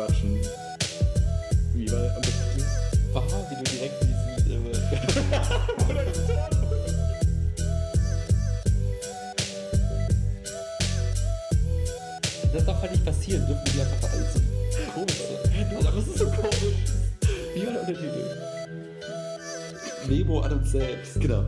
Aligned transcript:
quatschen. 0.00 0.40
Wie 1.74 1.90
war 1.92 2.14
am 2.16 2.22
besten? 2.22 2.64
Wow, 3.12 3.44
wie 3.50 3.56
du 3.56 3.62
direkt 3.64 4.02
diesen. 4.02 4.16
Äh, 4.50 4.58
das 12.52 12.64
darf 12.64 12.80
halt 12.80 12.92
nicht 12.92 13.04
passieren, 13.04 13.46
dürfen 13.46 13.64
die 13.66 13.80
einfach 13.80 14.10
alles 14.10 14.32
so 14.34 14.40
komisch 14.94 15.18
sein. 15.18 15.76
Aber 15.76 15.96
das 15.96 16.06
ist 16.06 16.18
so 16.18 16.26
komisch. 16.30 16.64
Wie 17.54 17.66
war 17.66 17.72
der 17.72 17.80
Untertitel? 17.82 18.24
Memo 20.08 20.40
an 20.40 20.52
uns 20.52 20.70
selbst. 20.70 21.20
Genau. 21.20 21.44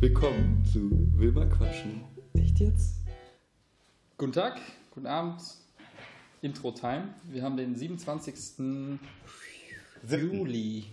Willkommen 0.00 0.64
zu 0.64 1.10
Wilma 1.16 1.46
Quatschen. 1.46 2.04
Echt 2.34 2.60
jetzt? 2.60 3.00
Guten 4.16 4.32
Tag, 4.32 4.60
guten 4.94 5.06
Abend. 5.06 5.42
Intro-Time. 6.42 7.14
Wir 7.24 7.42
haben 7.42 7.56
den 7.56 7.74
27. 7.74 8.98
Juli 10.08 10.84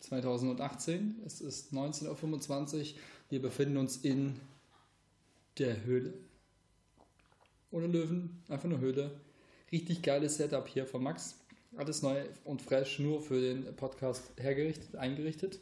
2018. 0.00 1.16
Es 1.26 1.40
ist 1.40 1.72
19.25 1.72 2.78
Uhr. 2.80 2.86
Wir 3.30 3.42
befinden 3.42 3.76
uns 3.76 3.96
in 3.98 4.36
der 5.58 5.84
Höhle. 5.84 6.14
Ohne 7.70 7.86
Löwen, 7.88 8.42
einfach 8.48 8.68
nur 8.68 8.78
Höhle. 8.78 9.10
Richtig 9.72 10.02
geiles 10.02 10.36
Setup 10.36 10.68
hier 10.68 10.86
von 10.86 11.02
Max. 11.02 11.36
Alles 11.76 12.02
neu 12.02 12.22
und 12.44 12.62
fresh, 12.62 13.00
nur 13.00 13.20
für 13.20 13.40
den 13.40 13.74
Podcast 13.74 14.22
hergerichtet, 14.36 14.94
eingerichtet. 14.94 15.58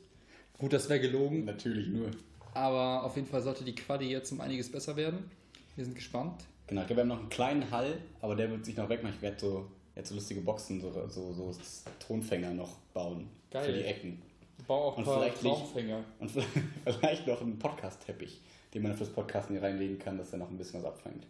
Gut, 0.58 0.74
das 0.74 0.90
wäre 0.90 1.00
gelogen, 1.00 1.46
Natürlich 1.46 1.88
nur. 1.88 2.10
aber 2.52 3.02
auf 3.04 3.16
jeden 3.16 3.26
Fall 3.28 3.40
sollte 3.42 3.64
die 3.64 3.74
Quali 3.74 4.10
jetzt 4.10 4.30
um 4.30 4.42
einiges 4.42 4.70
besser 4.70 4.96
werden. 4.96 5.30
Wir 5.74 5.86
sind 5.86 5.94
gespannt. 5.94 6.44
Genau, 6.66 6.82
ich 6.82 6.86
glaube, 6.86 6.98
wir 6.98 7.02
haben 7.02 7.08
noch 7.08 7.20
einen 7.20 7.28
kleinen 7.28 7.70
Hall, 7.70 7.98
aber 8.20 8.36
der 8.36 8.50
wird 8.50 8.64
sich 8.64 8.76
noch 8.76 8.88
wegmachen. 8.88 9.16
Ich 9.16 9.22
werde 9.22 9.38
so, 9.38 9.66
jetzt 9.94 10.08
so 10.08 10.14
lustige 10.14 10.40
Boxen, 10.40 10.80
so, 10.80 10.90
so, 11.08 11.32
so 11.32 11.54
Tonfänger 11.98 12.54
noch 12.54 12.76
bauen. 12.94 13.28
Geil. 13.50 13.64
Für 13.64 13.72
die 13.72 13.84
Ecken. 13.84 14.22
Baue 14.66 14.92
auch 14.92 14.96
Und 14.96 15.08
ein 15.08 15.32
paar 15.32 15.34
Traumfänger. 15.34 16.04
Und 16.18 16.30
vielleicht 16.84 17.26
noch 17.26 17.40
einen 17.40 17.58
Podcast-Teppich, 17.58 18.40
den 18.72 18.82
man 18.82 18.94
fürs 18.94 19.10
Podcasten 19.10 19.56
hier 19.56 19.62
reinlegen 19.62 19.98
kann, 19.98 20.16
dass 20.16 20.32
er 20.32 20.38
noch 20.38 20.50
ein 20.50 20.56
bisschen 20.56 20.82
was 20.82 20.88
abfängt. 20.88 21.26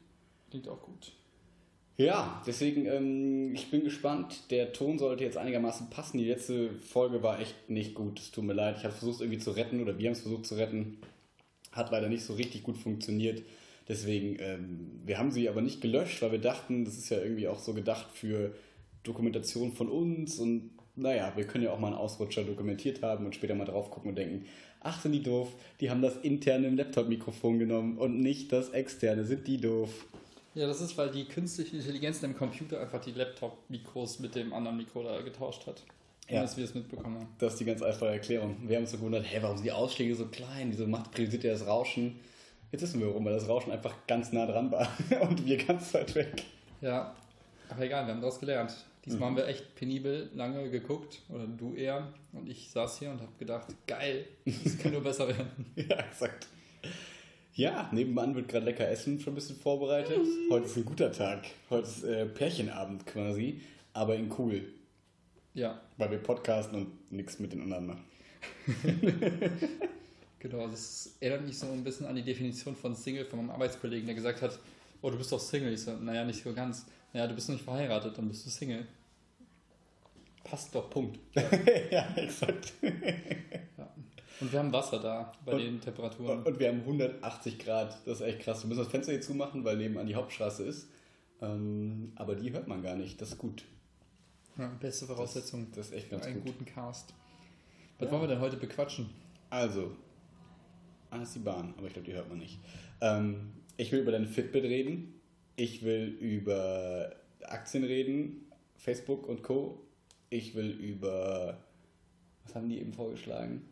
Klingt 0.50 0.68
auch 0.68 0.80
gut. 0.82 1.12
Ja, 1.96 2.42
deswegen, 2.46 2.86
ähm, 2.86 3.54
ich 3.54 3.70
bin 3.70 3.84
gespannt. 3.84 4.50
Der 4.50 4.72
Ton 4.72 4.98
sollte 4.98 5.24
jetzt 5.24 5.36
einigermaßen 5.36 5.90
passen. 5.90 6.18
Die 6.18 6.24
letzte 6.24 6.72
Folge 6.74 7.22
war 7.22 7.40
echt 7.40 7.68
nicht 7.68 7.94
gut. 7.94 8.18
Es 8.18 8.30
tut 8.30 8.44
mir 8.44 8.54
leid. 8.54 8.76
Ich 8.78 8.84
habe 8.84 8.94
versucht, 8.94 9.20
irgendwie 9.20 9.38
zu 9.38 9.50
retten 9.50 9.80
oder 9.82 9.98
wir 9.98 10.06
haben 10.06 10.14
es 10.14 10.22
versucht 10.22 10.46
zu 10.46 10.54
retten. 10.54 10.98
Hat 11.70 11.90
leider 11.90 12.08
nicht 12.08 12.24
so 12.24 12.34
richtig 12.34 12.62
gut 12.62 12.76
funktioniert. 12.76 13.42
Deswegen, 13.92 14.38
ähm, 14.40 15.02
wir 15.04 15.18
haben 15.18 15.30
sie 15.30 15.50
aber 15.50 15.60
nicht 15.60 15.82
gelöscht, 15.82 16.22
weil 16.22 16.32
wir 16.32 16.38
dachten, 16.38 16.86
das 16.86 16.96
ist 16.96 17.10
ja 17.10 17.18
irgendwie 17.18 17.46
auch 17.46 17.58
so 17.58 17.74
gedacht 17.74 18.06
für 18.10 18.54
Dokumentation 19.02 19.74
von 19.74 19.90
uns 19.90 20.38
und 20.38 20.70
naja, 20.96 21.30
wir 21.36 21.46
können 21.46 21.64
ja 21.64 21.72
auch 21.72 21.78
mal 21.78 21.88
einen 21.88 21.96
Ausrutscher 21.96 22.42
dokumentiert 22.42 23.02
haben 23.02 23.26
und 23.26 23.34
später 23.34 23.54
mal 23.54 23.66
drauf 23.66 23.90
gucken 23.90 24.08
und 24.08 24.16
denken, 24.16 24.46
ach, 24.80 25.02
sind 25.02 25.12
die 25.12 25.22
doof, 25.22 25.54
die 25.80 25.90
haben 25.90 26.00
das 26.00 26.16
interne 26.16 26.70
Laptop-Mikrofon 26.70 27.58
genommen 27.58 27.98
und 27.98 28.18
nicht 28.18 28.50
das 28.50 28.70
externe, 28.70 29.26
sind 29.26 29.46
die 29.46 29.60
doof. 29.60 30.06
Ja, 30.54 30.66
das 30.66 30.80
ist, 30.80 30.96
weil 30.96 31.10
die 31.10 31.26
künstliche 31.26 31.76
Intelligenz 31.76 32.22
im 32.22 32.34
Computer 32.34 32.80
einfach 32.80 33.02
die 33.02 33.12
Laptop-Mikros 33.12 34.20
mit 34.20 34.34
dem 34.34 34.54
anderen 34.54 34.78
Mikro 34.78 35.02
da 35.02 35.20
getauscht 35.20 35.66
hat. 35.66 35.82
Ja. 36.30 36.40
Dass 36.40 36.56
wir 36.56 36.64
es 36.64 36.74
mitbekommen 36.74 37.16
haben. 37.16 37.28
Das 37.38 37.52
ist 37.52 37.58
die 37.58 37.66
ganz 37.66 37.82
einfache 37.82 38.12
Erklärung. 38.12 38.56
Wir 38.66 38.76
haben 38.76 38.84
uns 38.84 38.92
so 38.92 38.96
gewundert, 38.96 39.26
hä, 39.30 39.36
warum 39.42 39.58
sind 39.58 39.66
die 39.66 39.72
Ausschläge 39.72 40.14
so 40.14 40.28
klein? 40.28 40.70
Wieso 40.70 40.86
macht 40.86 41.10
priorisiert 41.10 41.44
ihr 41.44 41.50
das 41.52 41.66
Rauschen? 41.66 42.20
Jetzt 42.72 42.80
wissen 42.80 43.00
wir 43.00 43.08
warum, 43.08 43.26
weil 43.26 43.34
das 43.34 43.48
Rauschen 43.48 43.70
einfach 43.70 43.94
ganz 44.06 44.32
nah 44.32 44.46
dran 44.46 44.72
war 44.72 44.88
und 45.28 45.44
wir 45.44 45.58
ganz 45.58 45.92
weit 45.92 46.14
weg. 46.14 46.42
Ja, 46.80 47.14
aber 47.68 47.84
egal, 47.84 48.06
wir 48.06 48.14
haben 48.14 48.22
daraus 48.22 48.40
gelernt. 48.40 48.74
Diesmal 49.04 49.28
haben 49.28 49.36
wir 49.36 49.46
echt 49.46 49.74
penibel 49.74 50.30
lange 50.34 50.70
geguckt, 50.70 51.20
oder 51.28 51.46
du 51.46 51.74
eher, 51.74 52.08
und 52.32 52.48
ich 52.48 52.70
saß 52.70 52.98
hier 53.00 53.10
und 53.10 53.20
habe 53.20 53.32
gedacht, 53.38 53.68
geil, 53.86 54.24
das 54.46 54.78
kann 54.78 54.92
nur 54.92 55.02
besser 55.02 55.28
werden. 55.28 55.66
Ja, 55.76 55.96
exakt. 55.98 56.46
Ja, 57.54 57.90
nebenan 57.92 58.34
wird 58.34 58.48
gerade 58.48 58.64
lecker 58.64 58.88
Essen 58.88 59.20
schon 59.20 59.34
ein 59.34 59.34
bisschen 59.34 59.56
vorbereitet. 59.56 60.20
Heute 60.50 60.64
ist 60.64 60.76
ein 60.76 60.86
guter 60.86 61.12
Tag. 61.12 61.44
Heute 61.68 61.86
ist 61.86 62.04
äh, 62.04 62.24
Pärchenabend 62.24 63.04
quasi, 63.04 63.60
aber 63.92 64.16
in 64.16 64.32
cool, 64.38 64.64
Ja, 65.52 65.78
weil 65.98 66.10
wir 66.12 66.18
podcasten 66.18 66.78
und 66.78 67.12
nichts 67.12 67.38
mit 67.38 67.52
den 67.52 67.60
anderen 67.60 67.86
machen. 67.88 68.04
genau, 70.42 70.66
das 70.68 71.14
erinnert 71.20 71.46
mich 71.46 71.58
so 71.58 71.66
ein 71.66 71.84
bisschen 71.84 72.06
an 72.06 72.16
die 72.16 72.22
Definition 72.22 72.74
von 72.76 72.94
Single 72.96 73.24
von 73.24 73.38
meinem 73.38 73.50
Arbeitskollegen, 73.50 74.06
der 74.06 74.14
gesagt 74.14 74.42
hat, 74.42 74.58
oh, 75.00 75.10
du 75.10 75.16
bist 75.16 75.30
doch 75.32 75.38
Single. 75.40 75.72
Ich 75.72 75.82
so, 75.82 75.92
naja, 75.96 76.24
nicht 76.24 76.42
so 76.42 76.52
ganz. 76.52 76.84
Naja, 77.12 77.26
du 77.28 77.34
bist 77.34 77.48
noch 77.48 77.54
nicht 77.54 77.64
verheiratet, 77.64 78.16
dann 78.18 78.28
bist 78.28 78.44
du 78.44 78.50
Single. 78.50 78.86
Passt 80.44 80.74
doch, 80.74 80.90
Punkt. 80.90 81.18
ja, 81.90 82.12
exakt. 82.16 82.72
Ja. 82.82 83.88
Und 84.40 84.50
wir 84.52 84.58
haben 84.58 84.72
Wasser 84.72 84.98
da 84.98 85.32
bei 85.44 85.52
Und- 85.52 85.58
den 85.60 85.80
Temperaturen. 85.80 86.42
Und 86.42 86.58
wir 86.58 86.68
haben 86.68 86.80
180 86.80 87.58
Grad. 87.60 87.96
Das 88.06 88.20
ist 88.20 88.26
echt 88.26 88.40
krass. 88.40 88.62
Wir 88.64 88.68
müssen 88.68 88.80
das 88.80 88.88
Fenster 88.88 89.12
hier 89.12 89.20
zumachen, 89.20 89.64
weil 89.64 89.76
nebenan 89.76 90.06
die 90.06 90.16
Hauptstraße 90.16 90.64
ist. 90.64 90.88
Ähm, 91.40 92.12
aber 92.16 92.34
die 92.34 92.52
hört 92.52 92.66
man 92.66 92.82
gar 92.82 92.96
nicht. 92.96 93.20
Das 93.20 93.30
ist 93.30 93.38
gut. 93.38 93.64
Ja, 94.58 94.66
beste 94.80 95.06
Voraussetzung 95.06 95.68
Das 95.74 95.86
ist 95.88 95.92
echt 95.94 96.04
für 96.06 96.16
ganz 96.16 96.26
einen 96.26 96.42
gut. 96.42 96.52
guten 96.58 96.64
Cast. 96.66 97.14
Was 97.98 98.06
Ja. 98.06 98.12
wollen 98.12 98.22
wir 98.22 98.28
denn 98.28 98.40
heute 98.40 98.56
bequatschen? 98.56 99.10
Also, 99.48 99.92
ah, 101.12 101.18
das 101.18 101.28
ist 101.28 101.36
die 101.36 101.40
Bahn, 101.40 101.74
aber 101.76 101.86
ich 101.86 101.92
glaube, 101.92 102.06
die 102.08 102.14
hört 102.14 102.28
man 102.28 102.38
nicht. 102.38 102.58
Ähm, 103.00 103.52
ich 103.76 103.92
will 103.92 104.00
über 104.00 104.12
deine 104.12 104.26
Fitbit 104.26 104.64
reden. 104.64 105.20
Ich 105.56 105.82
will 105.84 106.06
über 106.08 107.14
Aktien 107.42 107.84
reden, 107.84 108.50
Facebook 108.76 109.28
und 109.28 109.42
Co. 109.42 109.82
Ich 110.30 110.54
will 110.54 110.70
über, 110.70 111.58
was 112.44 112.54
haben 112.54 112.68
die 112.68 112.80
eben 112.80 112.92
vorgeschlagen? 112.92 113.68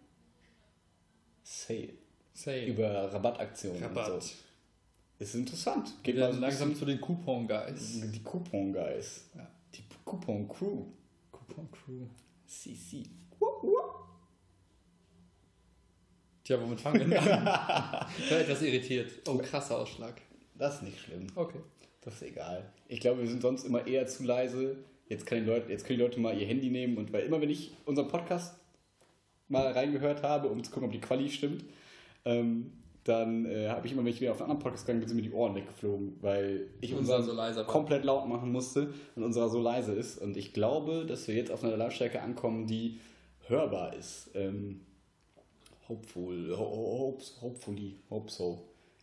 Sale. 1.42 1.94
Say. 2.34 2.68
Über 2.68 3.12
Rabattaktionen 3.12 3.82
Rabatt. 3.82 4.10
und 4.10 4.22
so. 4.22 4.34
Ist 5.18 5.34
interessant. 5.34 5.92
Wir 6.02 6.14
mal 6.14 6.32
so 6.32 6.40
langsam 6.40 6.74
zu 6.74 6.84
den 6.84 7.00
Coupon-Guys. 7.00 8.00
Die 8.12 8.22
Coupon 8.22 8.72
Guys. 8.72 9.28
Ja. 9.34 9.50
Die 9.74 9.82
Coupon 10.04 10.48
Crew. 10.48 10.86
Coupon-Crew. 11.32 12.06
CC. 12.46 13.04
Tja, 16.44 16.60
womit 16.60 16.80
fangen 16.80 17.00
wir 17.00 17.18
denn 17.18 17.18
an? 17.18 18.06
ich 18.18 18.30
war 18.30 18.40
etwas 18.40 18.62
irritiert. 18.62 19.10
Oh, 19.28 19.36
krasser 19.38 19.78
Ausschlag. 19.78 20.20
Das 20.56 20.76
ist 20.76 20.82
nicht 20.82 20.98
schlimm. 21.00 21.26
Okay. 21.34 21.60
Das 22.02 22.14
ist 22.14 22.22
egal. 22.22 22.64
Ich 22.88 23.00
glaube, 23.00 23.20
wir 23.20 23.28
sind 23.28 23.42
sonst 23.42 23.64
immer 23.64 23.86
eher 23.86 24.06
zu 24.06 24.24
leise. 24.24 24.76
Jetzt, 25.08 25.26
kann 25.26 25.44
Leute, 25.44 25.70
jetzt 25.70 25.84
können 25.86 25.98
die 25.98 26.04
Leute 26.04 26.20
mal 26.20 26.36
ihr 26.38 26.46
Handy 26.46 26.70
nehmen 26.70 26.96
und 26.96 27.12
weil 27.12 27.24
immer, 27.24 27.40
wenn 27.40 27.50
ich 27.50 27.72
unseren 27.84 28.08
Podcast 28.08 28.54
mal 29.48 29.72
reingehört 29.72 30.22
habe, 30.22 30.48
um 30.48 30.62
zu 30.62 30.70
gucken, 30.70 30.86
ob 30.86 30.92
die 30.92 31.00
Quali 31.00 31.28
stimmt, 31.28 31.64
ähm, 32.24 32.72
dann 33.04 33.44
äh, 33.46 33.68
habe 33.68 33.86
ich 33.86 33.92
immer, 33.92 34.04
wenn 34.04 34.12
ich 34.12 34.20
wieder 34.20 34.30
auf 34.30 34.40
einen 34.40 34.50
anderen 34.50 34.62
Podcast 34.62 34.86
gegangen 34.86 35.00
bin, 35.00 35.08
sind 35.08 35.16
mir 35.16 35.22
die 35.22 35.32
Ohren 35.32 35.54
weggeflogen, 35.54 36.16
weil 36.20 36.68
ich 36.80 36.94
Unser 36.94 37.16
unseren 37.16 37.30
so 37.30 37.32
leiser 37.36 37.60
war. 37.60 37.66
komplett 37.66 38.04
laut 38.04 38.28
machen 38.28 38.52
musste 38.52 38.92
und 39.16 39.24
unserer 39.24 39.48
so 39.48 39.60
leise 39.60 39.92
ist. 39.94 40.18
Und 40.18 40.36
ich 40.36 40.52
glaube, 40.52 41.04
dass 41.06 41.26
wir 41.26 41.34
jetzt 41.34 41.50
auf 41.50 41.64
einer 41.64 41.76
Lautstärke 41.76 42.22
ankommen, 42.22 42.66
die 42.66 43.00
hörbar 43.48 43.94
ist. 43.94 44.30
Ähm, 44.34 44.82
hopeful, 45.90 46.56
ho 46.56 46.64
ho 46.64 46.98
hopes, 47.00 47.36
hopefully, 47.42 47.96
hope 48.08 48.30
so. 48.30 48.62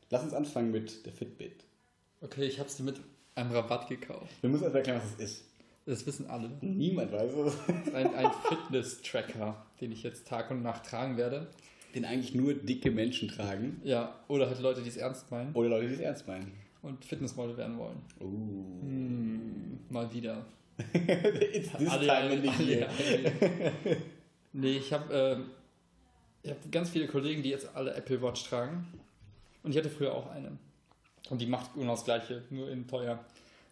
Lass 0.09 0.23
uns 0.23 0.33
anfangen 0.33 0.71
mit 0.71 1.05
der 1.05 1.13
Fitbit. 1.13 1.65
Okay, 2.21 2.45
ich 2.45 2.59
habe 2.59 2.69
sie 2.69 2.81
mit 2.83 2.99
einem 3.35 3.51
Rabatt 3.51 3.87
gekauft. 3.89 4.31
Wir 4.41 4.49
müssen 4.49 4.63
erst 4.63 4.75
erklären, 4.75 5.01
was 5.03 5.13
es 5.13 5.31
ist. 5.31 5.43
Das 5.85 6.05
wissen 6.05 6.27
alle. 6.27 6.49
Niemand 6.61 7.11
weiß 7.11 7.31
es. 7.33 7.57
Ein, 7.93 8.13
ein 8.15 8.31
Fitness-Tracker, 8.49 9.65
den 9.79 9.91
ich 9.91 10.03
jetzt 10.03 10.27
Tag 10.27 10.49
und 10.51 10.61
Nacht 10.61 10.85
tragen 10.85 11.15
werde. 11.17 11.47
Den 11.95 12.03
eigentlich 12.03 12.35
nur 12.35 12.53
dicke 12.53 12.91
Menschen 12.91 13.29
tragen. 13.29 13.79
Ja, 13.83 14.19
oder 14.27 14.47
halt 14.47 14.59
Leute, 14.59 14.81
die 14.81 14.89
es 14.89 14.97
ernst 14.97 15.31
meinen 15.31 15.53
Oder 15.53 15.69
Leute, 15.69 15.87
die 15.87 15.93
es 15.93 15.99
ernst 16.01 16.27
meinen. 16.27 16.51
und 16.81 17.03
Fitnessmodel 17.05 17.55
werden 17.57 17.77
wollen. 17.77 18.01
Uh. 18.19 18.81
Hm, 18.81 19.79
mal 19.89 20.11
wieder. 20.13 20.45
It's 21.53 21.71
this 21.77 21.89
Alle- 21.89 22.05
time 22.07 22.33
in 22.35 22.41
the 22.43 22.49
alle- 22.49 22.63
year. 22.63 22.89
alle- 22.89 23.97
nee, 24.53 24.77
ich 24.77 24.91
habe 24.91 25.13
ähm, 25.13 25.45
ich 26.47 26.53
hab 26.53 26.71
ganz 26.71 26.89
viele 26.89 27.07
Kollegen, 27.07 27.43
die 27.43 27.49
jetzt 27.49 27.75
alle 27.75 27.93
Apple 27.93 28.21
Watch 28.21 28.43
tragen. 28.45 28.87
Und 29.63 29.71
ich 29.71 29.77
hatte 29.77 29.89
früher 29.89 30.13
auch 30.13 30.29
eine. 30.29 30.57
Und 31.29 31.41
die 31.41 31.45
macht 31.45 31.73
genau 31.73 31.91
das 31.91 32.05
Gleiche, 32.05 32.43
nur 32.49 32.69
in 32.69 32.87
teuer. 32.87 33.19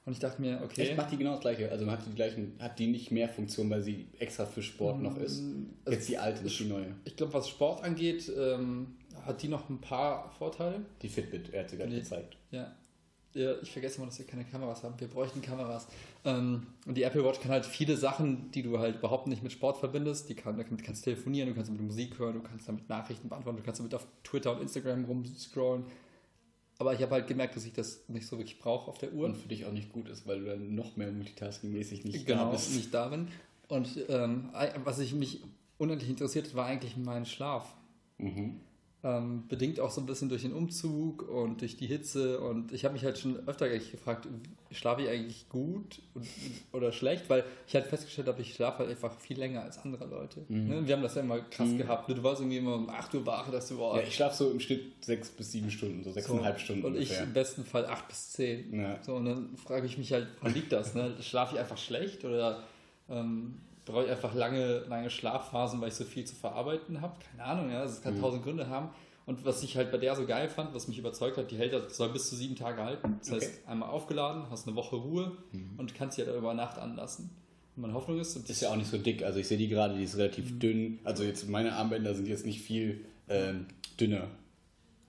Und 0.05 0.13
ich 0.13 0.19
dachte 0.19 0.41
mir, 0.41 0.61
okay. 0.63 0.89
Echt, 0.89 0.97
macht 0.97 1.11
die 1.11 1.17
genau 1.17 1.31
das 1.31 1.41
gleiche. 1.41 1.71
Also 1.71 1.85
man 1.85 1.97
hat 1.97 2.05
die 2.05 2.13
gleichen, 2.13 2.53
hat 2.59 2.77
die 2.77 2.87
nicht 2.87 3.11
mehr 3.11 3.27
Funktion, 3.27 3.69
weil 3.69 3.81
sie 3.81 4.07
extra 4.19 4.45
für 4.45 4.61
Sport 4.61 5.01
noch 5.01 5.17
ist. 5.17 5.41
also 5.83 5.91
Jetzt 5.91 6.09
die 6.09 6.17
alte, 6.17 6.43
nicht 6.43 6.59
die 6.59 6.65
neue. 6.65 6.93
Ich 7.05 7.15
glaube, 7.15 7.33
was 7.33 7.49
Sport 7.49 7.83
angeht, 7.83 8.31
ähm, 8.37 8.97
hat 9.25 9.41
die 9.41 9.47
noch 9.47 9.67
ein 9.69 9.81
paar 9.81 10.31
Vorteile. 10.37 10.81
Die 11.01 11.09
Fitbit, 11.09 11.53
er 11.53 11.63
hat 11.63 11.69
sie 11.71 11.77
gerade 11.77 11.95
gezeigt. 11.95 12.37
Ja. 12.51 12.75
Ja. 13.35 13.61
Ich 13.61 13.71
vergesse 13.71 13.97
immer, 13.97 14.07
dass 14.07 14.17
wir 14.17 14.25
keine 14.25 14.45
Kameras 14.45 14.83
haben. 14.83 14.99
Wir 14.99 15.07
bräuchten 15.07 15.41
Kameras. 15.41 15.87
Ähm, 16.23 16.67
und 16.87 16.95
die 16.97 17.03
Apple 17.03 17.23
Watch 17.23 17.39
kann 17.41 17.51
halt 17.51 17.65
viele 17.65 17.97
Sachen, 17.97 18.49
die 18.51 18.63
du 18.63 18.79
halt 18.79 18.97
überhaupt 18.97 19.27
nicht 19.27 19.43
mit 19.43 19.51
Sport 19.51 19.77
verbindest. 19.77 20.29
Die 20.29 20.35
kann, 20.35 20.57
damit 20.57 20.83
kannst 20.83 21.05
du 21.05 21.11
telefonieren, 21.11 21.49
du 21.49 21.55
kannst 21.55 21.69
damit 21.69 21.81
Musik 21.81 22.17
hören, 22.17 22.33
du 22.33 22.41
kannst 22.41 22.67
damit 22.67 22.89
Nachrichten 22.89 23.29
beantworten, 23.29 23.57
du 23.57 23.63
kannst 23.63 23.79
damit 23.79 23.93
auf 23.93 24.07
Twitter 24.23 24.53
und 24.55 24.61
Instagram 24.61 25.05
rumscrollen. 25.05 25.85
Aber 26.77 26.93
ich 26.93 27.01
habe 27.01 27.11
halt 27.11 27.27
gemerkt, 27.27 27.55
dass 27.55 27.65
ich 27.65 27.73
das 27.73 28.07
nicht 28.09 28.27
so 28.27 28.37
wirklich 28.37 28.59
brauche 28.59 28.89
auf 28.89 28.97
der 28.97 29.13
Uhr. 29.13 29.25
Und 29.27 29.37
für 29.37 29.47
dich 29.47 29.65
auch 29.65 29.71
nicht 29.71 29.91
gut 29.93 30.09
ist, 30.09 30.27
weil 30.27 30.39
du 30.39 30.45
dann 30.47 30.75
noch 30.75 30.97
mehr 30.97 31.11
multitasking-mäßig 31.11 32.03
nicht 32.03 32.25
genau, 32.25 32.45
da 32.45 32.51
bist. 32.51 32.75
nicht 32.75 32.93
da 32.93 33.07
bin. 33.07 33.27
Und 33.67 33.89
ähm, 34.09 34.49
was 34.83 34.99
ich 34.99 35.13
mich 35.13 35.41
unendlich 35.77 36.09
interessiert 36.09 36.47
hat, 36.47 36.55
war 36.55 36.65
eigentlich 36.65 36.97
mein 36.97 37.25
Schlaf. 37.25 37.73
Mhm. 38.17 38.59
Ähm, 39.05 39.43
bedingt 39.47 39.79
auch 39.79 39.91
so 39.91 40.01
ein 40.01 40.07
bisschen 40.07 40.29
durch 40.29 40.41
den 40.41 40.51
Umzug 40.51 41.29
und 41.29 41.61
durch 41.61 41.77
die 41.77 41.85
Hitze. 41.85 42.39
Und 42.39 42.71
ich 42.73 42.85
habe 42.85 42.95
mich 42.95 43.05
halt 43.05 43.19
schon 43.19 43.47
öfter 43.47 43.69
gefragt, 43.69 44.27
schlafe 44.71 45.03
ich 45.03 45.09
eigentlich 45.09 45.47
gut 45.47 46.01
oder 46.71 46.91
schlecht? 46.91 47.29
Weil 47.29 47.43
ich 47.67 47.75
halt 47.75 47.85
festgestellt 47.85 48.27
habe, 48.27 48.41
ich 48.41 48.55
schlafe 48.55 48.79
halt 48.79 48.89
einfach 48.89 49.15
viel 49.19 49.37
länger 49.37 49.61
als 49.61 49.77
andere 49.77 50.07
Leute. 50.07 50.43
Mhm. 50.47 50.67
Ne? 50.67 50.87
Wir 50.87 50.95
haben 50.95 51.03
das 51.03 51.13
ja 51.13 51.21
immer 51.21 51.39
krass 51.39 51.69
gehabt. 51.77 52.09
Du 52.09 52.23
warst 52.23 52.41
irgendwie 52.41 52.57
immer 52.57 52.73
um 52.73 52.89
8 52.89 53.13
Uhr 53.13 53.25
wach, 53.27 53.51
dass 53.51 53.67
du 53.67 53.77
boah, 53.77 53.95
Ja, 53.95 54.01
ich 54.01 54.15
schlafe 54.15 54.37
so 54.37 54.49
im 54.49 54.59
Schnitt 54.59 55.05
sechs 55.05 55.29
bis 55.29 55.51
sieben 55.51 55.69
Stunden, 55.69 56.03
so 56.03 56.11
sechseinhalb 56.11 56.59
Stunden 56.59 56.83
Und 56.85 56.95
ich 56.95 57.09
ungefähr. 57.09 57.25
im 57.25 57.33
besten 57.33 57.63
Fall 57.63 57.85
8 57.85 58.07
bis 58.07 58.31
10. 58.31 58.73
Ja. 58.73 58.97
So, 59.03 59.13
und 59.17 59.25
dann 59.25 59.55
frage 59.55 59.85
ich 59.85 59.99
mich 59.99 60.13
halt, 60.13 60.29
woran 60.39 60.55
liegt 60.55 60.71
das? 60.71 60.95
Ne? 60.95 61.13
Schlafe 61.21 61.53
ich 61.53 61.59
einfach 61.61 61.77
schlecht 61.77 62.25
oder 62.25 62.63
ähm, 63.07 63.59
brauche 63.85 64.05
ich 64.05 64.11
einfach 64.11 64.33
lange, 64.33 64.79
lange 64.87 65.09
Schlafphasen, 65.09 65.79
weil 65.79 65.89
ich 65.89 65.95
so 65.95 66.03
viel 66.03 66.25
zu 66.25 66.35
verarbeiten 66.35 67.01
habe? 67.01 67.15
Keine 67.31 67.43
Ahnung, 67.43 67.71
ja. 67.71 67.83
Es 67.83 68.01
kann 68.01 68.19
tausend 68.19 68.43
Gründe 68.43 68.67
haben. 68.67 68.89
Und 69.25 69.43
was 69.43 69.63
ich 69.63 69.75
halt 69.75 69.91
bei 69.91 69.97
der 69.97 70.15
so 70.15 70.25
geil 70.25 70.49
fand, 70.49 70.73
was 70.75 70.87
mich 70.87 70.99
überzeugt 70.99 71.37
hat, 71.37 71.49
die 71.49 71.57
hält 71.57 71.73
das 71.73 71.97
soll 71.97 72.09
bis 72.09 72.29
zu 72.29 72.35
sieben 72.35 72.55
Tage 72.55 72.83
halten. 72.83 73.17
Das 73.19 73.31
heißt, 73.31 73.67
einmal 73.67 73.89
aufgeladen, 73.89 74.49
hast 74.51 74.67
eine 74.67 74.75
Woche 74.75 74.95
Ruhe 74.97 75.31
und 75.77 75.95
kannst 75.95 76.17
sie 76.17 76.25
halt 76.25 76.35
über 76.35 76.53
Nacht 76.53 76.77
anlassen. 76.77 77.31
Und 77.75 77.81
meine 77.81 77.93
Hoffnung 77.93 78.19
ist, 78.19 78.35
und 78.35 78.47
Ist 78.47 78.61
ja 78.61 78.69
auch 78.69 78.75
nicht 78.75 78.89
so 78.89 78.97
dick. 78.97 79.23
Also 79.23 79.39
ich 79.39 79.47
sehe 79.47 79.57
die 79.57 79.67
gerade, 79.67 79.95
die 79.95 80.03
ist 80.03 80.17
relativ 80.17 80.59
dünn. 80.59 80.99
Also 81.03 81.23
jetzt 81.23 81.49
meine 81.49 81.73
Armbänder 81.73 82.13
sind 82.13 82.27
jetzt 82.27 82.45
nicht 82.45 82.61
viel 82.61 83.05
ähm, 83.27 83.65
dünner. 83.99 84.27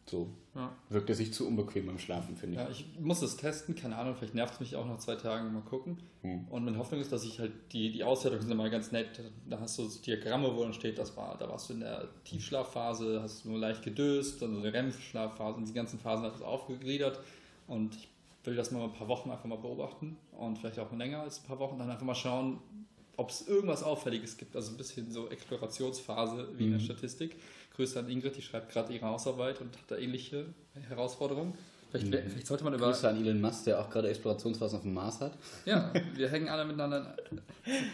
So. 0.06 0.30
Ja. 0.56 0.72
Wirkt 0.88 1.10
es 1.10 1.18
sich 1.18 1.34
zu 1.34 1.46
unbequem 1.46 1.86
beim 1.86 1.98
Schlafen, 1.98 2.34
finde 2.36 2.56
ich. 2.56 2.62
Ja, 2.62 2.70
ich 2.70 2.86
muss 2.98 3.20
es 3.20 3.36
testen, 3.36 3.74
keine 3.74 3.96
Ahnung, 3.96 4.14
vielleicht 4.16 4.34
nervt 4.34 4.54
es 4.54 4.60
mich 4.60 4.74
auch 4.74 4.86
nach 4.86 4.96
zwei 4.96 5.16
Tagen, 5.16 5.52
mal 5.52 5.60
gucken. 5.60 5.98
Hm. 6.22 6.46
Und 6.48 6.64
meine 6.64 6.78
Hoffnung 6.78 7.00
ist, 7.00 7.12
dass 7.12 7.24
ich 7.24 7.38
halt, 7.38 7.52
die, 7.72 7.92
die 7.92 8.02
Auswertungen 8.02 8.42
sind 8.42 8.50
immer 8.50 8.70
ganz 8.70 8.90
nett, 8.90 9.20
da 9.48 9.60
hast 9.60 9.78
du 9.78 9.84
so 9.84 10.00
Diagramme, 10.00 10.56
wo 10.56 10.62
dann 10.62 10.72
steht, 10.72 10.98
das 10.98 11.14
war, 11.16 11.36
da 11.36 11.48
warst 11.48 11.68
du 11.68 11.74
in 11.74 11.80
der 11.80 12.08
Tiefschlafphase, 12.24 13.20
hast 13.22 13.44
du 13.44 13.50
nur 13.50 13.58
leicht 13.58 13.82
gedöst, 13.82 14.40
dann 14.40 14.54
so 14.54 14.60
eine 14.60 14.72
REM-Schlafphase 14.72 15.58
und 15.58 15.68
die 15.68 15.74
ganzen 15.74 15.98
Phasen 15.98 16.24
hat 16.24 16.34
es 16.34 16.42
aufgegliedert 16.42 17.20
und 17.66 17.94
ich 17.94 18.08
will 18.44 18.56
das 18.56 18.70
mal 18.70 18.84
ein 18.84 18.92
paar 18.92 19.08
Wochen 19.08 19.30
einfach 19.30 19.44
mal 19.44 19.58
beobachten 19.58 20.16
und 20.38 20.56
vielleicht 20.56 20.78
auch 20.78 20.90
länger 20.92 21.20
als 21.20 21.40
ein 21.40 21.46
paar 21.46 21.58
Wochen, 21.58 21.78
dann 21.78 21.90
einfach 21.90 22.06
mal 22.06 22.14
schauen, 22.14 22.60
ob 23.18 23.30
es 23.30 23.46
irgendwas 23.46 23.82
Auffälliges 23.82 24.36
gibt, 24.36 24.56
also 24.56 24.72
ein 24.72 24.76
bisschen 24.76 25.10
so 25.10 25.28
Explorationsphase 25.28 26.48
wie 26.56 26.64
in 26.64 26.72
der 26.72 26.80
Statistik. 26.80 27.36
Grüße 27.76 27.98
an 27.98 28.08
Ingrid, 28.08 28.36
die 28.36 28.42
schreibt 28.42 28.72
gerade 28.72 28.92
ihre 28.92 29.06
Hausarbeit 29.06 29.60
und 29.60 29.68
hat 29.76 29.84
da 29.88 29.96
ähnliche 29.96 30.46
Herausforderungen. 30.88 31.54
Vielleicht, 31.90 32.10
wär- 32.10 32.22
vielleicht 32.28 32.46
sollte 32.48 32.64
man 32.64 32.74
über. 32.74 32.86
Grüße 32.86 33.08
an 33.08 33.16
Elon 33.24 33.40
Musk, 33.40 33.64
der 33.64 33.80
auch 33.80 33.88
gerade 33.88 34.08
Explorationsphasen 34.08 34.78
auf 34.78 34.82
dem 34.82 34.92
Mars 34.94 35.20
hat. 35.20 35.32
Ja, 35.66 35.92
wir 36.14 36.28
hängen 36.28 36.48
alle 36.48 36.64
miteinander. 36.64 37.14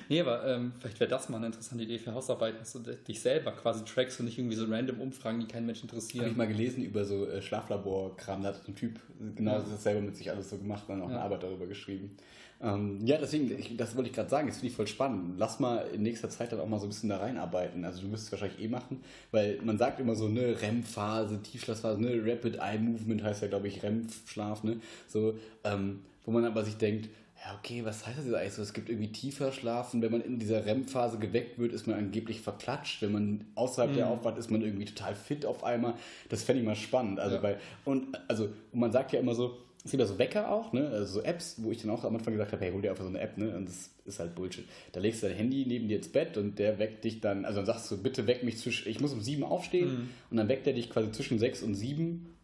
Nee, 0.08 0.20
aber 0.22 0.46
ähm, 0.46 0.72
vielleicht 0.80 0.98
wäre 0.98 1.10
das 1.10 1.28
mal 1.28 1.36
eine 1.36 1.46
interessante 1.46 1.84
Idee 1.84 1.98
für 1.98 2.14
Hausarbeiten, 2.14 2.58
dass 2.58 2.72
du 2.72 2.78
dich 2.80 3.20
selber 3.20 3.52
quasi 3.52 3.84
trackst 3.84 4.18
und 4.20 4.26
nicht 4.26 4.38
irgendwie 4.38 4.56
so 4.56 4.64
random 4.64 5.00
Umfragen, 5.00 5.40
die 5.40 5.46
keinen 5.46 5.66
Menschen 5.66 5.88
Habe 5.90 5.98
ich 5.98 6.04
interessieren. 6.14 6.36
mal 6.38 6.46
gelesen 6.48 6.82
über 6.82 7.04
so 7.04 7.26
äh, 7.26 7.42
Schlaflabor-Kram. 7.42 8.42
Da 8.42 8.48
hat 8.48 8.64
so 8.64 8.72
ein 8.72 8.76
Typ 8.76 8.98
genau 9.36 9.52
Ja. 9.52 9.58
das 9.70 9.82
selber 9.82 10.00
mit 10.00 10.16
sich 10.16 10.30
alles 10.30 10.48
so 10.48 10.56
gemacht 10.56 10.84
und 10.88 10.94
dann 10.98 11.02
auch 11.02 11.10
Ja. 11.10 11.16
eine 11.16 11.24
Arbeit 11.24 11.42
darüber 11.42 11.66
geschrieben. 11.66 12.16
Ähm, 12.62 13.04
ja, 13.04 13.18
deswegen, 13.18 13.50
ich, 13.58 13.76
das 13.76 13.96
wollte 13.96 14.10
ich 14.10 14.14
gerade 14.14 14.30
sagen, 14.30 14.46
das 14.46 14.56
finde 14.58 14.68
ich 14.68 14.76
voll 14.76 14.86
spannend. 14.86 15.34
Lass 15.36 15.58
mal 15.58 15.78
in 15.92 16.02
nächster 16.02 16.30
Zeit 16.30 16.52
dann 16.52 16.60
auch 16.60 16.68
mal 16.68 16.78
so 16.78 16.86
ein 16.86 16.90
bisschen 16.90 17.08
da 17.08 17.16
reinarbeiten. 17.16 17.84
Also 17.84 18.02
du 18.02 18.12
wirst 18.12 18.26
es 18.26 18.32
wahrscheinlich 18.32 18.60
eh 18.60 18.68
machen, 18.68 19.00
weil 19.32 19.58
man 19.64 19.78
sagt 19.78 19.98
immer 19.98 20.14
so, 20.14 20.28
ne, 20.28 20.54
REM-Phase, 20.62 21.42
Tiefschlafphase, 21.42 22.00
ne, 22.00 22.22
Rapid 22.24 22.56
Eye 22.60 22.78
Movement 22.78 23.24
heißt 23.24 23.42
ja, 23.42 23.48
glaube 23.48 23.66
ich, 23.66 23.82
REM-Schlaf, 23.82 24.62
ne? 24.62 24.80
So, 25.08 25.34
ähm, 25.64 26.02
wo 26.24 26.30
man 26.30 26.44
aber 26.44 26.64
sich 26.64 26.76
denkt, 26.76 27.08
ja, 27.44 27.58
okay, 27.58 27.84
was 27.84 28.06
heißt 28.06 28.18
das 28.18 28.26
jetzt 28.26 28.34
eigentlich 28.36 28.52
so? 28.52 28.62
Es 28.62 28.72
gibt 28.72 28.88
irgendwie 28.88 29.10
tiefer 29.10 29.50
Schlafen. 29.50 30.00
Wenn 30.00 30.12
man 30.12 30.20
in 30.20 30.38
dieser 30.38 30.64
REM-Phase 30.64 31.18
geweckt 31.18 31.58
wird, 31.58 31.72
ist 31.72 31.88
man 31.88 31.96
angeblich 31.96 32.40
verklatscht. 32.40 33.02
Wenn 33.02 33.10
man 33.10 33.44
außerhalb 33.56 33.92
der 33.94 34.06
aufwacht, 34.08 34.38
ist 34.38 34.52
man 34.52 34.62
irgendwie 34.62 34.84
total 34.84 35.16
fit 35.16 35.44
auf 35.44 35.64
einmal. 35.64 35.94
Das 36.28 36.44
fände 36.44 36.60
ich 36.62 36.68
mal 36.68 36.76
spannend. 36.76 37.18
Also, 37.18 37.36
Ja. 37.36 37.42
weil, 37.42 37.58
und, 37.84 38.06
also, 38.28 38.44
und 38.72 38.78
man 38.78 38.92
sagt 38.92 39.10
ja 39.12 39.18
immer 39.18 39.34
so, 39.34 39.58
es 39.84 39.90
gibt 39.90 40.00
ja 40.00 40.06
so 40.06 40.18
Wecker 40.18 40.50
auch, 40.50 40.72
ne? 40.72 40.88
also 40.88 41.20
so 41.20 41.22
Apps, 41.22 41.56
wo 41.58 41.72
ich 41.72 41.82
dann 41.82 41.90
auch 41.90 42.04
am 42.04 42.14
Anfang 42.14 42.34
gesagt 42.34 42.52
habe, 42.52 42.64
hey, 42.64 42.72
hol 42.72 42.82
dir 42.82 42.90
einfach 42.90 43.02
so 43.02 43.08
eine 43.08 43.20
App, 43.20 43.36
ne? 43.36 43.56
und 43.56 43.68
das 43.68 43.90
ist 44.04 44.20
halt 44.20 44.34
Bullshit. 44.34 44.64
Da 44.92 45.00
legst 45.00 45.22
du 45.22 45.28
dein 45.28 45.36
Handy 45.36 45.64
neben 45.66 45.88
dir 45.88 45.96
ins 45.96 46.08
Bett 46.08 46.36
und 46.36 46.58
der 46.58 46.78
weckt 46.78 47.04
dich 47.04 47.20
dann, 47.20 47.44
also 47.44 47.56
dann 47.56 47.66
sagst 47.66 47.90
du, 47.90 48.00
bitte 48.00 48.26
weck 48.26 48.44
mich 48.44 48.58
zwischen, 48.58 48.88
ich 48.88 49.00
muss 49.00 49.12
um 49.12 49.20
sieben 49.20 49.42
aufstehen 49.42 50.10
und 50.30 50.36
dann 50.36 50.48
weckt 50.48 50.66
er 50.66 50.72
dich 50.72 50.88
quasi 50.88 51.10
zwischen 51.10 51.38
sechs 51.40 51.62
und 51.62 51.74
sieben, 51.74 52.34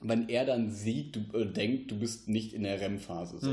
wenn 0.00 0.28
er 0.28 0.44
dann 0.44 0.70
sieht, 0.70 1.16
du 1.16 1.38
äh, 1.38 1.46
denkt, 1.46 1.90
du 1.92 1.98
bist 1.98 2.28
nicht 2.28 2.54
in 2.54 2.64
der 2.64 2.80
REM-Phase. 2.80 3.38
So. 3.38 3.50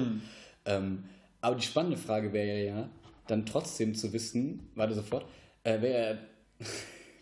Ähm, 0.66 1.04
aber 1.42 1.56
die 1.56 1.66
spannende 1.66 1.98
Frage 1.98 2.34
wäre 2.34 2.48
ja, 2.48 2.76
ja, 2.76 2.90
dann 3.28 3.46
trotzdem 3.46 3.94
zu 3.94 4.14
wissen, 4.14 4.70
warte 4.74 4.96
sofort, 4.96 5.26
äh, 5.64 5.82
wäre 5.82 6.20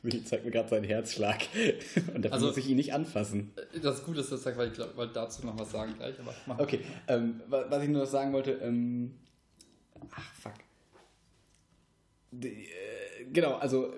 Willi 0.06 0.24
zeigt 0.24 0.46
mir 0.46 0.52
gerade 0.52 0.70
seinen 0.70 0.84
Herzschlag 0.86 1.42
und 2.14 2.22
dafür 2.24 2.34
Also- 2.34 2.48
muss 2.48 2.58
ich 2.58 2.70
ihn 2.70 2.76
nicht 2.78 2.94
anfassen. 2.94 3.54
Das 3.82 3.96
ist 4.00 4.06
gut, 4.06 4.18
dass 4.18 4.28
du 4.30 4.36
das 4.36 4.44
sagst, 4.44 4.58
weil 4.60 4.68
ich 4.70 4.74
glaub, 4.74 4.96
wollte 4.96 5.14
dazu 5.14 5.46
noch 5.46 5.58
was 5.60 5.72
sagen 5.72 5.94
gleich. 5.98 6.16
Aber 6.48 6.62
Okay, 6.64 6.80
ähm, 7.08 7.42
wa- 7.48 7.66
was 7.70 7.84
ich 7.84 7.90
nur 7.90 8.02
noch 8.04 8.10
sagen 8.10 8.32
wollte, 8.34 8.52
ähm, 8.64 9.16
ach 10.12 10.34
fuck. 10.34 10.54
Die, 12.32 12.66
äh, 12.66 13.15
genau, 13.34 13.56
also 13.56 13.94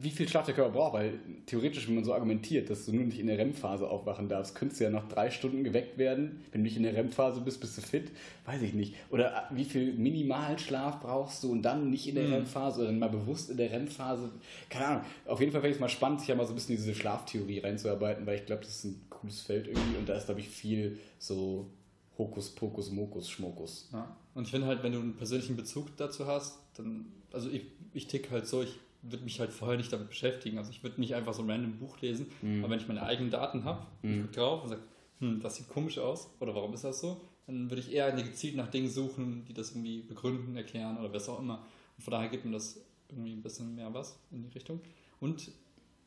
wie 0.00 0.10
viel 0.10 0.28
Schlaf 0.28 0.44
der 0.44 0.54
Körper 0.54 0.70
braucht, 0.70 0.92
weil 0.94 1.18
theoretisch, 1.46 1.88
wenn 1.88 1.94
man 1.94 2.04
so 2.04 2.12
argumentiert, 2.12 2.68
dass 2.68 2.84
du 2.84 2.92
nur 2.92 3.04
nicht 3.04 3.18
in 3.18 3.26
der 3.26 3.38
REM-Phase 3.38 3.88
aufwachen 3.88 4.28
darfst, 4.28 4.54
könntest 4.54 4.80
du 4.80 4.84
ja 4.84 4.90
nach 4.90 5.08
drei 5.08 5.30
Stunden 5.30 5.64
geweckt 5.64 5.98
werden. 5.98 6.42
Wenn 6.52 6.60
du 6.60 6.64
nicht 6.64 6.76
in 6.76 6.82
der 6.82 6.94
REM-Phase 6.94 7.40
bist, 7.40 7.60
bist 7.60 7.78
du 7.78 7.82
fit, 7.82 8.10
weiß 8.44 8.62
ich 8.62 8.74
nicht. 8.74 8.94
Oder 9.10 9.32
äh, 9.32 9.56
wie 9.56 9.64
viel 9.64 9.94
Minimalschlaf 9.94 11.00
brauchst 11.00 11.42
du 11.42 11.52
und 11.52 11.62
dann 11.62 11.90
nicht 11.90 12.06
in 12.06 12.16
der 12.16 12.24
Hm. 12.24 12.32
REM-Phase 12.34 12.80
oder 12.80 12.90
dann 12.90 12.98
mal 12.98 13.08
bewusst 13.08 13.50
in 13.50 13.56
der 13.56 13.70
REM-Phase. 13.70 14.30
Keine 14.68 14.86
Ahnung. 14.86 15.04
Auf 15.26 15.40
jeden 15.40 15.52
Fall 15.52 15.62
fände 15.62 15.70
ich 15.70 15.76
es 15.76 15.80
mal 15.80 15.88
spannend, 15.88 16.20
sich 16.20 16.28
ja 16.28 16.34
mal 16.34 16.44
so 16.44 16.52
ein 16.52 16.56
bisschen 16.56 16.76
in 16.76 16.82
diese 16.82 16.94
Schlaftheorie 16.94 17.60
reinzuarbeiten, 17.60 18.26
weil 18.26 18.36
ich 18.36 18.46
glaube, 18.46 18.62
das 18.62 18.76
ist 18.76 18.84
ein 18.84 19.00
cooles 19.08 19.40
Feld 19.40 19.68
irgendwie 19.68 19.96
und 19.96 20.08
da 20.08 20.14
ist, 20.14 20.26
glaube 20.26 20.40
ich, 20.40 20.48
viel 20.48 20.98
so 21.18 21.66
Hokus 22.18 22.50
Pokus 22.50 22.90
Mokus 22.90 23.30
Schmokus. 23.30 23.88
Ja. 23.92 24.16
Und 24.34 24.44
ich 24.44 24.50
finde 24.50 24.66
halt, 24.66 24.82
wenn 24.82 24.92
du 24.92 25.00
einen 25.00 25.16
persönlichen 25.16 25.56
Bezug 25.56 25.96
dazu 25.96 26.26
hast, 26.26 26.58
dann, 26.76 27.06
also 27.32 27.50
ich, 27.50 27.62
ich 27.94 28.06
tick 28.06 28.30
halt 28.30 28.46
so, 28.46 28.62
ich 28.62 28.78
würde 29.02 29.24
mich 29.24 29.40
halt 29.40 29.52
vorher 29.52 29.76
nicht 29.76 29.92
damit 29.92 30.08
beschäftigen. 30.08 30.58
Also 30.58 30.70
ich 30.70 30.82
würde 30.82 31.00
nicht 31.00 31.14
einfach 31.14 31.34
so 31.34 31.42
ein 31.42 31.50
random 31.50 31.78
Buch 31.78 32.00
lesen, 32.00 32.26
aber 32.60 32.70
wenn 32.70 32.78
ich 32.78 32.88
meine 32.88 33.02
eigenen 33.02 33.30
Daten 33.30 33.64
habe, 33.64 33.86
ich 34.02 34.20
gucke 34.22 34.34
drauf 34.34 34.62
und 34.62 34.68
sage, 34.68 34.82
hm, 35.18 35.40
das 35.40 35.56
sieht 35.56 35.68
komisch 35.68 35.98
aus 35.98 36.30
oder 36.40 36.54
warum 36.54 36.72
ist 36.74 36.84
das 36.84 37.00
so, 37.00 37.20
dann 37.46 37.70
würde 37.70 37.80
ich 37.80 37.92
eher 37.92 38.12
gezielt 38.12 38.56
nach 38.56 38.68
Dingen 38.68 38.88
suchen, 38.88 39.44
die 39.48 39.54
das 39.54 39.70
irgendwie 39.70 40.02
begründen, 40.02 40.56
erklären 40.56 40.98
oder 40.98 41.12
was 41.12 41.28
auch 41.28 41.40
immer. 41.40 41.64
Und 41.96 42.04
von 42.04 42.12
daher 42.12 42.28
gibt 42.28 42.44
mir 42.44 42.52
das 42.52 42.80
irgendwie 43.08 43.32
ein 43.32 43.42
bisschen 43.42 43.74
mehr 43.74 43.92
was 43.92 44.18
in 44.30 44.42
die 44.42 44.48
Richtung. 44.50 44.80
Und 45.20 45.50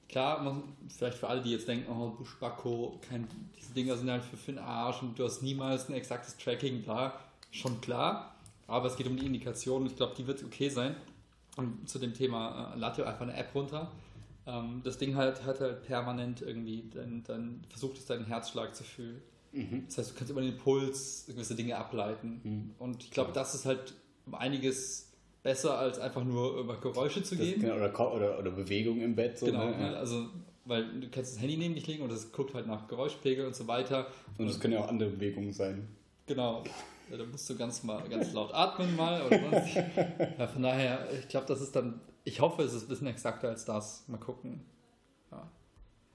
klar, 0.09 0.41
man, 0.41 0.63
vielleicht 0.87 1.17
für 1.17 1.27
alle, 1.27 1.41
die 1.41 1.51
jetzt 1.51 1.67
denken, 1.67 1.91
oh, 1.91 2.11
Buschbacko, 2.11 2.99
kein, 3.07 3.27
diese 3.57 3.73
Dinger 3.73 3.97
sind 3.97 4.09
halt 4.09 4.23
für, 4.23 4.51
den 4.51 4.59
Arsch 4.59 5.01
und 5.01 5.17
du 5.17 5.23
hast 5.23 5.41
niemals 5.41 5.89
ein 5.89 5.93
exaktes 5.93 6.37
Tracking, 6.37 6.81
bla, 6.81 7.19
schon 7.51 7.79
klar. 7.81 8.35
Aber 8.67 8.87
es 8.87 8.95
geht 8.95 9.07
um 9.07 9.15
die 9.15 9.25
Indikation 9.25 9.83
und 9.83 9.91
ich 9.91 9.95
glaube, 9.95 10.15
die 10.17 10.25
wird 10.25 10.43
okay 10.43 10.69
sein. 10.69 10.95
Und 11.55 11.87
zu 11.89 11.99
dem 11.99 12.13
Thema, 12.13 12.73
äh, 12.75 12.79
lad 12.79 12.97
dir 12.97 13.07
einfach 13.07 13.21
eine 13.21 13.35
App 13.35 13.53
runter. 13.55 13.91
Ähm, 14.47 14.81
das 14.83 14.97
Ding 14.97 15.15
halt, 15.15 15.43
hat 15.45 15.59
halt 15.59 15.83
permanent 15.83 16.41
irgendwie, 16.41 16.89
dann, 16.93 17.23
dann 17.25 17.61
versucht 17.69 17.97
es 17.97 18.05
deinen 18.05 18.25
Herzschlag 18.25 18.75
zu 18.75 18.83
fühlen. 18.83 19.21
Das 19.87 19.97
heißt, 19.97 20.11
du 20.11 20.15
kannst 20.15 20.31
über 20.31 20.41
den 20.41 20.57
Puls 20.57 21.23
gewisse 21.27 21.55
Dinge 21.55 21.77
ableiten. 21.77 22.73
Und 22.77 23.03
ich 23.05 23.11
glaube, 23.11 23.31
das 23.31 23.55
ist 23.55 23.65
halt 23.65 23.93
um 24.25 24.35
einiges 24.35 25.13
besser, 25.43 25.77
als 25.77 25.97
einfach 25.97 26.25
nur 26.25 26.59
über 26.59 26.75
Geräusche 26.81 27.23
zu 27.23 27.37
Das, 27.37 27.45
gehen. 27.45 27.61
genau, 27.61 27.75
oder, 27.75 28.13
oder, 28.13 28.39
oder 28.39 28.51
Bewegung 28.51 28.99
im 28.99 29.15
Bett. 29.15 29.39
So, 29.39 29.45
Genau, 29.45 29.69
ne? 29.69 29.77
ne? 29.77 29.97
also 29.97 30.27
weil 30.65 30.99
du 30.99 31.09
kannst 31.09 31.35
das 31.35 31.41
Handy 31.41 31.55
neben 31.55 31.73
dich 31.75 31.87
legen 31.87 32.03
und 32.03 32.11
es 32.11 32.31
guckt 32.33 32.53
halt 32.53 32.67
nach 32.67 32.87
Geräuschpegel 32.87 33.45
und 33.45 33.55
so 33.55 33.65
weiter. 33.67 34.07
Und 34.37 34.47
es 34.49 34.59
können 34.59 34.73
ja 34.73 34.79
auch 34.81 34.89
andere 34.89 35.11
Bewegungen 35.11 35.53
sein. 35.53 35.87
Genau. 36.27 36.63
Ja, 37.09 37.17
da 37.17 37.25
musst 37.25 37.49
du 37.49 37.55
ganz 37.55 37.83
mal 37.83 38.01
ganz 38.09 38.33
laut 38.33 38.53
atmen 38.53 38.95
mal 38.95 39.21
oder 39.25 39.39
sonst. 39.39 39.75
Ja, 40.37 40.47
von 40.47 40.63
daher, 40.63 41.07
ich 41.19 41.27
glaube, 41.27 41.45
das 41.47 41.61
ist 41.61 41.75
dann, 41.75 42.01
ich 42.23 42.41
hoffe, 42.41 42.63
es 42.63 42.73
ist 42.73 42.83
ein 42.83 42.89
bisschen 42.89 43.07
exakter 43.07 43.49
als 43.49 43.65
das. 43.65 44.07
Mal 44.07 44.17
gucken. 44.17 44.65
Ja. 45.31 45.49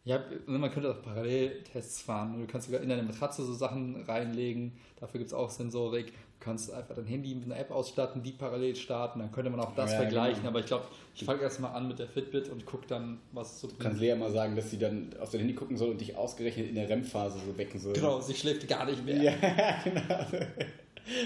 Ja, 0.05 0.25
man 0.47 0.71
könnte 0.71 0.91
auch 0.91 1.03
Paralleltests 1.03 2.03
fahren. 2.03 2.41
Du 2.41 2.47
kannst 2.47 2.67
sogar 2.67 2.83
in 2.83 2.89
deine 2.89 3.03
Matratze 3.03 3.45
so 3.45 3.53
Sachen 3.53 4.03
reinlegen. 4.05 4.73
Dafür 4.99 5.19
gibt 5.19 5.29
es 5.29 5.35
auch 5.35 5.51
Sensorik. 5.51 6.13
Du 6.41 6.45
kannst 6.47 6.73
einfach 6.73 6.95
dein 6.95 7.05
Handy 7.05 7.35
mit 7.35 7.45
einer 7.45 7.59
App 7.59 7.71
ausstatten, 7.71 8.23
die 8.23 8.33
parallel 8.33 8.75
starten. 8.75 9.19
Dann 9.19 9.31
könnte 9.31 9.51
man 9.51 9.61
auch 9.61 9.75
das 9.75 9.93
Ja, 9.93 9.99
vergleichen. 9.99 10.39
genau. 10.39 10.49
Aber 10.49 10.61
ich 10.61 10.67
glaube, 10.67 10.87
ich 11.15 11.23
fange 11.23 11.43
erstmal 11.43 11.75
an 11.75 11.87
mit 11.87 11.99
der 11.99 12.09
Fitbit 12.09 12.49
und 12.49 12.65
gucke 12.65 12.87
dann, 12.87 13.21
was 13.33 13.53
es 13.57 13.61
so 13.61 13.69
Du 13.69 13.75
kannst 13.75 13.99
bringt. 13.99 14.01
Lea 14.01 14.15
mal 14.19 14.33
sagen, 14.33 14.57
dass 14.57 14.71
sie 14.71 14.79
dann 14.79 15.15
auf 15.21 15.29
dein 15.31 15.41
Handy 15.41 15.55
gucken 15.55 15.77
soll 15.77 15.91
und 15.91 16.01
dich 16.01 16.17
ausgerechnet 16.17 16.69
in 16.71 16.77
der 16.77 16.89
REM-Phase 16.89 17.39
so 17.45 17.59
wecken 17.59 17.79
soll. 17.79 17.93
Genau, 17.93 18.21
sie 18.23 18.35
schläft 18.35 18.67
gar 18.67 18.87
nicht 18.87 19.05
mehr. 19.05 19.23
Ja, 19.23 19.33
genau. 19.85 20.47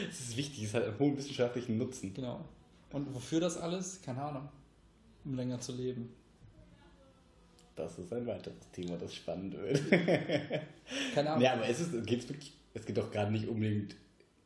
Das 0.09 0.19
ist 0.21 0.37
wichtig, 0.37 0.65
es 0.65 0.75
hat 0.75 0.83
einen 0.85 0.99
hohen 0.99 1.17
wissenschaftlichen 1.17 1.79
Nutzen. 1.79 2.13
Genau. 2.13 2.45
Und 2.93 3.15
wofür 3.15 3.39
das 3.39 3.57
alles? 3.57 4.03
Keine 4.03 4.21
Ahnung. 4.23 4.49
Um 5.25 5.35
länger 5.37 5.61
zu 5.61 5.73
leben. 5.73 6.13
das 7.77 7.99
ist 8.01 8.13
ein 8.13 8.27
weiteres 8.27 8.69
Thema, 8.73 8.97
das 8.97 9.15
spannend 9.15 9.55
wird. 9.57 9.81
Keine 11.15 11.31
Ahnung. 11.31 11.43
Ja, 11.43 11.53
aber 11.55 11.69
es, 11.69 11.79
ist, 11.81 12.05
geht's 12.07 12.29
wirklich, 12.29 12.53
es 12.75 12.85
geht 12.85 12.97
doch 12.97 13.11
gerade 13.13 13.31
nicht 13.33 13.49
unbedingt, 13.49 13.95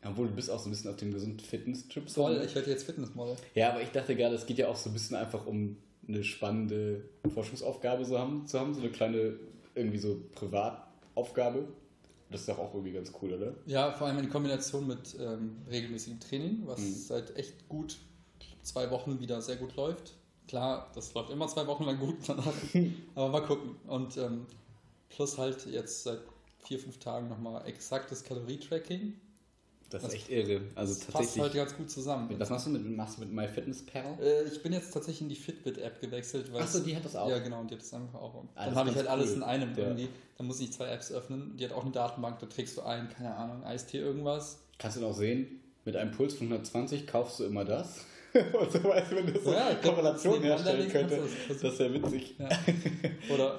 obwohl 0.05 0.29
du 0.29 0.35
bist 0.35 0.51
auch 0.51 0.59
so 0.59 0.69
ein 0.69 0.71
bisschen 0.71 0.91
auf 0.91 0.97
dem 0.97 1.13
gesunden 1.13 1.41
Fitness-Trip. 1.41 2.09
Voll, 2.11 2.39
ne? 2.39 2.45
ich 2.45 2.55
werde 2.55 2.71
jetzt 2.71 2.85
Fitnessmodel. 2.85 3.37
Ja, 3.55 3.71
aber 3.71 3.83
ich 3.83 3.91
dachte 3.91 4.15
gerade, 4.17 4.35
es 4.35 4.47
geht 4.47 4.59
ja 4.59 4.69
auch 4.69 4.77
so 4.77 4.91
ein 4.91 4.93
bisschen 4.93 5.17
einfach 5.17 5.47
um 5.47 5.77
eine 6.07 6.25
spannende 6.25 7.05
Forschungsaufgabe 7.35 8.05
so 8.05 8.19
haben, 8.19 8.47
zu 8.47 8.59
haben, 8.59 8.75
so 8.75 8.81
eine 8.81 8.91
kleine 8.91 9.35
irgendwie 9.75 9.99
so 9.99 10.21
Privataufgabe. 10.35 11.69
Das 12.31 12.41
ist 12.41 12.49
doch 12.49 12.59
auch 12.59 12.75
irgendwie 12.75 12.93
ganz 12.93 13.13
cool, 13.23 13.33
oder? 13.35 13.55
Ja, 13.67 13.93
vor 13.93 14.07
allem 14.07 14.19
in 14.19 14.29
Kombination 14.31 14.87
mit 14.87 15.17
ähm, 15.19 15.57
regelmäßigem 15.71 16.21
Training, 16.21 16.63
was 16.67 16.81
Mhm. 16.81 16.93
seit 16.95 17.37
echt 17.37 17.69
gut 17.69 17.97
zwei 18.63 18.91
Wochen 18.91 19.19
wieder 19.21 19.41
sehr 19.41 19.57
gut 19.57 19.77
läuft. 19.77 20.15
Klar, 20.47 20.91
das 20.95 21.13
läuft 21.15 21.31
immer 21.31 21.49
zwei 21.49 21.67
Wochen 21.67 21.85
lang 21.85 21.99
gut, 21.99 22.17
danach, 22.27 22.53
aber 23.15 23.29
mal 23.31 23.41
gucken. 23.41 23.77
Und 23.87 24.17
ähm, 24.19 24.47
plus 25.09 25.39
halt 25.39 25.67
jetzt 25.67 26.05
seit 26.05 26.21
vier, 26.59 26.79
fünf 26.79 26.99
Tagen 26.99 27.29
nochmal 27.29 27.67
exaktes 27.67 28.25
Kalorietracking. 28.25 29.15
Das 29.91 30.03
Das 30.03 30.13
ist 30.13 30.17
echt 30.19 30.31
irre. 30.31 30.61
Also 30.75 30.93
Das 30.95 31.05
passt 31.05 31.13
tatsächlich. 31.13 31.43
halt 31.43 31.55
ganz 31.55 31.77
gut 31.77 31.91
zusammen. 31.91 32.29
was 32.39 32.51
machst 32.51 32.67
du 32.67 32.71
mit, 32.71 32.97
machst 32.97 33.17
du 33.17 33.21
mit 33.23 33.33
MyFitnessPal? 33.33 34.19
Äh, 34.21 34.45
ich 34.45 34.63
bin 34.63 34.73
jetzt 34.75 34.93
tatsächlich 34.93 35.23
in 35.23 35.29
die 35.31 35.35
Fitbit-App 35.37 36.01
gewechselt. 36.01 36.51
Achso, 36.55 36.81
die 36.81 36.95
hat 36.95 37.05
das 37.05 37.17
auch. 37.17 37.31
Ja, 37.31 37.39
genau, 37.39 37.61
und 37.61 37.71
die 37.71 37.75
hat 37.75 37.81
das 37.83 37.95
einfach 37.95 38.21
auch. 38.21 38.45
Ah, 38.55 38.67
dann 38.67 38.75
habe 38.75 38.91
ist 38.91 38.93
ich 38.93 38.97
halt 38.99 39.07
ganz 39.09 39.19
alles 39.21 39.31
cool. 39.31 39.37
in 39.39 39.43
einem 39.45 39.71
Ja. 39.77 39.85
irgendwie. 39.85 40.09
Dann 40.37 40.47
muss 40.47 40.61
ich 40.61 40.73
zwei 40.73 40.89
Apps 40.89 41.11
öffnen. 41.11 41.57
Die 41.57 41.65
hat 41.65 41.73
auch 41.73 41.83
eine 41.83 41.91
Datenbank, 41.93 42.39
da 42.39 42.47
trägst 42.47 42.77
du 42.77 42.83
ein, 42.83 43.09
keine 43.09 43.35
Ahnung, 43.35 43.65
Eistee 43.65 43.99
irgendwas. 43.99 44.59
Kannst 44.79 44.99
du 44.99 45.01
noch 45.01 45.15
sehen, 45.15 45.61
mit 45.87 45.97
einem 45.97 46.13
Puls 46.13 46.35
von 46.35 46.49
120 46.49 47.07
kaufst 47.07 47.41
du 47.41 47.45
immer 47.45 47.65
das. 47.65 48.01
Und 48.35 48.71
so 48.71 48.85
weißt 48.85 49.11
du, 49.11 49.17
wenn 49.17 49.33
das 49.33 49.43
so 49.43 49.53
Ja, 49.55 49.69
eine 49.69 49.81
Korrelation 49.81 50.43
herstellen 50.43 50.91
könnte, 50.91 51.19
das- 51.49 51.61
das 51.63 51.79
wäre 51.79 51.95
witzig. 51.95 52.35
Ja. 52.39 52.49
Oder 53.35 53.59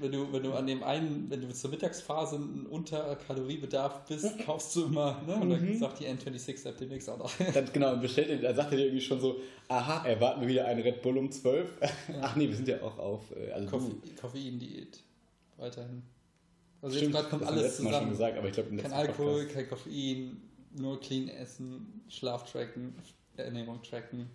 wenn 0.00 0.12
du, 0.12 0.32
wenn 0.32 0.42
du 0.42 0.52
an 0.52 0.66
dem 0.66 0.82
einen, 0.82 1.30
wenn 1.30 1.40
du 1.40 1.52
zur 1.52 1.70
Mittagsphase 1.70 2.36
ein 2.36 2.66
Unterkaloriebedarf 2.66 4.04
bist, 4.06 4.38
kaufst 4.44 4.74
du 4.76 4.86
immer, 4.86 5.22
ne? 5.26 5.36
Und 5.36 5.50
dann 5.50 5.78
sagt 5.78 6.00
die 6.00 6.06
N26-App 6.06 6.76
demnächst 6.78 7.08
auch 7.10 7.18
noch. 7.18 7.32
Dann, 7.52 7.72
genau, 7.72 7.96
bestellt 7.96 8.42
dann 8.42 8.54
sagt 8.56 8.72
er 8.72 8.78
dir 8.78 8.84
irgendwie 8.86 9.04
schon 9.04 9.20
so, 9.20 9.36
aha, 9.68 10.06
erwarten 10.06 10.40
wir 10.42 10.48
wieder 10.48 10.66
einen 10.66 10.82
Red 10.82 11.02
Bull 11.02 11.18
um 11.18 11.30
12. 11.30 11.68
Ach 12.20 12.36
nee, 12.36 12.48
wir 12.48 12.56
sind 12.56 12.68
ja 12.68 12.80
auch 12.82 12.98
auf, 12.98 13.22
äh, 13.36 13.52
also 13.52 13.68
Koffe 13.68 13.90
du, 13.90 14.14
Koffein-Diät. 14.20 15.00
Weiterhin. 15.56 16.02
Also 16.82 16.96
stimmt, 16.96 17.14
jetzt 17.14 17.22
gerade 17.22 17.30
kommt 17.30 17.46
alles 17.46 17.62
letztes 17.62 17.80
Mal 17.84 17.90
schon 17.90 17.92
zusammen. 17.92 18.10
gesagt, 18.10 18.38
aber 18.38 18.48
ich 18.48 18.54
glaube 18.54 18.68
im 18.70 18.76
Kein 18.76 18.92
Alkohol, 18.92 19.32
Podcast. 19.44 19.54
kein 19.54 19.68
Koffein, 19.68 20.36
nur 20.78 21.00
clean 21.00 21.28
essen, 21.28 22.02
Schlaf 22.08 22.50
tracken, 22.50 22.94
Ernährung 23.36 23.82
tracken. 23.82 24.28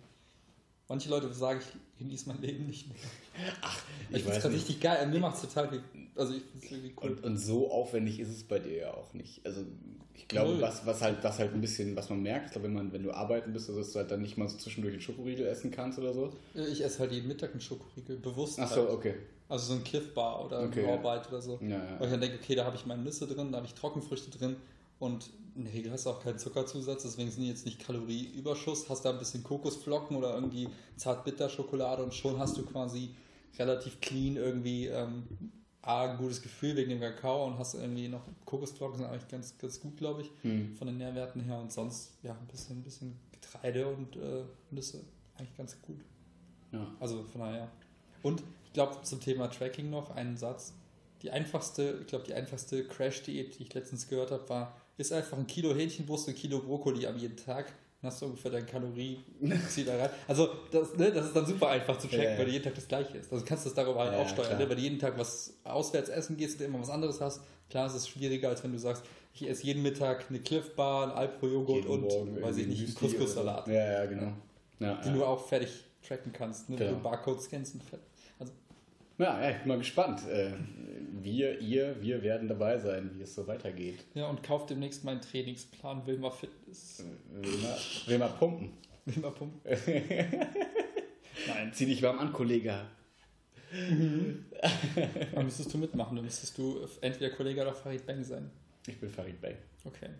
Manche 0.92 1.08
Leute 1.08 1.32
sagen, 1.32 1.58
ich 1.58 1.98
genieße 1.98 2.28
mein 2.28 2.42
Leben 2.42 2.66
nicht 2.66 2.86
mehr. 2.86 2.98
Ich 4.10 4.16
Ich, 4.18 4.22
finde 4.24 4.36
es 4.36 4.42
gerade 4.42 4.54
richtig 4.54 4.78
geil. 4.78 5.06
Mir 5.06 5.20
macht 5.20 5.36
es 5.36 5.40
total. 5.40 5.82
Also 6.16 6.34
ich 6.34 6.42
finde 6.42 6.66
irgendwie 6.74 6.94
cool. 7.02 7.10
Und, 7.12 7.24
und 7.24 7.38
so 7.38 7.70
aufwendig 7.70 8.20
ist 8.20 8.28
es 8.28 8.44
bei 8.44 8.58
dir 8.58 8.76
ja 8.76 8.92
auch 8.92 9.14
nicht. 9.14 9.40
Also 9.46 9.62
ich 10.14 10.28
glaube, 10.28 10.60
was, 10.60 10.84
was 10.84 11.00
halt, 11.00 11.24
was 11.24 11.38
halt 11.38 11.54
ein 11.54 11.62
bisschen, 11.62 11.96
was 11.96 12.10
man 12.10 12.20
merkt, 12.20 12.48
ich 12.48 12.52
glaube, 12.52 12.66
wenn 12.66 12.74
man, 12.74 12.92
wenn 12.92 13.04
du 13.04 13.10
arbeiten 13.10 13.54
bist, 13.54 13.70
also 13.70 13.80
dass 13.80 13.92
du 13.92 14.00
halt 14.00 14.10
dann 14.10 14.20
nicht 14.20 14.36
mal 14.36 14.46
so 14.50 14.58
zwischendurch 14.58 14.92
einen 14.92 15.00
Schokoriegel 15.00 15.46
essen 15.46 15.70
kannst 15.70 15.98
oder 15.98 16.12
so. 16.12 16.30
ich 16.52 16.84
esse 16.84 16.98
halt 16.98 17.12
jeden 17.12 17.26
Mittag 17.26 17.52
einen 17.52 17.62
Schokoriegel, 17.62 18.18
bewusst. 18.18 18.58
Ach 18.60 18.70
so, 18.70 18.82
halt. 18.82 18.90
okay. 18.90 19.14
Also 19.48 19.72
so 19.72 19.78
ein 19.78 19.84
Cliff 19.84 20.12
Bar 20.12 20.44
oder 20.44 20.64
Okay, 20.64 20.84
ein 20.84 21.02
ja. 21.02 21.26
Oder 21.26 21.40
so. 21.40 21.58
Ja, 21.62 21.68
ja. 21.70 22.00
Weil 22.00 22.04
ich 22.08 22.12
dann 22.12 22.20
denke, 22.20 22.38
okay, 22.42 22.54
da 22.54 22.66
habe 22.66 22.76
ich 22.76 22.84
meine 22.84 23.00
Nüsse 23.00 23.26
drin, 23.26 23.50
da 23.50 23.56
habe 23.56 23.66
ich 23.66 23.72
Trockenfrüchte 23.72 24.30
drin 24.30 24.56
und 25.02 25.30
in 25.54 25.64
der 25.64 25.74
Regel 25.74 25.92
hast 25.92 26.06
du 26.06 26.10
auch 26.10 26.22
keinen 26.22 26.38
Zuckerzusatz, 26.38 27.02
deswegen 27.02 27.30
sind 27.30 27.42
die 27.42 27.48
jetzt 27.48 27.66
nicht 27.66 27.84
Kalorieüberschuss. 27.84 28.88
Hast 28.88 29.04
da 29.04 29.10
ein 29.10 29.18
bisschen 29.18 29.42
Kokosflocken 29.42 30.16
oder 30.16 30.34
irgendwie 30.34 30.68
Zartbitterschokolade 30.96 32.02
und 32.02 32.14
schon 32.14 32.38
hast 32.38 32.56
du 32.56 32.64
quasi 32.64 33.10
relativ 33.58 34.00
clean 34.00 34.36
irgendwie 34.36 34.86
ähm, 34.86 35.24
A, 35.82 36.04
ein 36.12 36.16
gutes 36.16 36.40
Gefühl 36.40 36.76
wegen 36.76 36.90
dem 36.90 37.00
Kakao 37.00 37.44
und 37.44 37.58
hast 37.58 37.74
irgendwie 37.74 38.08
noch 38.08 38.22
Kokosflocken, 38.44 38.98
sind 38.98 39.06
eigentlich 39.06 39.28
ganz, 39.28 39.58
ganz 39.58 39.80
gut, 39.80 39.96
glaube 39.96 40.22
ich, 40.22 40.30
Hm. 40.42 40.74
von 40.76 40.86
den 40.86 40.96
Nährwerten 40.98 41.42
her 41.42 41.58
und 41.58 41.72
sonst 41.72 42.12
ja 42.22 42.32
ein 42.32 42.46
bisschen, 42.46 42.78
ein 42.78 42.82
bisschen 42.84 43.18
Getreide 43.32 43.88
und 43.88 44.16
äh, 44.16 44.44
Nüsse. 44.70 45.00
Eigentlich 45.36 45.56
ganz 45.56 45.76
gut. 45.82 46.00
Ja. 46.70 46.86
Also 47.00 47.24
von 47.24 47.40
daher. 47.40 47.68
Und 48.22 48.42
ich 48.64 48.72
glaube, 48.72 49.02
zum 49.02 49.20
Thema 49.20 49.48
Tracking 49.48 49.90
noch 49.90 50.14
einen 50.14 50.36
Satz. 50.36 50.72
Die 51.22 51.30
einfachste, 51.30 51.98
ich 52.00 52.06
glaube, 52.06 52.24
die 52.24 52.34
einfachste 52.34 52.84
Crash-Diät, 52.86 53.58
die 53.58 53.64
ich 53.64 53.74
letztens 53.74 54.08
gehört 54.08 54.30
habe, 54.30 54.48
war, 54.48 54.76
ist 54.96 55.12
einfach 55.12 55.38
ein 55.38 55.46
Kilo 55.46 55.74
Hähnchenbrust, 55.74 56.28
ein 56.28 56.34
Kilo 56.34 56.60
Brokkoli 56.60 57.06
am 57.06 57.16
jeden 57.16 57.36
Tag. 57.36 57.72
Dann 58.00 58.10
hast 58.10 58.20
du 58.20 58.26
ungefähr 58.26 58.50
dein 58.50 58.66
Kalorieziel 58.66 59.88
erreicht. 59.88 60.14
Also 60.26 60.48
das, 60.72 60.96
ne, 60.96 61.12
das 61.12 61.26
ist 61.26 61.36
dann 61.36 61.46
super 61.46 61.68
einfach 61.68 61.96
zu 61.98 62.08
tracken, 62.08 62.24
Ja, 62.24 62.30
ja. 62.32 62.38
weil 62.38 62.46
du 62.46 62.52
jeden 62.52 62.64
Tag 62.64 62.74
das 62.74 62.88
gleiche 62.88 63.16
isst. 63.16 63.32
Also 63.32 63.44
kannst 63.44 63.64
du 63.64 63.70
das 63.70 63.76
darüber 63.76 64.00
halt 64.00 64.14
auch 64.14 64.28
steuern. 64.28 64.58
Ne? 64.58 64.68
Wenn 64.68 64.76
du 64.76 64.82
jeden 64.82 64.98
Tag 64.98 65.16
was 65.16 65.54
auswärts 65.62 66.08
essen 66.08 66.36
gehst 66.36 66.60
und 66.60 66.66
immer 66.66 66.80
was 66.80 66.90
anderes 66.90 67.20
hast, 67.20 67.42
klar 67.70 67.86
ist 67.86 67.94
es 67.94 68.08
schwieriger, 68.08 68.48
als 68.48 68.64
wenn 68.64 68.72
du 68.72 68.78
sagst, 68.78 69.04
ich 69.34 69.48
esse 69.48 69.64
jeden 69.64 69.82
Mittag 69.82 70.26
eine 70.28 70.40
Cliff 70.40 70.74
Bar, 70.74 71.04
ein 71.04 71.10
Alpro-Joghurt 71.12 71.86
und, 71.86 72.02
Morgen 72.02 72.42
weiß 72.42 72.56
ich 72.58 72.66
nicht, 72.66 72.84
einen 72.84 72.94
Couscous-Salat. 72.94 73.68
Ja, 73.68 73.92
ja, 73.92 74.06
genau. 74.06 74.32
Ja, 74.80 74.94
den 74.96 75.12
ja. 75.12 75.18
du 75.18 75.24
auch 75.24 75.46
fertig 75.46 75.84
tracken 76.06 76.32
kannst. 76.32 76.68
Ne? 76.68 76.76
Genau. 76.76 76.90
Du 76.90 76.98
Barcode 77.00 77.40
scannst 77.40 77.74
und 77.74 77.84
fertig. 77.84 78.11
Ja, 79.22 79.50
ich 79.50 79.58
bin 79.58 79.68
mal 79.68 79.78
gespannt. 79.78 80.26
Äh, 80.28 80.52
Wir, 81.22 81.60
ihr, 81.60 82.00
wir 82.02 82.22
werden 82.22 82.48
dabei 82.48 82.78
sein, 82.78 83.10
wie 83.14 83.22
es 83.22 83.34
so 83.34 83.46
weitergeht. 83.46 84.04
ja, 84.14 84.26
und 84.28 84.42
kauf 84.42 84.66
demnächst 84.66 85.04
meinen 85.04 85.20
Trainingsplan 85.20 86.06
Wilma 86.06 86.30
Fitness. 86.30 87.04
Will 87.30 87.58
mal, 87.58 87.78
will 88.06 88.18
mal 88.18 88.28
pumpen. 88.28 88.72
Wilma 89.04 89.30
Pump. 89.30 89.54
Nein. 89.64 91.72
Zieh 91.72 91.86
dich 91.86 92.02
warm 92.02 92.18
an, 92.20 92.32
Kollege. 92.32 92.86
Dann 95.34 95.44
müsstest 95.44 95.72
du 95.74 95.78
mitmachen. 95.78 96.14
Dann 96.16 96.24
müsstest 96.24 96.56
du 96.58 96.86
entweder 97.00 97.30
Kollege 97.34 97.62
oder 97.62 97.74
Farid 97.74 98.06
Bang 98.06 98.22
sein. 98.22 98.50
Ich 98.86 98.98
bin 99.00 99.08
Farid 99.08 99.40
Bey. 99.40 99.56
Okay. 99.84 100.10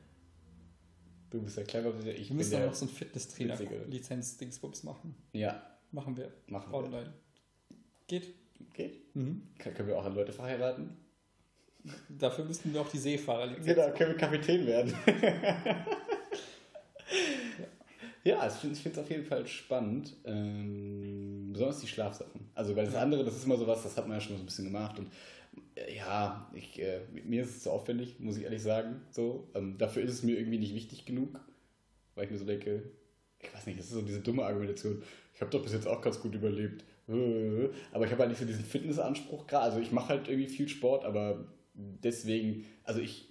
Du 1.30 1.42
bist 1.42 1.56
der 1.56 1.64
cleverere, 1.64 2.12
ich 2.12 2.20
Wir 2.22 2.28
bin 2.28 2.36
müssen 2.38 2.50
der... 2.50 2.60
dann 2.60 2.68
noch 2.68 2.74
so 2.74 2.86
ein 2.86 2.90
Fitnesstrainer 2.90 3.58
Witzige. 3.58 3.84
Lizenz-Dingsbums 3.88 4.82
machen. 4.84 5.14
Ja, 5.32 5.62
Machen 5.90 6.16
wir. 6.16 6.32
machen 6.46 6.70
wir. 6.72 6.78
Online. 6.78 7.12
Geht. 8.06 8.34
Geht. 8.72 9.14
Mhm. 9.14 9.42
Können 9.58 9.88
wir 9.88 9.98
auch 9.98 10.04
an 10.04 10.14
Leute 10.14 10.32
verheiraten? 10.32 10.96
Dafür 12.08 12.44
müssten 12.44 12.72
wir 12.72 12.80
auch 12.80 12.88
die 12.88 12.98
Seefahrer 12.98 13.48
Genau, 13.54 13.90
können 13.92 14.10
wir 14.12 14.16
Kapitän 14.16 14.66
werden. 14.66 14.94
ja, 18.24 18.46
ich 18.46 18.52
finde 18.52 18.78
es 18.90 18.98
auf 18.98 19.10
jeden 19.10 19.24
Fall 19.24 19.46
spannend. 19.46 20.14
Ähm, 20.24 21.50
besonders 21.52 21.80
die 21.80 21.88
Schlafsachen. 21.88 22.48
Also, 22.54 22.76
weil 22.76 22.86
das 22.86 22.94
andere, 22.94 23.24
das 23.24 23.36
ist 23.36 23.46
immer 23.46 23.56
sowas, 23.56 23.82
das 23.82 23.96
hat 23.96 24.06
man 24.06 24.18
ja 24.18 24.20
schon 24.20 24.36
so 24.36 24.42
ein 24.42 24.46
bisschen 24.46 24.66
gemacht. 24.66 24.96
Und 24.98 25.10
äh, 25.74 25.96
ja, 25.96 26.48
ich, 26.54 26.80
äh, 26.80 27.00
mir 27.24 27.42
ist 27.42 27.50
es 27.50 27.62
zu 27.64 27.72
aufwendig, 27.72 28.20
muss 28.20 28.36
ich 28.36 28.44
ehrlich 28.44 28.62
sagen. 28.62 29.02
So, 29.10 29.48
ähm, 29.54 29.76
dafür 29.76 30.02
ist 30.02 30.12
es 30.12 30.22
mir 30.22 30.38
irgendwie 30.38 30.58
nicht 30.58 30.76
wichtig 30.76 31.04
genug. 31.04 31.40
Weil 32.14 32.26
ich 32.26 32.30
mir 32.30 32.38
so 32.38 32.44
denke, 32.44 32.82
ich 33.40 33.52
weiß 33.52 33.66
nicht, 33.66 33.78
das 33.78 33.86
ist 33.86 33.92
so 33.92 34.02
diese 34.02 34.20
dumme 34.20 34.44
Argumentation. 34.44 35.02
Ich 35.34 35.40
habe 35.40 35.50
doch 35.50 35.62
bis 35.62 35.72
jetzt 35.72 35.88
auch 35.88 36.00
ganz 36.00 36.20
gut 36.20 36.34
überlebt. 36.34 36.84
Äh, 37.08 37.68
Aber 37.92 38.04
ich 38.04 38.12
habe 38.12 38.20
halt 38.20 38.30
nicht 38.30 38.40
so 38.40 38.46
diesen 38.46 38.64
Fitnessanspruch 38.64 39.46
gerade. 39.46 39.64
Also 39.64 39.80
ich 39.80 39.92
mache 39.92 40.08
halt 40.08 40.28
irgendwie 40.28 40.48
viel 40.48 40.68
Sport, 40.68 41.04
aber 41.04 41.44
deswegen, 41.74 42.64
also 42.84 43.00
ich 43.00 43.28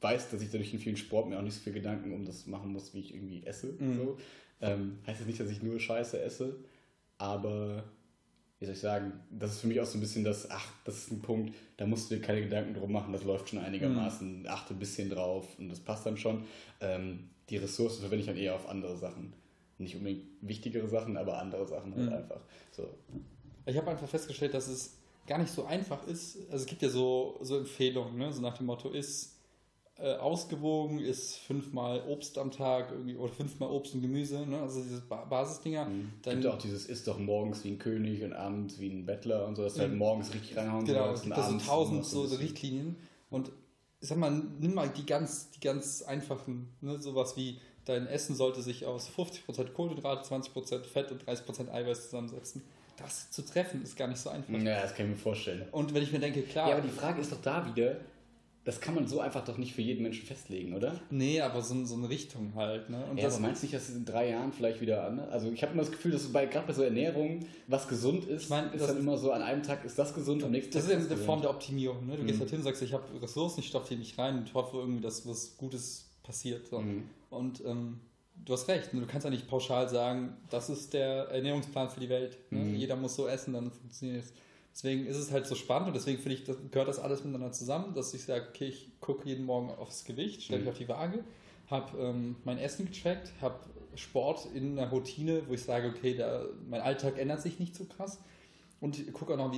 weiß, 0.00 0.30
dass 0.30 0.42
ich 0.42 0.50
dadurch 0.50 0.72
in 0.72 0.80
vielen 0.80 0.96
Sport 0.96 1.28
mir 1.28 1.38
auch 1.38 1.42
nicht 1.42 1.54
so 1.54 1.60
viel 1.60 1.72
Gedanken 1.72 2.12
um 2.12 2.24
das 2.24 2.46
machen 2.46 2.72
muss, 2.72 2.94
wie 2.94 3.00
ich 3.00 3.14
irgendwie 3.14 3.44
esse. 3.46 3.74
Mhm. 3.78 3.96
So. 3.96 4.18
Ähm, 4.60 4.98
heißt 5.06 5.20
jetzt 5.20 5.28
nicht, 5.28 5.40
dass 5.40 5.50
ich 5.50 5.62
nur 5.62 5.78
Scheiße 5.78 6.20
esse, 6.20 6.56
aber 7.18 7.84
wie 8.58 8.66
soll 8.66 8.74
ich 8.74 8.80
sagen, 8.80 9.12
das 9.30 9.54
ist 9.54 9.60
für 9.60 9.66
mich 9.66 9.80
auch 9.80 9.86
so 9.86 9.98
ein 9.98 10.00
bisschen 10.00 10.22
das, 10.22 10.48
ach, 10.48 10.72
das 10.84 10.98
ist 10.98 11.10
ein 11.10 11.20
Punkt, 11.20 11.52
da 11.78 11.86
musst 11.86 12.10
du 12.10 12.14
dir 12.14 12.20
keine 12.20 12.42
Gedanken 12.42 12.74
drum 12.74 12.92
machen, 12.92 13.12
das 13.12 13.24
läuft 13.24 13.48
schon 13.48 13.58
einigermaßen, 13.58 14.46
achte 14.46 14.74
ein 14.74 14.78
bisschen 14.78 15.10
drauf 15.10 15.48
und 15.58 15.68
das 15.68 15.80
passt 15.80 16.06
dann 16.06 16.16
schon. 16.16 16.44
Ähm, 16.80 17.30
die 17.48 17.56
Ressourcen 17.56 18.00
verwende 18.02 18.20
ich 18.20 18.26
dann 18.26 18.36
eher 18.36 18.54
auf 18.54 18.68
andere 18.68 18.96
Sachen. 18.96 19.32
Nicht 19.78 19.96
unbedingt 19.96 20.24
wichtigere 20.40 20.88
Sachen, 20.88 21.16
aber 21.16 21.38
andere 21.38 21.66
Sachen 21.66 21.94
halt 21.94 22.08
Mhm. 22.08 22.12
einfach. 22.14 22.40
So. 22.72 22.88
Ich 23.66 23.76
habe 23.76 23.90
einfach 23.90 24.08
festgestellt, 24.08 24.54
dass 24.54 24.68
es 24.68 24.98
gar 25.26 25.38
nicht 25.38 25.52
so 25.52 25.64
einfach 25.64 26.06
ist. 26.06 26.36
Also 26.50 26.64
es 26.64 26.66
gibt 26.66 26.82
ja 26.82 26.88
so, 26.88 27.38
so 27.42 27.58
Empfehlungen, 27.58 28.16
ne? 28.16 28.32
so 28.32 28.40
nach 28.40 28.56
dem 28.56 28.66
Motto, 28.66 28.90
ist 28.90 29.36
äh, 29.98 30.14
ausgewogen, 30.16 30.98
ist 30.98 31.36
fünfmal 31.36 32.02
Obst 32.08 32.38
am 32.38 32.50
Tag 32.50 32.90
irgendwie, 32.90 33.16
oder 33.16 33.32
fünfmal 33.32 33.70
Obst 33.70 33.94
und 33.94 34.02
Gemüse, 34.02 34.46
ne? 34.46 34.60
also 34.60 34.82
diese 34.82 35.00
ba 35.02 35.24
Basisdinger. 35.24 35.82
Es 35.82 36.22
Dann, 36.22 36.40
gibt 36.40 36.46
auch 36.46 36.58
dieses, 36.58 36.86
isst 36.86 37.06
doch 37.06 37.18
morgens 37.18 37.62
wie 37.64 37.68
ein 37.68 37.78
König 37.78 38.22
und 38.24 38.32
abends 38.32 38.80
wie 38.80 38.90
ein 38.90 39.06
Bettler 39.06 39.46
und 39.46 39.56
so, 39.56 39.62
dass 39.62 39.74
du 39.74 39.80
halt 39.80 39.92
Mhm. 39.92 39.98
morgens 39.98 40.32
richtig 40.34 40.56
reinhauen 40.56 40.84
genau, 40.84 41.12
es 41.12 41.22
gibt 41.22 41.36
da 41.36 41.42
so 41.48 41.58
tausend 41.58 42.04
so, 42.04 42.26
so. 42.26 42.36
Richtlinien 42.36 42.96
und 43.30 43.52
ich 44.00 44.08
sag 44.08 44.18
mal, 44.18 44.32
nimm 44.58 44.74
mal 44.74 44.88
die 44.88 45.06
ganz, 45.06 45.50
die 45.52 45.60
ganz 45.60 46.02
einfachen, 46.02 46.70
ne? 46.80 47.00
sowas 47.00 47.36
wie 47.36 47.60
dein 47.84 48.06
Essen 48.06 48.34
sollte 48.34 48.62
sich 48.62 48.86
aus 48.86 49.08
50% 49.10 49.72
Kohlenhydrate, 49.72 50.28
20% 50.28 50.84
Fett 50.84 51.10
und 51.12 51.24
30% 51.24 51.70
Eiweiß 51.70 52.04
zusammensetzen. 52.04 52.62
Das 52.96 53.30
zu 53.30 53.42
treffen 53.42 53.82
ist 53.82 53.96
gar 53.96 54.08
nicht 54.08 54.20
so 54.20 54.30
einfach. 54.30 54.52
Ja, 54.52 54.82
das 54.82 54.94
kann 54.94 55.06
ich 55.06 55.12
mir 55.12 55.18
vorstellen. 55.18 55.66
Und 55.72 55.94
wenn 55.94 56.02
ich 56.02 56.12
mir 56.12 56.20
denke, 56.20 56.42
klar, 56.42 56.68
Ja, 56.68 56.76
aber 56.76 56.86
die 56.86 56.92
Frage 56.92 57.20
ist 57.20 57.32
doch 57.32 57.40
da 57.40 57.66
wieder, 57.66 57.96
das 58.64 58.80
kann 58.80 58.94
man 58.94 59.08
so 59.08 59.18
einfach 59.18 59.44
doch 59.44 59.58
nicht 59.58 59.74
für 59.74 59.82
jeden 59.82 60.04
Menschen 60.04 60.24
festlegen, 60.24 60.74
oder? 60.74 61.00
Nee, 61.10 61.40
aber 61.40 61.62
so, 61.62 61.84
so 61.84 61.96
eine 61.96 62.08
Richtung 62.08 62.52
halt. 62.54 62.90
Ne? 62.90 63.04
Und 63.10 63.16
ja, 63.16 63.24
das 63.24 63.34
aber 63.34 63.46
meinst 63.46 63.62
du 63.62 63.66
nicht, 63.66 63.74
dass 63.74 63.88
es 63.88 63.96
in 63.96 64.04
drei 64.04 64.30
Jahren 64.30 64.52
vielleicht 64.52 64.80
wieder 64.80 65.04
an? 65.04 65.18
Also 65.18 65.50
ich 65.50 65.62
habe 65.62 65.72
immer 65.72 65.82
das 65.82 65.90
Gefühl, 65.90 66.12
dass 66.12 66.32
bei 66.32 66.46
gerade 66.46 66.68
bei 66.68 66.72
so 66.72 66.82
Ernährung, 66.82 67.44
was 67.66 67.88
gesund 67.88 68.24
ist, 68.26 68.44
ich 68.44 68.48
mein, 68.50 68.72
ist 68.72 68.86
dann 68.86 68.98
immer 68.98 69.18
so, 69.18 69.32
an 69.32 69.42
einem 69.42 69.64
Tag 69.64 69.84
ist 69.84 69.98
das 69.98 70.14
gesund, 70.14 70.44
am 70.44 70.52
nächsten 70.52 70.72
das 70.72 70.86
Tag 70.86 70.96
ist 70.96 71.10
ja 71.10 71.16
eine 71.16 71.24
Form 71.24 71.40
der 71.40 71.50
Optimierung. 71.50 72.06
Ne? 72.06 72.16
Du 72.16 72.22
mhm. 72.22 72.26
gehst 72.28 72.38
halt 72.38 72.50
hin 72.50 72.60
und 72.60 72.64
sagst, 72.64 72.82
ich 72.82 72.92
habe 72.92 73.04
Ressourcen, 73.20 73.60
ich 73.60 73.66
stopfe 73.66 73.94
die 73.94 73.96
nicht 74.00 74.16
rein 74.16 74.38
und 74.38 74.54
hoffe 74.54 74.76
irgendwie, 74.76 75.00
dass 75.00 75.26
was 75.26 75.56
Gutes 75.56 76.11
passiert. 76.22 76.68
So. 76.68 76.80
Mhm. 76.80 77.08
Und 77.30 77.64
ähm, 77.64 78.00
du 78.44 78.52
hast 78.52 78.68
recht, 78.68 78.94
ne? 78.94 79.00
du 79.00 79.06
kannst 79.06 79.24
ja 79.24 79.30
nicht 79.30 79.48
pauschal 79.48 79.88
sagen, 79.88 80.36
das 80.50 80.70
ist 80.70 80.92
der 80.92 81.28
Ernährungsplan 81.28 81.90
für 81.90 82.00
die 82.00 82.08
Welt. 82.08 82.38
Ne? 82.50 82.60
Mhm. 82.60 82.74
Jeder 82.74 82.96
muss 82.96 83.14
so 83.14 83.26
essen, 83.26 83.54
dann 83.54 83.70
funktioniert 83.70 84.24
es. 84.24 84.32
Deswegen 84.74 85.06
ist 85.06 85.18
es 85.18 85.30
halt 85.30 85.46
so 85.46 85.54
spannend 85.54 85.88
und 85.88 85.94
deswegen 85.94 86.18
finde 86.18 86.38
ich, 86.38 86.44
das, 86.44 86.56
gehört 86.70 86.88
das 86.88 86.98
alles 86.98 87.24
miteinander 87.24 87.52
zusammen, 87.52 87.92
dass 87.94 88.14
ich 88.14 88.24
sage, 88.24 88.46
okay, 88.48 88.68
ich 88.68 88.90
gucke 89.00 89.28
jeden 89.28 89.44
Morgen 89.44 89.70
aufs 89.70 90.04
Gewicht, 90.04 90.42
stelle 90.42 90.60
mich 90.60 90.66
mhm. 90.66 90.72
auf 90.72 90.78
die 90.78 90.88
Waage, 90.88 91.24
habe 91.68 91.98
ähm, 91.98 92.36
mein 92.44 92.56
Essen 92.56 92.86
getrackt, 92.86 93.32
habe 93.42 93.56
Sport 93.96 94.48
in 94.54 94.78
einer 94.78 94.88
Routine, 94.88 95.42
wo 95.46 95.52
ich 95.52 95.62
sage, 95.62 95.88
okay, 95.88 96.14
der, 96.14 96.46
mein 96.70 96.80
Alltag 96.80 97.18
ändert 97.18 97.42
sich 97.42 97.58
nicht 97.58 97.76
so 97.76 97.84
krass 97.84 98.18
und 98.80 99.12
gucke 99.12 99.34
auch 99.34 99.36
noch, 99.36 99.54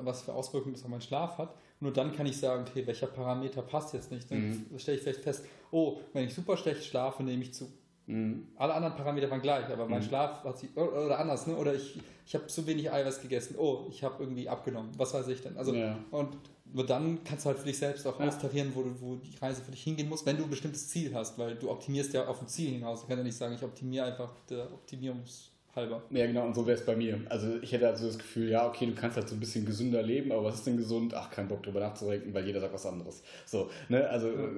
was 0.00 0.22
für 0.22 0.34
Auswirkungen 0.34 0.74
das 0.74 0.82
auf 0.82 0.90
meinen 0.90 1.00
Schlaf 1.00 1.38
hat. 1.38 1.54
Nur 1.80 1.92
dann 1.92 2.14
kann 2.14 2.26
ich 2.26 2.38
sagen, 2.38 2.64
okay, 2.68 2.86
welcher 2.86 3.06
Parameter 3.06 3.62
passt 3.62 3.92
jetzt 3.92 4.10
nicht. 4.10 4.30
Dann 4.30 4.66
mhm. 4.70 4.78
stelle 4.78 4.96
ich 4.96 5.02
vielleicht 5.02 5.22
fest, 5.22 5.44
oh, 5.70 6.00
wenn 6.12 6.24
ich 6.24 6.34
super 6.34 6.56
schlecht 6.56 6.84
schlafe, 6.84 7.22
nehme 7.22 7.42
ich 7.42 7.52
zu. 7.52 7.70
Mhm. 8.06 8.46
Alle 8.56 8.74
anderen 8.74 8.96
Parameter 8.96 9.30
waren 9.30 9.42
gleich, 9.42 9.66
aber 9.66 9.86
mein 9.86 10.00
mhm. 10.00 10.04
Schlaf 10.04 10.44
hat 10.44 10.58
sich, 10.58 10.74
oder 10.76 11.18
anders, 11.18 11.46
ne? 11.46 11.56
oder 11.56 11.74
ich, 11.74 12.00
ich 12.24 12.34
habe 12.34 12.46
zu 12.46 12.66
wenig 12.66 12.90
Eiweiß 12.90 13.20
gegessen, 13.20 13.56
oh, 13.58 13.86
ich 13.90 14.02
habe 14.04 14.22
irgendwie 14.22 14.48
abgenommen, 14.48 14.90
was 14.96 15.12
weiß 15.12 15.28
ich 15.28 15.42
denn. 15.42 15.56
Also, 15.56 15.74
ja. 15.74 15.98
und 16.12 16.36
nur 16.72 16.86
dann 16.86 17.22
kannst 17.24 17.44
du 17.44 17.48
halt 17.48 17.58
für 17.58 17.66
dich 17.66 17.78
selbst 17.78 18.06
auch 18.06 18.18
ja. 18.20 18.28
austarieren, 18.28 18.72
wo, 18.74 18.82
du, 18.82 19.00
wo 19.00 19.16
die 19.16 19.36
Reise 19.36 19.60
für 19.62 19.72
dich 19.72 19.82
hingehen 19.82 20.08
muss, 20.08 20.24
wenn 20.24 20.36
du 20.36 20.44
ein 20.44 20.50
bestimmtes 20.50 20.88
Ziel 20.88 21.14
hast, 21.14 21.36
weil 21.38 21.56
du 21.56 21.70
optimierst 21.70 22.12
ja 22.14 22.26
auf 22.26 22.40
ein 22.40 22.48
Ziel 22.48 22.70
hinaus. 22.70 23.02
Du 23.02 23.06
kannst 23.06 23.18
ja 23.18 23.24
nicht 23.24 23.36
sagen, 23.36 23.54
ich 23.54 23.62
optimiere 23.62 24.06
einfach 24.06 24.32
der 24.48 24.68
Optimierungs- 24.70 25.50
halber. 25.76 26.02
Ja, 26.10 26.26
genau, 26.26 26.46
und 26.46 26.54
so 26.54 26.66
wäre 26.66 26.78
es 26.78 26.84
bei 26.84 26.96
mir. 26.96 27.20
Also 27.28 27.58
ich 27.62 27.72
hätte 27.72 27.86
also 27.86 28.06
das 28.06 28.18
Gefühl, 28.18 28.48
ja, 28.48 28.66
okay, 28.66 28.86
du 28.86 28.94
kannst 28.94 29.16
halt 29.16 29.28
so 29.28 29.36
ein 29.36 29.40
bisschen 29.40 29.64
gesünder 29.64 30.02
leben, 30.02 30.32
aber 30.32 30.44
was 30.44 30.56
ist 30.56 30.66
denn 30.66 30.76
gesund? 30.76 31.14
Ach, 31.14 31.30
kein 31.30 31.48
Bock 31.48 31.62
drüber 31.62 31.80
nachzudenken, 31.80 32.32
weil 32.34 32.46
jeder 32.46 32.60
sagt 32.60 32.74
was 32.74 32.86
anderes. 32.86 33.22
So, 33.44 33.70
ne, 33.88 34.08
also 34.08 34.28
ja. 34.28 34.48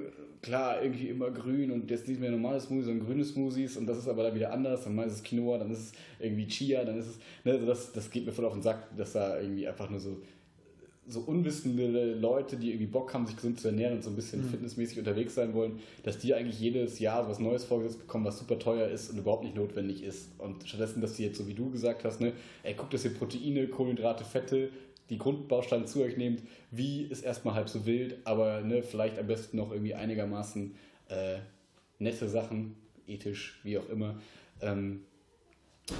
klar, 0.41 0.83
irgendwie 0.83 1.09
immer 1.09 1.31
grün 1.31 1.71
und 1.71 1.91
jetzt 1.91 2.09
nicht 2.09 2.21
mehr 2.21 2.31
normales 2.31 2.65
Smoothie, 2.65 2.85
sondern 2.85 3.07
grüne 3.07 3.25
Smoothies 3.25 3.77
und 3.77 3.87
das 3.87 3.99
ist 3.99 4.09
aber 4.09 4.23
dann 4.23 4.35
wieder 4.35 4.53
anders. 4.53 4.85
Dann 4.85 4.99
ist 5.01 5.15
es 5.15 5.23
Quinoa, 5.23 5.59
dann 5.59 5.71
ist 5.71 5.79
es 5.79 5.93
irgendwie 6.19 6.47
Chia, 6.47 6.85
dann 6.85 6.99
ist 6.99 7.09
es, 7.09 7.19
ne, 7.45 7.53
also 7.53 7.67
das, 7.67 7.93
das 7.93 8.11
geht 8.11 8.25
mir 8.25 8.33
voll 8.33 8.47
auf 8.47 8.55
den 8.55 8.63
Sack, 8.63 8.97
dass 8.97 9.13
da 9.13 9.41
irgendwie 9.41 9.67
einfach 9.67 9.91
nur 9.91 10.01
so 10.01 10.23
so 11.09 11.21
unwissende 11.21 12.15
Leute, 12.15 12.57
die 12.57 12.69
irgendwie 12.69 12.87
Bock 12.87 13.15
haben, 13.15 13.27
sich 13.27 13.37
gesund 13.37 13.59
zu 13.59 13.69
ernähren 13.69 13.95
und 13.95 14.05
so 14.05 14.11
ein 14.11 14.17
bisschen 14.17 14.43
mhm. 14.43 14.50
fitnessmäßig 14.50 14.99
unterwegs 14.99 15.35
sein 15.35 15.55
wollen, 15.55 15.79
dass 16.03 16.19
die 16.19 16.35
eigentlich 16.35 16.61
jedes 16.61 16.99
Jahr 16.99 17.29
was 17.29 17.38
Neues 17.38 17.65
vorgesetzt 17.65 18.00
bekommen, 18.00 18.27
was 18.27 18.38
super 18.38 18.59
teuer 18.59 18.88
ist 18.88 19.11
und 19.11 19.19
überhaupt 19.19 19.45
nicht 19.45 19.57
notwendig 19.57 20.03
ist. 20.03 20.31
Und 20.38 20.69
stattdessen, 20.69 21.00
dass 21.00 21.15
die 21.15 21.25
jetzt 21.25 21.38
so 21.38 21.49
wie 21.49 21.55
du 21.55 21.71
gesagt 21.71 22.05
hast, 22.05 22.21
ne, 22.21 22.35
ey, 22.62 22.75
guckt, 22.75 22.93
dass 22.93 23.05
ihr 23.05 23.15
Proteine, 23.15 23.69
Kohlenhydrate, 23.69 24.25
Fette, 24.25 24.69
die 25.09 25.17
Grundbausteine 25.17 25.87
zu 25.87 26.03
euch 26.03 26.19
nehmt, 26.19 26.43
wie 26.71 27.05
ist 27.05 27.25
erstmal 27.25 27.55
halb 27.55 27.71
so 27.71 27.87
wild, 27.87 28.19
aber 28.25 28.61
ne, 28.61 28.83
vielleicht 28.83 29.19
am 29.19 29.27
besten 29.27 29.57
noch 29.57 29.73
irgendwie 29.73 29.95
einigermaßen 29.95 30.75
äh, 31.09 31.38
nette 31.99 32.29
Sachen, 32.29 32.77
ethisch, 33.07 33.61
wie 33.62 33.79
auch 33.79 33.88
immer. 33.88 34.21
Ähm, 34.61 35.05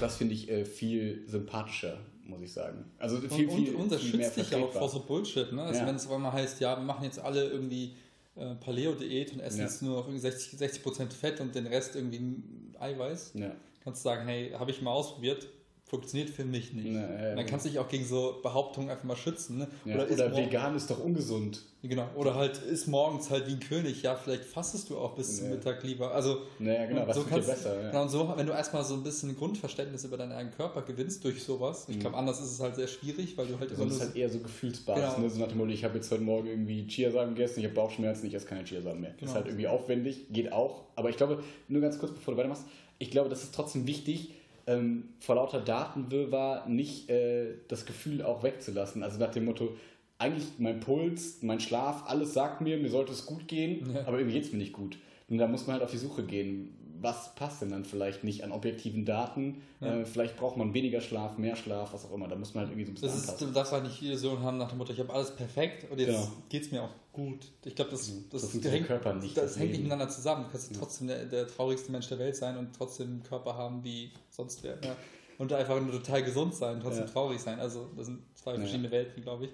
das 0.01 0.17
finde 0.17 0.35
ich 0.35 0.51
äh, 0.51 0.67
viel 0.67 1.23
sympathischer, 1.27 1.99
muss 2.29 2.41
ich 2.43 2.53
sagen. 2.53 2.85
Also 2.99 3.21
viel, 3.21 3.49
und, 3.49 3.57
viel, 3.57 3.75
und, 3.75 3.91
das 3.91 4.03
schützt 4.03 4.37
dich 4.37 4.55
auch 4.55 4.73
vor 4.73 4.89
so 4.89 5.01
Bullshit. 5.01 5.53
Ne? 5.53 5.63
Also 5.63 5.81
ja. 5.81 5.87
wenn 5.87 5.97
es 5.97 6.07
auf 6.07 6.13
einmal 6.13 6.33
heißt, 6.33 6.61
ja, 6.61 6.77
wir 6.77 6.85
machen 6.85 7.05
jetzt 7.05 7.19
alle 7.19 7.49
irgendwie 7.49 7.95
äh, 8.37 8.55
Paleo-Diät 8.55 9.33
und 9.33 9.41
essen 9.41 9.59
ja. 9.59 9.65
jetzt 9.65 9.83
nur 9.83 9.97
noch 9.97 10.11
60, 10.11 10.61
60% 10.61 11.11
Fett 11.11 11.41
und 11.41 11.55
den 11.55 11.67
Rest 11.67 11.97
irgendwie 11.97 12.43
Eiweiß, 12.79 13.33
ja. 13.35 13.53
kannst 13.83 14.05
du 14.05 14.09
sagen, 14.09 14.27
hey, 14.29 14.51
habe 14.51 14.71
ich 14.71 14.81
mal 14.83 14.93
ausprobiert, 14.93 15.49
funktioniert 15.89 16.29
für 16.31 16.45
mich 16.45 16.73
nicht. 16.75 16.91
Na, 16.91 17.29
ja, 17.29 17.35
dann 17.35 17.47
kannst 17.47 17.65
du 17.65 17.71
dich 17.71 17.79
auch 17.79 17.89
gegen 17.89 18.05
so 18.05 18.39
Behauptungen 18.43 18.91
einfach 18.91 19.05
mal 19.05 19.17
schützen. 19.17 19.59
Ne? 19.59 19.69
Ja, 19.85 19.95
oder, 19.95 20.11
oder 20.11 20.37
vegan 20.37 20.77
ist 20.77 20.91
doch 20.91 21.03
ungesund. 21.03 21.63
Genau. 21.83 22.07
Oder 22.17 22.35
halt 22.35 22.59
ist 22.59 22.89
morgens 22.89 23.31
halt 23.31 23.47
wie 23.47 23.53
ein 23.53 23.61
König. 23.61 24.03
Ja, 24.03 24.17
vielleicht 24.17 24.45
fastest 24.45 24.91
du 24.91 24.99
auch 24.99 25.15
bis 25.15 25.39
zum 25.39 25.49
Mittag 25.49 25.83
lieber. 25.85 26.13
Also, 26.13 26.43
naja, 26.59 26.87
genau, 26.87 27.07
was 27.07 27.17
so 27.17 27.23
kannst, 27.23 27.49
besser. 27.49 27.81
Ja. 27.81 27.91
Genau, 27.91 28.03
und 28.03 28.09
so, 28.09 28.33
wenn 28.37 28.47
du 28.47 28.53
erstmal 28.53 28.85
so 28.85 28.95
ein 28.95 29.03
bisschen 29.03 29.37
Grundverständnis 29.37 30.05
über 30.05 30.17
deinen 30.17 30.33
eigenen 30.33 30.55
Körper 30.55 30.83
gewinnst 30.83 31.25
durch 31.25 31.43
sowas, 31.43 31.87
ich 31.89 31.97
mhm. 31.97 32.01
glaube, 32.01 32.17
anders 32.17 32.41
ist 32.41 32.53
es 32.53 32.61
halt 32.61 32.75
sehr 32.75 32.89
schwierig, 32.89 33.39
weil 33.39 33.47
du 33.47 33.59
halt 33.59 33.71
immer. 33.71 33.87
ist 33.87 34.01
halt 34.01 34.17
eher 34.17 34.29
so 34.29 34.41
Gefühlsbasis. 34.41 35.15
Genau. 35.15 35.19
Ne? 35.21 35.31
So 35.31 35.39
nach 35.39 35.49
dem 35.49 35.59
Motto, 35.59 35.71
ich 35.71 35.85
habe 35.85 35.95
jetzt 35.95 36.11
heute 36.11 36.23
Morgen 36.23 36.49
irgendwie 36.49 36.87
Chiasamen 36.87 37.35
gegessen, 37.35 37.61
ich 37.61 37.67
habe 37.67 37.75
Bauchschmerzen, 37.75 38.27
ich 38.27 38.35
esse 38.35 38.47
keine 38.47 38.65
Chiasamen 38.65 39.01
mehr. 39.01 39.15
Genau. 39.17 39.31
Ist 39.31 39.37
halt 39.37 39.47
irgendwie 39.47 39.69
aufwendig, 39.69 40.27
geht 40.31 40.53
auch. 40.53 40.83
Aber 40.97 41.11
ich 41.11 41.17
glaube, 41.17 41.43
nur 41.69 41.81
ganz 41.81 41.99
kurz, 41.99 42.13
bevor 42.13 42.35
du 42.35 42.39
weitermachst, 42.39 42.65
ich 42.99 43.11
glaube, 43.11 43.29
das 43.29 43.45
ist 43.45 43.55
trotzdem 43.55 43.87
wichtig, 43.87 44.33
ähm, 44.69 45.09
vor 45.19 45.37
lauter 45.37 45.61
Datenwirrwarr 45.61 46.69
nicht 46.69 47.09
äh, 47.09 47.55
das 47.69 47.87
Gefühl 47.87 48.23
auch 48.23 48.43
wegzulassen. 48.43 49.03
Also 49.03 49.19
nach 49.19 49.33
dem 49.33 49.47
Motto, 49.47 49.77
eigentlich 50.19 50.47
mein 50.59 50.81
Puls, 50.81 51.43
mein 51.43 51.59
Schlaf, 51.59 52.05
alles 52.07 52.35
sagt 52.35 52.61
mir, 52.61 52.77
mir 52.77 52.91
sollte 52.91 53.13
es 53.13 53.25
gut 53.25 53.49
gehen, 53.49 53.91
ja. 53.95 54.07
aber 54.07 54.19
irgendwie 54.19 54.35
geht 54.35 54.45
es 54.45 54.53
mir 54.53 54.59
nicht 54.59 54.73
gut. 54.73 54.99
Und 55.29 55.39
da 55.39 55.47
muss 55.47 55.67
man 55.67 55.75
halt 55.75 55.83
auf 55.83 55.91
die 55.91 55.99
Suche 55.99 56.23
gehen 56.23 56.75
was 57.01 57.35
passt 57.35 57.63
denn 57.63 57.71
dann 57.71 57.85
vielleicht 57.85 58.25
nicht 58.25 58.45
an 58.45 58.53
objektiven 58.53 59.05
Daten? 59.05 59.63
Ja. 59.81 60.01
Äh, 60.01 60.05
vielleicht 60.05 60.37
braucht 60.37 60.57
man 60.57 60.75
weniger 60.75 61.01
Schlaf, 61.01 61.39
mehr 61.39 61.57
Schlaf, 61.57 61.93
was 61.93 62.05
auch 62.05 62.13
immer. 62.13 62.29
Da 62.29 62.37
muss 62.37 62.55
man 62.55 62.65
halt 62.65 62.73
irgendwie 62.73 62.87
so 62.87 62.91
ein 62.91 62.95
bisschen 62.95 63.27
das 63.27 63.35
ist, 63.35 63.41
Du 63.41 63.53
darfst 63.53 63.73
halt 63.73 63.85
nicht 63.85 64.01
die 64.01 64.07
Illusion 64.07 64.43
haben 64.43 64.59
nach 64.59 64.69
dem 64.69 64.79
Motto, 64.79 64.93
ich 64.93 65.01
habe 65.01 65.13
alles 65.13 65.35
perfekt 65.35 65.91
und 65.91 65.99
jetzt 65.99 66.09
genau. 66.09 66.33
geht 66.49 66.63
es 66.63 66.73
mir 66.73 66.83
auch 66.83 66.91
gut. 67.13 67.47
Ich 67.65 67.75
glaube, 67.75 67.91
das, 67.91 68.09
mhm. 68.09 68.25
das, 68.31 68.43
das, 68.43 68.65
hängt, 68.65 68.87
Körper 68.87 69.15
nicht, 69.15 69.37
das 69.37 69.59
hängt 69.59 69.71
nicht 69.71 69.83
miteinander 69.83 70.09
zusammen. 70.09 70.45
Du 70.45 70.51
kannst 70.51 70.71
ja. 70.71 70.79
trotzdem 70.79 71.09
der, 71.09 71.25
der, 71.27 71.47
traurigste 71.47 71.93
Mensch 71.93 72.09
der 72.09 72.19
Welt 72.19 72.37
sein 72.37 72.57
und 72.57 72.75
trotzdem 72.77 73.09
einen 73.09 73.23
Körper 73.23 73.57
haben 73.57 73.85
wie 73.85 74.13
sonst 74.31 74.63
wer. 74.63 74.79
Ja. 74.83 74.97
Und 75.39 75.53
einfach 75.53 75.81
nur 75.81 75.93
total 75.93 76.25
gesund 76.25 76.55
sein, 76.55 76.77
und 76.77 76.83
trotzdem 76.83 77.07
traurig 77.07 77.41
sein. 77.41 77.61
Also 77.61 77.89
das 77.97 78.07
sind 78.07 78.23
zwei 78.35 78.57
verschiedene 78.57 78.91
Welten, 78.91 79.23
glaube 79.23 79.47
ich. 79.47 79.51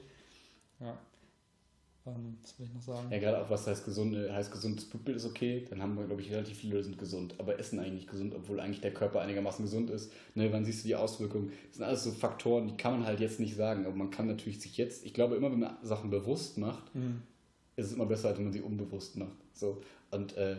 Ja. 0.81 0.99
Ähm, 2.07 2.37
was 2.43 2.59
will 2.59 2.67
ich 2.67 2.75
noch 2.75 2.83
sagen? 2.83 3.11
Ja, 3.11 3.19
gerade 3.19 3.41
auch 3.41 3.49
was 3.49 3.67
heißt 3.67 3.85
gesund, 3.85 4.15
heißt 4.15 4.53
gesundes 4.53 4.85
Blutbild 4.85 5.17
ist 5.17 5.25
okay, 5.25 5.65
dann 5.71 5.81
haben 5.81 5.97
wir, 5.97 6.05
glaube 6.05 6.21
ich, 6.21 6.31
relativ 6.31 6.59
viele, 6.59 6.83
sind 6.83 6.99
gesund, 6.99 7.35
aber 7.39 7.59
essen 7.59 7.79
eigentlich 7.79 7.95
nicht 7.95 8.11
gesund, 8.11 8.35
obwohl 8.35 8.61
eigentlich 8.61 8.83
der 8.83 8.93
Körper 8.93 9.21
einigermaßen 9.23 9.65
gesund 9.65 9.89
ist. 9.91 10.13
Ne, 10.35 10.53
wann 10.53 10.65
siehst 10.65 10.85
du 10.85 10.89
die 10.89 10.97
Auswirkungen? 10.97 11.53
Das 11.69 11.77
sind 11.77 11.85
alles 11.85 12.05
so 12.05 12.11
Faktoren, 12.13 12.69
die 12.69 12.77
kann 12.77 12.93
man 12.93 13.07
halt 13.07 13.21
jetzt 13.21 13.41
nicht 13.41 13.57
sagen, 13.57 13.87
aber 13.87 13.95
man 13.95 14.11
kann 14.11 14.27
natürlich 14.27 14.61
sich 14.61 14.77
jetzt, 14.77 15.05
ich 15.07 15.15
glaube, 15.15 15.37
immer 15.37 15.51
wenn 15.51 15.61
man 15.61 15.77
Sachen 15.83 16.11
bewusst 16.11 16.59
macht, 16.59 16.95
mhm. 16.95 17.23
ist 17.77 17.87
es 17.87 17.93
immer 17.93 18.07
besser, 18.07 18.29
als 18.29 18.37
wenn 18.37 18.45
man 18.45 18.53
sie 18.53 18.61
unbewusst 18.61 19.17
macht. 19.17 19.37
So. 19.55 19.81
Und 20.11 20.37
äh, 20.37 20.57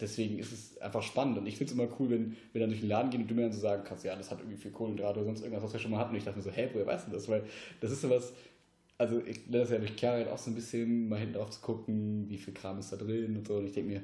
deswegen 0.00 0.38
ist 0.38 0.52
es 0.52 0.78
einfach 0.78 1.02
spannend 1.02 1.36
und 1.38 1.46
ich 1.46 1.56
finde 1.56 1.72
es 1.72 1.78
immer 1.78 1.88
cool, 1.98 2.10
wenn 2.10 2.36
wir 2.52 2.60
dann 2.60 2.70
durch 2.70 2.80
den 2.80 2.88
Laden 2.88 3.10
gehen 3.10 3.22
und 3.22 3.30
du 3.30 3.34
mir 3.34 3.42
dann 3.42 3.52
so 3.52 3.60
sagen 3.60 3.82
kannst, 3.84 4.04
ja, 4.04 4.16
das 4.16 4.30
hat 4.30 4.38
irgendwie 4.38 4.56
viel 4.56 4.70
Kohlenhydrate 4.70 5.18
oder 5.18 5.26
sonst 5.26 5.42
irgendwas, 5.42 5.64
was 5.64 5.72
wir 5.74 5.80
schon 5.80 5.90
mal 5.90 5.98
hatten. 5.98 6.10
Und 6.10 6.16
ich 6.16 6.24
dachte 6.24 6.38
mir 6.38 6.44
so, 6.44 6.50
hä, 6.50 6.70
woher 6.72 6.86
weißt 6.86 7.08
du 7.08 7.12
das? 7.12 7.28
Weil 7.28 7.44
das 7.80 7.92
ist 7.92 8.00
so 8.00 8.08
was, 8.08 8.32
also 8.98 9.22
ich 9.26 9.46
lerne 9.46 9.60
das 9.60 9.70
ja 9.70 9.78
durch 9.78 9.96
Klarheit 9.96 10.28
auch 10.28 10.38
so 10.38 10.50
ein 10.50 10.54
bisschen, 10.54 11.08
mal 11.08 11.18
hinten 11.18 11.34
drauf 11.34 11.50
zu 11.50 11.60
gucken, 11.60 12.26
wie 12.28 12.38
viel 12.38 12.54
Kram 12.54 12.78
ist 12.78 12.92
da 12.92 12.96
drin 12.96 13.36
und 13.36 13.46
so. 13.46 13.56
Und 13.56 13.66
ich 13.66 13.72
denke 13.72 13.90
mir, 13.90 14.02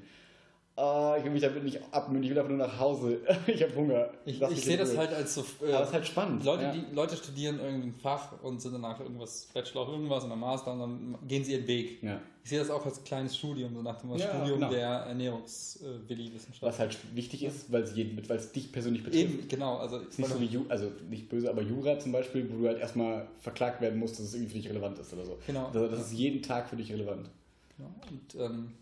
oh, 0.77 1.15
ich 1.19 1.25
will 1.25 1.33
mich 1.33 1.43
damit 1.43 1.65
nicht 1.65 1.81
abmühen, 1.91 2.23
ich 2.23 2.31
will 2.31 2.39
einfach 2.39 2.51
nur 2.51 2.67
nach 2.67 2.79
Hause. 2.79 3.21
ich 3.47 3.63
habe 3.63 3.75
Hunger. 3.75 4.11
Ich, 4.25 4.41
ich, 4.41 4.51
ich 4.51 4.65
sehe 4.65 4.77
das 4.77 4.97
halt 4.97 5.13
als 5.13 5.35
so. 5.35 5.45
Äh, 5.63 5.73
Aber 5.73 5.83
es 5.83 5.89
ist 5.89 5.95
halt 5.95 6.07
spannend. 6.07 6.45
Leute, 6.45 6.63
ja. 6.65 6.73
die, 6.73 6.95
Leute 6.95 7.17
studieren 7.17 7.61
irgendein 7.61 7.95
Fach 7.95 8.33
und 8.43 8.61
sind 8.61 8.73
danach 8.73 8.99
irgendwas, 9.01 9.49
Bachelor, 9.53 9.89
irgendwas 9.89 10.25
oder 10.25 10.37
Master 10.37 10.73
und 10.73 10.81
dann 10.81 11.19
gehen 11.29 11.45
sie 11.45 11.53
ihren 11.53 11.67
Weg. 11.67 12.03
Ja. 12.03 12.21
Ich 12.45 12.51
sehe 12.51 12.59
das 12.59 12.71
auch 12.71 12.85
als 12.85 13.05
kleines 13.05 13.37
Studium, 13.37 13.73
so 13.73 13.83
nach 13.83 14.01
dem 14.01 14.17
ja, 14.17 14.29
Studium 14.29 14.59
genau. 14.59 14.71
der 14.71 14.89
Ernährungswilli-Wissenschaft. 14.89 16.63
Was 16.63 16.79
halt 16.81 16.99
wichtig 17.15 17.45
ist, 17.45 17.71
weil 17.71 17.83
es, 17.83 17.95
jeden, 17.95 18.29
weil 18.29 18.37
es 18.37 18.51
dich 18.51 18.73
persönlich 18.73 19.05
betrifft. 19.05 19.25
Eben, 19.25 19.49
genau. 19.49 19.77
Also, 19.77 19.99
ist 19.99 20.19
nicht 20.19 20.29
so 20.29 20.41
wie, 20.41 20.47
Ju 20.47 20.65
also 20.69 20.91
nicht 21.09 21.29
böse, 21.29 21.49
aber 21.49 21.63
Jura 21.63 22.01
zum 22.01 22.11
Beispiel, 22.11 22.51
wo 22.51 22.63
du 22.63 22.67
halt 22.67 22.81
erstmal 22.81 23.29
verklagt 23.41 23.81
werden 23.81 24.01
musst, 24.01 24.19
dass 24.19 24.27
es 24.27 24.35
irgendwie 24.35 24.51
für 24.51 24.59
dich 24.59 24.69
relevant 24.71 24.99
ist 24.99 25.13
oder 25.13 25.25
so. 25.25 25.39
Genau. 25.47 25.67
Also 25.67 25.87
das 25.87 26.01
ist 26.01 26.13
jeden 26.15 26.43
Tag 26.43 26.69
für 26.69 26.75
dich 26.75 26.93
relevant. 26.93 27.31
Genau. 27.77 27.91
Und 28.11 28.41
ähm, 28.41 28.73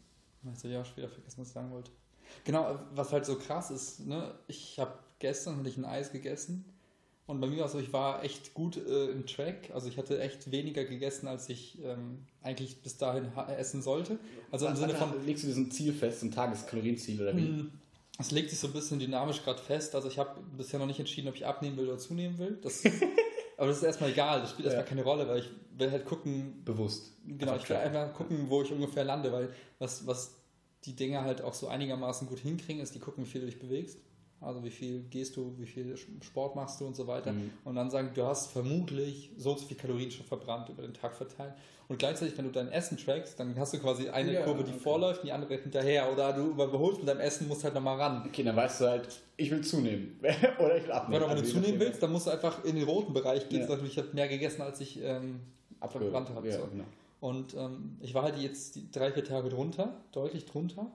Habe 0.45 0.57
ich 0.63 0.77
auch 0.77 0.85
später 0.85 1.09
vergessen, 1.09 1.41
was 1.41 1.49
ich 1.49 1.53
sagen 1.55 1.71
wollte. 1.71 1.91
Genau, 2.45 2.79
was 2.95 3.13
halt 3.13 3.27
so 3.27 3.37
krass 3.37 3.71
ist, 3.71 4.07
ne? 4.07 4.35
ich 4.47 4.79
habe 4.79 4.93
gestern 5.19 5.59
hatte 5.59 5.69
ich 5.69 5.77
ein 5.77 5.85
Eis 5.85 6.13
gegessen 6.13 6.65
und 7.31 7.41
bei 7.41 7.47
mir 7.47 7.59
war 7.59 7.67
es 7.67 7.73
so, 7.73 7.79
ich 7.79 7.93
war 7.93 8.25
echt 8.25 8.55
gut 8.55 8.77
äh, 8.77 9.07
im 9.07 9.25
Track. 9.25 9.71
Also 9.73 9.87
ich 9.87 9.99
hatte 9.99 10.21
echt 10.21 10.51
weniger 10.51 10.85
gegessen, 10.85 11.29
als 11.29 11.49
ich 11.49 11.79
ähm, 11.85 12.27
eigentlich 12.43 12.83
bis 12.83 12.97
dahin 12.97 13.31
essen 13.57 13.83
sollte. 13.83 14.19
Also 14.51 14.67
im 14.67 14.75
Sinne 14.75 14.97
von. 14.97 15.25
Legst 15.25 15.45
du 15.45 15.47
dir 15.47 15.55
so 15.55 15.61
ein 15.61 15.71
Ziel 15.71 15.93
fest, 15.93 16.25
ein 16.25 16.33
Tageskalorienziel 16.33 17.23
oder 17.23 17.37
wie? 17.37 17.43
Hm, 17.43 17.73
es 18.19 18.33
legt 18.33 18.51
sich 18.51 18.59
so 18.59 18.67
ein 18.67 18.73
bisschen 18.73 18.99
dynamisch 18.99 19.45
gerade 19.45 19.63
fest. 19.63 19.95
Also 19.95 20.09
ich 20.09 20.19
habe 20.19 20.41
bisher 20.57 20.81
noch 20.81 20.89
nicht 20.89 20.99
entschieden, 20.99 21.29
ob 21.29 21.37
ich 21.37 21.47
abnehmen 21.47 21.77
will 21.77 21.87
oder 21.87 21.99
zunehmen 21.99 22.37
will. 22.39 22.59
Das, 22.63 22.83
aber 23.61 23.69
das 23.69 23.77
ist 23.77 23.83
erstmal 23.83 24.09
egal, 24.09 24.41
das 24.41 24.53
spielt 24.53 24.65
ja. 24.65 24.73
erstmal 24.73 24.89
keine 24.89 25.03
Rolle, 25.03 25.29
weil 25.29 25.41
ich 25.41 25.51
will 25.77 25.91
halt 25.91 26.07
gucken. 26.07 26.63
Bewusst. 26.65 27.13
Genau, 27.27 27.57
ich 27.57 27.69
will 27.69 27.77
einfach 27.77 28.15
gucken, 28.15 28.49
wo 28.49 28.63
ich 28.63 28.73
ungefähr 28.73 29.05
lande, 29.05 29.31
weil 29.33 29.51
was, 29.79 30.07
was 30.07 30.37
die 30.85 30.97
Dinge 30.97 31.21
halt 31.21 31.43
auch 31.43 31.53
so 31.53 31.69
einigermaßen 31.69 32.27
gut 32.27 32.39
hinkriegen, 32.39 32.81
ist, 32.81 32.95
die 32.95 33.01
gucken, 33.01 33.23
wie 33.23 33.29
viel 33.29 33.43
du 33.43 33.47
dich 33.47 33.59
bewegst. 33.59 33.99
Also 34.41 34.65
wie 34.65 34.71
viel 34.71 35.05
gehst 35.11 35.37
du, 35.37 35.55
wie 35.59 35.67
viel 35.67 35.95
Sport 36.23 36.57
machst 36.57 36.81
du 36.81 36.87
und 36.87 36.97
so 36.97 37.07
weiter. 37.07 37.33
Mhm. 37.33 37.51
Und 37.65 37.75
dann 37.75 37.91
sagen, 37.91 38.11
du 38.15 38.25
hast 38.25 38.51
vermutlich 38.51 39.31
so 39.37 39.51
und 39.51 39.59
so 39.59 39.67
viel 39.67 39.77
Kalorien 39.77 40.11
schon 40.11 40.25
verbrannt 40.25 40.69
über 40.71 40.83
den 40.83 40.95
Tag 40.95 41.15
verteilt. 41.15 41.53
Und 41.89 41.99
gleichzeitig, 41.99 42.39
wenn 42.39 42.47
du 42.47 42.53
dein 42.53 42.71
Essen 42.71 42.97
trackst, 42.97 43.39
dann 43.39 43.59
hast 43.59 43.75
du 43.75 43.79
quasi 43.79 44.09
eine 44.09 44.33
ja, 44.33 44.43
Kurve, 44.43 44.63
die 44.63 44.71
okay. 44.71 44.81
vorläuft 44.81 45.21
und 45.21 45.27
die 45.27 45.33
andere 45.33 45.57
hinterher. 45.57 46.11
Oder 46.11 46.33
du 46.33 46.51
überholst 46.51 47.01
mit 47.01 47.09
deinem 47.09 47.21
Essen, 47.21 47.49
musst 47.49 47.65
halt 47.65 47.75
nochmal 47.75 47.99
ran. 47.99 48.23
Okay, 48.27 48.45
dann 48.45 48.57
weißt 48.57 48.81
du 48.81 48.85
halt, 48.87 49.09
ich 49.37 49.51
will 49.51 49.61
zunehmen. 49.61 50.19
Oder 50.59 50.77
ich 50.77 50.85
will 50.85 50.93
abnehmen. 50.93 51.21
Wenn 51.21 51.29
du 51.29 51.35
also 51.35 51.53
zunehmen 51.53 51.81
willst, 51.81 52.03
dann 52.03 52.13
musst 52.13 52.29
du 52.29 52.31
einfach 52.31 52.65
in 52.65 52.77
den 52.77 52.85
roten 52.85 53.13
Bereich 53.13 53.49
gehen. 53.49 53.69
Ja. 53.69 53.79
Ich 53.85 53.99
habe 53.99 54.09
mehr 54.13 54.29
gegessen, 54.29 54.63
als 54.63 54.81
ich 54.81 55.03
ähm, 55.03 55.41
verbrannt 55.81 56.31
habe. 56.31 56.49
Ja, 56.49 56.59
so. 56.59 56.67
genau. 56.71 56.85
Und 57.21 57.55
ähm, 57.55 57.97
ich 58.01 58.15
war 58.15 58.23
halt 58.23 58.39
jetzt 58.39 58.77
die 58.77 58.91
drei, 58.91 59.13
vier 59.13 59.25
Tage 59.25 59.49
drunter, 59.49 59.93
deutlich 60.13 60.47
drunter. 60.47 60.87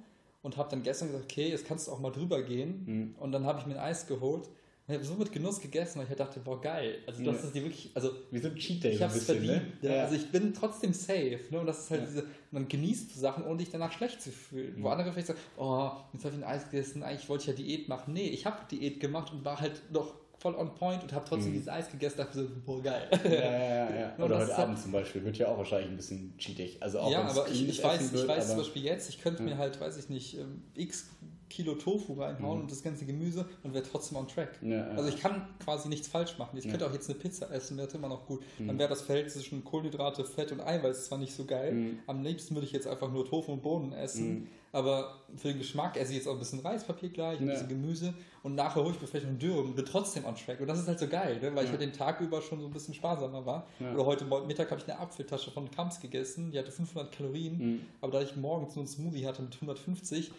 Und 0.46 0.58
habe 0.58 0.70
dann 0.70 0.84
gestern 0.84 1.08
gesagt, 1.10 1.26
okay, 1.26 1.50
jetzt 1.50 1.66
kannst 1.66 1.88
du 1.88 1.92
auch 1.92 2.00
mal 2.00 2.12
drüber 2.12 2.44
gehen. 2.44 2.84
Mhm. 2.86 3.16
Und 3.20 3.32
dann 3.32 3.46
habe 3.46 3.60
ich 3.60 3.66
mir 3.66 3.74
ein 3.74 3.80
Eis 3.80 4.08
geholt 4.08 4.48
ich 4.88 4.94
habe 4.94 5.04
so 5.04 5.16
mit 5.16 5.32
Genuss 5.32 5.60
gegessen, 5.60 5.98
weil 5.98 6.08
ich 6.08 6.16
dachte, 6.16 6.40
boah, 6.40 6.62
geil. 6.62 7.00
Also, 7.08 7.24
das 7.24 7.38
ja. 7.38 7.44
ist 7.46 7.56
die 7.56 7.64
wirklich. 7.64 7.90
Also, 7.96 8.12
Wie 8.30 8.38
so 8.38 8.50
ein 8.50 8.56
Cheat 8.56 8.84
Day. 8.84 8.92
Ich 8.92 9.02
habe 9.02 9.18
es 9.18 9.26
verdient. 9.26 9.82
Ne? 9.82 9.90
Ja. 9.96 10.04
Also, 10.04 10.16
ich 10.16 10.30
bin 10.30 10.54
trotzdem 10.54 10.94
safe. 10.94 11.40
Ne? 11.50 11.60
Und 11.60 11.66
das 11.66 11.80
ist 11.80 11.90
halt 11.90 12.02
ja. 12.02 12.08
diese. 12.08 12.26
Man 12.52 12.68
genießt 12.68 13.16
Sachen, 13.16 13.46
ohne 13.46 13.58
dich 13.58 13.72
danach 13.72 13.92
schlecht 13.92 14.22
zu 14.22 14.32
fühlen. 14.32 14.78
Mhm. 14.78 14.84
Wo 14.84 14.90
andere 14.90 15.12
vielleicht 15.12 15.28
sagen, 15.28 15.40
oh, 15.58 15.90
jetzt 16.14 16.24
habe 16.24 16.36
ich 16.36 16.44
ein 16.44 16.48
Eis 16.48 16.70
gegessen, 16.70 17.02
eigentlich 17.02 17.28
wollte 17.28 17.42
ich 17.42 17.48
ja 17.48 17.54
Diät 17.54 17.90
machen. 17.90 18.14
Nee, 18.14 18.28
ich 18.28 18.46
habe 18.46 18.58
Diät 18.70 19.00
gemacht 19.00 19.34
und 19.34 19.44
war 19.44 19.60
halt 19.60 19.82
noch 19.92 20.14
voll 20.46 20.56
on 20.56 20.76
point 20.76 21.02
und 21.02 21.12
habe 21.12 21.26
trotzdem 21.28 21.50
mhm. 21.50 21.54
dieses 21.54 21.70
Eis 21.70 21.90
gegessen 21.90 22.18
dachte 22.18 22.44
so, 22.44 22.48
boah, 22.64 22.84
geil. 22.84 23.10
Ja, 23.24 23.30
ja, 23.32 24.00
ja. 24.00 24.16
Oder 24.24 24.38
heute 24.38 24.56
Abend 24.56 24.78
zum 24.78 24.92
Beispiel. 24.92 25.26
Wird 25.26 25.40
ja 25.40 25.48
auch 25.48 25.58
wahrscheinlich 25.58 25.90
ein 25.90 25.96
bisschen 25.96 26.38
cheatig. 26.38 26.78
Also 26.82 27.00
auch 27.00 27.12
ja, 27.12 27.24
aber 27.24 27.48
ich, 27.50 27.68
ich 27.68 27.84
weiß, 27.84 28.14
wird, 28.14 28.24
ich 28.24 28.30
weiß 28.30 28.50
zum 28.50 28.58
Beispiel 28.58 28.84
jetzt, 28.84 29.10
ich 29.10 29.22
könnte 29.22 29.42
mir 29.42 29.58
halt, 29.58 29.82
weiß 29.82 29.98
ich 29.98 30.10
nicht, 30.10 30.38
ähm, 30.38 30.62
x 30.76 31.10
Kilo 31.50 31.76
Tofu 31.76 32.14
reinhauen 32.14 32.58
mhm. 32.58 32.64
und 32.64 32.72
das 32.72 32.84
ganze 32.84 33.06
Gemüse 33.06 33.46
und 33.64 33.74
wäre 33.74 33.84
trotzdem 33.84 34.18
on 34.18 34.28
track. 34.28 34.60
Ja, 34.62 34.88
also 34.90 35.10
ich 35.10 35.20
kann 35.20 35.48
quasi 35.64 35.90
nichts 35.90 36.08
falsch 36.08 36.38
machen. 36.38 36.58
Ich 36.58 36.66
ja. 36.66 36.72
könnte 36.72 36.88
auch 36.88 36.94
jetzt 36.94 37.10
eine 37.10 37.18
Pizza 37.18 37.50
essen, 37.52 37.78
wäre 37.78 37.88
immer 37.94 38.10
noch 38.10 38.28
gut. 38.28 38.44
Mhm. 38.60 38.68
Dann 38.68 38.80
wäre 38.80 38.90
das 38.90 39.02
Verhältnis 39.02 39.34
zwischen 39.34 39.64
Kohlenhydrate, 39.64 40.26
Fett 40.26 40.52
und 40.52 40.62
Eiweiß 40.62 41.06
zwar 41.06 41.18
nicht 41.18 41.34
so 41.34 41.46
geil. 41.46 41.74
Mhm. 41.74 42.00
Am 42.06 42.24
liebsten 42.24 42.56
würde 42.56 42.68
ich 42.68 42.74
jetzt 42.74 42.88
einfach 42.88 43.12
nur 43.12 43.28
Tofu 43.28 43.54
und 43.54 43.64
Bohnen 43.64 43.94
essen. 43.94 44.48
Aber 44.76 45.22
für 45.38 45.48
den 45.48 45.60
Geschmack 45.60 45.96
esse 45.96 46.12
ich 46.12 46.18
jetzt 46.18 46.28
auch 46.28 46.34
ein 46.34 46.40
bisschen 46.40 46.60
Reispapier 46.60 47.08
gleich, 47.08 47.40
ein 47.40 47.48
bisschen 47.48 47.70
Gemüse 47.70 48.14
und 48.44 48.56
nachher 48.56 48.84
hole 48.84 48.94
ich 48.94 49.00
mir 49.00 49.08
vielleicht 49.08 49.42
Dürre 49.42 49.62
und 49.62 49.74
bin 49.74 49.86
trotzdem 49.86 50.26
on 50.26 50.36
track. 50.36 50.60
Und 50.60 50.68
das 50.68 50.80
ist 50.80 50.88
halt 50.90 51.00
so 51.00 51.08
geil, 51.08 51.40
ne? 51.42 51.56
weil 51.56 51.64
ich 51.64 51.72
ja 51.72 51.78
den 51.78 51.94
Tag 51.94 52.20
über 52.20 52.42
schon 52.42 52.60
so 52.60 52.68
ein 52.68 52.74
bisschen 52.74 52.94
sparsamer 52.94 53.46
war. 53.46 53.68
Oder 53.80 54.06
heute 54.06 54.26
Mittag 54.46 54.70
habe 54.72 54.82
ich 54.82 54.92
eine 54.92 55.00
Apfeltasche 55.00 55.50
von 55.50 55.72
Kamps 55.72 56.02
gegessen, 56.02 56.52
die 56.52 56.60
hatte 56.60 56.74
500 56.74 57.10
Kalorien, 57.10 57.58
mhm. 57.58 57.82
aber 58.02 58.12
da 58.12 58.22
ich 58.22 58.36
morgens 58.36 58.76
nur 58.76 58.84
einen 58.84 58.90
Smoothie 58.90 59.26
hatte 59.26 59.44
mit 59.44 59.56
150, 59.56 60.34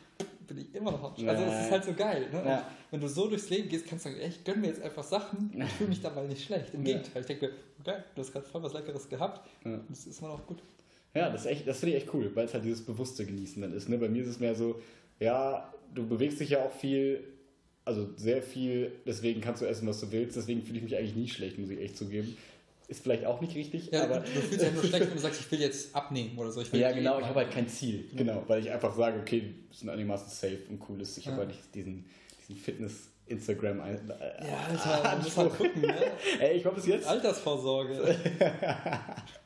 bin 0.47 0.59
ich 0.59 0.75
immer 0.75 0.91
noch 0.91 1.03
am 1.03 1.29
Also 1.29 1.43
es 1.43 1.65
ist 1.65 1.71
halt 1.71 1.85
so 1.85 1.95
geil. 1.95 2.29
Ne? 2.31 2.43
Ja. 2.45 2.67
Wenn 2.91 3.01
du 3.01 3.09
so 3.09 3.29
durchs 3.29 3.49
Leben 3.49 3.71
gehst, 3.71 3.87
kannst 3.87 4.05
du 4.05 4.11
sagen, 4.11 4.21
ey, 4.21 4.29
ich 4.29 4.45
gönne 4.45 4.59
mir 4.59 4.67
jetzt 4.67 4.83
einfach 4.83 5.03
Sachen 5.03 5.51
und 5.55 5.63
ich 5.63 5.73
fühle 5.73 5.89
mich 5.89 6.03
dabei 6.03 6.27
nicht 6.27 6.45
schlecht. 6.45 6.75
Im 6.75 6.85
ja. 6.85 6.99
Gegenteil, 6.99 7.23
ich 7.23 7.27
denke, 7.27 7.53
okay, 7.81 8.03
du 8.15 8.21
hast 8.21 8.33
gerade 8.33 8.45
voll 8.45 8.63
was 8.63 8.75
Leckeres 8.75 9.09
gehabt 9.09 9.49
ja. 9.65 9.73
und 9.73 9.89
das 9.89 10.07
ist 10.07 10.21
immer 10.21 10.29
noch 10.29 10.47
gut. 10.47 10.59
Ja, 11.17 11.31
das, 11.31 11.45
das 11.45 11.79
finde 11.79 11.97
ich 11.97 12.03
echt 12.03 12.15
cool, 12.15 12.31
weil 12.35 12.47
es 12.47 12.55
halt 12.55 12.65
dieses 12.65 12.83
bewusste 12.83 13.25
Genießen 13.25 13.61
dann 13.63 13.73
ist. 13.73 13.89
Ne? 13.89 13.99
Bei 13.99 14.09
mir 14.09 14.23
ist 14.23 14.29
es 14.29 14.41
mehr 14.41 14.55
so, 14.55 14.81
ja, 15.19 15.73
du 15.95 16.07
bewegst 16.07 16.41
dich 16.41 16.51
ja 16.51 16.65
auch 16.65 16.73
viel, 16.73 17.25
also 17.85 18.09
sehr 18.17 18.43
viel, 18.43 18.93
deswegen 19.07 19.41
kannst 19.41 19.63
du 19.63 19.67
essen, 19.67 19.89
was 19.89 20.01
du 20.01 20.13
willst. 20.13 20.37
Deswegen 20.37 20.63
fühle 20.63 20.79
ich 20.79 20.85
mich 20.85 20.97
eigentlich 20.97 21.17
nie 21.17 21.29
schlecht, 21.29 21.59
muss 21.59 21.71
ich 21.71 21.81
echt 21.81 21.97
zugeben. 21.97 22.37
Ist 22.89 23.03
vielleicht 23.03 23.25
auch 23.25 23.41
nicht 23.41 23.57
richtig, 23.57 23.91
ja, 23.91 24.05
aber. 24.05 24.21
Du 24.21 24.27
fühlst 24.27 24.53
dich 24.53 24.63
ja 24.63 24.71
nur 24.71 24.85
schlecht, 24.85 25.07
wenn 25.09 25.15
du 25.15 25.19
sagst, 25.19 25.41
ich 25.41 25.51
will 25.51 25.61
jetzt 25.61 25.95
abnehmen 25.97 26.39
oder 26.39 26.53
so. 26.53 26.61
ja, 26.61 26.93
genau, 26.93 27.19
ich 27.19 27.27
habe 27.27 27.41
halt 27.41 27.51
kein 27.51 27.67
Ziel. 27.67 28.05
Genau, 28.15 28.45
weil 28.47 28.61
ich 28.61 28.71
einfach 28.71 28.95
sage, 28.95 29.19
okay, 29.19 29.41
wir 29.41 29.77
sind 29.77 29.89
einigermaßen 29.89 30.29
safe 30.29 30.61
und 30.69 30.81
cool 30.89 31.01
ist. 31.01 31.19
Ich 31.19 31.25
ja. 31.25 31.33
habe 31.33 31.43
halt 31.43 31.51
nicht 31.51 31.75
diesen, 31.75 32.05
diesen 32.49 32.57
Fitness- 32.57 33.09
Instagram 33.27 33.81
ein. 33.81 34.11
Äh, 34.11 34.47
ja, 34.47 34.67
Alter, 34.69 35.05
ah, 35.05 35.17
muss 35.17 35.37
halt 35.37 35.57
gucken, 35.57 35.83
ne? 35.83 35.97
Ey, 36.41 36.59
ich 36.59 36.65
hoffe 36.65 36.79
es 36.79 36.87
jetzt. 36.87 37.07
Altersvorsorge. 37.09 38.17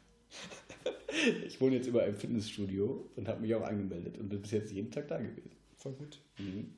ich 1.46 1.60
wohne 1.60 1.76
jetzt 1.76 1.86
über 1.86 2.02
einem 2.02 2.16
Fitnessstudio 2.16 3.10
und 3.16 3.28
habe 3.28 3.40
mich 3.40 3.54
auch 3.54 3.62
angemeldet 3.62 4.18
und 4.18 4.28
bin 4.28 4.40
bis 4.40 4.50
jetzt 4.50 4.72
jeden 4.72 4.90
Tag 4.90 5.08
da 5.08 5.18
gewesen. 5.18 5.50
Voll 5.76 5.92
gut. 5.92 6.18
Mhm. 6.38 6.74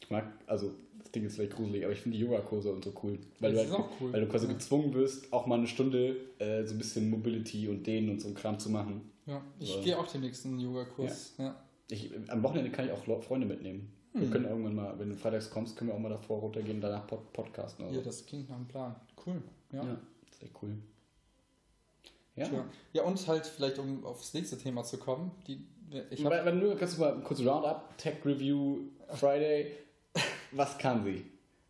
Ich 0.00 0.10
mag, 0.10 0.26
also 0.46 0.72
das 0.98 1.10
Ding 1.12 1.24
ist 1.24 1.36
vielleicht 1.36 1.54
gruselig, 1.54 1.84
aber 1.84 1.92
ich 1.92 2.00
finde 2.00 2.18
die 2.18 2.24
Yoga-Kurse 2.24 2.72
und 2.72 2.84
so 2.84 2.92
cool. 3.02 3.18
Weil 3.40 3.52
das 3.52 3.68
du 3.68 3.72
halt, 3.72 3.84
cool. 4.00 4.12
Weil 4.12 4.20
du 4.20 4.28
quasi 4.28 4.46
ja. 4.46 4.52
gezwungen 4.52 4.94
wirst, 4.94 5.32
auch 5.32 5.46
mal 5.46 5.58
eine 5.58 5.66
Stunde 5.66 6.16
äh, 6.38 6.64
so 6.64 6.74
ein 6.74 6.78
bisschen 6.78 7.10
Mobility 7.10 7.68
und 7.68 7.86
Dehnen 7.86 8.10
und 8.10 8.20
so 8.20 8.28
ein 8.28 8.34
Kram 8.34 8.58
zu 8.58 8.70
machen. 8.70 9.10
Ja, 9.26 9.42
ich 9.58 9.72
so. 9.72 9.82
gehe 9.82 9.98
auch 9.98 10.06
den 10.06 10.20
nächsten 10.20 10.58
Yoga-Kurs. 10.58 11.34
Ja. 11.38 11.44
ja. 11.44 11.62
Ich, 11.88 12.10
am 12.28 12.42
Wochenende 12.42 12.70
kann 12.70 12.86
ich 12.86 12.92
auch 12.92 13.22
Freunde 13.22 13.46
mitnehmen. 13.46 13.92
Hm. 14.12 14.22
Wir 14.22 14.30
können 14.30 14.44
irgendwann 14.46 14.74
mal, 14.74 14.98
wenn 14.98 15.10
du 15.10 15.16
freitags 15.16 15.50
kommst, 15.50 15.76
können 15.76 15.90
wir 15.90 15.94
auch 15.94 16.00
mal 16.00 16.08
davor 16.08 16.40
runtergehen, 16.40 16.80
danach 16.80 17.06
pod 17.06 17.32
podcasten. 17.32 17.84
Oder 17.86 17.96
ja, 17.96 18.02
das 18.02 18.24
klingt 18.26 18.48
nach 18.48 18.56
einem 18.56 18.66
Plan. 18.66 18.96
Cool. 19.24 19.42
Ja, 19.72 19.84
ja 19.84 20.00
das 20.26 20.36
ist 20.36 20.42
echt 20.44 20.54
cool. 20.62 20.76
Ja. 22.36 22.48
ja, 22.92 23.02
und 23.02 23.26
halt 23.26 23.46
vielleicht, 23.46 23.78
um 23.78 24.04
aufs 24.04 24.34
nächste 24.34 24.58
Thema 24.58 24.84
zu 24.84 24.98
kommen, 24.98 25.30
die 25.46 25.64
ich 26.10 26.24
hab, 26.24 26.44
wenn 26.44 26.60
du 26.60 26.74
kannst 26.76 26.96
du 26.96 27.00
mal 27.00 27.18
kurz 27.22 27.40
Roundup, 27.40 27.96
Tech 27.96 28.16
Review 28.24 28.80
Friday, 29.14 29.72
was 30.52 30.76
kann 30.78 31.04
sie? 31.04 31.24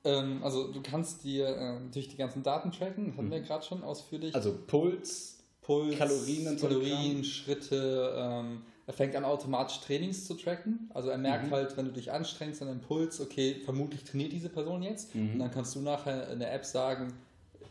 Ähm, 0.05 0.43
also 0.43 0.73
du 0.73 0.81
kannst 0.83 1.25
dir 1.25 1.49
äh, 1.49 1.81
natürlich 1.81 2.09
die 2.09 2.17
ganzen 2.17 2.43
Daten 2.43 2.73
tracken, 2.73 3.13
hatten 3.13 3.27
mhm. 3.27 3.33
wir 3.33 3.41
gerade 3.41 3.65
schon 3.65 3.83
ausführlich. 3.83 4.35
Also 4.35 4.57
Puls, 4.67 5.39
Puls 5.63 5.99
Kalorien 5.99 6.49
und 6.49 6.61
Kalorien, 6.61 7.25
Schritte. 7.25 8.15
Ähm, 8.17 8.63
er 8.87 8.93
fängt 8.93 9.17
an 9.17 9.25
automatisch 9.25 9.81
Trainings 9.81 10.27
zu 10.27 10.35
tracken. 10.35 10.91
Also 10.95 11.09
er 11.09 11.19
merkt 11.19 11.49
mhm. 11.49 11.51
halt, 11.51 11.77
wenn 11.77 11.87
du 11.87 11.93
dich 11.93 12.13
anstrengst 12.13 12.63
an 12.63 12.69
deinem 12.69 12.81
Puls, 12.81 13.21
okay, 13.21 13.61
vermutlich 13.65 14.05
trainiert 14.05 14.33
diese 14.33 14.49
Person 14.49 14.83
jetzt. 14.83 15.15
Mhm. 15.15 15.33
Und 15.33 15.39
dann 15.41 15.51
kannst 15.51 15.75
du 15.75 15.81
nachher 15.81 16.31
in 16.31 16.39
der 16.39 16.55
App 16.55 16.65
sagen, 16.65 17.13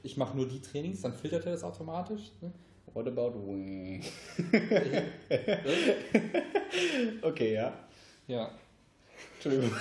ich 0.03 0.17
mache 0.17 0.35
nur 0.35 0.47
die 0.47 0.59
Trainings, 0.59 1.01
dann 1.01 1.13
filtert 1.13 1.45
er 1.45 1.53
das 1.53 1.63
automatisch. 1.63 2.31
Ne? 2.41 2.51
What 2.95 3.07
about 3.07 3.33
wing? 3.35 4.03
okay, 7.21 7.53
ja. 7.53 7.73
Ja. 8.25 8.49
Entschuldigung. 9.33 9.69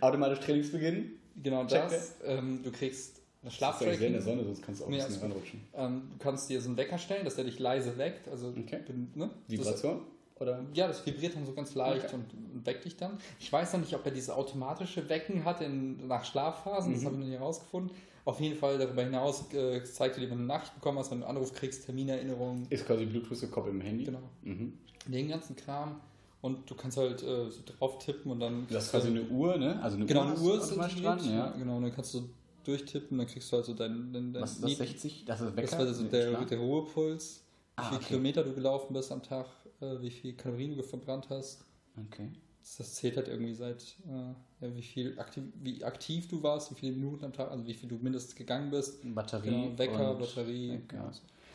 Automatisch 0.00 0.40
Trainingsbeginn. 0.40 1.12
Genau 1.40 1.62
das. 1.62 2.16
Ähm, 2.24 2.60
du 2.64 2.72
kriegst 2.72 3.20
eine 3.42 3.52
Schlaftracking. 3.52 4.08
in 4.08 4.14
der 4.14 4.22
Sonne, 4.22 4.42
sonst 4.42 4.64
kannst 4.64 4.80
du 4.80 4.86
auch 4.86 4.88
nee, 4.88 5.00
ein 5.00 5.06
bisschen 5.06 5.22
ranrutschen. 5.22 5.60
Ähm, 5.76 6.10
du 6.10 6.18
kannst 6.18 6.50
dir 6.50 6.60
so 6.60 6.68
einen 6.68 6.76
Wecker 6.76 6.98
stellen, 6.98 7.24
dass 7.24 7.36
der 7.36 7.44
dich 7.44 7.60
leise 7.60 7.96
weckt. 7.98 8.26
Also, 8.26 8.48
okay. 8.48 8.80
ne? 9.14 9.30
Vibration? 9.46 10.00
Oder? 10.40 10.66
Ja, 10.74 10.88
das 10.88 11.06
vibriert 11.06 11.36
dann 11.36 11.46
so 11.46 11.52
ganz 11.52 11.76
leicht 11.76 12.06
okay. 12.06 12.16
und, 12.16 12.66
weckt 12.66 12.84
dich 12.84 12.96
dann. 12.96 13.20
Ich 13.38 13.52
weiß 13.52 13.74
noch 13.74 13.80
nicht, 13.80 13.94
ob 13.94 14.04
er 14.04 14.10
dieses 14.10 14.30
automatische 14.30 15.08
Wecken 15.08 15.44
hat 15.44 15.60
in, 15.60 16.08
nach 16.08 16.24
Schlafphasen, 16.24 16.90
mhm. 16.90 16.96
das 16.96 17.04
habe 17.04 17.14
ich 17.14 17.20
noch 17.20 17.28
nicht 17.28 17.38
herausgefunden. 17.38 17.92
Auf 18.26 18.40
jeden 18.40 18.56
Fall 18.56 18.76
darüber 18.76 19.04
hinaus 19.04 19.52
äh, 19.54 19.84
zeigt 19.84 20.16
dir, 20.16 20.22
wenn 20.22 20.30
du 20.30 20.34
eine 20.34 20.46
Nachricht 20.46 20.74
bekommen 20.74 20.98
hast, 20.98 21.12
wenn 21.12 21.20
du 21.20 21.26
einen 21.26 21.36
Anruf 21.36 21.52
kriegst, 21.52 21.86
Terminerinnerungen. 21.86 22.66
Ist 22.70 22.84
quasi 22.84 23.06
Bluetooth 23.06 23.40
gekoppelt 23.40 23.72
im 23.72 23.80
Handy. 23.80 24.04
Genau. 24.04 24.18
Mhm. 24.42 24.72
Den 25.06 25.28
ganzen 25.28 25.54
Kram. 25.54 26.00
Und 26.40 26.68
du 26.68 26.74
kannst 26.74 26.96
halt 26.96 27.22
äh, 27.22 27.48
so 27.48 27.60
drauf 27.64 27.98
tippen 28.00 28.32
und 28.32 28.40
dann. 28.40 28.66
Das 28.68 28.86
ist 28.86 28.90
quasi 28.90 29.08
eine 29.08 29.22
Uhr, 29.22 29.56
ne? 29.56 29.80
Also 29.80 29.96
eine 29.96 30.06
genau, 30.06 30.22
Uhr, 30.22 30.26
eine 30.26 30.40
Uhr 30.40 30.58
ist 30.58 30.76
dran, 30.76 31.30
ja. 31.30 31.50
Genau, 31.52 31.76
und 31.76 31.84
dann 31.84 31.94
kannst 31.94 32.14
du 32.14 32.28
durchtippen, 32.64 33.16
dann 33.16 33.28
kriegst 33.28 33.52
du 33.52 33.56
halt 33.56 33.66
so 33.66 33.74
dein. 33.74 34.12
dein, 34.12 34.32
dein 34.32 34.42
Was 34.42 34.54
ist 34.54 34.64
das, 34.64 34.76
60? 34.76 35.24
Das 35.24 35.40
ist 35.40 35.56
Wecker? 35.56 35.62
Das 35.62 35.78
war 35.78 35.94
so 35.94 36.04
der, 36.04 36.44
der 36.44 36.58
Ruhepuls. 36.58 37.44
Wie 37.76 37.82
ah, 37.82 37.84
viele 37.84 37.96
okay. 37.98 38.06
Kilometer 38.08 38.42
du 38.42 38.54
gelaufen 38.54 38.92
bist 38.92 39.12
am 39.12 39.22
Tag, 39.22 39.46
äh, 39.80 40.00
wie 40.00 40.10
viel 40.10 40.32
Kalorien 40.32 40.76
du 40.76 40.82
verbrannt 40.82 41.28
hast. 41.30 41.64
Okay. 42.08 42.30
Das 42.78 42.94
zählt 42.94 43.16
halt 43.16 43.28
irgendwie 43.28 43.54
seit, 43.54 43.96
äh, 44.60 44.74
wie 44.74 44.82
viel 44.82 45.18
aktiv, 45.18 45.44
wie 45.62 45.84
aktiv 45.84 46.28
du 46.28 46.42
warst, 46.42 46.70
wie 46.72 46.74
viele 46.74 46.92
Minuten 46.92 47.24
am 47.24 47.32
Tag, 47.32 47.50
also 47.50 47.66
wie 47.66 47.74
viel 47.74 47.88
du 47.88 47.96
mindestens 47.96 48.34
gegangen 48.34 48.70
bist. 48.70 48.98
Batterie. 49.14 49.50
Genau, 49.50 49.78
Wecker, 49.78 50.14
Batterie. 50.14 50.72
Wecker. 50.72 50.86
Genau. 50.88 51.10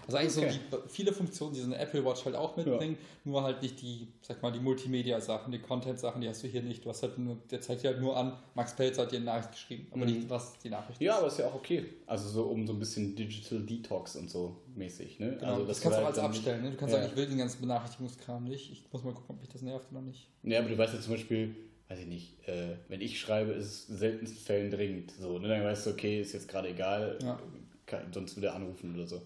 Also 0.07 0.17
eigentlich 0.17 0.37
okay. 0.37 0.59
so 0.71 0.77
viele 0.87 1.13
Funktionen, 1.13 1.53
die 1.53 1.59
so 1.59 1.65
eine 1.67 1.77
Apple 1.77 2.03
Watch 2.03 2.25
halt 2.25 2.35
auch 2.35 2.55
mitbringt, 2.57 2.97
ja. 2.99 3.05
nur 3.23 3.43
halt 3.43 3.61
nicht 3.61 3.81
die, 3.81 4.07
sag 4.21 4.41
mal, 4.41 4.51
die 4.51 4.59
Multimedia-Sachen, 4.59 5.51
die 5.51 5.59
Content-Sachen, 5.59 6.21
die 6.21 6.29
hast 6.29 6.43
du 6.43 6.47
hier 6.47 6.61
nicht. 6.61 6.83
Du 6.83 6.89
hast 6.89 7.03
halt 7.03 7.17
nur, 7.17 7.37
der 7.49 7.61
zeigt 7.61 7.83
dir 7.83 7.89
halt 7.89 8.01
nur 8.01 8.17
an, 8.17 8.33
Max 8.55 8.75
Pelz 8.75 8.97
hat 8.97 9.11
dir 9.11 9.17
eine 9.17 9.25
Nachricht 9.25 9.51
geschrieben, 9.51 9.87
aber 9.91 10.05
mhm. 10.05 10.13
nicht, 10.13 10.29
was 10.29 10.57
die 10.59 10.69
Nachricht 10.69 10.99
ist. 10.99 11.05
Ja, 11.05 11.17
aber 11.17 11.27
ist 11.27 11.39
ja 11.39 11.47
auch 11.47 11.55
okay. 11.55 11.85
Also 12.07 12.29
so 12.29 12.43
um 12.43 12.65
so 12.65 12.73
ein 12.73 12.79
bisschen 12.79 13.15
Digital 13.15 13.59
Detox 13.59 14.15
und 14.15 14.29
so 14.29 14.57
mäßig, 14.75 15.19
ne? 15.19 15.37
Genau, 15.39 15.53
also, 15.53 15.65
das 15.65 15.81
kannst 15.81 15.97
du 15.97 16.01
auch 16.01 16.05
halt 16.05 16.17
als 16.17 16.25
abstellen, 16.25 16.63
ne? 16.63 16.71
Du 16.71 16.77
kannst 16.77 16.93
ja. 16.93 17.01
sagen, 17.01 17.11
ich 17.11 17.17
will 17.17 17.27
den 17.27 17.37
ganzen 17.37 17.61
Benachrichtigungskram 17.61 18.43
nicht. 18.43 18.71
Ich 18.71 18.83
muss 18.91 19.03
mal 19.03 19.13
gucken, 19.13 19.35
ob 19.35 19.41
mich 19.41 19.49
das 19.49 19.61
nervt 19.61 19.91
oder 19.91 20.01
nicht. 20.01 20.27
Ja, 20.43 20.59
aber 20.59 20.69
du 20.69 20.77
weißt 20.77 20.93
ja 20.93 21.01
zum 21.01 21.13
Beispiel, 21.13 21.55
weiß 21.89 21.99
ich 21.99 22.07
nicht, 22.07 22.47
äh, 22.47 22.77
wenn 22.87 23.01
ich 23.01 23.19
schreibe, 23.19 23.51
ist 23.51 23.65
es 23.65 23.89
in 23.89 23.97
seltensten 23.97 24.39
Fällen 24.39 24.71
dringend. 24.71 25.11
So, 25.19 25.39
ne? 25.39 25.47
Dann 25.49 25.63
weißt 25.63 25.85
du, 25.85 25.91
okay, 25.91 26.21
ist 26.21 26.33
jetzt 26.33 26.47
gerade 26.47 26.69
egal, 26.69 27.19
ja. 27.21 27.39
kann, 27.85 28.11
sonst 28.13 28.37
wieder 28.37 28.55
anrufen 28.55 28.95
oder 28.95 29.07
so. 29.07 29.21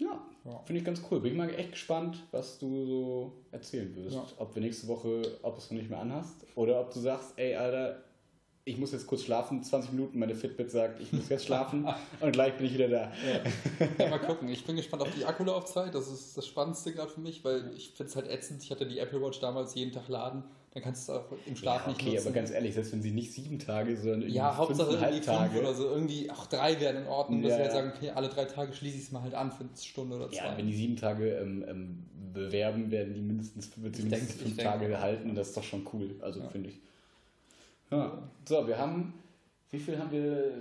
Ja, 0.00 0.20
ja. 0.44 0.58
finde 0.64 0.78
ich 0.80 0.84
ganz 0.84 1.02
cool. 1.10 1.20
Bin 1.20 1.32
ich 1.32 1.38
mal 1.38 1.52
echt 1.54 1.72
gespannt, 1.72 2.22
was 2.30 2.58
du 2.58 2.86
so 2.86 3.32
erzählen 3.50 3.94
wirst. 3.96 4.16
Ja. 4.16 4.26
Ob 4.38 4.54
wir 4.54 4.62
nächste 4.62 4.86
Woche, 4.88 5.22
ob 5.42 5.54
du 5.54 5.60
es 5.60 5.70
noch 5.70 5.78
nicht 5.78 5.90
mehr 5.90 5.98
anhast 5.98 6.46
oder 6.54 6.80
ob 6.80 6.92
du 6.92 7.00
sagst, 7.00 7.32
ey, 7.36 7.54
Alter, 7.54 8.02
ich 8.64 8.76
muss 8.76 8.92
jetzt 8.92 9.06
kurz 9.06 9.22
schlafen, 9.22 9.62
20 9.62 9.92
Minuten, 9.92 10.18
meine 10.18 10.34
Fitbit 10.34 10.70
sagt, 10.70 11.00
ich 11.00 11.12
muss 11.12 11.28
jetzt 11.30 11.46
schlafen 11.46 11.88
und 12.20 12.32
gleich 12.32 12.56
bin 12.56 12.66
ich 12.66 12.74
wieder 12.74 12.88
da. 12.88 13.12
Ja. 13.26 13.84
ja. 13.98 14.10
mal 14.10 14.18
gucken. 14.26 14.48
Ich 14.48 14.64
bin 14.64 14.76
gespannt 14.76 15.02
auf 15.02 15.10
die 15.16 15.24
Akkulaufzeit. 15.24 15.94
Das 15.94 16.08
ist 16.08 16.36
das 16.36 16.46
Spannendste 16.46 16.92
gerade 16.92 17.10
für 17.10 17.20
mich, 17.20 17.44
weil 17.44 17.72
ich 17.76 17.90
finde 17.90 18.10
es 18.10 18.16
halt 18.16 18.28
ätzend. 18.28 18.62
Ich 18.62 18.70
hatte 18.70 18.86
die 18.86 18.98
Apple 18.98 19.22
Watch 19.22 19.40
damals 19.40 19.74
jeden 19.74 19.92
Tag 19.92 20.08
laden 20.08 20.44
Dann 20.78 20.84
kannst 20.84 21.08
du 21.08 21.12
es 21.12 21.18
auch 21.18 21.26
im 21.46 21.56
Schlaf 21.56 21.82
Ja, 21.82 21.88
nicht 21.88 22.00
okay, 22.00 22.10
nutzen. 22.14 22.26
aber 22.28 22.34
ganz 22.36 22.50
ehrlich, 22.52 22.74
selbst 22.74 22.92
wenn 22.92 23.02
sie 23.02 23.10
nicht 23.10 23.32
sieben 23.32 23.58
Tage, 23.58 23.96
sondern 23.96 24.20
irgendwie 24.22 24.36
ja, 24.36 24.56
Hauptsache 24.56 24.90
irgendwie 24.92 25.14
fünfeinhalb 25.16 25.50
fünf 25.52 25.62
oder 25.64 25.74
so. 25.74 25.88
Irgendwie 25.88 26.30
auch 26.30 26.46
drei 26.46 26.80
wären 26.80 26.96
in 26.98 27.06
Ordnung, 27.06 27.42
dass 27.42 27.50
Ja, 27.52 27.56
wir 27.58 27.64
halt 27.64 27.72
sagen, 27.72 27.92
okay, 27.96 28.10
alle 28.10 28.28
drei 28.28 28.44
Tage 28.44 28.72
schließe 28.72 28.96
ich 28.96 29.02
es 29.04 29.12
mal 29.12 29.22
halt 29.22 29.34
an 29.34 29.50
für 29.50 29.60
eine 29.64 29.70
Stunde 29.76 30.16
oder 30.16 30.28
zwei. 30.30 30.36
Ja, 30.36 30.56
wenn 30.56 30.66
die 30.66 30.74
sieben 30.76 30.96
Tage 30.96 31.30
ähm, 31.38 31.64
ähm, 31.68 32.04
bewerben, 32.32 32.90
werden 32.90 33.14
die 33.14 33.20
mindestens, 33.22 33.70
wird 33.76 33.96
sie 33.96 34.02
Ich 34.02 34.04
mindestens 34.10 34.28
denke- 34.36 34.44
fünf 34.44 34.58
ich 34.58 34.64
Tage 34.64 34.96
auch. 34.96 35.02
halten. 35.02 35.34
Das 35.34 35.48
ist 35.48 35.56
doch 35.56 35.64
schon 35.64 35.86
cool, 35.92 36.14
also 36.20 36.40
Ja. 36.40 36.48
finde 36.48 36.70
ich. 36.70 36.76
Ja. 37.90 38.18
So, 38.48 38.66
wir 38.68 38.78
haben, 38.78 39.14
wie 39.70 39.78
viel 39.78 39.98
haben 39.98 40.12
wir? 40.12 40.52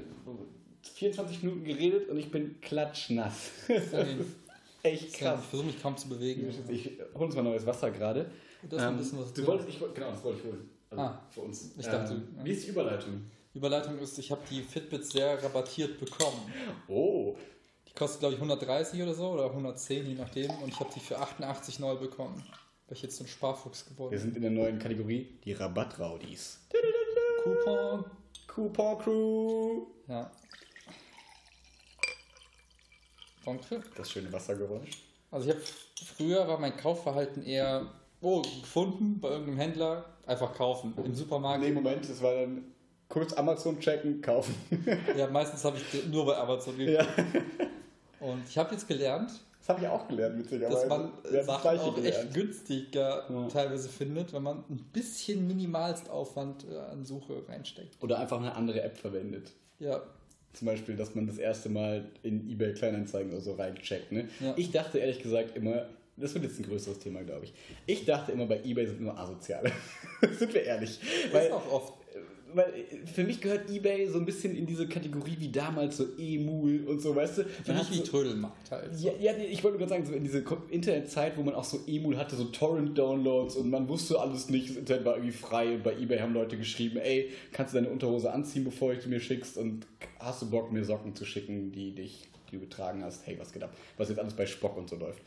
24 0.96 1.44
Minuten 1.44 1.66
geredet 1.66 2.08
und 2.10 2.18
ich 2.18 2.32
bin 2.32 2.62
klatschnass. 2.62 3.52
Echt 4.84 5.04
Ich 5.08 5.14
krass. 5.14 5.40
versuche 5.50 5.68
mich 5.68 5.82
kaum 5.82 5.98
zu 5.98 6.08
bewegen. 6.08 6.48
Ich 6.70 6.92
hole 7.14 7.26
uns 7.26 7.36
mal 7.36 7.42
neues 7.44 7.66
Wasser 7.66 7.92
gerade. 7.92 8.28
Das 8.64 8.80
ist 8.80 8.86
ein 8.88 8.94
Ähm, 8.94 8.98
bisschen 8.98 9.20
was 9.20 9.34
du 9.34 9.46
wolltest, 9.48 9.70
ich, 9.70 9.80
genau, 9.80 10.12
das 10.12 10.24
wollte 10.24 10.40
ich 10.40 10.46
holen. 10.46 10.70
Also 10.90 11.04
Ah. 11.04 11.22
für 11.30 11.42
uns. 11.42 11.72
Ich 11.78 11.86
dachte, 11.86 12.14
ähm, 12.14 12.28
wie 12.44 12.52
ist 12.52 12.66
die 12.66 12.72
Überleitung? 12.72 13.30
Überleitung 13.54 13.98
ist, 14.00 14.18
ich 14.20 14.32
habe 14.32 14.42
die 14.50 14.62
Fitbit 14.62 15.06
sehr 15.06 15.42
rabattiert 15.44 16.00
bekommen. 16.00 16.52
Oh, 16.88 17.36
Die 17.88 17.94
kostet, 17.94 18.20
glaube 18.20 18.36
ich, 18.36 18.40
130 18.42 19.02
oder 19.02 19.14
so 19.16 19.30
oder 19.32 19.52
110, 19.52 20.06
je 20.06 20.14
nachdem. 20.16 20.52
Und 20.62 20.70
ich 20.70 20.80
habe 20.80 20.90
die 20.94 21.00
für 21.00 21.18
88 21.18 21.80
neu 21.80 21.96
bekommen. 21.96 22.44
Weil 22.88 22.96
ich 22.96 23.02
jetzt 23.04 23.18
so 23.18 23.24
ein 23.24 23.28
Sparfuchs 23.28 23.86
geworden 23.86 24.12
wir 24.12 24.20
sind 24.20 24.36
in 24.36 24.44
der 24.44 24.52
neuen 24.52 24.80
Kategorie, 24.80 25.40
die 25.44 25.54
Rabattraudis. 25.54 26.60
Coupon. 27.44 28.06
Coupon 28.48 28.98
Crew. 29.00 29.86
Ja. 30.08 30.32
Danke. 33.46 33.82
Das 33.96 34.12
schöne 34.12 34.32
Wassergeräusch. 34.32 34.92
Also 35.32 35.50
ich 35.50 35.56
habe 35.56 35.66
früher 36.16 36.48
war 36.48 36.60
mein 36.60 36.76
Kaufverhalten 36.78 37.44
eher 37.44 37.92
oh 38.22 38.42
gefunden 38.42 39.20
bei 39.20 39.30
irgendeinem 39.30 39.58
Händler 39.60 40.06
einfach 40.26 40.54
kaufen 40.54 40.94
im 41.04 41.14
Supermarkt. 41.14 41.64
Nee, 41.64 41.72
Moment, 41.72 42.08
das 42.10 42.22
war 42.22 42.34
dann 42.36 42.64
kurz 43.10 43.34
Amazon 43.34 43.80
checken, 43.80 44.22
kaufen. 44.22 44.56
Ja, 45.18 45.28
meistens 45.28 45.64
habe 45.64 45.78
ich 45.78 46.08
nur 46.08 46.26
bei 46.26 46.36
Amazon 46.38 46.78
gekauft. 46.78 47.10
ja. 47.18 47.34
Und 48.20 48.42
ich 48.50 48.58
habe 48.58 48.74
jetzt 48.74 48.88
gelernt, 48.88 49.32
Das 49.60 49.70
habe 49.70 49.82
ich 49.82 49.88
auch 49.88 50.08
gelernt, 50.08 50.40
witzigerweise. 50.40 50.74
dass 50.76 50.90
man 50.90 51.12
das 51.32 51.46
Sachen 51.46 51.80
auch 51.80 51.96
gelernt. 51.96 52.18
echt 52.26 52.34
günstiger 52.34 53.24
Ja. 53.30 53.48
teilweise 53.48 53.88
findet, 53.90 54.34
wenn 54.34 54.44
man 54.44 54.64
ein 54.70 54.90
bisschen 54.92 55.46
minimalst 55.48 56.10
Aufwand 56.10 56.66
äh, 56.70 56.78
an 56.78 57.06
Suche 57.06 57.44
reinsteckt. 57.48 58.02
Oder 58.04 58.20
einfach 58.20 58.38
eine 58.40 58.56
andere 58.56 58.82
App 58.82 58.98
verwendet. 58.98 59.52
Ja, 59.80 60.02
Zum 60.54 60.66
Beispiel, 60.66 60.96
dass 60.96 61.14
man 61.14 61.28
das 61.28 61.38
erste 61.38 61.70
Mal 61.70 62.06
in 62.24 62.50
eBay 62.50 62.74
Kleinanzeigen 62.74 63.32
oder 63.32 63.42
so 63.42 63.54
reincheckt. 63.54 64.12
Ne? 64.12 64.28
Ja. 64.40 64.54
Ich 64.58 64.72
dachte 64.72 64.98
ehrlich 64.98 65.22
gesagt 65.22 65.56
immer, 65.56 65.86
das 66.18 66.34
wird 66.34 66.46
jetzt 66.46 66.60
ein 66.60 66.66
größeres 66.66 67.00
Thema, 67.00 67.22
glaube 67.22 67.46
ich. 67.46 67.54
Ich 67.86 68.06
dachte 68.06 68.32
immer, 68.32 68.48
bei 68.48 68.60
eBay 68.64 68.88
sind 68.88 69.02
nur 69.02 69.18
Asoziale. 69.18 69.72
sind 70.38 70.54
wir 70.54 70.64
ehrlich. 70.64 71.00
Weil, 71.32 71.46
ist 71.46 71.52
auch 71.52 71.72
oft. 71.72 71.94
weil 72.56 72.74
für 73.14 73.24
mich 73.24 73.40
gehört 73.40 73.70
eBay 73.70 74.08
so 74.08 74.18
ein 74.18 74.26
bisschen 74.26 74.56
in 74.56 74.66
diese 74.66 74.88
Kategorie 74.88 75.36
wie 75.38 75.50
damals 75.50 75.98
so 75.98 76.06
E-Mul 76.18 76.86
und 76.88 77.02
so, 77.02 77.16
weißt 77.16 77.38
du? 77.38 77.44
Für 77.44 77.72
mich 77.72 77.82
hat 77.82 77.92
wie 77.92 77.98
so, 77.98 78.04
Trödelmarkt 78.04 78.72
halt. 78.72 79.00
Ja, 79.00 79.12
ja, 79.20 79.34
ich 79.38 79.64
wollte 79.64 79.78
gerade 79.78 79.92
sagen, 79.92 80.06
so 80.08 80.14
in 80.14 80.24
diese 80.24 80.44
Internetzeit, 80.72 81.38
wo 81.38 81.44
man 81.44 81.54
auch 81.54 81.64
so 81.64 81.82
Emul 81.86 82.18
hatte, 82.18 82.36
so 82.36 82.46
Torrent-Downloads 82.46 83.56
und 83.56 83.70
man 83.70 83.88
wusste 83.88 84.20
alles 84.20 84.50
nicht, 84.50 84.72
das 84.72 84.78
Internet 84.78 85.06
war 85.06 85.18
irgendwie 85.18 85.38
frei 85.38 85.76
und 85.76 85.84
bei 85.84 85.96
Ebay 85.96 86.18
haben 86.18 86.34
Leute 86.34 86.58
geschrieben, 86.58 86.98
ey, 86.98 87.30
kannst 87.52 87.76
du 87.76 87.78
deine 87.78 87.90
Unterhose 87.92 88.34
anziehen, 88.34 88.64
bevor 88.64 88.92
ich 88.92 89.04
die 89.04 89.10
mir 89.10 89.20
schickst 89.20 89.56
und 89.56 89.86
hast 90.18 90.42
du 90.42 90.50
Bock, 90.50 90.72
mir 90.72 90.84
Socken 90.84 91.16
zu 91.16 91.26
schicken, 91.26 91.72
die 91.72 91.94
dich, 91.94 92.28
die 92.50 92.56
du 92.56 92.62
getragen 92.62 93.04
hast? 93.04 93.28
Hey, 93.28 93.38
was 93.38 93.54
geht 93.54 93.64
ab? 93.64 93.76
Was 93.98 94.10
jetzt 94.10 94.18
alles 94.18 94.34
bei 94.34 94.48
Spock 94.48 94.76
und 94.78 94.90
so 94.90 94.96
läuft. 94.96 95.22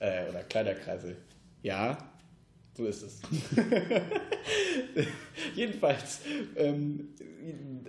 Äh, 0.00 0.28
oder 0.28 0.42
Kleiderkreise. 0.44 1.16
Ja, 1.62 1.98
so 2.74 2.86
ist 2.86 3.02
es. 3.02 3.20
Jedenfalls, 5.56 6.20
ähm, 6.56 7.14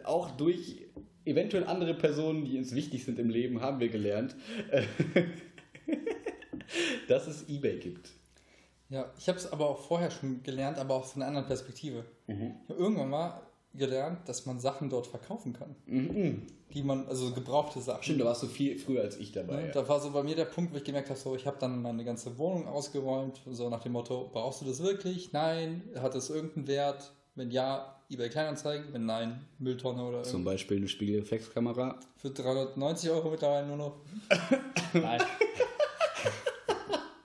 auch 0.04 0.32
durch 0.32 0.88
eventuell 1.26 1.66
andere 1.66 1.94
Personen, 1.94 2.46
die 2.46 2.58
uns 2.58 2.74
wichtig 2.74 3.06
sind 3.06 3.20
im 3.20 3.30
Leben, 3.30 3.62
haben 3.62 3.80
wir 3.80 3.90
gelernt, 3.90 4.36
äh, 4.72 4.84
dass 7.08 7.28
es 7.28 7.48
eBay 7.48 7.78
gibt. 7.78 8.10
Ja, 8.90 9.14
ich 9.20 9.28
habe 9.28 9.38
es 9.38 9.52
aber 9.52 9.70
auch 9.70 9.80
vorher 9.80 10.10
schon 10.10 10.42
gelernt, 10.42 10.80
aber 10.80 10.96
auch 10.96 11.06
von 11.06 11.22
einer 11.22 11.30
anderen 11.30 11.48
Perspektive. 11.48 12.06
Mhm. 12.26 12.56
Ich 12.64 12.70
habe 12.70 12.80
irgendwann 12.80 13.10
mal 13.10 13.42
gelernt, 13.76 14.28
dass 14.28 14.48
man 14.48 14.60
Sachen 14.60 14.90
dort 14.90 15.06
verkaufen 15.06 15.54
kann. 15.54 15.76
Mhm. 15.86 16.48
Die 16.74 16.84
man, 16.84 17.08
also 17.08 17.32
gebrauchte 17.32 17.82
Sachen. 17.82 18.04
Stimmt, 18.04 18.22
da 18.22 18.26
warst 18.26 18.44
du 18.44 18.48
viel 18.48 18.78
früher 18.78 19.02
als 19.02 19.18
ich 19.18 19.32
dabei. 19.32 19.56
Ne? 19.56 19.68
ja. 19.68 19.74
Da 19.74 19.88
war 19.88 20.00
so 20.00 20.12
bei 20.12 20.22
mir 20.24 20.36
der 20.36 20.46
Punkt, 20.46 20.72
wo 20.72 20.78
ich 20.78 20.84
gemerkt 20.84 21.10
habe, 21.10 21.20
so, 21.20 21.36
ich 21.36 21.48
habe 21.48 21.58
dann 21.60 21.82
meine 21.82 22.04
ganze 22.06 22.38
Wohnung 22.38 22.68
ausgeräumt, 22.68 23.42
so 23.50 23.70
nach 23.70 23.82
dem 23.82 23.94
Motto, 23.94 24.30
brauchst 24.32 24.62
du 24.62 24.66
das 24.66 24.82
wirklich? 24.84 25.34
Nein. 25.34 25.84
Hat 26.00 26.14
es 26.16 26.30
irgendeinen 26.30 26.68
Wert? 26.68 27.12
Wenn 27.36 27.52
ja, 27.52 27.96
eBay 28.10 28.30
Kleinanzeigen, 28.30 28.92
wenn 28.92 29.06
nein, 29.06 29.46
Mülltonne 29.60 30.04
oder 30.04 30.24
Zum 30.24 30.42
irgendwas. 30.42 30.54
Beispiel 30.54 30.78
eine 30.78 30.88
Spiegelreflexkamera. 30.88 32.00
Für 32.18 32.32
390 32.32 33.10
Euro 33.12 33.30
mittlerweile 33.30 33.68
nur 33.68 33.78
noch. 33.78 33.96
nein. 34.94 35.22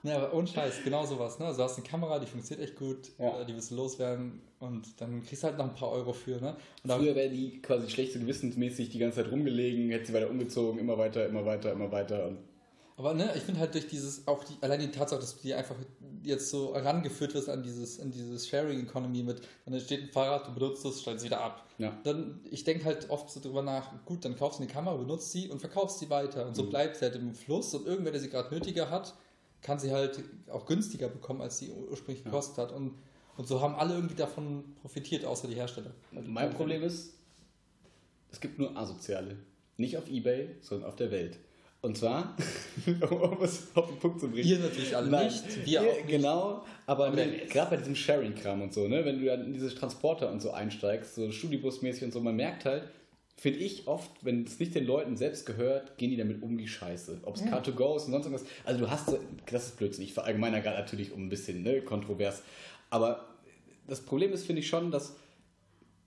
Ja, 0.05 0.17
aber 0.17 0.33
ohne 0.33 0.47
Scheiß, 0.47 0.83
genau 0.83 1.05
sowas. 1.05 1.39
Ne? 1.39 1.45
Also 1.45 1.57
du 1.59 1.63
hast 1.63 1.77
eine 1.77 1.85
Kamera, 1.87 2.19
die 2.19 2.27
funktioniert 2.27 2.69
echt 2.69 2.77
gut, 2.77 3.11
Ja. 3.17 3.41
äh, 3.41 3.45
die 3.45 3.53
willst 3.53 3.71
du 3.71 3.75
loswerden 3.75 4.41
und 4.59 4.99
dann 5.01 5.23
kriegst 5.25 5.43
du 5.43 5.47
halt 5.47 5.57
noch 5.57 5.65
ein 5.65 5.75
paar 5.75 5.91
Euro 5.91 6.13
für. 6.13 6.39
Ne? 6.39 6.55
Und 6.83 6.91
Früher 6.91 7.15
wäre 7.15 7.29
die 7.29 7.61
quasi 7.61 7.89
schlechte 7.89 8.19
gewissensmäßig 8.19 8.89
die 8.89 8.99
ganze 8.99 9.23
Zeit 9.23 9.31
rumgelegen, 9.31 9.89
hätte 9.89 10.05
sie 10.07 10.13
weiter 10.13 10.29
umgezogen, 10.29 10.79
immer 10.79 10.97
weiter, 10.97 11.25
immer 11.25 11.45
weiter, 11.45 11.71
immer 11.73 11.91
weiter. 11.91 12.27
Und 12.27 12.37
Aber 12.97 13.13
ne, 13.13 13.31
ich 13.35 13.43
finde 13.43 13.59
halt 13.59 13.73
durch 13.73 13.87
dieses, 13.87 14.27
auch 14.27 14.43
die, 14.43 14.53
allein 14.61 14.79
die 14.79 14.91
Tatsache, 14.91 15.19
dass 15.19 15.35
du 15.35 15.41
die 15.43 15.53
einfach 15.53 15.75
jetzt 16.23 16.49
so 16.49 16.73
herangeführt 16.73 17.33
wirst 17.35 17.49
an 17.49 17.61
dieses, 17.61 17.99
an 17.99 18.09
dieses 18.11 18.47
Sharing 18.47 18.81
Economy 18.83 19.21
mit, 19.21 19.41
dann 19.65 19.73
entsteht 19.73 20.01
ein 20.03 20.09
Fahrrad, 20.09 20.47
du 20.47 20.53
benutzt 20.53 20.83
es, 20.85 20.99
stellst 21.01 21.19
es 21.19 21.25
wieder 21.25 21.41
ab. 21.41 21.65
ja. 21.77 21.95
Dann, 22.03 22.39
ich 22.49 22.63
denke 22.63 22.85
halt 22.85 23.09
oft 23.09 23.29
so 23.29 23.39
drüber 23.39 23.61
nach, 23.61 23.91
gut, 24.05 24.23
dann 24.25 24.35
kaufst 24.35 24.59
du 24.59 24.63
eine 24.63 24.71
Kamera, 24.71 24.95
benutzt 24.95 25.31
sie 25.33 25.49
und 25.49 25.59
verkaufst 25.59 25.99
sie 25.99 26.09
weiter. 26.09 26.47
Und 26.47 26.55
so 26.55 26.63
Mhm. 26.63 26.69
bleibt 26.69 26.95
sie 26.95 27.05
halt 27.05 27.15
im 27.15 27.33
Fluss 27.35 27.73
und 27.75 27.85
irgendwer, 27.85 28.11
der 28.11 28.21
sie 28.21 28.29
gerade 28.29 28.53
nötiger 28.53 28.89
hat, 28.89 29.13
kann 29.65 29.79
sie 29.79 29.91
halt 29.91 30.23
auch 30.51 30.67
günstiger 30.67 31.09
bekommen, 31.09 31.41
als 31.41 31.57
sie 31.57 31.71
ursprünglich 31.71 32.23
Ja. 32.23 32.29
gekostet 32.29 32.57
hat. 32.59 32.71
Und, 32.71 32.93
und 33.35 33.47
so 33.47 33.61
haben 33.61 33.73
alle 33.75 33.95
irgendwie 33.95 34.13
davon 34.15 34.75
profitiert, 34.79 35.25
außer 35.25 35.47
die 35.47 35.55
Hersteller. 35.55 35.91
Mein 36.11 36.51
Problem 36.51 36.83
ist, 36.83 37.15
es 38.31 38.39
gibt 38.39 38.59
nur 38.59 38.77
Asoziale. 38.77 39.37
Nicht 39.77 39.97
auf 39.97 40.07
Ebay, 40.07 40.49
sondern 40.61 40.87
auf 40.87 40.95
der 40.95 41.09
Welt. 41.09 41.39
Und 41.81 41.97
zwar, 41.97 42.35
um 43.09 43.41
es 43.41 43.75
auf 43.75 43.87
den 43.87 43.97
Punkt 43.99 44.19
zu 44.19 44.29
bringen. 44.29 44.47
Ihr 44.47 44.59
natürlich 44.59 44.95
alle 44.95 45.09
Nein, 45.09 45.25
nicht, 45.25 45.65
wir 45.65 45.81
auch 45.81 45.85
nicht. 45.85 46.07
Genau, 46.09 46.63
aber 46.85 47.07
Aber 47.07 47.15
gerade 47.15 47.69
bei 47.71 47.77
diesem 47.77 47.95
Sharing-Kram 47.95 48.61
und 48.61 48.73
so, 48.73 48.87
ne, 48.87 49.03
wenn 49.03 49.19
du 49.19 49.25
dann 49.25 49.45
in 49.45 49.53
diese 49.53 49.73
Transporter 49.73 50.31
und 50.31 50.41
so 50.41 50.51
einsteigst, 50.51 51.15
so 51.15 51.31
Studibus-mäßig 51.31 52.03
und 52.05 52.11
so, 52.13 52.21
man 52.21 52.35
merkt 52.35 52.65
halt, 52.65 52.83
finde 53.37 53.59
ich 53.59 53.87
oft, 53.87 54.09
wenn 54.23 54.43
es 54.43 54.59
nicht 54.59 54.73
den 54.75 54.85
Leuten 54.85 55.17
selbst 55.17 55.45
gehört, 55.45 55.97
gehen 55.97 56.09
die 56.09 56.17
damit 56.17 56.41
um 56.41 56.57
wie 56.57 56.67
Scheiße. 56.67 57.19
Ob 57.23 57.35
es 57.35 57.43
Car2Go 57.43 57.95
ist 57.97 58.05
und 58.05 58.11
sonst 58.11 58.25
irgendwas. 58.25 58.45
Also 58.63 58.79
du 58.79 58.89
hast, 58.89 59.07
so- 59.09 59.19
das 59.51 59.67
ist 59.67 59.77
Blödsinn, 59.77 60.05
ich 60.05 60.13
verallgemeiner 60.13 60.61
gerade 60.61 60.77
natürlich 60.79 61.11
um 61.11 61.25
ein 61.25 61.29
bisschen 61.29 61.61
ne, 61.63 61.81
kontrovers. 61.81 62.41
Aber 62.89 63.27
das 63.87 64.01
Problem 64.01 64.31
ist, 64.31 64.45
finde 64.45 64.61
ich 64.61 64.67
schon, 64.67 64.89
dass 64.89 65.15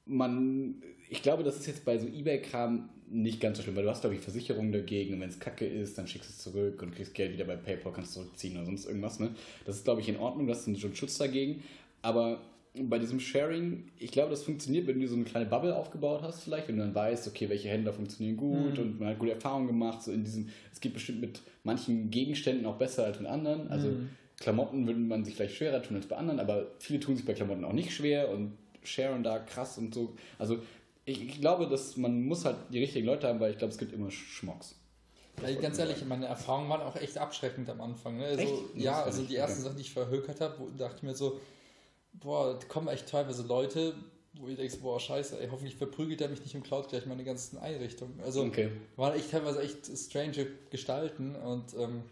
man, 0.07 0.83
ich 1.11 1.23
glaube, 1.23 1.43
das 1.43 1.57
ist 1.59 1.67
jetzt 1.67 1.85
bei 1.85 1.99
so 1.99 2.07
Ebay-Kram 2.07 2.89
nicht 3.11 3.41
ganz 3.41 3.57
so 3.57 3.63
schlimm, 3.63 3.77
weil 3.77 3.85
du 3.85 3.91
hast, 3.91 4.03
glaube 4.03 4.17
ich, 4.17 4.21
Versicherungen 4.23 4.73
dagegen 4.73 5.15
und 5.15 5.21
wenn 5.21 5.29
es 5.31 5.39
kacke 5.41 5.67
ist, 5.67 5.97
dann 5.97 6.07
schickst 6.07 6.29
du 6.29 6.33
es 6.33 6.39
zurück 6.39 6.83
und 6.83 6.95
kriegst 6.95 7.15
Geld 7.15 7.33
wieder 7.33 7.45
bei 7.45 7.57
PayPal, 7.57 7.93
kannst 7.93 8.13
zurückziehen 8.15 8.57
oder 8.57 8.67
sonst 8.67 8.87
irgendwas. 8.87 9.19
Ne? 9.19 9.35
Das 9.65 9.77
ist, 9.77 9.85
glaube 9.85 10.01
ich, 10.01 10.09
in 10.09 10.17
Ordnung, 10.19 10.47
das 10.47 10.67
ist 10.67 10.81
schon 10.81 10.95
Schutz 10.95 11.17
dagegen. 11.19 11.63
Aber 12.03 12.41
bei 12.85 12.99
diesem 12.99 13.21
Sharing, 13.21 13.91
ich 13.99 14.11
glaube, 14.11 14.31
das 14.31 14.43
funktioniert, 14.43 14.87
wenn 14.87 15.01
du 15.01 15.07
so 15.09 15.15
eine 15.17 15.25
kleine 15.25 15.47
Bubble 15.47 15.75
aufgebaut 15.77 16.23
hast, 16.23 16.43
vielleicht, 16.45 16.69
wenn 16.69 16.77
du 16.77 16.83
dann 16.83 16.95
weißt, 16.95 17.27
okay, 17.29 17.49
welche 17.49 17.69
Händler 17.69 17.93
funktionieren 17.93 18.37
gut 18.37 18.79
Mhm. 18.79 18.85
und 18.85 19.01
man 19.01 19.09
hat 19.11 19.19
gute 19.19 19.33
Erfahrungen 19.33 19.67
gemacht, 19.67 20.03
so 20.03 20.13
in 20.13 20.25
diesem, 20.25 20.49
es 20.73 20.81
geht 20.81 20.95
bestimmt 20.95 21.21
mit 21.21 21.41
manchen 21.65 22.11
Gegenständen 22.11 22.67
auch 22.67 22.77
besser 22.77 23.05
als 23.05 23.19
mit 23.21 23.29
anderen. 23.29 23.69
Also 23.69 23.89
Mhm. 23.89 24.09
Klamotten 24.39 24.87
würde 24.87 25.01
man 25.01 25.25
sich 25.25 25.35
vielleicht 25.35 25.57
schwerer 25.57 25.83
tun 25.83 25.97
als 25.97 26.07
bei 26.07 26.17
anderen, 26.17 26.39
aber 26.41 26.69
viele 26.79 27.01
tun 27.01 27.17
sich 27.17 27.25
bei 27.27 27.35
Klamotten 27.35 27.65
auch 27.65 27.73
nicht 27.73 27.93
schwer 27.93 28.31
und 28.31 28.53
sharen 28.85 29.23
da 29.23 29.39
krass 29.41 29.79
und 29.79 29.93
so. 29.95 30.15
Also 30.39 30.59
ich, 31.05 31.41
glaube, 31.41 31.67
dass 31.69 31.97
man 31.97 32.23
muss 32.23 32.45
halt 32.45 32.57
die 32.73 32.79
richtigen 32.79 33.07
Leute 33.07 33.27
haben, 33.29 33.41
weil 33.41 33.51
ich 33.53 33.59
glaube, 33.59 33.73
es 33.73 33.79
gibt 33.79 33.93
immer 33.93 34.11
Schmocks. 34.11 34.77
Ja, 35.43 35.55
ganz 35.61 35.79
ehrlich, 35.79 36.05
meine 36.05 36.27
Erfahrungen 36.27 36.69
waren 36.69 36.83
auch 36.83 36.97
echt 36.97 37.17
abschreckend 37.17 37.71
am 37.71 37.81
Anfang. 37.81 38.19
Ne? 38.19 38.25
Also, 38.25 38.43
Echt? 38.43 38.55
Ja, 38.77 39.03
also 39.03 39.23
die 39.23 39.37
ersten. 39.37 39.63
Sachen, 39.63 39.77
die 39.77 39.83
ich 39.83 39.93
verhökert 39.93 40.41
habe, 40.41 40.57
dachte 40.77 40.97
ich 40.99 41.03
mir 41.05 41.15
so, 41.15 41.41
boah, 42.15 42.59
da 42.59 42.67
kommen 42.67 42.89
echt 42.89 43.09
teilweise 43.09 43.43
Leute, 43.47 43.95
wo 44.39 44.49
ich 44.49 44.57
denke, 44.57 44.77
boah, 44.79 45.01
scheiße, 45.01 45.41
ey, 45.41 45.49
hoffentlich 45.51 45.77
verprügelt 45.77 46.21
er 46.21 46.29
mich 46.29 46.41
nicht 46.41 46.55
und 46.55 46.63
klaut 46.63 46.89
gleich 46.89 47.07
meine 47.07 47.25
ganzen 47.25 47.59
Einrichtungen. 47.59 48.21
Also 48.21 48.43
Okay. 48.45 48.71
waren 48.97 49.15
echt 49.17 49.31
teilweise 49.31 49.63
echt 49.63 49.87
strange 49.97 50.47
Gestalten 50.71 51.35
und 51.37 51.75
ähm, 51.75 52.03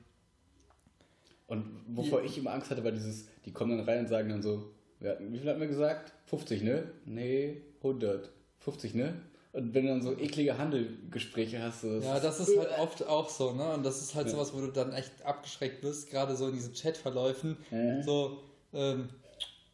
Und 1.47 1.85
wovor 1.89 2.23
ich 2.25 2.37
immer 2.39 2.53
Angst 2.53 2.71
hatte, 2.71 2.83
war 2.85 2.93
dieses, 2.93 3.27
die 3.45 3.53
kommen 3.53 3.77
dann 3.77 3.87
rein 3.87 4.01
und 4.01 4.09
sagen 4.09 4.29
dann 4.29 4.43
so, 4.43 4.73
hatten, 5.05 5.33
wie 5.33 5.39
viel 5.39 5.49
hatten 5.49 5.61
wir 5.61 5.69
gesagt? 5.69 6.13
50, 6.27 6.63
ne? 6.63 6.91
Nee, 7.05 7.63
100. 7.83 8.31
50, 8.59 8.95
ne? 8.95 9.21
Und 9.53 9.73
wenn 9.73 9.85
du 9.87 9.93
dann 9.93 10.03
so 10.03 10.13
eklige 10.19 10.59
Handelgespräche 10.59 11.63
hast, 11.63 11.81
so, 11.83 11.89
ja, 12.01 12.21
das 12.21 12.41
ist 12.41 12.59
halt 12.59 12.79
oft 12.79 13.07
auch 13.07 13.29
so, 13.29 13.53
ne? 13.53 13.73
Und 13.73 13.85
das 13.85 14.03
ist 14.03 14.15
halt 14.15 14.27
Ja. 14.27 14.33
sowas, 14.33 14.53
wo 14.53 14.61
du 14.61 14.69
dann 14.69 14.93
echt 14.93 15.23
abgeschreckt 15.25 15.81
bist, 15.81 16.11
gerade 16.11 16.37
so 16.37 16.49
in 16.49 16.55
diesen 16.55 16.75
Chatverläufen. 16.75 17.57
Äh. 17.71 18.03
So, 18.03 18.43
ähm, 18.75 19.09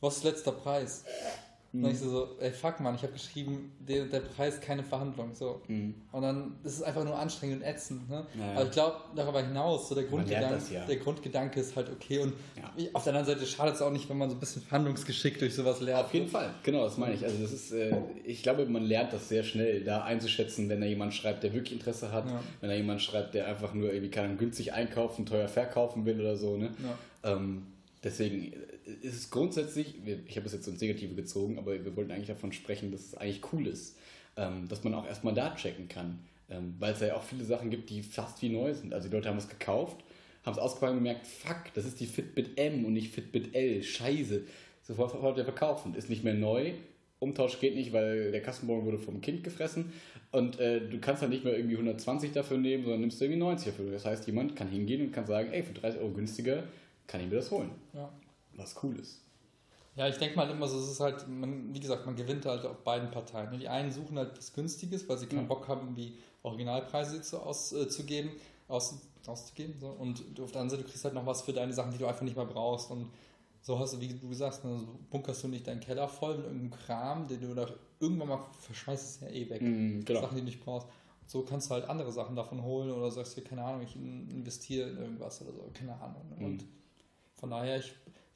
was 0.03 0.19
ist 0.19 0.25
letzter 0.25 0.53
Preis? 0.53 1.05
Mhm. 1.73 1.85
Und 1.85 1.91
ich 1.91 1.99
so, 1.99 2.11
so, 2.11 2.29
ey, 2.41 2.51
fuck 2.51 2.81
man, 2.81 2.95
ich 2.95 3.03
habe 3.03 3.15
geschrieben, 3.15 3.73
der, 3.79 4.05
der 4.05 4.21
Preis 4.21 4.61
keine 4.61 4.83
Verhandlung. 4.83 5.33
So. 5.33 5.63
Mhm. 5.69 5.95
Und 6.13 6.23
dann 6.23 6.57
ist 6.65 6.75
es 6.75 6.83
einfach 6.83 7.03
nur 7.05 7.19
anstrengend 7.19 7.63
und 7.63 7.63
ätzend. 7.63 8.11
Ne? 8.11 8.27
Ja, 8.39 8.53
Aber 8.53 8.65
ich 8.65 8.73
glaube, 8.73 8.97
darüber 9.17 9.43
hinaus, 9.43 9.89
so 9.89 9.95
der 9.95 10.05
Grundgedanke, 10.05 10.55
das, 10.55 10.71
ja. 10.71 10.85
der 10.85 10.97
Grundgedanke 10.97 11.61
ist 11.61 11.75
halt 11.75 11.91
okay. 11.91 12.19
Und 12.19 12.35
ja. 12.57 12.89
auf 12.93 13.05
der 13.05 13.15
anderen 13.15 13.35
Seite 13.39 13.47
schadet 13.47 13.77
es 13.77 13.83
auch 13.83 13.91
nicht, 13.91 14.09
wenn 14.11 14.19
man 14.19 14.29
so 14.29 14.37
ein 14.37 14.41
bisschen 14.41 14.61
Verhandlungsgeschick 14.61 15.39
durch 15.39 15.55
sowas 15.55 15.81
lernt. 15.81 16.05
Auf 16.05 16.13
jeden 16.15 16.29
Fall, 16.29 16.55
genau, 16.63 16.85
das 16.85 16.99
meine 16.99 17.15
ich. 17.15 17.25
Also 17.25 17.39
das 17.39 17.53
ist, 17.53 17.73
äh, 17.73 17.97
ich 18.25 18.43
glaube, 18.43 18.67
man 18.67 18.83
lernt 18.83 19.15
das 19.15 19.31
sehr 19.31 19.43
schnell, 19.43 19.83
da 19.83 20.05
einzuschätzen, 20.05 20.69
wenn 20.69 20.81
da 20.81 20.87
jemand 20.87 21.15
schreibt, 21.15 21.43
der 21.43 21.55
wirklich 21.55 21.79
Interesse 21.79 22.13
hat, 22.13 22.27
wenn 22.61 22.69
da 22.69 22.77
jemand 22.77 23.01
schreibt, 23.01 23.35
der 23.35 23.47
einfach 23.47 23.73
nur 23.73 23.91
irgendwie 23.93 24.11
kann 24.11 24.37
günstig 24.37 24.75
einkaufen, 24.75 25.25
teuer 25.25 25.49
verkaufen 25.49 26.05
will 26.05 26.21
oder 26.21 26.37
so. 26.37 26.57
Ne? 26.57 26.71
Ähm, 27.25 27.72
deswegen 28.03 28.53
ist 29.01 29.15
es 29.15 29.31
grundsätzlich, 29.31 29.95
ich 30.27 30.37
habe 30.37 30.47
es 30.47 30.53
jetzt 30.53 30.67
ins 30.67 30.81
Negative 30.81 31.15
gezogen, 31.15 31.59
aber 31.59 31.73
wir 31.85 31.97
wollten 31.97 32.11
eigentlich 32.11 32.29
davon 32.29 32.53
sprechen, 32.53 32.91
dass 32.91 33.01
es 33.03 33.15
eigentlich 33.15 33.41
cool 33.53 33.67
ist, 33.67 33.97
ähm, 34.37 34.69
dass 34.69 34.85
man 34.85 34.95
auch 34.95 35.07
erstmal 35.07 35.35
da 35.35 35.55
checken 35.55 35.89
kann. 35.89 36.19
Ähm, 36.51 36.75
weil 36.79 36.93
es 36.93 37.01
ja 37.01 37.17
auch 37.17 37.23
viele 37.23 37.45
Sachen 37.45 37.71
gibt, 37.71 37.89
die 37.91 38.03
fast 38.03 38.43
wie 38.43 38.51
neu 38.51 38.75
sind. 38.75 38.93
Also 38.93 39.09
die 39.09 39.15
Leute 39.15 39.29
haben 39.29 39.39
es 39.39 39.49
gekauft, 39.49 39.97
haben 40.45 40.53
es 40.53 40.59
ausgepackt 40.59 40.93
und 40.93 40.99
gemerkt, 40.99 41.27
fuck, 41.27 41.73
das 41.75 41.85
ist 41.85 42.01
die 42.01 42.07
Fitbit 42.07 42.59
M 42.59 42.85
und 42.85 42.93
nicht 42.93 43.15
Fitbit 43.15 43.55
L, 43.55 43.83
scheiße. 43.83 44.43
Sofort 44.83 45.21
wollte 45.23 45.41
er 45.41 45.45
verkaufen, 45.45 45.95
ist 45.95 46.11
nicht 46.11 46.25
mehr 46.25 46.35
neu. 46.35 46.73
Umtausch 47.21 47.61
geht 47.61 47.77
nicht, 47.77 47.93
weil 47.93 48.33
der 48.33 48.43
Kassenbon 48.43 48.85
wurde 48.85 48.99
vom 48.99 49.21
Kind 49.21 49.45
gefressen 49.45 49.93
und 50.33 50.59
äh, 50.59 50.81
du 50.81 50.99
kannst 50.99 51.23
dann 51.23 51.31
nicht 51.31 51.45
mehr 51.45 51.57
irgendwie 51.57 51.77
120 51.77 52.33
dafür 52.33 52.59
nehmen, 52.59 52.83
sondern 52.83 53.03
nimmst 53.03 53.23
irgendwie 53.23 53.39
90 53.39 53.69
dafür. 53.69 53.93
Das 53.93 54.05
heißt, 54.05 54.27
jemand 54.27 54.57
kann 54.57 54.69
hingehen 54.69 55.03
und 55.03 55.13
kann 55.13 55.27
sagen, 55.27 55.53
ey, 55.53 55.63
für 55.63 55.73
30 55.73 56.01
Euro 56.01 56.11
günstiger 56.11 56.65
kann 57.13 57.21
ich 57.21 57.29
mir 57.29 57.37
das 57.37 57.51
holen. 57.51 57.71
Ja 57.93 58.11
was 58.57 58.77
cool 58.83 58.99
ist. 58.99 59.21
Ja, 59.95 60.09
ich 60.09 60.17
denke 60.17 60.37
mal 60.37 60.49
immer 60.51 60.67
so, 60.67 60.79
es 60.79 60.91
ist 60.91 61.01
halt, 61.01 61.29
man, 61.29 61.75
wie 61.75 61.81
gesagt, 61.81 62.07
man 62.07 62.17
gewinnt 62.17 62.47
halt 62.47 62.65
auf 62.65 62.79
beiden 62.79 63.11
Parteien. 63.11 63.51
Ne? 63.51 63.59
Die 63.59 63.69
einen 63.69 63.93
suchen 63.93 64.19
halt 64.19 64.37
was 64.37 64.53
Günstiges, 64.55 65.07
weil 65.09 65.19
sie 65.19 65.27
keinen 65.27 65.43
mhm. 65.43 65.49
Bock 65.49 65.69
haben, 65.69 65.83
irgendwie 65.83 66.15
Originalpreise 66.43 67.21
zu, 67.21 67.39
auszugeben, 67.41 68.31
äh, 68.31 68.73
aus, 68.73 68.99
auszugeben. 69.27 69.75
So. 69.79 69.89
Und 69.89 70.21
auf 70.41 70.53
der 70.53 70.63
anderen 70.63 70.71
Seite, 70.71 70.83
du 70.85 70.89
kriegst 70.89 71.05
halt 71.05 71.15
noch 71.15 71.27
was 71.27 71.43
für 71.43 71.53
deine 71.53 71.75
Sachen, 71.75 71.93
die 71.93 71.99
du 71.99 72.07
einfach 72.07 72.23
nicht 72.23 72.37
mehr 72.37 72.47
brauchst. 72.47 72.91
Und 72.91 73.11
so 73.61 73.79
hast 73.79 73.93
du, 73.93 74.01
wie 74.01 74.09
du 74.09 74.29
gesagt 74.31 74.55
hast, 74.55 74.65
ne, 74.65 74.79
so 74.79 74.99
bunkerst 75.11 75.45
du 75.45 75.49
nicht 75.49 75.67
deinen 75.67 75.81
Keller 75.81 76.09
voll 76.09 76.37
mit 76.37 76.47
irgendeinem 76.47 76.71
Kram, 76.71 77.29
den 77.29 77.43
du 77.43 77.55
da 77.55 77.67
irgendwann 78.01 78.29
mal 78.29 78.41
verschmeißt, 78.63 79.05
es 79.05 79.21
ja 79.21 79.29
eh 79.29 79.51
weg. 79.51 79.61
Mhm, 79.61 80.07
genau. 80.07 80.23
Sachen, 80.23 80.37
die 80.37 80.41
du 80.41 80.47
nicht 80.47 80.65
brauchst. 80.65 80.89
So 81.27 81.43
kannst 81.43 81.69
du 81.69 81.75
halt 81.75 81.89
andere 81.89 82.11
Sachen 82.13 82.35
davon 82.35 82.63
holen 82.63 82.91
oder 82.91 83.11
sagst 83.11 83.37
dir, 83.37 83.43
keine 83.43 83.63
Ahnung, 83.63 83.83
ich 83.83 83.95
investiere 83.95 84.89
in 84.89 84.97
irgendwas 84.97 85.43
oder 85.43 85.53
so, 85.53 85.71
keine 85.75 85.95
Ahnung. 86.01 86.23
Ne? 86.31 86.49
Mhm. 86.49 86.59
Von 87.43 87.51
daher, 87.51 87.79
ich 87.79 87.93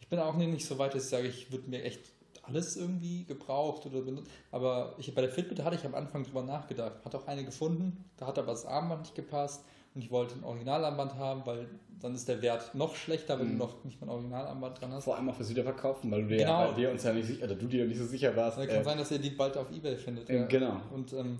ich 0.07 0.11
bin 0.11 0.21
auch 0.21 0.37
nicht 0.37 0.65
so 0.65 0.79
weit, 0.79 0.95
dass 0.95 1.05
ich 1.05 1.11
sage, 1.11 1.27
ich 1.27 1.51
würde 1.51 1.69
mir 1.69 1.83
echt 1.83 2.13
alles 2.45 2.77
irgendwie 2.77 3.25
gebraucht 3.25 3.87
oder 3.87 4.03
benutzt. 4.03 4.31
Aber 4.53 4.95
ich, 4.99 5.13
bei 5.13 5.21
der 5.21 5.31
Fitbit 5.31 5.65
hatte 5.65 5.75
ich 5.75 5.85
am 5.85 5.97
Anfang 5.97 6.23
drüber 6.23 6.45
nachgedacht. 6.45 7.05
Hat 7.05 7.13
auch 7.17 7.27
eine 7.27 7.45
gefunden, 7.45 8.05
da 8.17 8.29
hat 8.29 8.39
aber 8.39 8.53
das 8.53 8.67
Armband 8.67 9.01
nicht 9.03 9.17
gepasst 9.17 9.65
und 9.97 10.03
ich 10.03 10.13
wollte 10.13 10.37
ein 10.37 10.45
Originalarmband 10.45 11.17
haben, 11.17 11.45
weil 11.45 11.67
dann 11.99 12.15
ist 12.15 12.29
der 12.29 12.41
Wert 12.41 12.73
noch 12.73 12.95
schlechter, 12.95 13.41
wenn 13.41 13.49
mhm. 13.49 13.59
du 13.59 13.65
noch 13.65 13.83
nicht 13.83 14.01
mal 14.01 14.07
ein 14.07 14.11
Originalarmband 14.11 14.81
dran 14.81 14.93
hast. 14.93 15.05
Vor 15.05 15.17
allem 15.17 15.29
auch 15.29 15.35
fürs 15.35 15.51
Wiederverkaufen, 15.51 16.09
weil 16.09 16.23
du 16.23 16.37
genau. 16.37 16.71
dir, 16.71 16.93
uns 16.93 17.03
ja 17.03 17.13
nicht 17.13 17.27
sicher, 17.27 17.47
oder 17.47 17.57
du 17.57 17.67
dir 17.67 17.85
nicht 17.85 17.99
so 17.99 18.07
sicher 18.07 18.37
warst. 18.37 18.59
Ja, 18.59 18.67
kann 18.67 18.77
äh, 18.77 18.85
sein, 18.85 18.99
dass 18.99 19.11
ihr 19.11 19.19
die 19.19 19.31
bald 19.31 19.57
auf 19.57 19.73
Ebay 19.73 19.97
findet. 19.97 20.29
Ja. 20.29 20.45
Genau. 20.45 20.81
Und 20.93 21.15
ähm, 21.15 21.39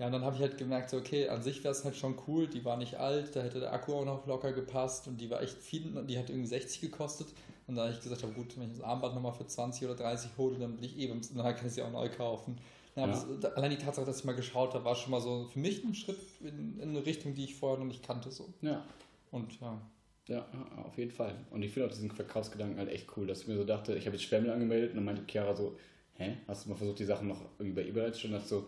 ja, 0.00 0.06
und 0.06 0.12
dann 0.12 0.24
habe 0.24 0.34
ich 0.34 0.40
halt 0.40 0.56
gemerkt, 0.56 0.88
so, 0.88 0.96
okay, 0.96 1.28
an 1.28 1.42
sich 1.42 1.62
wäre 1.62 1.72
es 1.72 1.84
halt 1.84 1.94
schon 1.94 2.16
cool, 2.26 2.46
die 2.46 2.64
war 2.64 2.78
nicht 2.78 2.94
alt, 2.94 3.36
da 3.36 3.42
hätte 3.42 3.60
der 3.60 3.74
Akku 3.74 3.92
auch 3.92 4.06
noch 4.06 4.26
locker 4.26 4.50
gepasst 4.52 5.06
und 5.08 5.20
die 5.20 5.28
war 5.28 5.42
echt 5.42 5.58
viel, 5.58 5.82
die 6.06 6.18
hat 6.18 6.30
irgendwie 6.30 6.48
60 6.48 6.80
gekostet. 6.80 7.28
Und 7.66 7.76
da 7.76 7.82
habe 7.82 7.92
ich 7.92 8.00
gesagt, 8.00 8.22
habe, 8.22 8.32
gut, 8.32 8.58
wenn 8.58 8.70
ich 8.70 8.78
das 8.78 8.80
Armband 8.80 9.14
nochmal 9.14 9.34
für 9.34 9.46
20 9.46 9.84
oder 9.84 9.94
30 9.96 10.30
hole, 10.38 10.58
dann 10.58 10.78
will 10.78 10.86
ich 10.86 10.96
eben, 10.96 11.20
dann 11.34 11.54
kann 11.54 11.66
ich 11.66 11.74
sie 11.74 11.82
auch 11.82 11.92
neu 11.92 12.08
kaufen. 12.08 12.56
Ja, 12.96 13.06
ja. 13.06 13.08
Das, 13.08 13.44
allein 13.54 13.72
die 13.72 13.76
Tatsache, 13.76 14.06
dass 14.06 14.20
ich 14.20 14.24
mal 14.24 14.34
geschaut 14.34 14.72
habe, 14.72 14.86
war 14.86 14.96
schon 14.96 15.10
mal 15.10 15.20
so 15.20 15.44
für 15.52 15.58
mich 15.58 15.84
ein 15.84 15.94
Schritt 15.94 16.18
in, 16.40 16.80
in 16.80 16.88
eine 16.88 17.04
Richtung, 17.04 17.34
die 17.34 17.44
ich 17.44 17.56
vorher 17.56 17.78
noch 17.78 17.86
nicht 17.86 18.02
kannte. 18.02 18.30
So. 18.30 18.54
Ja. 18.62 18.82
Und 19.30 19.60
ja. 19.60 19.82
Ja, 20.28 20.46
auf 20.82 20.96
jeden 20.96 21.10
Fall. 21.10 21.34
Und 21.50 21.62
ich 21.62 21.72
finde 21.72 21.88
auch 21.88 21.92
diesen 21.92 22.10
Verkaufsgedanken 22.10 22.78
halt 22.78 22.88
echt 22.88 23.06
cool, 23.18 23.26
dass 23.26 23.42
ich 23.42 23.48
mir 23.48 23.56
so 23.56 23.64
dachte, 23.64 23.94
ich 23.96 24.06
habe 24.06 24.16
jetzt 24.16 24.24
Sperrmüll 24.24 24.50
angemeldet 24.50 24.90
und 24.90 24.96
dann 24.96 25.04
meinte 25.04 25.24
Chiara 25.30 25.54
so, 25.54 25.76
hä, 26.14 26.38
hast 26.48 26.64
du 26.64 26.70
mal 26.70 26.76
versucht, 26.76 27.00
die 27.00 27.04
Sachen 27.04 27.28
noch 27.28 27.42
irgendwie 27.58 27.82
bei 27.82 27.86
eBay 27.86 28.12
zu 28.12 28.20
stellen? 28.20 28.34
Und 28.34 28.46
so, 28.46 28.66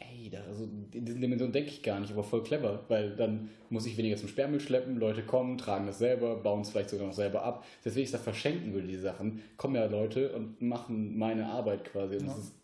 Ey, 0.00 0.30
da, 0.30 0.38
also 0.48 0.64
in 0.64 1.04
diesen 1.04 1.20
Dimensionen 1.20 1.52
denke 1.52 1.70
ich 1.70 1.82
gar 1.82 2.00
nicht, 2.00 2.12
aber 2.12 2.24
voll 2.24 2.42
clever, 2.42 2.84
weil 2.88 3.14
dann 3.16 3.50
muss 3.68 3.86
ich 3.86 3.96
weniger 3.96 4.16
zum 4.16 4.28
Sperrmüll 4.28 4.60
schleppen, 4.60 4.98
Leute 4.98 5.22
kommen, 5.22 5.58
tragen 5.58 5.86
das 5.86 5.98
selber, 5.98 6.36
bauen 6.36 6.62
es 6.62 6.70
vielleicht 6.70 6.90
sogar 6.90 7.06
noch 7.06 7.14
selber 7.14 7.42
ab. 7.42 7.64
Deswegen 7.84 8.04
ich 8.04 8.10
das 8.10 8.22
verschenken 8.22 8.72
würde, 8.72 8.88
die 8.88 8.96
Sachen, 8.96 9.42
kommen 9.56 9.74
ja 9.74 9.84
Leute 9.84 10.32
und 10.34 10.60
machen 10.62 11.18
meine 11.18 11.46
Arbeit 11.46 11.84
quasi. 11.84 12.16
Und 12.16 12.22
ja. 12.22 12.28
das 12.28 12.38
ist 12.38 12.54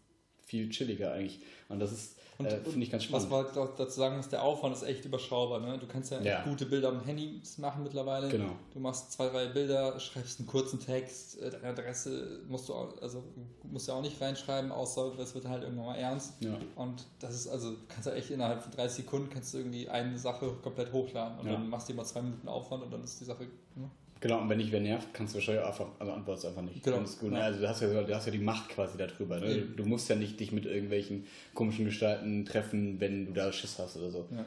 viel 0.46 0.70
chilliger 0.70 1.12
eigentlich. 1.12 1.40
Und 1.68 1.80
das 1.80 1.92
ist 1.92 2.15
und, 2.38 2.46
äh, 2.46 2.58
Finde 2.60 2.82
ich 2.82 2.90
ganz 2.90 3.04
spannend. 3.04 3.30
Was 3.30 3.54
wir 3.56 3.72
dazu 3.76 3.98
sagen 3.98 4.16
muss, 4.16 4.28
der 4.28 4.42
Aufwand 4.42 4.74
ist 4.74 4.82
echt 4.82 5.04
überschaubar. 5.04 5.60
Ne? 5.60 5.78
Du 5.78 5.86
kannst 5.86 6.10
ja, 6.10 6.20
ja. 6.20 6.44
gute 6.44 6.66
Bilder 6.66 6.88
am 6.88 7.02
Handy 7.02 7.40
machen 7.58 7.82
mittlerweile. 7.82 8.28
Genau. 8.28 8.52
Du 8.72 8.80
machst 8.80 9.12
zwei, 9.12 9.28
drei 9.28 9.46
Bilder, 9.46 9.98
schreibst 9.98 10.38
einen 10.38 10.46
kurzen 10.46 10.78
Text, 10.78 11.40
äh, 11.40 11.50
deine 11.50 11.68
Adresse 11.68 12.40
musst 12.48 12.68
du 12.68 12.74
auch, 12.74 13.00
also 13.00 13.24
musst 13.64 13.88
du 13.88 13.92
auch 13.92 14.02
nicht 14.02 14.20
reinschreiben, 14.20 14.70
außer 14.70 15.18
es 15.18 15.34
wird 15.34 15.48
halt 15.48 15.62
irgendwann 15.62 15.86
mal 15.86 15.96
ernst. 15.96 16.34
Ja. 16.40 16.58
Und 16.74 17.06
das 17.20 17.34
ist, 17.34 17.48
also 17.48 17.70
du 17.70 17.76
kannst 17.88 18.06
ja 18.06 18.12
echt 18.12 18.30
innerhalb 18.30 18.62
von 18.62 18.72
30 18.72 19.04
Sekunden 19.04 19.30
kannst 19.30 19.54
du 19.54 19.58
irgendwie 19.58 19.88
eine 19.88 20.18
Sache 20.18 20.52
komplett 20.62 20.92
hochladen 20.92 21.38
und 21.38 21.46
ja. 21.46 21.52
dann 21.52 21.68
machst 21.68 21.88
du 21.88 21.92
immer 21.92 22.04
zwei 22.04 22.22
Minuten 22.22 22.48
Aufwand 22.48 22.82
und 22.82 22.92
dann 22.92 23.02
ist 23.02 23.20
die 23.20 23.24
Sache. 23.24 23.46
Ne? 23.74 23.90
Genau, 24.26 24.40
und 24.40 24.48
wenn 24.48 24.58
dich 24.58 24.72
wer 24.72 24.80
nervt, 24.80 25.14
kannst 25.14 25.34
du 25.34 25.36
wahrscheinlich 25.36 25.64
einfach, 25.64 25.86
also 26.00 26.12
antwortest 26.12 26.46
einfach 26.46 26.62
nicht. 26.62 26.82
Genau. 26.82 26.98
Gut, 26.98 27.30
ne? 27.30 27.40
Also 27.40 27.60
du 27.60 27.68
hast, 27.68 27.80
ja, 27.80 28.02
du 28.02 28.12
hast 28.12 28.26
ja 28.26 28.32
die 28.32 28.40
Macht 28.40 28.70
quasi 28.70 28.98
darüber. 28.98 29.38
Ne? 29.38 29.60
Du 29.60 29.84
musst 29.84 30.08
ja 30.08 30.16
nicht 30.16 30.40
dich 30.40 30.50
mit 30.50 30.66
irgendwelchen 30.66 31.26
komischen 31.54 31.84
Gestalten 31.84 32.44
treffen, 32.44 32.98
wenn 32.98 33.26
du 33.26 33.32
da 33.32 33.52
Schiss 33.52 33.78
hast 33.78 33.96
oder 33.98 34.10
so. 34.10 34.26
Ja. 34.32 34.44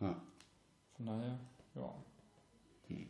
ja. 0.00 0.22
Von 0.96 1.04
daher, 1.04 1.38
ja. 1.74 1.94
Hm. 2.88 3.08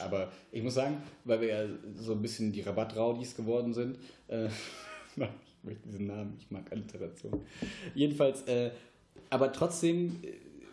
Aber 0.00 0.32
ich 0.50 0.64
muss 0.64 0.74
sagen, 0.74 0.96
weil 1.22 1.40
wir 1.40 1.48
ja 1.48 1.68
so 1.94 2.14
ein 2.14 2.22
bisschen 2.22 2.50
die 2.50 2.62
Rabattraudis 2.62 3.36
geworden 3.36 3.72
sind, 3.72 3.96
äh, 4.26 4.46
ich 5.16 5.62
möchte 5.62 5.88
diesen 5.88 6.08
Namen, 6.08 6.34
ich 6.36 6.50
mag 6.50 6.64
Alliteration. 6.72 7.46
Jedenfalls, 7.94 8.42
äh, 8.48 8.72
aber 9.30 9.52
trotzdem 9.52 10.16
äh, 10.24 10.32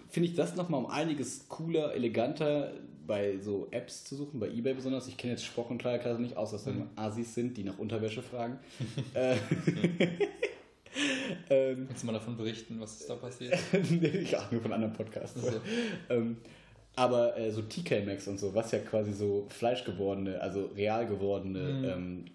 finde 0.09 0.29
ich 0.29 0.35
das 0.35 0.55
nochmal 0.55 0.83
um 0.83 0.89
einiges 0.89 1.47
cooler, 1.49 1.93
eleganter, 1.93 2.73
bei 3.05 3.37
so 3.39 3.67
Apps 3.71 4.03
zu 4.03 4.15
suchen, 4.15 4.39
bei 4.39 4.49
Ebay 4.49 4.73
besonders. 4.73 5.07
Ich 5.07 5.17
kenne 5.17 5.33
jetzt 5.33 5.45
Spock 5.45 5.69
und 5.69 5.77
Kleiderklasse 5.77 6.21
nicht, 6.21 6.37
außer 6.37 6.53
dass 6.53 6.65
mhm. 6.65 6.87
dann 6.95 6.95
Asis 6.95 7.33
sind, 7.33 7.57
die 7.57 7.63
nach 7.63 7.79
Unterwäsche 7.79 8.21
fragen. 8.21 8.59
äh, 9.13 9.35
ähm, 11.49 11.85
Kannst 11.87 12.03
du 12.03 12.07
mal 12.07 12.13
davon 12.13 12.37
berichten, 12.37 12.79
was 12.79 13.01
ist 13.01 13.09
da 13.09 13.15
passiert? 13.15 13.57
ja, 14.31 14.47
nur 14.51 14.61
von 14.61 14.73
anderen 14.73 14.93
Podcasts. 14.93 15.43
Also. 15.43 15.59
Ähm, 16.09 16.37
aber 16.95 17.37
äh, 17.37 17.51
so 17.51 17.61
TK 17.61 18.05
Max 18.05 18.27
und 18.27 18.39
so, 18.39 18.53
was 18.53 18.71
ja 18.71 18.79
quasi 18.79 19.13
so 19.13 19.47
fleischgewordene, 19.49 20.41
also 20.41 20.65
real 20.75 21.07
gewordene 21.07 21.59
mhm. 21.59 21.85
ähm, 21.85 22.25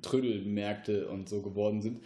Trödelmärkte 0.00 1.08
und 1.08 1.28
so 1.28 1.42
geworden 1.42 1.82
sind, 1.82 2.00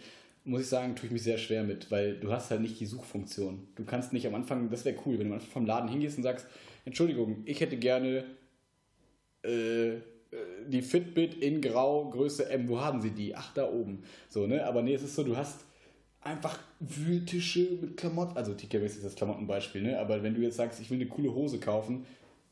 muss 0.45 0.61
ich 0.61 0.67
sagen, 0.67 0.95
tue 0.95 1.05
ich 1.05 1.11
mich 1.11 1.23
sehr 1.23 1.37
schwer 1.37 1.63
mit, 1.63 1.89
weil 1.91 2.19
du 2.19 2.31
hast 2.31 2.51
halt 2.51 2.61
nicht 2.61 2.79
die 2.79 2.85
Suchfunktion. 2.85 3.67
Du 3.75 3.85
kannst 3.85 4.13
nicht 4.13 4.27
am 4.27 4.35
Anfang, 4.35 4.69
das 4.69 4.83
wäre 4.83 4.97
cool, 5.05 5.19
wenn 5.19 5.27
du 5.27 5.33
am 5.33 5.39
Anfang 5.39 5.51
vom 5.51 5.65
Laden 5.65 5.89
hingehst 5.89 6.17
und 6.17 6.23
sagst, 6.23 6.47
Entschuldigung, 6.85 7.43
ich 7.45 7.61
hätte 7.61 7.77
gerne 7.77 8.25
äh, 9.43 9.93
die 10.67 10.81
Fitbit 10.81 11.35
in 11.35 11.61
Grau, 11.61 12.09
Größe 12.09 12.49
M, 12.49 12.67
wo 12.67 12.81
haben 12.81 13.01
Sie 13.01 13.11
die? 13.11 13.35
Ach, 13.35 13.53
da 13.53 13.69
oben. 13.69 14.03
So, 14.29 14.47
ne? 14.47 14.65
Aber 14.65 14.81
nee, 14.81 14.93
es 14.93 15.03
ist 15.03 15.15
so, 15.15 15.23
du 15.23 15.37
hast 15.37 15.61
einfach 16.21 16.57
Wühltische 16.79 17.77
mit 17.81 17.97
Klamotten. 17.97 18.37
Also 18.37 18.53
TKW 18.53 18.85
ist 18.85 19.03
das 19.03 19.15
Klamottenbeispiel, 19.15 19.81
ne? 19.81 19.99
Aber 19.99 20.23
wenn 20.23 20.33
du 20.33 20.41
jetzt 20.41 20.57
sagst, 20.57 20.79
ich 20.79 20.89
will 20.89 20.99
eine 20.99 21.07
coole 21.07 21.33
Hose 21.33 21.59
kaufen, 21.59 22.05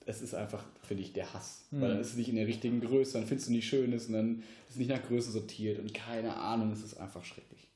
es 0.06 0.22
ist 0.22 0.34
einfach, 0.34 0.64
finde 0.84 1.04
ich, 1.04 1.14
der 1.14 1.34
Hass. 1.34 1.66
Mhm. 1.72 1.82
Weil 1.82 1.90
dann 1.90 2.00
ist 2.00 2.10
es 2.10 2.18
nicht 2.18 2.30
in 2.30 2.36
der 2.36 2.48
richtigen 2.48 2.82
Größe, 2.82 3.14
dann 3.14 3.28
findest 3.28 3.50
du 3.50 3.54
nicht 3.54 3.68
schönes 3.68 4.08
und 4.08 4.14
dann 4.14 4.40
ist 4.68 4.72
es 4.72 4.78
nicht 4.78 4.90
nach 4.90 5.04
Größe 5.04 5.32
sortiert 5.32 5.80
und 5.80 5.94
keine 5.94 6.36
Ahnung, 6.36 6.72
es 6.72 6.84
ist 6.84 6.96
einfach 6.96 7.24
schrecklich. 7.24 7.68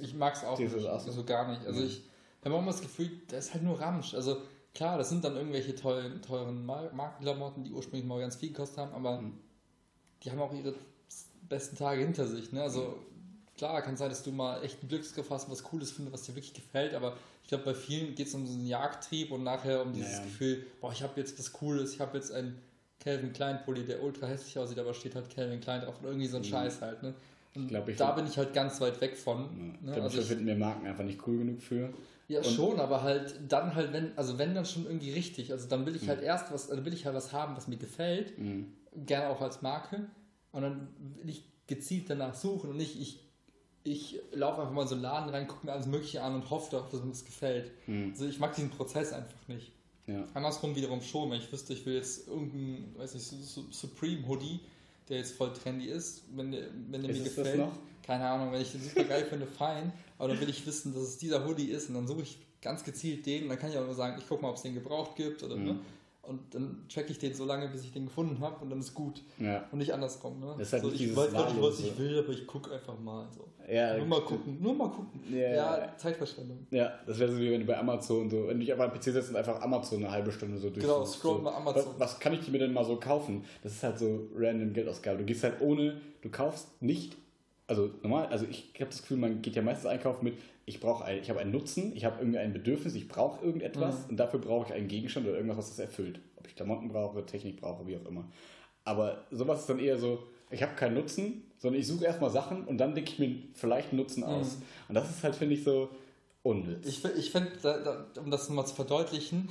Ich 0.00 0.14
mag 0.14 0.34
es 0.34 0.44
auch, 0.44 0.58
nicht, 0.58 0.74
auch 0.74 1.00
so? 1.00 1.24
gar 1.24 1.50
nicht. 1.50 1.66
Also 1.66 1.80
mhm. 1.80 1.86
ich 1.86 2.02
habe 2.44 2.54
auch 2.54 2.60
immer 2.60 2.72
das 2.72 2.82
Gefühl, 2.82 3.10
da 3.28 3.38
ist 3.38 3.54
halt 3.54 3.64
nur 3.64 3.80
Ramsch. 3.80 4.14
Also 4.14 4.42
Klar, 4.76 4.98
das 4.98 5.08
sind 5.08 5.24
dann 5.24 5.36
irgendwelche 5.36 5.74
teuren, 5.74 6.20
teuren 6.20 6.66
Markenklamotten, 6.66 7.64
die 7.64 7.72
ursprünglich 7.72 8.06
mal 8.06 8.20
ganz 8.20 8.36
viel 8.36 8.50
gekostet 8.50 8.76
haben, 8.76 8.92
aber 8.92 9.22
mhm. 9.22 9.32
die 10.22 10.30
haben 10.30 10.38
auch 10.38 10.52
ihre 10.52 10.74
besten 11.48 11.76
Tage 11.76 12.02
hinter 12.02 12.26
sich. 12.26 12.52
Ne? 12.52 12.62
Also 12.62 12.82
mhm. 12.82 13.56
klar, 13.56 13.80
kann 13.80 13.96
sein, 13.96 14.10
dass 14.10 14.22
du 14.22 14.32
mal 14.32 14.62
echt 14.62 14.80
einen 14.80 14.90
Glücksgriff 14.90 15.30
hast 15.30 15.46
und 15.46 15.52
was 15.52 15.62
Cooles 15.62 15.92
findest, 15.92 16.12
was 16.12 16.22
dir 16.24 16.34
wirklich 16.34 16.52
gefällt, 16.52 16.92
aber 16.92 17.16
ich 17.42 17.48
glaube, 17.48 17.64
bei 17.64 17.74
vielen 17.74 18.14
geht 18.14 18.26
es 18.26 18.34
um 18.34 18.46
so 18.46 18.52
einen 18.52 18.66
Jagdtrieb 18.66 19.32
und 19.32 19.44
nachher 19.44 19.80
um 19.80 19.94
dieses 19.94 20.12
naja. 20.12 20.24
Gefühl, 20.24 20.66
boah, 20.82 20.92
ich 20.92 21.02
habe 21.02 21.18
jetzt 21.18 21.38
was 21.38 21.54
Cooles, 21.54 21.94
ich 21.94 22.00
habe 22.00 22.18
jetzt 22.18 22.30
einen 22.30 22.60
Calvin 23.00 23.32
Klein 23.32 23.62
Pulli, 23.64 23.82
der 23.82 24.02
ultra 24.02 24.26
hässlich 24.26 24.58
aussieht, 24.58 24.78
aber 24.78 24.92
steht 24.92 25.14
halt 25.14 25.34
Calvin 25.34 25.60
Klein 25.60 25.80
drauf 25.80 25.94
und 26.00 26.06
irgendwie 26.06 26.26
so 26.26 26.36
ein 26.36 26.42
mhm. 26.42 26.48
Scheiß 26.48 26.82
halt. 26.82 27.02
Ne? 27.02 27.14
Und 27.54 27.68
glaub, 27.68 27.96
da 27.96 28.12
bin 28.12 28.26
ich 28.26 28.36
halt 28.36 28.52
ganz 28.52 28.78
weit 28.82 29.00
weg 29.00 29.16
von. 29.16 29.38
Ja. 29.38 29.46
Ne? 29.46 29.72
Ich 29.86 29.92
glaube, 29.92 30.02
also 30.02 30.20
finden 30.20 30.46
wir 30.46 30.56
Marken 30.56 30.86
einfach 30.86 31.04
nicht 31.04 31.26
cool 31.26 31.38
genug 31.38 31.62
für. 31.62 31.94
Ja, 32.28 32.40
und 32.40 32.46
schon, 32.46 32.80
aber 32.80 33.02
halt 33.02 33.38
dann 33.48 33.74
halt, 33.74 33.92
wenn, 33.92 34.16
also 34.18 34.36
wenn 34.38 34.54
dann 34.54 34.64
schon 34.66 34.84
irgendwie 34.86 35.12
richtig. 35.12 35.52
Also 35.52 35.68
dann 35.68 35.86
will 35.86 35.94
ich 35.94 36.08
halt 36.08 36.20
mhm. 36.20 36.26
erst 36.26 36.52
was, 36.52 36.68
dann 36.68 36.84
will 36.84 36.92
ich 36.92 37.06
halt 37.06 37.14
was 37.14 37.32
haben, 37.32 37.56
was 37.56 37.68
mir 37.68 37.76
gefällt. 37.76 38.36
Mhm. 38.38 38.72
Gerne 39.06 39.28
auch 39.28 39.40
als 39.40 39.62
Marke. 39.62 40.06
Und 40.52 40.62
dann 40.62 40.88
will 41.20 41.28
ich 41.30 41.44
gezielt 41.66 42.08
danach 42.10 42.34
suchen 42.34 42.70
und 42.70 42.76
nicht, 42.76 43.00
ich, 43.00 43.20
ich 43.84 44.20
laufe 44.32 44.60
einfach 44.60 44.72
mal 44.72 44.82
in 44.82 44.88
so 44.88 44.94
einen 44.94 45.02
Laden 45.02 45.30
rein, 45.30 45.46
gucke 45.46 45.66
mir 45.66 45.72
alles 45.72 45.86
Mögliche 45.86 46.22
an 46.22 46.34
und 46.34 46.50
hoffe 46.50 46.70
darauf, 46.70 46.88
dass 46.90 47.02
mir 47.02 47.10
das 47.10 47.24
gefällt. 47.24 47.70
Hm. 47.86 48.10
Also 48.10 48.26
ich 48.26 48.38
mag 48.38 48.54
diesen 48.54 48.70
Prozess 48.70 49.12
einfach 49.12 49.46
nicht. 49.48 49.72
Ja. 50.06 50.24
Andersrum 50.34 50.74
wiederum 50.76 51.02
schon, 51.02 51.30
wenn 51.30 51.38
ich 51.40 51.50
wüsste, 51.52 51.72
ich 51.74 51.84
will 51.84 51.94
jetzt 51.94 52.28
irgendeinen, 52.28 52.94
weiß 52.96 53.14
nicht, 53.14 53.26
Su- 53.26 53.42
Su- 53.42 53.70
Supreme 53.72 54.26
Hoodie, 54.26 54.60
der 55.08 55.18
jetzt 55.18 55.34
voll 55.36 55.52
trendy 55.52 55.86
ist, 55.86 56.22
wenn 56.34 56.52
der, 56.52 56.68
wenn 56.90 57.02
der 57.02 57.10
Ist 57.10 57.18
mir 57.18 57.26
es 57.26 57.34
das 57.34 57.44
gefällt. 57.44 57.58
noch? 57.58 57.72
Keine 58.06 58.24
Ahnung, 58.28 58.52
wenn 58.52 58.60
ich 58.62 58.72
den 58.72 58.80
super 58.82 59.04
geil 59.04 59.24
finde, 59.24 59.46
fein, 59.46 59.92
aber 60.18 60.28
dann 60.28 60.40
will 60.40 60.48
ich 60.48 60.66
wissen, 60.66 60.94
dass 60.94 61.02
es 61.02 61.18
dieser 61.18 61.44
Hoodie 61.46 61.66
ist 61.70 61.88
und 61.88 61.94
dann 61.96 62.06
suche 62.06 62.22
ich 62.22 62.38
ganz 62.62 62.84
gezielt 62.84 63.26
den 63.26 63.44
und 63.44 63.48
dann 63.50 63.58
kann 63.58 63.70
ich 63.70 63.76
auch 63.78 63.84
nur 63.84 63.94
sagen, 63.94 64.16
ich 64.18 64.28
gucke 64.28 64.42
mal, 64.42 64.50
ob 64.50 64.56
es 64.56 64.62
den 64.62 64.74
gebraucht 64.74 65.16
gibt 65.16 65.42
oder 65.42 65.56
Mhm. 65.56 65.64
ne? 65.64 65.78
Und 66.22 66.40
dann 66.52 66.84
track 66.92 67.08
ich 67.08 67.20
den 67.20 67.32
so 67.32 67.44
lange, 67.44 67.68
bis 67.68 67.84
ich 67.84 67.92
den 67.92 68.06
gefunden 68.06 68.40
habe 68.40 68.56
und 68.60 68.68
dann 68.68 68.80
ist 68.80 68.92
gut. 68.92 69.22
Ja. 69.38 69.64
Und 69.70 69.78
nicht 69.78 69.94
andersrum. 69.94 70.40
Ne? 70.40 70.56
Das 70.58 70.66
ist 70.66 70.72
halt 70.72 70.82
so, 70.82 70.90
ich 70.90 71.14
weiß 71.14 71.32
gar 71.32 71.48
nicht, 71.52 71.62
was 71.62 71.78
ich 71.78 71.96
will, 71.96 72.18
aber 72.18 72.30
ich 72.32 72.44
gucke 72.48 72.72
einfach 72.74 72.98
mal. 72.98 73.28
So. 73.32 73.44
Ja, 73.72 73.96
nur 73.96 74.06
mal 74.06 74.20
gucken, 74.22 74.58
nur 74.60 74.74
mal 74.74 74.88
gucken. 74.90 75.20
Ja. 75.32 75.54
Ja, 75.54 75.96
Zeitverschwendung. 75.96 76.66
Ja, 76.72 76.94
das 77.06 77.20
wäre 77.20 77.30
so 77.30 77.38
wie 77.38 77.52
wenn 77.52 77.60
du 77.60 77.66
bei 77.66 77.78
Amazon 77.78 78.28
so, 78.28 78.48
wenn 78.48 78.58
du 78.58 78.64
dich 78.64 78.72
einfach 78.72 78.86
am 78.92 78.98
PC 78.98 79.04
setzt 79.04 79.30
und 79.30 79.36
einfach 79.36 79.60
Amazon 79.60 79.98
eine 80.02 80.10
halbe 80.10 80.32
Stunde 80.32 80.58
so 80.58 80.70
durch. 80.70 80.84
Genau, 80.84 81.04
scroll 81.04 81.42
mal 81.42 81.54
Amazon. 81.54 81.92
Was, 81.96 82.14
was 82.14 82.18
kann 82.18 82.32
ich 82.32 82.48
mir 82.48 82.58
denn 82.58 82.72
mal 82.72 82.84
so 82.84 82.96
kaufen? 82.96 83.44
Das 83.62 83.70
ist 83.74 83.84
halt 83.84 83.96
so 84.00 84.26
random 84.34 84.72
Geldausgabe. 84.72 85.18
Du 85.18 85.24
gehst 85.24 85.44
halt 85.44 85.60
ohne, 85.60 86.00
du 86.22 86.28
kaufst 86.28 86.66
nicht, 86.82 87.16
also 87.66 87.90
normal, 88.02 88.26
also 88.26 88.46
ich 88.48 88.72
habe 88.76 88.90
das 88.90 89.02
Gefühl, 89.02 89.16
man 89.16 89.42
geht 89.42 89.56
ja 89.56 89.62
meistens 89.62 89.86
einkaufen 89.86 90.24
mit, 90.24 90.38
ich 90.66 90.80
brauche 90.80 91.04
ein, 91.04 91.18
ich 91.18 91.30
habe 91.30 91.40
einen 91.40 91.52
Nutzen, 91.52 91.94
ich 91.96 92.04
habe 92.04 92.18
irgendwie 92.20 92.38
ein 92.38 92.52
Bedürfnis, 92.52 92.94
ich 92.94 93.08
brauche 93.08 93.44
irgendetwas 93.44 94.04
Mhm. 94.04 94.10
und 94.10 94.16
dafür 94.18 94.40
brauche 94.40 94.66
ich 94.68 94.72
einen 94.72 94.88
Gegenstand 94.88 95.26
oder 95.26 95.36
irgendwas, 95.36 95.58
was 95.58 95.68
das 95.70 95.78
erfüllt. 95.78 96.20
Ob 96.36 96.46
ich 96.46 96.54
Klamotten 96.56 96.88
brauche, 96.88 97.24
Technik 97.26 97.60
brauche, 97.60 97.86
wie 97.86 97.96
auch 97.96 98.04
immer. 98.06 98.24
Aber 98.84 99.24
sowas 99.30 99.60
ist 99.60 99.68
dann 99.68 99.78
eher 99.80 99.98
so, 99.98 100.22
ich 100.50 100.62
habe 100.62 100.74
keinen 100.74 100.94
Nutzen, 100.94 101.42
sondern 101.58 101.80
ich 101.80 101.86
suche 101.88 102.04
erstmal 102.04 102.30
Sachen 102.30 102.64
und 102.64 102.78
dann 102.78 102.94
denke 102.94 103.10
ich 103.12 103.18
mir 103.18 103.36
vielleicht 103.54 103.90
einen 103.90 103.98
Nutzen 103.98 104.22
aus. 104.22 104.58
Und 104.88 104.94
das 104.94 105.10
ist 105.10 105.24
halt, 105.24 105.34
finde 105.34 105.54
ich, 105.54 105.64
so 105.64 105.88
unnütz. 106.44 106.86
Ich, 106.86 107.04
ich 107.04 107.30
finde, 107.32 107.50
da, 107.62 108.06
da, 108.14 108.20
um 108.20 108.30
das 108.30 108.48
mal 108.50 108.64
zu 108.64 108.74
verdeutlichen, 108.76 109.48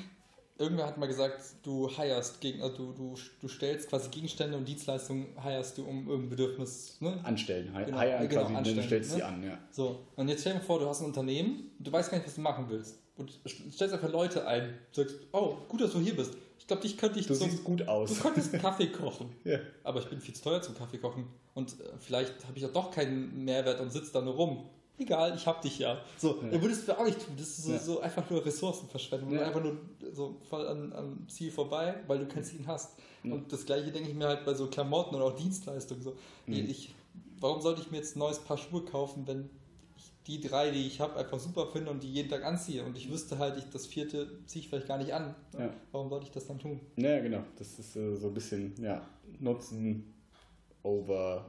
irgendwer 0.58 0.86
hat 0.88 0.98
mal 0.98 1.08
gesagt, 1.08 1.42
du 1.64 1.90
hirest 1.90 2.40
gegen, 2.42 2.62
also 2.62 2.78
du, 2.78 2.92
du, 2.94 3.16
du 3.42 3.48
stellst 3.48 3.90
quasi 3.90 4.10
Gegenstände 4.10 4.58
und 4.58 4.66
Dienstleistungen 4.68 5.28
hirest 5.42 5.78
du 5.78 5.84
um 5.86 6.08
irgendein 6.08 6.30
Bedürfnis. 6.30 6.98
Ne? 7.02 7.20
Anstellen, 7.24 7.74
hi- 7.74 7.86
Genau, 7.86 8.00
hiren 8.02 8.30
genau, 8.30 8.42
quasi, 8.42 8.54
du 8.54 8.58
anstellen, 8.60 8.84
stellst 8.84 9.10
ne? 9.12 9.16
sie 9.18 9.24
an, 9.24 9.44
ja. 9.44 9.58
So, 9.72 10.00
und 10.16 10.28
jetzt 10.30 10.42
stell 10.42 10.54
dir 10.54 10.62
vor, 10.62 10.80
du 10.80 10.88
hast 10.88 11.02
ein 11.02 11.06
Unternehmen, 11.06 11.72
du 11.80 11.92
weißt 11.92 12.10
gar 12.12 12.18
nicht, 12.18 12.28
was 12.28 12.36
du 12.36 12.42
machen 12.42 12.66
willst. 12.70 13.00
Und 13.18 13.32
st- 13.46 13.72
stellst 13.72 13.94
einfach 13.94 14.12
Leute 14.12 14.46
ein, 14.48 14.74
sagst, 14.92 15.16
oh, 15.32 15.56
gut, 15.70 15.80
dass 15.82 15.92
du 15.94 16.00
hier 16.00 16.16
bist. 16.16 16.34
Ich 16.60 16.68
glaube, 16.68 16.82
dich 16.82 16.98
könnte 16.98 17.20
ich 17.20 17.28
Du 17.28 17.34
zum, 17.36 17.50
siehst 17.50 17.64
gut 17.64 17.88
aus. 17.88 18.14
Du 18.16 18.22
könntest 18.22 18.52
Kaffee 18.54 18.88
kochen. 18.88 19.30
Ja. 19.46 19.60
Aber 19.84 20.00
ich 20.00 20.08
bin 20.08 20.20
viel 20.20 20.34
zu 20.36 20.44
teuer 20.44 20.62
zum 20.62 20.76
Kaffee 20.76 20.98
kochen. 20.98 21.28
Und 21.54 21.80
äh, 21.80 21.84
vielleicht 22.00 22.34
habe 22.48 22.58
ich 22.58 22.64
ja 22.64 22.70
doch 22.70 22.92
keinen 22.92 23.46
Mehrwert 23.46 23.80
und 23.80 23.90
sitze 23.92 24.12
da 24.14 24.22
nur 24.22 24.34
rum. 24.34 24.66
Egal, 24.98 25.36
ich 25.36 25.46
hab 25.46 25.62
dich 25.62 25.80
ja. 25.80 26.02
So, 26.18 26.42
Ja. 26.52 26.62
würdest 26.62 26.88
du 26.88 26.98
auch 26.98 27.04
nicht 27.06 27.20
tun. 27.26 27.36
Das 27.38 27.48
ist 27.48 27.64
so, 27.66 27.72
Ja. 27.74 27.80
so 27.80 28.00
einfach 28.00 28.30
nur 28.30 28.46
Ressourcenverschwendung. 28.46 29.32
Ja. 29.34 29.40
Und 29.40 29.46
einfach 29.46 29.64
nur 29.64 29.78
so 30.14 30.38
voll 30.50 30.66
an, 30.68 30.94
am 30.94 31.28
Ziel 31.28 31.52
vorbei, 31.52 31.96
weil 32.08 32.20
du 32.20 32.28
kein 32.28 32.44
Ziel 32.44 32.62
hast. 32.66 32.98
Ja. 33.24 33.34
Und 33.34 33.52
das 33.52 33.66
gleiche 33.66 33.92
denke 33.92 34.10
ich 34.10 34.16
mir 34.16 34.28
halt 34.28 34.46
bei 34.46 34.54
so 34.54 34.68
Klamotten 34.68 35.16
oder 35.16 35.26
auch 35.26 35.36
Dienstleistungen. 35.36 36.02
So. 36.02 36.12
Mhm. 36.46 36.54
Ich, 36.54 36.96
warum 37.40 37.62
sollte 37.62 37.82
ich 37.82 37.92
mir 37.92 37.98
jetzt 37.98 38.16
ein 38.16 38.20
neues 38.20 38.40
Paar 38.40 38.58
Schuhe 38.58 38.84
kaufen, 38.86 39.28
wenn 39.28 39.50
ich 39.98 40.12
die 40.28 40.40
drei, 40.40 40.72
die 40.72 40.88
ich 40.88 41.02
habe, 41.02 41.18
einfach 41.18 41.40
super 41.40 41.68
finde 41.68 41.92
und 41.92 42.02
die 42.02 42.14
jeden 42.14 42.30
Tag 42.30 42.46
anziehe? 42.46 42.84
Und 42.86 42.98
ich 42.98 43.12
wüsste 43.12 43.38
halt, 43.38 43.58
ich, 43.58 43.70
das 43.72 43.86
vierte 43.88 44.40
ziehe 44.46 44.62
ich 44.64 44.70
vielleicht 44.70 44.88
gar 44.88 44.98
nicht 44.98 45.14
an. 45.14 45.36
Warum 45.92 46.08
sollte 46.10 46.26
ich 46.28 46.32
das 46.32 46.48
dann 46.48 46.58
tun? 46.60 46.80
Ja, 46.96 47.20
genau. 47.20 47.44
Das 47.58 47.78
ist 47.80 47.98
äh, 47.98 48.16
so 48.16 48.28
ein 48.28 48.34
bisschen, 48.34 48.74
ja, 48.82 49.02
Nutzen 49.40 50.14
over, 50.84 51.46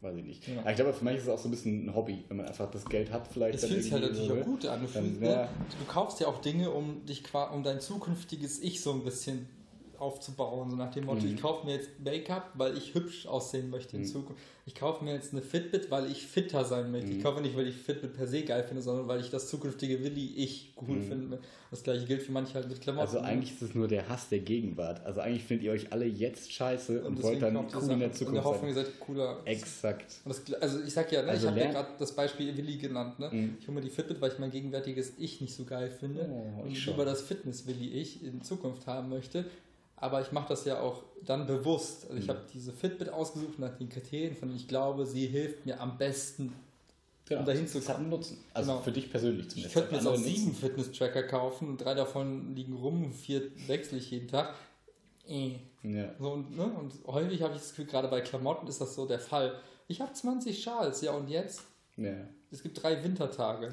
weiß 0.00 0.16
ich 0.16 0.24
nicht. 0.24 0.48
Ja. 0.48 0.60
Aber 0.60 0.70
ich 0.70 0.76
glaube, 0.76 0.92
für 0.92 1.04
manche 1.04 1.18
ist 1.18 1.24
es 1.24 1.28
auch 1.28 1.38
so 1.38 1.48
ein 1.48 1.50
bisschen 1.50 1.86
ein 1.86 1.94
Hobby, 1.94 2.24
wenn 2.28 2.38
man 2.38 2.46
einfach 2.46 2.70
das 2.70 2.84
Geld 2.86 3.10
hat, 3.10 3.28
vielleicht. 3.28 3.62
Dann 3.62 3.70
fühlt 3.70 3.82
sich 3.82 3.92
halt 3.92 4.02
natürlich 4.02 4.32
auch 4.32 4.44
gut 4.44 4.66
an. 4.66 4.86
Du, 4.92 5.00
ja. 5.24 5.42
ne? 5.42 5.48
du 5.78 5.84
kaufst 5.86 6.20
ja 6.20 6.28
auch 6.28 6.40
Dinge, 6.40 6.70
um 6.70 7.04
dich 7.06 7.22
um 7.52 7.62
dein 7.62 7.80
zukünftiges 7.80 8.60
Ich 8.60 8.80
so 8.80 8.92
ein 8.92 9.04
bisschen 9.04 9.48
aufzubauen. 10.00 10.70
So 10.70 10.76
nach 10.76 10.90
dem 10.92 11.04
Motto, 11.06 11.22
Mhm. 11.26 11.34
ich 11.34 11.40
kaufe 11.40 11.66
mir 11.66 11.74
jetzt 11.74 11.90
Make-up, 12.02 12.50
weil 12.54 12.76
ich 12.76 12.94
hübsch 12.94 13.26
aussehen 13.26 13.70
möchte 13.70 13.96
in 13.96 14.02
Mhm. 14.02 14.06
Zukunft. 14.06 14.42
Ich 14.66 14.74
kaufe 14.74 15.02
mir 15.04 15.14
jetzt 15.14 15.32
eine 15.32 15.42
Fitbit, 15.42 15.90
weil 15.90 16.10
ich 16.10 16.26
fitter 16.26 16.64
sein 16.64 16.92
möchte. 16.92 17.08
Mhm. 17.10 17.16
Ich 17.18 17.22
kaufe 17.24 17.40
nicht, 17.40 17.56
weil 17.56 17.66
ich 17.66 17.74
Fitbit 17.74 18.14
per 18.14 18.26
se 18.26 18.42
geil 18.42 18.62
finde, 18.62 18.82
sondern 18.82 19.08
weil 19.08 19.20
ich 19.20 19.30
das 19.30 19.48
zukünftige 19.48 20.04
Willi 20.04 20.34
ich 20.36 20.72
cool 20.80 20.96
Mhm. 20.98 21.02
finde. 21.02 21.38
Das 21.70 21.82
gleiche 21.82 22.04
gilt 22.06 22.22
für 22.22 22.32
manche 22.32 22.54
halt 22.54 22.68
mit 22.68 22.80
Klamotten. 22.80 23.06
Also 23.06 23.20
eigentlich 23.20 23.52
ist 23.52 23.62
es 23.62 23.74
nur 23.74 23.88
der 23.88 24.08
Hass 24.08 24.28
der 24.28 24.40
Gegenwart. 24.40 25.04
Also 25.04 25.20
eigentlich 25.20 25.44
findet 25.44 25.64
ihr 25.66 25.72
euch 25.72 25.92
alle 25.92 26.04
jetzt 26.04 26.52
scheiße 26.52 27.02
und, 27.04 27.22
wollt 27.22 27.40
dann 27.42 27.56
cool 27.56 27.62
in 27.64 27.70
der 27.86 27.92
in 27.92 27.98
der 28.00 28.12
Zukunft 28.12 28.44
Hoffnung, 28.44 28.68
ihr 28.68 28.74
seid 28.74 29.00
cooler. 29.00 29.38
Exakt. 29.44 30.20
Und 30.24 30.30
das, 30.48 30.54
also 30.60 30.80
ich 30.80 30.92
sag 30.92 31.10
ja, 31.12 31.22
ne, 31.22 31.28
Also 31.30 31.46
ich 31.46 31.50
habe 31.52 31.60
ja 31.60 31.70
gerade 31.72 31.88
das 31.98 32.12
Beispiel 32.14 32.56
Willi 32.56 32.76
genannt. 32.76 33.18
Ne? 33.18 33.28
Mhm. 33.32 33.56
Ich 33.60 33.66
hole 33.68 33.74
mir 33.76 33.80
die 33.82 33.90
Fitbit, 33.90 34.20
weil 34.20 34.32
ich 34.32 34.38
mein 34.38 34.50
gegenwärtiges 34.50 35.14
Ich 35.18 35.40
nicht 35.40 35.54
so 35.54 35.64
geil 35.64 35.90
finde 35.90 36.28
Oh, 36.30 36.62
und 36.62 36.86
lieber 36.86 37.04
das 37.04 37.22
Fitness-Willi 37.22 37.88
Ich 38.00 38.22
in 38.24 38.42
Zukunft 38.42 38.86
haben 38.86 39.08
möchte. 39.08 39.44
Aber 40.00 40.20
ich 40.22 40.32
mache 40.32 40.48
das 40.48 40.64
ja 40.64 40.80
auch 40.80 41.02
dann 41.24 41.46
bewusst. 41.46 42.04
Also 42.06 42.16
ich 42.16 42.24
Mhm. 42.24 42.30
habe 42.30 42.40
diese 42.52 42.72
Fitbit 42.72 43.10
ausgesucht 43.10 43.58
nach 43.58 43.76
den 43.76 43.88
Kriterien, 43.90 44.34
von 44.34 44.48
denen 44.48 44.58
ich 44.58 44.66
glaube, 44.68 45.04
sie 45.06 45.26
hilft 45.26 45.66
mir 45.66 45.78
am 45.80 45.98
besten. 45.98 46.52
Genau. 47.26 47.40
Um 47.40 47.46
dahin 47.46 47.68
zu 47.68 47.78
das 47.78 47.88
hat 47.88 47.96
einen 47.98 48.08
Nutzen. 48.08 48.38
Also 48.54 48.72
Genau. 48.72 48.82
für 48.82 48.92
dich 48.92 49.10
persönlich 49.10 49.46
Ich 49.46 49.50
zumindest. 49.50 49.74
könnte 49.74 49.90
mir 49.92 49.98
jetzt 49.98 50.06
auch 50.08 50.16
sieben 50.16 50.54
Fitness-Tracker 50.54 51.22
kaufen 51.24 51.68
und 51.68 51.78
drei 51.78 51.94
davon 51.94 52.56
liegen 52.56 52.74
rum, 52.74 53.12
vier 53.12 53.42
wechsle 53.68 53.98
ich 53.98 54.10
jeden 54.10 54.26
Tag. 54.28 54.54
Äh. 55.28 55.56
Ja. 55.82 56.12
So, 56.18 56.32
und, 56.32 56.56
ne? 56.56 56.64
und 56.64 56.92
häufig 57.06 57.40
habe 57.42 57.54
ich 57.54 57.60
das 57.60 57.68
Gefühl, 57.70 57.86
gerade 57.86 58.08
bei 58.08 58.20
Klamotten 58.20 58.66
ist 58.66 58.80
das 58.80 58.94
so 58.94 59.06
der 59.06 59.20
Fall. 59.20 59.54
Ich 59.86 60.00
habe 60.00 60.12
20 60.12 60.60
Schals, 60.62 61.02
ja 61.02 61.12
und 61.12 61.28
jetzt? 61.28 61.62
ja. 61.96 62.12
Es 62.52 62.62
gibt 62.64 62.82
drei 62.82 63.02
Wintertage. 63.04 63.70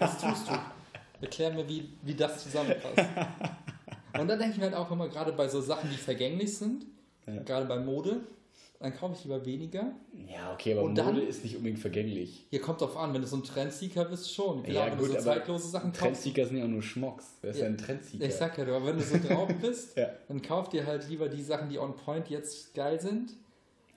Was 0.00 0.20
tust 0.20 0.48
du? 0.48 0.52
Erklär 1.22 1.50
mir, 1.50 1.66
wie, 1.66 1.88
wie 2.02 2.14
das 2.14 2.42
zusammenpasst. 2.42 2.98
Und 4.18 4.28
dann 4.28 4.38
denke 4.38 4.52
ich 4.52 4.58
mir 4.58 4.64
halt 4.64 4.74
auch 4.74 4.90
immer, 4.90 5.08
gerade 5.08 5.32
bei 5.32 5.48
so 5.48 5.60
Sachen, 5.60 5.90
die 5.90 5.96
vergänglich 5.96 6.56
sind, 6.56 6.86
Ja. 7.26 7.42
gerade 7.42 7.66
bei 7.66 7.78
Mode, 7.78 8.20
dann 8.80 8.94
kaufe 8.94 9.14
ich 9.18 9.24
lieber 9.24 9.44
weniger. 9.44 9.92
Ja, 10.32 10.52
okay, 10.52 10.72
aber 10.72 10.82
Und 10.82 10.90
Mode 10.96 11.02
dann- 11.02 11.26
ist 11.26 11.42
nicht 11.42 11.56
unbedingt 11.56 11.80
vergänglich. 11.80 12.46
Hier 12.50 12.60
kommt 12.60 12.80
drauf 12.80 12.96
an, 12.96 13.12
wenn 13.12 13.22
du 13.22 13.26
so 13.26 13.36
ein 13.36 13.42
Trendseeker 13.42 14.04
bist, 14.04 14.32
schon. 14.32 14.62
Klar, 14.62 14.86
Ja, 14.86 14.92
wenn 14.92 14.98
gut, 14.98 15.08
du 15.08 15.12
so 15.12 15.18
aber 15.18 15.24
zeitlose 15.38 15.68
Sachen 15.68 15.90
kaufst. 15.90 16.00
Trendseeker 16.00 16.46
sind 16.46 16.58
ja 16.58 16.64
auch 16.64 16.68
nur 16.68 16.82
Schmocks. 16.82 17.26
Wer 17.42 17.50
ist 17.50 17.58
Ja. 17.60 17.66
ein 17.66 17.76
Trendseeker? 17.76 18.24
Ich 18.24 18.34
sag 18.34 18.56
ja, 18.56 18.64
aber 18.64 18.86
wenn 18.86 18.96
du 18.96 19.02
so 19.02 19.16
drauf 19.18 19.48
bist, 19.60 19.96
Ja. 19.96 20.10
dann 20.28 20.40
kauf 20.42 20.68
dir 20.68 20.86
halt 20.86 21.08
lieber 21.08 21.28
die 21.28 21.42
Sachen, 21.42 21.68
die 21.68 21.78
on 21.78 21.96
point 21.96 22.28
jetzt 22.30 22.72
geil 22.74 23.00
sind. 23.00 23.32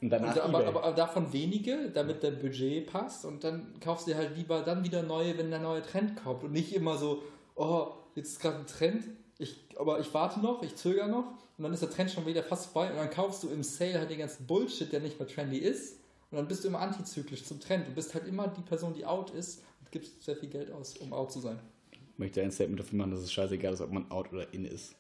Und 0.02 0.10
danach 0.10 0.36
Und, 0.36 0.42
aber, 0.42 0.60
eBay. 0.62 0.68
aber, 0.70 0.84
aber 0.84 0.96
davon 0.96 1.32
wenige, 1.32 1.92
damit 1.94 2.24
dein 2.24 2.40
Budget 2.40 2.88
passt. 2.92 3.24
Und 3.24 3.44
dann 3.44 3.76
kaufst 3.82 4.08
du 4.08 4.12
dir 4.12 4.18
halt 4.18 4.36
lieber 4.36 4.62
dann 4.64 4.84
wieder 4.84 5.04
neue, 5.04 5.38
wenn 5.38 5.52
der 5.52 5.60
neue 5.60 5.84
Trend 5.84 6.16
kommt. 6.24 6.44
Und 6.44 6.54
nicht 6.54 6.74
immer 6.74 6.98
so, 6.98 7.22
oh, 7.56 7.90
jetzt 8.16 8.30
ist 8.32 8.40
gerade 8.42 8.58
ein 8.58 8.66
Trend, 8.66 9.04
ich, 9.42 9.56
aber 9.78 10.00
ich 10.00 10.14
warte 10.14 10.40
noch, 10.40 10.64
ich 10.64 10.76
zögere 10.76 11.10
noch. 11.10 11.26
Und 11.58 11.64
dann 11.64 11.74
ist 11.74 11.82
der 11.82 11.90
Trend 11.90 12.12
schon 12.12 12.26
wieder 12.26 12.44
fast 12.44 12.72
vorbei. 12.72 12.92
Und 12.92 12.98
dann 12.98 13.10
kaufst 13.10 13.44
du 13.44 13.50
im 13.50 13.64
Sale 13.64 14.00
halt 14.00 14.10
den 14.10 14.20
ganzen 14.20 14.46
Bullshit, 14.48 14.92
der 14.92 15.00
nicht 15.00 15.20
mehr 15.20 15.28
trendy 15.28 15.58
ist. 15.58 16.00
Und 16.30 16.38
dann 16.38 16.48
bist 16.48 16.64
du 16.64 16.70
immer 16.70 16.80
antizyklisch 16.80 17.44
zum 17.44 17.60
Trend. 17.60 17.88
Du 17.88 17.92
bist 17.92 18.14
halt 18.14 18.26
immer 18.28 18.48
die 18.48 18.62
Person, 18.62 18.94
die 18.94 19.06
out 19.06 19.32
ist 19.32 19.64
und 19.80 19.92
gibst 19.92 20.24
sehr 20.24 20.38
viel 20.38 20.50
Geld 20.50 20.72
aus, 20.72 20.96
um 20.98 21.12
out 21.12 21.32
zu 21.32 21.40
sein. 21.40 21.60
Ich 21.92 22.18
möchte 22.18 22.42
ein 22.42 22.52
Statement 22.52 22.80
dafür 22.80 22.98
machen, 22.98 23.12
dass 23.12 23.22
es 23.22 23.32
scheißegal 23.32 23.74
ist, 23.74 23.82
ob 23.82 23.92
man 23.92 24.10
out 24.12 24.32
oder 24.32 24.54
in 24.54 24.66
ist. 24.66 24.96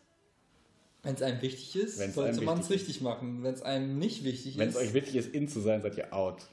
Wenn 1.03 1.15
es 1.15 1.21
einem 1.21 1.41
wichtig 1.41 1.75
ist, 1.75 1.99
Wenn's 1.99 2.15
sollte 2.15 2.41
man 2.41 2.59
es 2.59 2.69
richtig 2.69 3.01
machen. 3.01 3.43
Wenn 3.43 3.53
es 3.53 3.61
einem 3.61 3.97
nicht 3.97 4.23
wichtig 4.23 4.57
Wenn 4.57 4.69
es 4.69 4.75
ist, 4.75 4.81
euch 4.81 4.93
wichtig 4.93 5.15
ist, 5.15 5.33
in 5.33 5.47
zu 5.47 5.59
sein, 5.59 5.81
seid 5.81 5.97
ihr 5.97 6.13
out. 6.13 6.43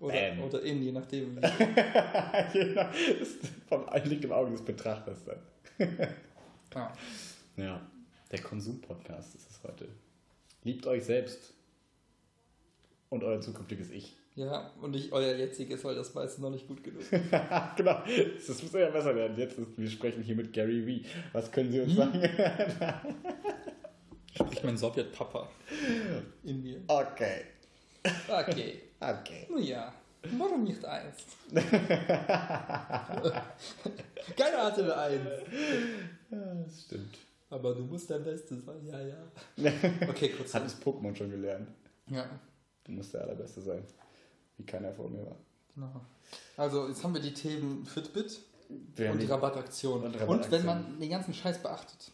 oder, 0.00 0.12
Bam. 0.12 0.40
oder 0.42 0.62
in, 0.62 0.82
je 0.82 0.92
nachdem. 0.92 1.40
Das 1.40 2.54
ist 3.20 3.38
vom 3.68 3.86
liegt 4.04 4.24
im 4.24 4.32
Auge 4.32 4.50
des 4.50 4.62
Betrachters 4.62 5.24
dann. 5.24 5.38
Ja. 6.74 6.92
Ja, 7.56 7.80
der 8.30 8.40
Konsum-Podcast 8.42 9.34
ist 9.34 9.48
es 9.50 9.60
heute. 9.62 9.88
Liebt 10.62 10.86
euch 10.86 11.04
selbst 11.04 11.54
und 13.08 13.24
euer 13.24 13.40
zukünftiges 13.40 13.90
Ich. 13.90 14.14
Ja, 14.34 14.70
und 14.82 14.90
nicht 14.90 15.10
euer 15.12 15.34
jetziges, 15.36 15.82
weil 15.84 15.94
das 15.94 16.12
meiste 16.12 16.42
noch 16.42 16.50
nicht 16.50 16.68
gut 16.68 16.84
genug. 16.84 17.02
genau, 17.76 18.02
das 18.46 18.62
muss 18.62 18.72
ja 18.74 18.90
besser 18.90 19.16
werden. 19.16 19.38
Jetzt 19.38 19.58
ist, 19.58 19.68
wir 19.78 19.88
sprechen 19.90 20.22
hier 20.22 20.36
mit 20.36 20.52
Gary 20.52 20.86
Vee. 20.86 21.06
Was 21.32 21.50
können 21.50 21.72
Sie 21.72 21.80
uns 21.80 21.92
Hm? 21.92 21.96
sagen? 21.96 22.20
Sprich 24.34 24.62
mein 24.64 24.76
Sowjetpapa 24.76 25.48
in 26.44 26.62
mir. 26.62 26.82
Okay, 26.88 27.40
Okay, 28.28 28.82
okay. 29.00 29.46
nun 29.48 29.62
ja, 29.62 29.94
warum 30.38 30.64
nicht 30.64 30.84
eins? 30.84 31.24
Keiner 34.36 34.64
hatte 34.64 34.96
Eins. 34.96 35.28
Ja, 36.30 36.54
das 36.64 36.82
stimmt. 36.82 37.18
Aber 37.50 37.74
du 37.74 37.82
musst 37.82 38.10
der 38.10 38.18
Beste 38.18 38.60
sein, 38.60 38.84
ja, 38.84 39.00
ja. 39.00 39.16
Okay, 40.08 40.30
kurz. 40.30 40.52
Hat 40.54 40.66
es 40.66 40.80
Pokémon 40.80 41.14
schon 41.14 41.30
gelernt. 41.30 41.68
Ja, 42.08 42.26
Du 42.84 42.92
musst 42.92 43.14
der 43.14 43.22
Allerbeste 43.22 43.60
sein. 43.60 43.82
Wie 44.56 44.64
keiner 44.64 44.92
vor 44.92 45.08
mir 45.10 45.24
war. 45.26 45.36
genau. 45.74 46.00
Also, 46.56 46.88
jetzt 46.88 47.02
haben 47.04 47.14
wir 47.14 47.20
die 47.20 47.34
Themen 47.34 47.84
Fitbit 47.84 48.40
und 48.68 49.18
die 49.20 49.26
Rabattaktion. 49.26 50.00
und 50.04 50.06
Und, 50.14 50.20
Rabattaktion. 50.20 50.52
wenn 50.60 50.66
man 50.66 51.00
den 51.00 51.10
ganzen 51.10 51.34
Scheiß 51.34 51.58
beachtet, 51.62 52.10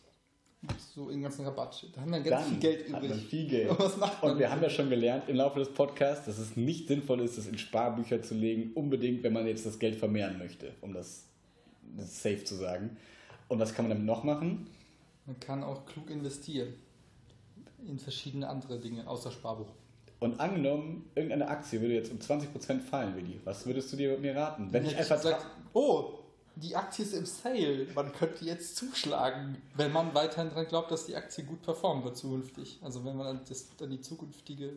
so 0.95 1.11
in 1.11 1.23
ganzen 1.23 1.45
Rabatt. 1.45 1.87
Da 1.93 2.01
haben 2.01 2.13
dann 2.13 2.23
ganz 2.23 2.45
dann 2.45 2.51
viel 2.53 2.61
Geld 2.61 2.89
übrig. 2.89 2.95
Hat 2.95 3.09
man 3.09 3.19
viel 3.19 3.49
Geld. 3.49 3.71
Und, 3.71 3.79
was 3.79 3.97
macht 3.97 4.23
man 4.23 4.33
und 4.33 4.39
wir 4.39 4.51
haben 4.51 4.63
ja 4.63 4.71
schon 4.71 4.89
gelernt 4.89 5.29
im 5.29 5.37
Laufe 5.37 5.59
des 5.59 5.73
Podcasts, 5.73 6.27
dass 6.27 6.39
es 6.39 6.57
nicht 6.57 6.89
sinnvoll 6.89 7.21
ist, 7.21 7.39
das 7.39 7.47
in 7.47 7.59
Sparbücher 7.59 8.23
zu 8.23 8.35
legen, 8.35 8.73
unbedingt, 8.75 9.23
wenn 9.23 9.33
man 9.33 9.47
jetzt 9.47 9.67
das 9.67 9.79
Geld 9.79 9.97
vermehren 9.97 10.39
möchte, 10.39 10.73
um 10.81 10.93
das, 10.95 11.25
das 11.97 12.23
safe 12.23 12.45
zu 12.45 12.55
sagen. 12.55 12.97
Und 13.49 13.59
was 13.59 13.75
kann 13.75 13.87
man 13.87 13.91
damit 13.91 14.07
noch 14.07 14.25
machen? 14.25 14.69
Man 15.27 15.39
kann 15.41 15.63
auch 15.63 15.85
klug 15.87 16.11
investieren 16.11 16.75
in 17.87 17.99
verschiedene 17.99 18.49
andere 18.49 18.79
Dinge 18.79 19.07
außer 19.07 19.31
Sparbuch. 19.31 19.73
Und 20.21 20.39
angenommen, 20.39 21.11
irgendeine 21.17 21.49
Aktie 21.49 21.81
würde 21.81 21.95
jetzt 21.95 22.13
um 22.13 22.19
20% 22.19 22.81
fallen, 22.81 23.17
Willi. 23.17 23.41
Was 23.45 23.67
würdest 23.67 23.93
du 23.93 23.97
dir 23.97 24.17
mir 24.19 24.37
raten? 24.37 24.69
Wenn 24.71 24.85
ich, 24.85 24.93
ich 24.93 24.99
einfach 24.99 25.19
sag, 25.19 25.45
oh, 25.73 26.22
die 26.57 26.77
Aktie 26.77 27.05
ist 27.05 27.15
im 27.15 27.27
Sale, 27.27 27.87
man 27.95 28.13
könnte 28.13 28.45
jetzt 28.45 28.77
zuschlagen, 28.77 29.57
wenn 29.75 29.93
man 29.93 30.15
weiterhin 30.15 30.51
daran 30.51 30.67
glaubt, 30.67 30.91
dass 30.91 31.07
die 31.07 31.17
Aktie 31.17 31.45
gut 31.45 31.63
performen 31.63 32.05
wird 32.05 32.17
zukünftig. 32.17 32.79
Also 32.83 33.05
wenn 33.05 33.17
man 33.17 33.27
an, 33.27 33.41
das, 33.49 33.69
an 33.81 33.91
die 33.91 34.01
zukünftige 34.01 34.75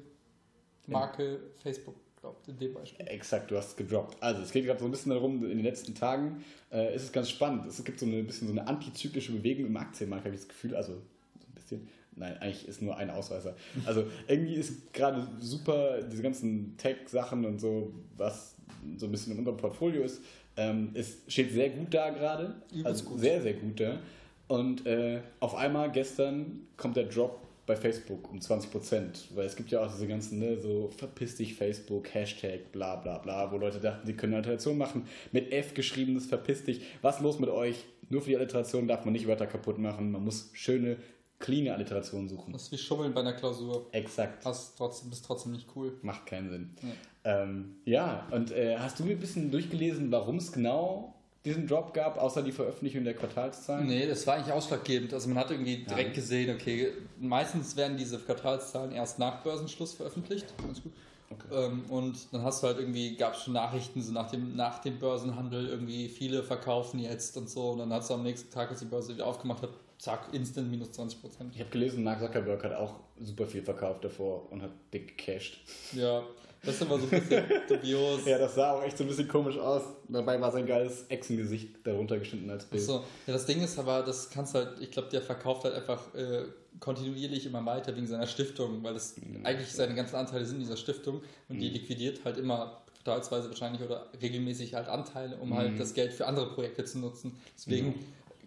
Marke 0.87 1.33
ja. 1.33 1.39
Facebook 1.61 1.95
glaubt, 2.21 2.47
in 2.47 2.57
dem 2.57 2.73
Beispiel. 2.73 3.05
Exakt, 3.07 3.51
du 3.51 3.57
hast 3.57 3.69
es 3.69 3.75
gedroppt. 3.75 4.21
Also 4.21 4.41
es 4.41 4.51
geht 4.51 4.65
gerade 4.65 4.79
so 4.79 4.85
ein 4.85 4.91
bisschen 4.91 5.11
darum, 5.11 5.43
in 5.43 5.57
den 5.57 5.63
letzten 5.63 5.93
Tagen 5.93 6.43
äh, 6.71 6.95
ist 6.95 7.03
es 7.03 7.11
ganz 7.11 7.29
spannend. 7.29 7.65
Es 7.65 7.83
gibt 7.83 7.99
so 7.99 8.05
ein 8.05 8.25
bisschen 8.25 8.47
so 8.47 8.53
eine 8.53 8.67
antizyklische 8.67 9.33
Bewegung 9.33 9.67
im 9.67 9.77
Aktienmarkt, 9.77 10.25
habe 10.25 10.35
ich 10.35 10.41
das 10.41 10.49
Gefühl. 10.49 10.75
Also 10.75 10.93
so 10.93 11.47
ein 11.47 11.53
bisschen. 11.55 11.87
Nein, 12.17 12.37
eigentlich 12.37 12.65
ist 12.65 12.81
nur 12.81 12.95
ein 12.95 13.09
Ausreißer. 13.09 13.55
Also 13.85 14.05
irgendwie 14.29 14.55
ist 14.55 14.93
gerade 14.93 15.27
super 15.39 16.01
diese 16.01 16.23
ganzen 16.23 16.77
Tech-Sachen 16.77 17.43
und 17.43 17.59
so, 17.59 17.91
was 18.15 18.55
so 18.95 19.07
ein 19.07 19.11
bisschen 19.11 19.33
in 19.33 19.39
unserem 19.39 19.57
Portfolio 19.57 20.01
ist. 20.01 20.21
Ähm, 20.57 20.91
es 20.93 21.17
steht 21.27 21.51
sehr 21.51 21.69
gut 21.69 21.93
da 21.93 22.09
gerade. 22.09 22.55
Also 22.83 23.05
gut. 23.05 23.19
sehr, 23.19 23.41
sehr 23.41 23.53
gut 23.53 23.79
da. 23.79 23.99
Und 24.47 24.85
äh, 24.85 25.21
auf 25.39 25.55
einmal 25.55 25.91
gestern 25.91 26.67
kommt 26.77 26.95
der 26.95 27.05
Drop 27.05 27.39
bei 27.65 27.75
Facebook 27.75 28.31
um 28.31 28.39
20 28.39 28.71
Prozent. 28.71 29.27
Weil 29.33 29.45
es 29.45 29.55
gibt 29.55 29.71
ja 29.71 29.83
auch 29.83 29.91
diese 29.91 30.07
ganzen, 30.07 30.39
ne, 30.39 30.57
so 30.57 30.89
verpiss 30.95 31.35
dich 31.35 31.55
Facebook, 31.55 32.13
Hashtag, 32.13 32.71
bla 32.71 32.95
bla 32.95 33.17
bla, 33.17 33.51
wo 33.51 33.57
Leute 33.57 33.79
dachten, 33.79 34.05
sie 34.05 34.13
können 34.13 34.33
eine 34.33 34.37
Alliteration 34.43 34.77
machen. 34.77 35.07
Mit 35.31 35.51
F 35.51 35.73
geschriebenes 35.73 36.27
verpiss 36.27 36.63
dich. 36.63 36.81
Was 37.01 37.19
los 37.21 37.39
mit 37.39 37.49
euch? 37.49 37.85
Nur 38.09 38.21
für 38.21 38.29
die 38.29 38.37
Alliteration 38.37 38.87
darf 38.87 39.03
man 39.03 39.13
nicht 39.13 39.27
Wörter 39.27 39.47
kaputt 39.47 39.79
machen. 39.79 40.11
Man 40.11 40.23
muss 40.23 40.51
schöne 40.53 40.97
clean 41.39 41.67
Alliteration 41.73 42.29
suchen. 42.29 42.53
Das 42.53 42.63
ist 42.63 42.71
wie 42.71 42.77
Schummeln 42.77 43.13
bei 43.13 43.21
einer 43.21 43.33
Klausur. 43.33 43.87
Exakt. 43.91 44.45
Das 44.45 44.75
trotzdem, 44.75 45.11
ist 45.11 45.25
trotzdem 45.25 45.53
nicht 45.53 45.67
cool. 45.75 45.97
Macht 46.01 46.27
keinen 46.27 46.49
Sinn. 46.49 46.69
Ja, 46.83 46.89
ähm, 47.25 47.75
ja 47.83 48.27
und 48.31 48.51
äh, 48.51 48.77
hast 48.77 48.99
du 48.99 49.03
mir 49.03 49.11
ein 49.11 49.19
bisschen 49.19 49.51
durchgelesen, 49.51 50.11
warum 50.11 50.37
es 50.37 50.51
genau 50.51 51.15
diesen 51.45 51.67
Drop 51.67 51.93
gab, 51.93 52.17
außer 52.17 52.41
die 52.41 52.51
Veröffentlichung 52.51 53.03
der 53.03 53.13
Quartalszahlen? 53.13 53.87
Nee, 53.87 54.07
das 54.07 54.25
war 54.25 54.35
eigentlich 54.35 54.51
ausschlaggebend. 54.51 55.13
Also 55.13 55.29
man 55.29 55.37
hat 55.37 55.51
irgendwie 55.51 55.77
direkt 55.77 56.09
ja. 56.09 56.15
gesehen, 56.15 56.55
okay, 56.55 56.91
meistens 57.19 57.77
werden 57.77 57.97
diese 57.97 58.17
Quartalszahlen 58.17 58.91
erst 58.91 59.19
nach 59.19 59.43
Börsenschluss 59.43 59.93
veröffentlicht. 59.93 60.53
Ganz 60.57 60.81
gut. 60.81 60.91
Okay. 61.29 61.65
Ähm, 61.65 61.85
und 61.89 62.33
dann 62.33 62.43
hast 62.43 62.61
du 62.61 62.67
halt 62.67 62.79
irgendwie, 62.79 63.15
gab 63.15 63.33
es 63.33 63.43
schon 63.43 63.53
Nachrichten 63.53 64.01
so 64.01 64.11
nach 64.11 64.29
dem, 64.29 64.55
nach 64.55 64.79
dem 64.79 64.99
Börsenhandel, 64.99 65.67
irgendwie 65.67 66.07
viele 66.07 66.43
verkaufen 66.43 66.99
jetzt 66.99 67.37
und 67.37 67.49
so. 67.49 67.71
Und 67.71 67.79
dann 67.79 67.93
hast 67.93 68.09
du 68.09 68.15
am 68.15 68.23
nächsten 68.23 68.51
Tag, 68.51 68.69
als 68.69 68.79
die 68.79 68.85
Börse 68.85 69.13
wieder 69.13 69.25
aufgemacht 69.25 69.61
hat, 69.61 69.69
zack, 69.97 70.33
instant 70.33 70.69
minus 70.69 70.91
20 70.91 71.21
Prozent. 71.21 71.53
Ich 71.53 71.59
habe 71.59 71.69
gelesen, 71.69 72.03
Mark 72.03 72.19
Zuckerberg 72.19 72.63
hat 72.63 72.73
auch 72.73 72.99
super 73.19 73.47
viel 73.47 73.63
verkauft 73.63 74.03
davor 74.03 74.51
und 74.51 74.61
hat 74.61 74.71
dick 74.93 75.17
gecashed. 75.17 75.59
Ja, 75.93 76.23
das 76.65 76.75
ist 76.75 76.81
immer 76.81 76.97
so 76.97 77.05
ein 77.05 77.09
bisschen 77.09 77.43
dubios. 77.67 78.25
ja, 78.25 78.37
das 78.37 78.55
sah 78.55 78.73
auch 78.73 78.83
echt 78.83 78.97
so 78.97 79.03
ein 79.03 79.07
bisschen 79.07 79.27
komisch 79.27 79.57
aus. 79.57 79.83
Dabei 80.07 80.39
war 80.39 80.51
sein 80.51 80.65
geiles 80.65 81.05
Echsengesicht 81.09 81.85
darunter 81.85 82.17
geschnitten 82.17 82.49
als 82.49 82.65
Bild. 82.65 82.81
Achso, 82.81 83.03
ja, 83.27 83.33
das 83.33 83.45
Ding 83.45 83.61
ist 83.61 83.77
aber, 83.77 84.01
das 84.03 84.29
kannst 84.29 84.55
halt, 84.55 84.79
ich 84.79 84.91
glaube, 84.91 85.09
der 85.09 85.21
verkauft 85.21 85.63
halt 85.63 85.75
einfach 85.75 86.13
äh, 86.15 86.43
kontinuierlich 86.79 87.45
immer 87.45 87.65
weiter 87.65 87.95
wegen 87.95 88.07
seiner 88.07 88.27
Stiftung, 88.27 88.83
weil 88.83 88.93
das 88.93 89.15
mhm. 89.17 89.45
eigentlich 89.45 89.71
seine 89.71 89.95
ganzen 89.95 90.15
Anteile 90.15 90.45
sind 90.45 90.55
in 90.55 90.63
dieser 90.63 90.77
Stiftung 90.77 91.21
und 91.49 91.55
mhm. 91.57 91.59
die 91.59 91.69
liquidiert 91.69 92.23
halt 92.25 92.37
immer 92.37 92.81
quartalsweise 93.03 93.49
wahrscheinlich 93.49 93.81
oder 93.81 94.07
regelmäßig 94.21 94.73
halt 94.73 94.87
Anteile, 94.87 95.37
um 95.37 95.53
halt 95.53 95.67
mhm. 95.67 95.71
halt 95.71 95.79
das 95.79 95.93
Geld 95.93 96.13
für 96.13 96.25
andere 96.25 96.47
Projekte 96.47 96.83
zu 96.83 96.99
nutzen. 96.99 97.37
Deswegen 97.55 97.95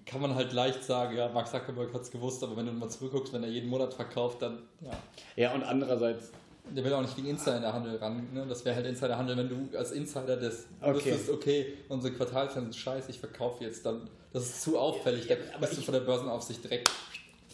kann 0.04 0.20
man 0.20 0.34
halt 0.34 0.52
leicht 0.52 0.82
sagen, 0.82 1.16
ja, 1.16 1.28
Mark 1.28 1.48
Zuckerberg 1.48 1.92
hat 1.92 2.00
es 2.02 2.10
gewusst, 2.10 2.42
aber 2.42 2.56
wenn 2.56 2.66
du 2.66 2.72
mal 2.72 2.88
zurückguckst, 2.88 3.32
wenn 3.32 3.42
er 3.42 3.50
jeden 3.50 3.68
Monat 3.68 3.94
verkauft, 3.94 4.42
dann 4.42 4.58
ja. 4.80 4.90
Ja, 5.36 5.54
und 5.54 5.62
andererseits. 5.62 6.32
Der 6.74 6.84
will 6.84 6.92
auch 6.92 7.02
nicht 7.02 7.16
gegen 7.16 7.28
Insiderhandel 7.28 7.96
ran. 7.96 8.28
Ne? 8.32 8.46
Das 8.48 8.64
wäre 8.64 8.76
halt 8.76 8.86
Insiderhandel, 8.86 9.36
wenn 9.36 9.48
du 9.48 9.78
als 9.78 9.92
Insider 9.92 10.36
das 10.36 10.66
okay. 10.80 10.94
wüsstest, 10.94 11.30
okay, 11.30 11.74
unsere 11.88 12.14
Quartalszahlen 12.14 12.72
sind 12.72 12.76
scheiße, 12.76 13.10
ich 13.10 13.18
verkaufe 13.18 13.64
jetzt, 13.64 13.84
dann 13.86 14.08
das 14.32 14.44
ist 14.44 14.62
zu 14.62 14.78
auffällig, 14.78 15.26
ja, 15.28 15.36
da 15.52 15.58
bist 15.58 15.78
du 15.78 15.82
von 15.82 15.94
der 15.94 16.00
Börsenaufsicht 16.00 16.62
direkt. 16.62 16.90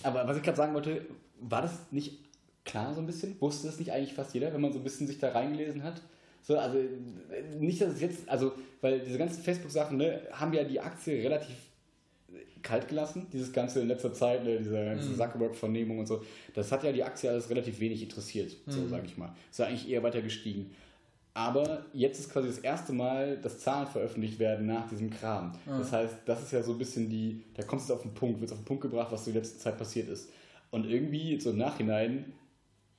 Aber 0.02 0.26
was 0.26 0.36
ich 0.36 0.42
gerade 0.42 0.56
sagen 0.56 0.74
wollte, 0.74 1.06
war 1.40 1.62
das 1.62 1.72
nicht 1.90 2.18
klar 2.64 2.94
so 2.94 3.00
ein 3.00 3.06
bisschen? 3.06 3.40
Wusste 3.40 3.66
das 3.68 3.78
nicht 3.78 3.92
eigentlich 3.92 4.14
fast 4.14 4.34
jeder, 4.34 4.52
wenn 4.52 4.60
man 4.60 4.72
so 4.72 4.78
ein 4.78 4.84
bisschen 4.84 5.06
sich 5.06 5.18
da 5.18 5.30
reingelesen 5.30 5.84
hat? 5.84 6.00
So, 6.42 6.58
also 6.58 6.78
nicht, 7.58 7.80
dass 7.80 7.94
es 7.94 8.00
jetzt, 8.00 8.28
also, 8.28 8.52
weil 8.80 9.00
diese 9.00 9.18
ganzen 9.18 9.42
Facebook-Sachen, 9.42 9.96
ne, 9.96 10.20
haben 10.32 10.52
ja 10.52 10.64
die 10.64 10.80
Aktie 10.80 11.22
relativ 11.22 11.56
kalt 12.64 12.88
gelassen, 12.88 13.28
dieses 13.32 13.52
Ganze 13.52 13.80
in 13.80 13.88
letzter 13.88 14.12
Zeit, 14.12 14.42
ne, 14.42 14.58
diese 14.58 14.72
ganze 14.72 15.10
mhm. 15.10 15.16
Zuckerberg-Vernehmung 15.16 16.00
und 16.00 16.06
so. 16.06 16.24
Das 16.54 16.72
hat 16.72 16.82
ja 16.82 16.90
die 16.90 17.04
Aktie 17.04 17.30
alles 17.30 17.48
relativ 17.48 17.78
wenig 17.78 18.02
interessiert, 18.02 18.56
so 18.66 18.80
mhm. 18.80 18.88
sage 18.88 19.06
ich 19.06 19.16
mal. 19.16 19.32
Ist 19.50 19.60
ja 19.60 19.66
eigentlich 19.66 19.88
eher 19.88 20.02
weiter 20.02 20.22
gestiegen. 20.22 20.70
Aber 21.34 21.84
jetzt 21.92 22.20
ist 22.20 22.32
quasi 22.32 22.48
das 22.48 22.58
erste 22.58 22.92
Mal, 22.92 23.36
dass 23.38 23.58
Zahlen 23.58 23.88
veröffentlicht 23.88 24.38
werden 24.38 24.66
nach 24.66 24.88
diesem 24.88 25.10
Kram. 25.10 25.52
Mhm. 25.66 25.78
Das 25.78 25.92
heißt, 25.92 26.14
das 26.26 26.42
ist 26.42 26.52
ja 26.52 26.62
so 26.62 26.72
ein 26.72 26.78
bisschen 26.78 27.10
die, 27.10 27.42
da 27.54 27.64
kommt 27.64 27.82
es 27.82 27.90
auf 27.90 28.02
den 28.02 28.14
Punkt, 28.14 28.40
wird 28.40 28.52
auf 28.52 28.58
den 28.58 28.64
Punkt 28.64 28.82
gebracht, 28.82 29.08
was 29.10 29.24
so 29.24 29.30
in 29.30 29.36
letzter 29.36 29.58
Zeit 29.58 29.78
passiert 29.78 30.08
ist. 30.08 30.30
Und 30.70 30.86
irgendwie, 30.86 31.38
so 31.40 31.50
im 31.50 31.58
Nachhinein, 31.58 32.32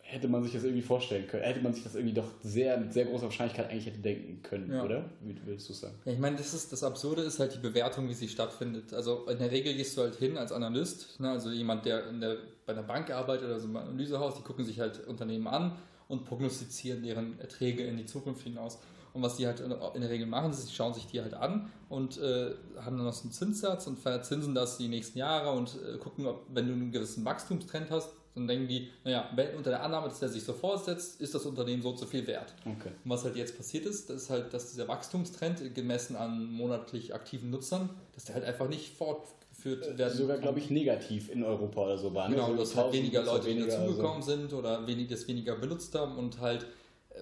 hätte 0.08 0.28
man 0.28 0.44
sich 0.44 0.54
das 0.54 0.64
irgendwie 0.64 0.84
vorstellen 0.84 1.28
können. 1.28 1.44
Hätte 1.44 1.62
man 1.62 1.74
sich 1.74 1.84
das 1.84 1.96
irgendwie 1.96 2.14
doch 2.14 2.28
sehr 2.44 2.78
mit 2.78 2.94
sehr 2.94 3.06
großer 3.06 3.24
Wahrscheinlichkeit 3.24 3.72
eigentlich 3.72 3.88
hätte 3.88 4.00
denken 4.00 4.42
können, 4.44 4.72
ja. 4.72 4.84
oder? 4.84 5.10
Wie 5.22 5.36
würdest 5.46 5.68
du 5.68 5.74
sagen? 5.74 5.96
Ja, 6.06 6.12
ich 6.12 6.20
meine, 6.20 6.38
das, 6.38 6.54
ist, 6.54 6.72
das 6.72 6.84
Absurde 6.84 7.24
ist 7.24 7.40
halt 7.40 7.56
die 7.56 7.60
Bewertung, 7.60 8.08
wie 8.08 8.14
sie 8.14 8.28
stattfindet. 8.28 8.94
Also 8.94 9.26
in 9.26 9.40
der 9.40 9.52
Regel 9.52 9.74
gehst 9.74 9.98
du 9.98 10.04
halt 10.04 10.16
hin 10.16 10.38
als 10.38 10.52
Analyst, 10.52 11.20
ne? 11.20 11.32
also 11.32 11.50
jemand, 11.50 11.86
der, 11.86 12.12
der 12.14 12.38
bei 12.68 12.74
einer 12.74 12.84
Bank 12.84 13.10
arbeitet 13.10 13.46
oder 13.46 13.60
so 13.60 13.66
einem 13.66 13.78
Analysehaus, 13.78 14.36
die 14.36 14.44
gucken 14.44 14.64
sich 14.64 14.80
halt 14.80 15.06
Unternehmen 15.08 15.48
an 15.48 15.76
und 16.08 16.26
prognostizieren 16.26 17.02
deren 17.02 17.40
Erträge 17.40 17.84
in 17.84 17.98
die 17.98 18.06
Zukunft 18.06 18.44
hinaus. 18.44 18.78
Und 19.16 19.22
was 19.22 19.38
die 19.38 19.48
halt 19.48 19.62
in 19.62 19.70
der 20.02 20.10
Regel 20.10 20.28
machen, 20.28 20.52
ist, 20.52 20.68
sie 20.68 20.74
schauen 20.74 20.94
sich 20.94 21.08
die 21.08 21.22
halt 21.22 21.34
an 21.34 21.72
und 21.88 22.18
äh, 22.18 22.52
haben 22.82 22.98
dann 22.98 23.06
noch 23.06 23.14
so 23.14 23.24
einen 23.24 23.32
Zinssatz 23.32 23.88
und 23.88 23.98
verzinsen 23.98 24.54
das 24.54 24.78
die 24.78 24.90
nächsten 24.90 25.18
Jahre 25.18 25.52
und 25.52 25.78
äh, 25.82 25.98
gucken, 25.98 26.28
ob, 26.28 26.46
wenn 26.54 26.68
du 26.68 26.74
einen 26.74 26.92
gewissen 26.92 27.24
Wachstumstrend 27.24 27.90
hast, 27.92 28.10
dann 28.36 28.48
denken 28.48 28.68
die, 28.68 28.90
naja, 29.06 29.30
unter 29.56 29.70
der 29.70 29.82
Annahme, 29.82 30.10
dass 30.10 30.20
der 30.20 30.28
sich 30.28 30.44
so 30.44 30.52
fortsetzt, 30.52 31.22
ist 31.22 31.34
das 31.34 31.46
Unternehmen 31.46 31.82
so 31.82 31.94
zu 31.94 32.06
viel 32.06 32.28
wert. 32.28 32.54
Okay. 32.66 32.92
Und 33.04 33.10
was 33.10 33.24
halt 33.24 33.38
jetzt 33.38 33.56
passiert 33.56 33.86
ist, 33.86 34.10
das 34.10 34.24
ist 34.24 34.30
halt, 34.30 34.54
dass 34.54 34.72
dieser 34.72 34.90
Wachstumstrend 34.90 35.74
gemessen 35.74 36.18
an 36.18 36.52
monatlich 36.52 37.16
aktiven 37.16 37.50
Nutzern, 37.50 37.90
dass 38.14 38.26
der 38.26 38.36
halt 38.36 38.44
einfach 38.44 38.68
nicht 38.68 38.94
fortgeführt 38.98 39.88
äh, 39.88 39.98
werden 39.98 40.18
Sogar, 40.18 40.40
glaube 40.40 40.60
ich, 40.60 40.70
negativ 40.70 41.30
in 41.30 41.46
Europa 41.46 41.84
oder 41.84 41.98
so 41.98 42.14
war. 42.14 42.28
Ne? 42.28 42.36
Genau, 42.36 42.50
so 42.50 42.58
dass 42.58 42.76
halt 42.76 42.92
weniger 42.92 43.24
Leute 43.24 43.48
weniger 43.48 43.68
dazugekommen 43.68 44.18
also. 44.18 44.32
sind 44.32 44.52
oder 44.52 44.86
wenig, 44.86 45.08
das 45.08 45.26
weniger 45.30 45.56
benutzt 45.56 45.96
haben 45.96 46.18
und 46.18 46.42
halt 46.42 46.68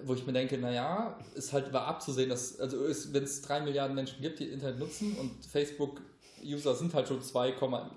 wo 0.04 0.14
ich 0.14 0.26
mir 0.26 0.32
denke, 0.32 0.58
naja, 0.58 1.18
ist 1.34 1.52
halt 1.52 1.72
war 1.72 1.86
abzusehen, 1.86 2.28
dass, 2.28 2.58
also 2.58 2.78
wenn 3.12 3.22
es 3.22 3.42
drei 3.42 3.60
Milliarden 3.60 3.94
Menschen 3.94 4.20
gibt, 4.20 4.40
die 4.40 4.48
Internet 4.48 4.78
nutzen 4.78 5.16
und 5.18 5.44
Facebook 5.46 6.00
User 6.44 6.74
sind 6.74 6.92
halt 6.94 7.08
schon 7.08 7.22
2, 7.22 7.48
äh, 7.48 7.52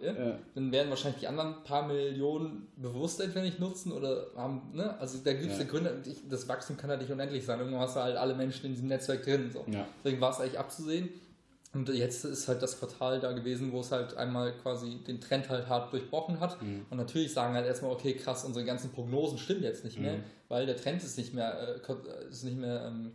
ja. 0.05 0.39
dann 0.55 0.71
werden 0.71 0.89
wahrscheinlich 0.89 1.19
die 1.19 1.27
anderen 1.27 1.63
paar 1.63 1.85
Millionen 1.85 2.67
bewusst 2.77 3.19
entweder 3.19 3.43
nicht 3.43 3.59
nutzen 3.59 3.91
oder 3.91 4.27
haben, 4.35 4.61
ne? 4.73 4.97
Also 4.99 5.19
da 5.23 5.33
gibt 5.33 5.51
es 5.51 5.59
ja. 5.59 5.65
Gründe, 5.65 6.01
das 6.29 6.47
Wachstum 6.47 6.77
kann 6.77 6.89
halt 6.89 7.01
nicht 7.01 7.11
unendlich 7.11 7.45
sein. 7.45 7.59
Irgendwann 7.59 7.81
hast 7.81 7.95
du 7.95 8.01
halt 8.01 8.15
alle 8.15 8.35
Menschen 8.35 8.67
in 8.67 8.71
diesem 8.73 8.87
Netzwerk 8.87 9.23
drin. 9.23 9.51
So. 9.51 9.65
Ja. 9.69 9.85
Deswegen 10.03 10.21
war 10.21 10.31
es 10.31 10.39
eigentlich 10.39 10.59
abzusehen. 10.59 11.09
Und 11.73 11.89
jetzt 11.89 12.23
ist 12.23 12.47
halt 12.47 12.61
das 12.63 12.79
Quartal 12.79 13.19
da 13.19 13.33
gewesen, 13.33 13.71
wo 13.71 13.81
es 13.81 13.91
halt 13.91 14.15
einmal 14.15 14.53
quasi 14.53 14.99
den 15.05 15.19
Trend 15.19 15.49
halt 15.49 15.67
hart 15.67 15.91
durchbrochen 15.91 16.39
hat. 16.39 16.61
Mhm. 16.61 16.85
Und 16.89 16.97
natürlich 16.97 17.33
sagen 17.33 17.53
halt 17.53 17.65
erstmal, 17.65 17.91
okay, 17.91 18.13
krass, 18.13 18.45
unsere 18.45 18.65
ganzen 18.65 18.91
Prognosen 18.91 19.37
stimmen 19.37 19.63
jetzt 19.63 19.83
nicht 19.83 19.99
mehr, 19.99 20.13
mhm. 20.13 20.23
Weil 20.47 20.65
der 20.65 20.77
Trend 20.77 21.03
ist 21.03 21.17
nicht 21.17 21.33
mehr, 21.33 21.79
äh, 21.85 22.29
ist 22.29 22.43
nicht 22.43 22.57
mehr 22.57 22.85
ähm, 22.87 23.13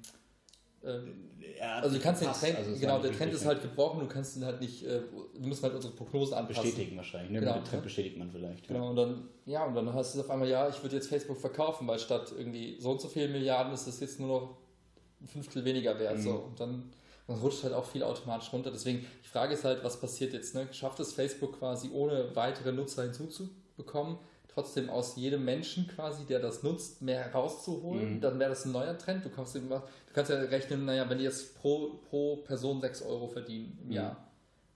ähm, 0.85 1.31
ja, 1.59 1.77
also 1.77 1.97
du 1.97 2.03
kannst 2.03 2.23
den 2.23 2.33
Trend, 2.33 2.59
also 2.59 2.79
genau, 2.79 2.99
der 2.99 3.13
Trend 3.13 3.33
ist 3.33 3.45
halt 3.45 3.63
gebrochen, 3.63 4.01
du 4.01 4.07
kannst 4.07 4.37
ihn 4.37 4.45
halt 4.45 4.61
nicht, 4.61 4.85
äh, 4.85 5.01
wir 5.35 5.47
müssen 5.47 5.63
halt 5.63 5.75
unsere 5.75 5.95
Prognosen 5.95 6.35
anpassen. 6.35 6.63
Bestätigen 6.63 6.97
wahrscheinlich, 6.97 7.31
ne? 7.31 7.41
Genau, 7.41 7.55
den 7.55 7.65
Trend 7.65 7.85
bestätigt 7.85 8.19
man 8.19 8.31
vielleicht. 8.31 8.67
Genau, 8.67 8.85
ja. 8.85 8.91
und 8.91 8.97
dann, 8.97 9.29
ja, 9.47 9.65
und 9.65 9.75
dann 9.75 9.93
hast 9.93 10.15
du 10.15 10.21
auf 10.21 10.31
einmal, 10.31 10.49
ja, 10.49 10.69
ich 10.69 10.83
würde 10.83 10.97
jetzt 10.97 11.09
Facebook 11.09 11.39
verkaufen, 11.39 11.87
weil 11.87 11.99
statt 12.01 12.33
irgendwie 12.37 12.81
so 12.81 12.91
und 12.91 13.01
so 13.01 13.09
viele 13.09 13.29
Milliarden 13.29 13.73
ist 13.73 13.87
das 13.87 14.01
jetzt 14.01 14.19
nur 14.19 14.29
noch 14.29 14.57
ein 15.21 15.29
Fünftel 15.29 15.65
weniger 15.65 15.99
wert. 16.01 16.19
Mhm. 16.19 16.23
So. 16.23 16.31
Und 16.33 16.59
dann, 16.59 16.91
dann 17.29 17.39
rutscht 17.39 17.63
halt 17.63 17.75
auch 17.75 17.85
viel 17.85 18.03
automatisch 18.03 18.53
runter. 18.53 18.73
Deswegen, 18.73 19.07
die 19.25 19.29
Frage 19.29 19.55
ist 19.55 19.65
halt, 19.65 19.85
was 19.85 20.01
passiert 20.01 20.33
jetzt? 20.33 20.55
Ne? 20.55 20.67
Schafft 20.73 20.99
es 20.99 21.13
Facebook 21.13 21.59
quasi 21.59 21.91
ohne 21.93 22.35
weitere 22.35 22.73
Nutzer 22.73 23.05
hinzuzubekommen? 23.05 24.19
Trotzdem 24.55 24.91
aus 24.91 25.17
jedem 25.17 25.45
Menschen 25.45 25.87
quasi, 25.89 26.25
der 26.25 26.39
das 26.39 26.63
nutzt, 26.63 27.03
mehr 27.03 27.33
rauszuholen, 27.33 28.17
mhm. 28.17 28.21
dann 28.21 28.39
wäre 28.39 28.51
das 28.51 28.65
ein 28.65 28.73
neuer 28.73 28.97
Trend. 28.99 29.25
Du 29.25 29.31
kannst, 29.31 29.55
du 29.55 29.83
kannst 30.13 30.31
ja 30.31 30.39
rechnen, 30.39 30.85
naja, 30.85 31.09
wenn 31.09 31.19
die 31.19 31.25
jetzt 31.25 31.59
pro, 31.59 32.01
pro 32.09 32.37
Person 32.37 32.81
6 32.81 33.03
Euro 33.03 33.29
verdienen 33.29 33.79
im 33.83 33.89
mhm. 33.89 33.93
Jahr, 33.93 34.17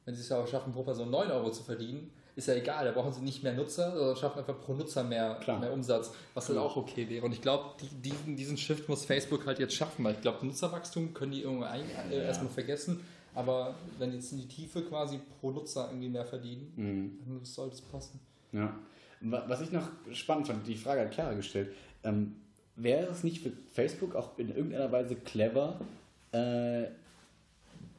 wenn 0.05 0.15
sie 0.15 0.23
es 0.23 0.33
aber 0.33 0.47
schaffen, 0.47 0.73
pro 0.73 0.83
Person 0.83 1.11
9 1.11 1.31
Euro 1.31 1.51
zu 1.51 1.63
verdienen, 1.63 2.11
ist 2.37 2.49
ja 2.49 2.55
egal, 2.55 2.85
da 2.85 2.93
brauchen 2.93 3.13
sie 3.13 3.23
nicht 3.23 3.43
mehr 3.43 3.55
Nutzer, 3.55 3.97
sondern 3.97 4.15
schaffen 4.15 4.41
einfach 4.41 4.61
pro 4.61 4.75
Nutzer 4.75 5.03
mehr, 5.03 5.41
mehr 5.59 5.73
Umsatz, 5.73 6.13
was 6.35 6.49
halt 6.49 6.59
auch 6.59 6.77
okay 6.77 7.09
wäre. 7.09 7.25
Und 7.25 7.33
ich 7.33 7.41
glaube, 7.41 7.71
die, 7.81 7.89
diesen, 8.11 8.37
diesen 8.37 8.59
Shift 8.59 8.91
muss 8.91 9.07
Facebook 9.07 9.47
halt 9.47 9.59
jetzt 9.59 9.75
schaffen, 9.75 10.05
weil 10.05 10.15
ich 10.15 10.21
glaube, 10.21 10.45
Nutzerwachstum 10.45 11.15
können 11.15 11.33
die 11.33 11.43
irgendwie 11.43 11.67
ein, 11.67 11.85
äh, 12.11 12.19
ja. 12.19 12.25
erstmal 12.25 12.51
vergessen. 12.51 13.01
Aber 13.35 13.75
wenn 13.99 14.13
jetzt 14.13 14.33
in 14.33 14.39
die 14.39 14.49
Tiefe 14.49 14.83
quasi 14.83 15.19
pro 15.41 15.51
Nutzer 15.51 15.89
irgendwie 15.89 16.11
mehr 16.11 16.27
verdienen, 16.27 16.73
mhm. 16.77 17.19
dann 17.27 17.45
sollte 17.45 17.77
es 17.77 17.81
passen. 17.81 18.21
Ja. 18.53 18.79
Was 19.21 19.61
ich 19.61 19.73
noch 19.73 19.89
spannend 20.13 20.47
fand, 20.47 20.67
die 20.67 20.77
Frage 20.77 21.03
hat 21.03 21.13
Clara 21.13 21.35
gestellt, 21.35 21.71
ähm, 22.05 22.37
wäre 22.77 23.11
es 23.11 23.25
nicht 23.25 23.43
für 23.43 23.53
Facebook 23.73 24.15
auch 24.15 24.39
in 24.39 24.55
irgendeiner 24.55 24.93
Weise 24.93 25.17
clever, 25.17 25.81
äh, 26.33 26.85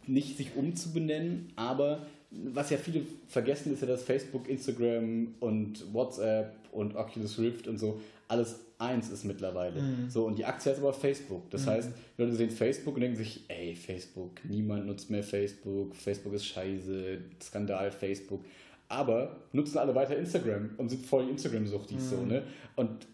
nicht 0.05 0.37
sich 0.37 0.55
umzubenennen, 0.55 1.51
aber 1.55 2.05
was 2.31 2.69
ja 2.69 2.77
viele 2.77 3.01
vergessen, 3.27 3.73
ist 3.73 3.81
ja, 3.81 3.87
dass 3.87 4.03
Facebook, 4.03 4.47
Instagram 4.47 5.35
und 5.39 5.93
WhatsApp 5.93 6.53
und 6.71 6.95
Oculus 6.95 7.39
Rift 7.39 7.67
und 7.67 7.77
so 7.77 7.99
alles 8.27 8.59
eins 8.77 9.09
ist 9.09 9.23
mittlerweile. 9.23 9.81
Mhm. 9.81 10.09
So, 10.09 10.25
und 10.25 10.37
die 10.37 10.45
Aktie 10.45 10.71
heißt 10.71 10.81
aber 10.81 10.93
Facebook. 10.93 11.49
Das 11.49 11.65
mhm. 11.65 11.69
heißt, 11.69 11.89
Leute 12.17 12.35
sehen 12.35 12.51
Facebook 12.51 12.95
und 12.95 13.01
denken 13.01 13.17
sich, 13.17 13.43
ey, 13.47 13.75
Facebook, 13.75 14.31
niemand 14.43 14.85
nutzt 14.85 15.09
mehr 15.09 15.23
Facebook, 15.23 15.95
Facebook 15.95 16.33
ist 16.33 16.45
scheiße, 16.45 17.19
Skandal 17.41 17.91
Facebook. 17.91 18.43
Aber 18.89 19.37
nutzen 19.51 19.77
alle 19.77 19.95
weiter 19.95 20.15
Instagram 20.15 20.71
und 20.77 20.89
sind 20.89 21.05
voll 21.05 21.29
Instagram-suchtig 21.29 21.97
mhm. 21.97 22.01
so, 22.01 22.21
ne? 22.23 22.43
Und 22.75 23.05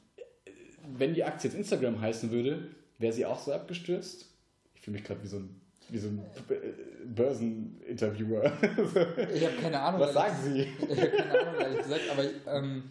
äh, 0.45 0.51
wenn 0.97 1.13
die 1.13 1.24
Aktie 1.24 1.49
jetzt 1.49 1.57
Instagram 1.57 1.99
heißen 1.99 2.32
würde, 2.32 2.69
wäre 2.99 3.13
sie 3.13 3.26
auch 3.26 3.39
so 3.39 3.53
abgestürzt? 3.53 4.28
Ich 4.76 4.82
fühle 4.82 4.97
mich 4.97 5.03
gerade 5.05 5.24
wie 5.24 5.28
so 5.28 5.38
ein 5.38 5.61
wie 5.89 5.97
so 5.97 6.07
ein 6.07 6.24
Börseninterviewer. 7.13 8.45
ich 9.36 9.45
habe 9.45 9.55
keine 9.61 9.80
Ahnung. 9.80 9.99
Was 9.99 10.13
sagen 10.13 10.36
Sie? 10.43 10.61
Ich 10.61 11.01
habe 11.01 11.09
keine 11.09 11.39
Ahnung, 11.39 11.61
ehrlich 11.61 11.78
gesagt, 11.80 12.01
aber 12.09 12.24
ähm, 12.57 12.84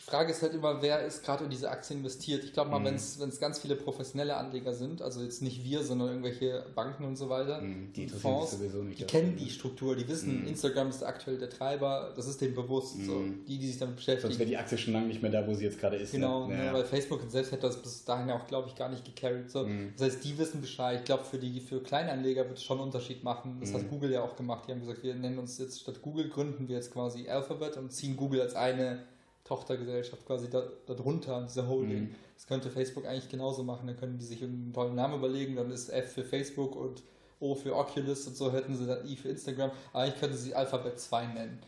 die 0.00 0.10
Frage 0.10 0.30
ist 0.32 0.40
halt 0.40 0.54
immer, 0.54 0.80
wer 0.80 1.04
ist 1.04 1.22
gerade 1.22 1.44
in 1.44 1.50
diese 1.50 1.70
Aktie 1.70 1.94
investiert. 1.94 2.42
Ich 2.42 2.54
glaube 2.54 2.70
mal, 2.70 2.78
mhm. 2.78 2.84
wenn 3.18 3.28
es 3.28 3.38
ganz 3.38 3.58
viele 3.58 3.76
professionelle 3.76 4.34
Anleger 4.34 4.72
sind, 4.72 5.02
also 5.02 5.22
jetzt 5.22 5.42
nicht 5.42 5.62
wir, 5.62 5.82
sondern 5.82 6.08
irgendwelche 6.08 6.64
Banken 6.74 7.04
und 7.04 7.16
so 7.16 7.28
weiter, 7.28 7.60
mhm, 7.60 7.92
die 7.92 8.08
Fonds, 8.08 8.56
die 8.58 9.04
kennen 9.04 9.36
die 9.36 9.50
Struktur, 9.50 9.94
die 9.94 10.08
wissen, 10.08 10.40
mhm. 10.40 10.48
Instagram 10.48 10.88
ist 10.88 11.02
aktuell 11.02 11.36
der 11.36 11.50
Treiber, 11.50 12.14
das 12.16 12.26
ist 12.26 12.40
denen 12.40 12.54
bewusst. 12.54 12.96
So. 13.04 13.12
Mhm. 13.12 13.44
Die, 13.46 13.58
die 13.58 13.66
sich 13.66 13.78
damit 13.78 13.96
beschäftigen. 13.96 14.28
Sonst 14.28 14.38
wäre 14.38 14.48
die 14.48 14.56
Aktie 14.56 14.78
schon 14.78 14.94
lange 14.94 15.06
nicht 15.06 15.20
mehr 15.20 15.30
da, 15.30 15.46
wo 15.46 15.52
sie 15.52 15.64
jetzt 15.64 15.78
gerade 15.78 15.96
ist. 15.96 16.12
Genau, 16.12 16.46
ne? 16.46 16.64
ja. 16.64 16.72
weil 16.72 16.84
Facebook 16.84 17.20
selbst 17.28 17.52
hätte 17.52 17.66
das 17.66 17.76
bis 17.76 18.02
dahin 18.02 18.30
auch, 18.30 18.46
glaube 18.46 18.68
ich, 18.68 18.76
gar 18.76 18.88
nicht 18.88 19.04
gecarried. 19.04 19.50
So. 19.50 19.66
Mhm. 19.66 19.92
Das 19.98 20.06
heißt, 20.06 20.24
die 20.24 20.38
wissen 20.38 20.62
Bescheid. 20.62 21.00
Ich 21.00 21.04
glaube, 21.04 21.24
für 21.24 21.38
die 21.38 21.60
für 21.60 21.82
Kleinanleger 21.82 22.48
wird 22.48 22.56
es 22.56 22.64
schon 22.64 22.78
einen 22.78 22.86
Unterschied 22.86 23.22
machen. 23.22 23.58
Das 23.60 23.74
hat 23.74 23.82
mhm. 23.82 23.90
Google 23.90 24.12
ja 24.12 24.22
auch 24.22 24.34
gemacht. 24.34 24.64
Die 24.66 24.72
haben 24.72 24.80
gesagt, 24.80 25.02
wir 25.02 25.14
nennen 25.14 25.38
uns 25.38 25.58
jetzt 25.58 25.80
statt 25.80 26.00
Google, 26.00 26.30
gründen 26.30 26.68
wir 26.68 26.76
jetzt 26.76 26.90
quasi 26.90 27.28
Alphabet 27.28 27.76
und 27.76 27.92
ziehen 27.92 28.16
Google 28.16 28.40
als 28.40 28.54
eine 28.54 29.04
Tochtergesellschaft 29.50 30.24
quasi 30.26 30.48
da, 30.48 30.62
darunter, 30.86 31.42
diese 31.42 31.66
Holding. 31.66 32.02
Mhm. 32.04 32.14
Das 32.36 32.46
könnte 32.46 32.70
Facebook 32.70 33.04
eigentlich 33.04 33.28
genauso 33.28 33.64
machen. 33.64 33.88
Dann 33.88 33.96
können 33.96 34.16
die 34.16 34.24
sich 34.24 34.44
einen 34.44 34.72
tollen 34.72 34.94
Namen 34.94 35.18
überlegen, 35.18 35.56
dann 35.56 35.72
ist 35.72 35.88
F 35.88 36.12
für 36.12 36.22
Facebook 36.22 36.76
und 36.76 37.02
O 37.40 37.56
für 37.56 37.74
Oculus 37.74 38.28
und 38.28 38.36
so 38.36 38.52
hätten 38.52 38.76
sie 38.76 38.86
dann 38.86 39.04
I 39.04 39.16
für 39.16 39.30
Instagram. 39.30 39.72
Eigentlich 39.92 40.20
könnten 40.20 40.36
sie 40.36 40.54
Alphabet 40.54 41.00
2 41.00 41.26
nennen. 41.26 41.58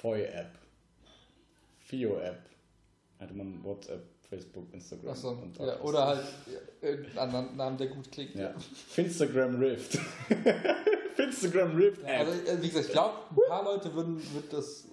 Foy-App. 0.00 0.52
Fio-App. 1.80 2.40
Hätte 3.18 3.34
man 3.34 3.62
WhatsApp, 3.62 4.02
Facebook, 4.30 4.72
Instagram 4.72 5.14
so, 5.14 5.28
und 5.28 5.58
ja, 5.58 5.78
Oder 5.80 6.06
halt 6.06 6.24
irgendeinen 6.80 7.18
anderen 7.18 7.56
Namen, 7.56 7.76
der 7.76 7.88
gut 7.88 8.10
klingt. 8.10 8.34
Ja. 8.34 8.54
Finstagram 8.88 9.56
Rift. 9.56 9.98
Finstagram 11.16 11.76
Rift 11.76 12.02
App. 12.04 12.28
Also, 12.28 12.62
wie 12.62 12.68
gesagt, 12.68 12.86
ich 12.86 12.92
glaube, 12.92 13.14
ein 13.30 13.48
paar 13.48 13.64
Leute 13.64 13.92
würden, 13.92 14.16
würden 14.32 14.48
das 14.50 14.86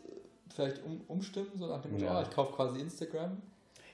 vielleicht 0.56 0.84
um, 0.84 1.02
umstimmen, 1.08 1.52
so 1.58 1.68
nach 1.68 1.82
dem 1.82 1.92
Motto, 1.92 2.06
ja. 2.06 2.20
oh, 2.20 2.24
ich 2.24 2.30
kaufe 2.30 2.54
quasi 2.54 2.80
Instagram. 2.80 3.42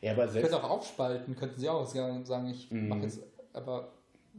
Ja, 0.01 0.13
aber 0.13 0.27
selbst. 0.27 0.49
Könnte 0.49 0.65
auch 0.65 0.69
aufspalten, 0.69 1.35
könnten 1.35 1.59
sie 1.59 1.69
auch 1.69 1.85
sagen, 1.85 2.49
ich 2.49 2.71
mhm. 2.71 2.87
mache 2.87 3.01
jetzt, 3.01 3.19
aber. 3.53 3.91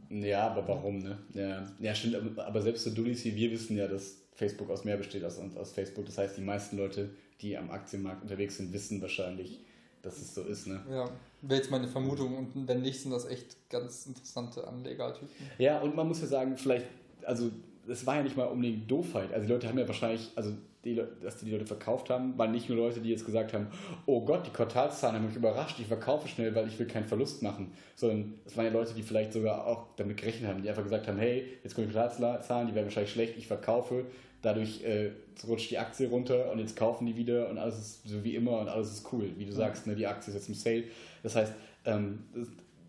Ja, 0.09 0.47
aber 0.47 0.67
warum, 0.67 0.99
ne? 0.99 1.17
Ja, 1.33 1.67
ja 1.79 1.95
stimmt, 1.95 2.37
aber 2.37 2.61
selbst 2.61 2.83
so 2.83 2.89
Dullis 2.89 3.23
wie 3.25 3.35
wir 3.35 3.51
wissen 3.51 3.77
ja, 3.77 3.87
dass 3.87 4.17
Facebook 4.33 4.69
aus 4.69 4.83
mehr 4.83 4.97
besteht 4.97 5.23
als 5.23 5.39
aus 5.39 5.71
Facebook. 5.71 6.05
Das 6.05 6.17
heißt, 6.17 6.37
die 6.37 6.41
meisten 6.41 6.77
Leute, 6.77 7.11
die 7.41 7.57
am 7.57 7.69
Aktienmarkt 7.71 8.23
unterwegs 8.23 8.57
sind, 8.57 8.73
wissen 8.73 9.01
wahrscheinlich, 9.01 9.59
dass 10.01 10.17
es 10.17 10.35
so 10.35 10.41
ist, 10.43 10.67
ne? 10.67 10.81
Ja, 10.89 11.09
wäre 11.41 11.61
jetzt 11.61 11.71
meine 11.71 11.87
Vermutung 11.87 12.37
und 12.37 12.67
wenn 12.67 12.81
nicht, 12.81 13.01
sind 13.01 13.11
das 13.11 13.25
echt 13.25 13.69
ganz 13.69 14.05
interessante 14.05 14.67
Anlegertypen. 14.67 15.29
Ja, 15.57 15.79
und 15.79 15.95
man 15.95 16.07
muss 16.07 16.21
ja 16.21 16.27
sagen, 16.27 16.57
vielleicht, 16.57 16.87
also 17.23 17.51
es 17.87 18.05
war 18.05 18.17
ja 18.17 18.23
nicht 18.23 18.35
mal 18.35 18.45
unbedingt 18.45 18.89
Doofheit. 18.89 19.31
Also 19.33 19.45
die 19.47 19.53
Leute 19.53 19.67
haben 19.67 19.77
ja 19.77 19.87
wahrscheinlich, 19.87 20.31
also 20.35 20.53
die, 20.85 21.01
dass 21.21 21.37
die, 21.37 21.45
die 21.45 21.51
Leute 21.51 21.65
verkauft 21.65 22.09
haben, 22.09 22.37
waren 22.37 22.51
nicht 22.51 22.67
nur 22.67 22.77
Leute, 22.77 22.99
die 22.99 23.09
jetzt 23.09 23.25
gesagt 23.25 23.53
haben, 23.53 23.67
oh 24.05 24.25
Gott, 24.25 24.45
die 24.45 24.51
Quartalszahlen 24.51 25.15
haben 25.15 25.27
mich 25.27 25.35
überrascht, 25.35 25.79
ich 25.79 25.87
verkaufe 25.87 26.27
schnell, 26.27 26.53
weil 26.55 26.67
ich 26.67 26.77
will 26.77 26.87
keinen 26.87 27.05
Verlust 27.05 27.41
machen. 27.41 27.71
Sondern 27.95 28.33
es 28.45 28.57
waren 28.57 28.65
ja 28.65 28.71
Leute, 28.71 28.93
die 28.93 29.03
vielleicht 29.03 29.33
sogar 29.33 29.65
auch 29.65 29.87
damit 29.95 30.17
gerechnet 30.17 30.49
haben, 30.49 30.61
die 30.61 30.69
einfach 30.69 30.83
gesagt 30.83 31.07
haben, 31.07 31.17
hey, 31.17 31.47
jetzt 31.63 31.75
kommen 31.75 31.87
die 31.87 31.93
Quartalszahlen, 31.93 32.67
die 32.67 32.75
werden 32.75 32.85
wahrscheinlich 32.85 33.13
schlecht, 33.13 33.37
ich 33.37 33.47
verkaufe, 33.47 34.05
dadurch 34.41 34.83
äh, 34.83 35.11
rutscht 35.47 35.71
die 35.71 35.77
Aktie 35.77 36.09
runter 36.09 36.51
und 36.51 36.59
jetzt 36.59 36.75
kaufen 36.75 37.05
die 37.05 37.15
wieder 37.15 37.49
und 37.49 37.57
alles 37.57 37.79
ist 37.79 38.07
so 38.07 38.23
wie 38.23 38.35
immer 38.35 38.59
und 38.59 38.67
alles 38.67 38.91
ist 38.91 39.13
cool. 39.13 39.31
Wie 39.37 39.45
du 39.45 39.53
sagst, 39.53 39.87
ne, 39.87 39.95
die 39.95 40.05
Aktie 40.05 40.29
ist 40.31 40.35
jetzt 40.35 40.49
im 40.49 40.55
Sale. 40.55 40.83
Das 41.23 41.35
heißt, 41.35 41.53
ähm, 41.85 42.25
das, 42.35 42.47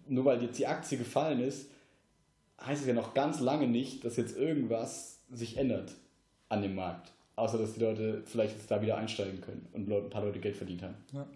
nur 0.09 0.25
weil 0.25 0.43
jetzt 0.43 0.59
die 0.59 0.67
Aktie 0.67 0.99
gefallen 0.99 1.41
ist, 1.41 1.71
heißt 2.61 2.83
es 2.83 2.89
ja 2.89 2.95
noch 2.95 3.15
ganz 3.15 3.41
lange 3.41 3.69
nicht, 3.69 4.05
dass 4.05 4.17
jetzt 4.17 4.37
irgendwas 4.37 5.21
sich 5.31 5.57
ändert 5.57 5.95
an 6.49 6.63
dem 6.63 6.75
Markt. 6.75 7.14
Außer, 7.37 7.59
dass 7.59 7.75
die 7.75 7.81
Leute 7.81 8.23
vielleicht 8.27 8.57
jetzt 8.57 8.71
da 8.71 8.81
wieder 8.81 8.97
einsteigen 8.97 9.41
können 9.41 9.67
und 9.73 9.91
ein 9.91 10.11
paar 10.11 10.25
Leute 10.25 10.39
Geld 10.39 10.57
verdient 10.57 10.83
haben. 10.83 10.95
Ja. 11.13 11.27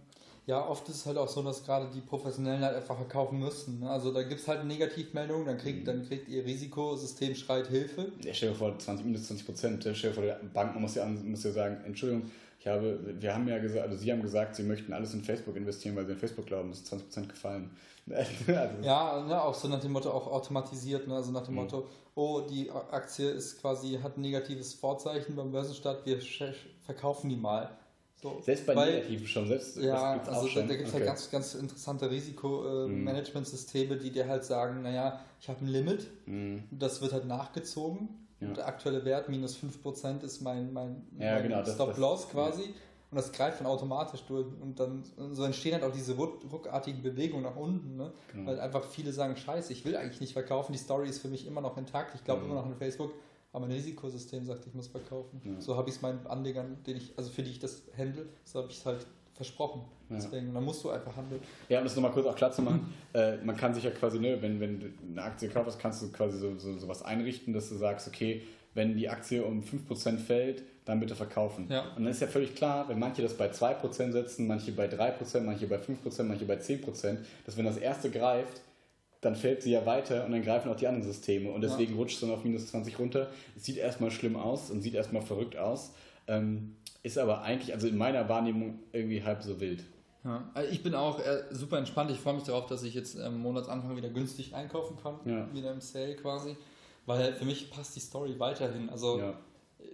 Ja, 0.48 0.66
oft 0.66 0.88
ist 0.88 0.96
es 0.96 1.06
halt 1.06 1.18
auch 1.18 1.28
so, 1.28 1.42
dass 1.42 1.62
gerade 1.62 1.90
die 1.94 2.00
Professionellen 2.00 2.62
halt 2.62 2.74
einfach 2.74 2.96
verkaufen 2.96 3.38
müssen. 3.38 3.80
Ne? 3.80 3.90
Also 3.90 4.14
da 4.14 4.22
gibt 4.22 4.40
es 4.40 4.48
halt 4.48 4.64
Negativmeldungen, 4.64 5.44
dann 5.44 5.58
kriegt, 5.58 5.80
mhm. 5.80 5.84
dann 5.84 6.08
kriegt 6.08 6.26
ihr 6.26 6.42
Risikosystem 6.42 7.34
schreit 7.34 7.66
Hilfe. 7.66 8.12
Ja, 8.24 8.32
stell 8.32 8.48
dir 8.48 8.54
vor, 8.54 8.78
20, 8.78 9.04
minus 9.04 9.26
20 9.26 9.44
Prozent. 9.44 9.82
Stell 9.82 10.10
dir 10.10 10.14
vor, 10.14 10.24
der 10.24 10.40
Bank 10.54 10.72
man 10.72 10.80
muss 10.80 10.94
ja, 10.94 11.04
muss 11.04 11.44
ja 11.44 11.50
sagen, 11.50 11.84
Entschuldigung, 11.84 12.30
habe, 12.68 12.98
wir 13.20 13.34
haben 13.34 13.48
ja 13.48 13.58
gesagt, 13.58 13.86
also 13.86 13.96
Sie 13.96 14.10
haben 14.10 14.22
gesagt, 14.22 14.56
Sie 14.56 14.62
möchten 14.62 14.92
alles 14.92 15.14
in 15.14 15.22
Facebook 15.22 15.56
investieren, 15.56 15.96
weil 15.96 16.06
Sie 16.06 16.12
in 16.12 16.18
Facebook 16.18 16.46
glauben, 16.46 16.70
das 16.70 16.78
ist 16.78 16.86
20 16.88 17.06
Prozent 17.06 17.28
gefallen. 17.28 17.70
also. 18.08 18.82
Ja, 18.82 19.24
ne, 19.26 19.42
auch 19.42 19.54
so 19.54 19.68
nach 19.68 19.80
dem 19.80 19.92
Motto, 19.92 20.10
auch 20.10 20.26
automatisiert, 20.26 21.06
ne? 21.06 21.14
also 21.14 21.30
nach 21.30 21.44
dem 21.44 21.54
mhm. 21.54 21.60
Motto, 21.62 21.86
oh, 22.14 22.40
die 22.40 22.70
Aktie 22.70 23.28
ist 23.28 23.60
quasi, 23.60 23.98
hat 24.02 24.16
ein 24.16 24.22
negatives 24.22 24.74
Vorzeichen 24.74 25.36
beim 25.36 25.52
Börsenstart, 25.52 26.06
wir 26.06 26.18
verkaufen 26.84 27.28
die 27.28 27.36
mal. 27.36 27.70
So, 28.20 28.40
selbst 28.42 28.66
bei 28.66 28.74
weil, 28.74 28.94
Negativen 28.94 29.26
schon, 29.28 29.46
selbst 29.46 29.76
ja, 29.76 30.20
also 30.20 30.48
da, 30.48 30.62
da 30.62 30.74
gibt 30.74 30.88
es 30.88 30.92
halt 30.92 31.02
okay. 31.02 31.08
halt 31.10 31.30
ganz, 31.30 31.30
ganz 31.30 31.54
interessante 31.54 32.10
Risikomanagementsysteme, 32.10 33.94
mhm. 33.94 34.00
die 34.00 34.10
dir 34.10 34.26
halt 34.26 34.44
sagen, 34.44 34.82
naja, 34.82 35.20
ich 35.40 35.48
habe 35.48 35.64
ein 35.64 35.68
Limit, 35.68 36.08
mhm. 36.26 36.64
das 36.72 37.00
wird 37.00 37.12
halt 37.12 37.26
nachgezogen. 37.26 38.08
Ja. 38.40 38.48
Der 38.52 38.66
aktuelle 38.66 39.04
Wert 39.04 39.28
minus 39.28 39.56
5% 39.56 40.22
ist 40.22 40.40
mein, 40.40 40.72
mein, 40.72 41.06
ja, 41.18 41.34
mein 41.34 41.42
genau, 41.44 41.64
Stop-Loss 41.64 42.28
quasi. 42.30 42.62
Ja. 42.62 42.68
Und 43.10 43.16
das 43.16 43.32
greift 43.32 43.60
dann 43.60 43.66
automatisch 43.66 44.22
durch. 44.24 44.46
Und 44.60 44.78
dann 44.78 45.02
so 45.32 45.42
entstehen 45.44 45.72
halt 45.72 45.82
auch 45.82 45.92
diese 45.92 46.14
ruckartigen 46.14 47.02
Bewegungen 47.02 47.44
nach 47.44 47.56
unten. 47.56 47.96
Ne? 47.96 48.12
Genau. 48.32 48.50
Weil 48.50 48.60
einfach 48.60 48.84
viele 48.84 49.12
sagen, 49.12 49.34
scheiße, 49.34 49.72
ich 49.72 49.84
will 49.84 49.96
eigentlich 49.96 50.20
nicht 50.20 50.34
verkaufen, 50.34 50.72
die 50.72 50.78
Story 50.78 51.08
ist 51.08 51.20
für 51.20 51.28
mich 51.28 51.46
immer 51.46 51.60
noch 51.60 51.76
intakt, 51.78 52.14
ich 52.14 52.24
glaube 52.24 52.42
mhm. 52.42 52.50
immer 52.50 52.60
noch 52.60 52.66
an 52.66 52.76
Facebook 52.76 53.12
aber 53.52 53.66
ein 53.66 53.72
Risikosystem 53.72 54.44
sagt, 54.44 54.66
ich 54.66 54.74
muss 54.74 54.88
verkaufen. 54.88 55.40
Ja. 55.44 55.60
So 55.60 55.76
habe 55.76 55.88
ich 55.88 55.96
es 55.96 56.02
meinen 56.02 56.26
Anlegern, 56.26 56.82
den 56.84 56.96
ich, 56.96 57.12
also 57.16 57.30
für 57.30 57.42
die 57.42 57.50
ich 57.50 57.58
das 57.58 57.82
handle, 57.96 58.26
so 58.44 58.60
habe 58.60 58.70
ich 58.70 58.78
es 58.78 58.86
halt 58.86 59.06
versprochen. 59.38 59.82
Ja. 60.10 60.16
Deswegen, 60.16 60.52
dann 60.52 60.64
musst 60.64 60.82
du 60.84 60.90
einfach 60.90 61.16
handeln. 61.16 61.40
Ja, 61.68 61.78
um 61.78 61.84
das 61.84 61.94
nochmal 61.94 62.10
kurz 62.10 62.26
auch 62.26 62.34
klar 62.34 62.50
zu 62.50 62.60
machen, 62.60 62.92
äh, 63.14 63.36
man 63.38 63.56
kann 63.56 63.72
sich 63.72 63.84
ja 63.84 63.90
quasi, 63.90 64.18
ne, 64.18 64.42
wenn, 64.42 64.60
wenn 64.60 64.80
du 64.80 64.86
eine 65.10 65.22
Aktie 65.22 65.48
kaufst, 65.48 65.78
kannst 65.78 66.02
du 66.02 66.10
quasi 66.10 66.38
so, 66.38 66.58
so, 66.58 66.76
so 66.76 66.88
was 66.88 67.02
einrichten, 67.02 67.54
dass 67.54 67.68
du 67.68 67.76
sagst, 67.76 68.08
okay, 68.08 68.42
wenn 68.74 68.96
die 68.96 69.08
Aktie 69.08 69.44
um 69.44 69.62
5% 69.62 70.18
fällt, 70.18 70.64
dann 70.84 70.98
bitte 71.00 71.14
verkaufen. 71.14 71.66
Ja. 71.70 71.82
Und 71.96 72.02
dann 72.04 72.12
ist 72.12 72.20
ja 72.20 72.26
völlig 72.26 72.54
klar, 72.54 72.88
wenn 72.88 72.98
manche 72.98 73.22
das 73.22 73.34
bei 73.34 73.48
2% 73.50 74.12
setzen, 74.12 74.46
manche 74.46 74.72
bei 74.72 74.88
3%, 74.88 75.40
manche 75.40 75.66
bei 75.66 75.76
5%, 75.76 76.22
manche 76.24 76.44
bei 76.44 76.56
10%, 76.56 77.18
dass 77.46 77.56
wenn 77.56 77.64
das 77.64 77.76
erste 77.76 78.10
greift, 78.10 78.60
dann 79.20 79.36
fällt 79.36 79.62
sie 79.62 79.72
ja 79.72 79.84
weiter 79.84 80.24
und 80.24 80.32
dann 80.32 80.42
greifen 80.42 80.70
auch 80.70 80.76
die 80.76 80.86
anderen 80.86 81.06
Systeme 81.06 81.50
und 81.50 81.60
deswegen 81.60 81.92
ja. 81.92 81.98
rutscht 81.98 82.14
es 82.14 82.20
dann 82.20 82.30
auf 82.30 82.44
minus 82.44 82.68
20 82.68 82.98
runter. 82.98 83.28
Es 83.56 83.64
sieht 83.64 83.76
erstmal 83.76 84.10
schlimm 84.10 84.36
aus 84.36 84.70
und 84.70 84.80
sieht 84.80 84.94
erstmal 84.94 85.22
verrückt 85.22 85.56
aus, 85.56 85.92
ähm, 86.28 86.76
ist 87.02 87.18
aber 87.18 87.42
eigentlich, 87.42 87.74
also 87.74 87.86
in 87.88 87.96
meiner 87.96 88.28
Wahrnehmung, 88.28 88.78
irgendwie 88.92 89.22
halb 89.22 89.42
so 89.42 89.60
wild. 89.60 89.82
Ja, 90.24 90.48
also 90.54 90.70
ich 90.70 90.82
bin 90.82 90.94
auch 90.94 91.20
äh, 91.20 91.44
super 91.50 91.78
entspannt. 91.78 92.10
Ich 92.10 92.18
freue 92.18 92.34
mich 92.34 92.44
darauf, 92.44 92.66
dass 92.66 92.82
ich 92.82 92.94
jetzt 92.94 93.18
am 93.18 93.38
Monatsanfang 93.40 93.96
wieder 93.96 94.08
günstig 94.08 94.54
einkaufen 94.54 94.96
kann, 95.02 95.16
ja. 95.24 95.52
wieder 95.52 95.72
im 95.72 95.80
Sale 95.80 96.16
quasi, 96.16 96.56
weil 97.06 97.32
für 97.34 97.44
mich 97.44 97.70
passt 97.70 97.96
die 97.96 98.00
Story 98.00 98.38
weiterhin. 98.38 98.90
Also 98.90 99.18
ja 99.18 99.34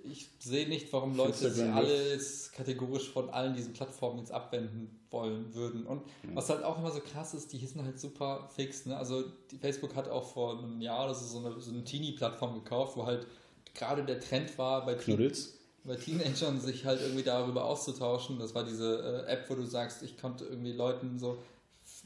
ich 0.04 0.28
sehe 0.38 0.68
nicht, 0.68 0.92
warum 0.92 1.16
Leute 1.16 1.50
sich 1.50 1.64
alle 1.64 2.10
jetzt 2.10 2.52
kategorisch 2.52 3.10
von 3.10 3.30
allen 3.30 3.54
diesen 3.54 3.72
Plattformen 3.72 4.18
jetzt 4.18 4.32
abwenden 4.32 5.00
wollen 5.10 5.54
würden. 5.54 5.86
Und 5.86 6.02
was 6.34 6.50
halt 6.50 6.62
auch 6.62 6.78
immer 6.78 6.90
so 6.90 7.00
krass 7.00 7.34
ist, 7.34 7.52
die 7.52 7.64
sind 7.66 7.84
halt 7.84 7.98
super 7.98 8.48
fix. 8.54 8.86
Ne? 8.86 8.96
Also 8.96 9.24
Facebook 9.60 9.94
hat 9.94 10.08
auch 10.08 10.24
vor 10.24 10.58
einem 10.58 10.80
Jahr 10.80 11.04
oder 11.04 11.14
so, 11.14 11.26
so 11.26 11.46
eine, 11.46 11.60
so 11.60 11.70
eine 11.70 11.84
Teenie-Plattform 11.84 12.54
gekauft, 12.54 12.96
wo 12.96 13.06
halt 13.06 13.26
gerade 13.74 14.04
der 14.04 14.20
Trend 14.20 14.56
war 14.58 14.84
bei 14.84 14.94
Knuddels. 14.94 15.58
Bei 15.84 15.96
Teenagern 15.96 16.60
sich 16.60 16.84
halt 16.84 17.00
irgendwie 17.00 17.22
darüber 17.22 17.64
auszutauschen. 17.64 18.38
Das 18.38 18.54
war 18.54 18.64
diese 18.64 19.24
äh, 19.26 19.32
App, 19.32 19.48
wo 19.48 19.54
du 19.54 19.64
sagst, 19.64 20.02
ich 20.02 20.18
konnte 20.18 20.44
irgendwie 20.44 20.72
Leuten 20.72 21.18
so 21.18 21.38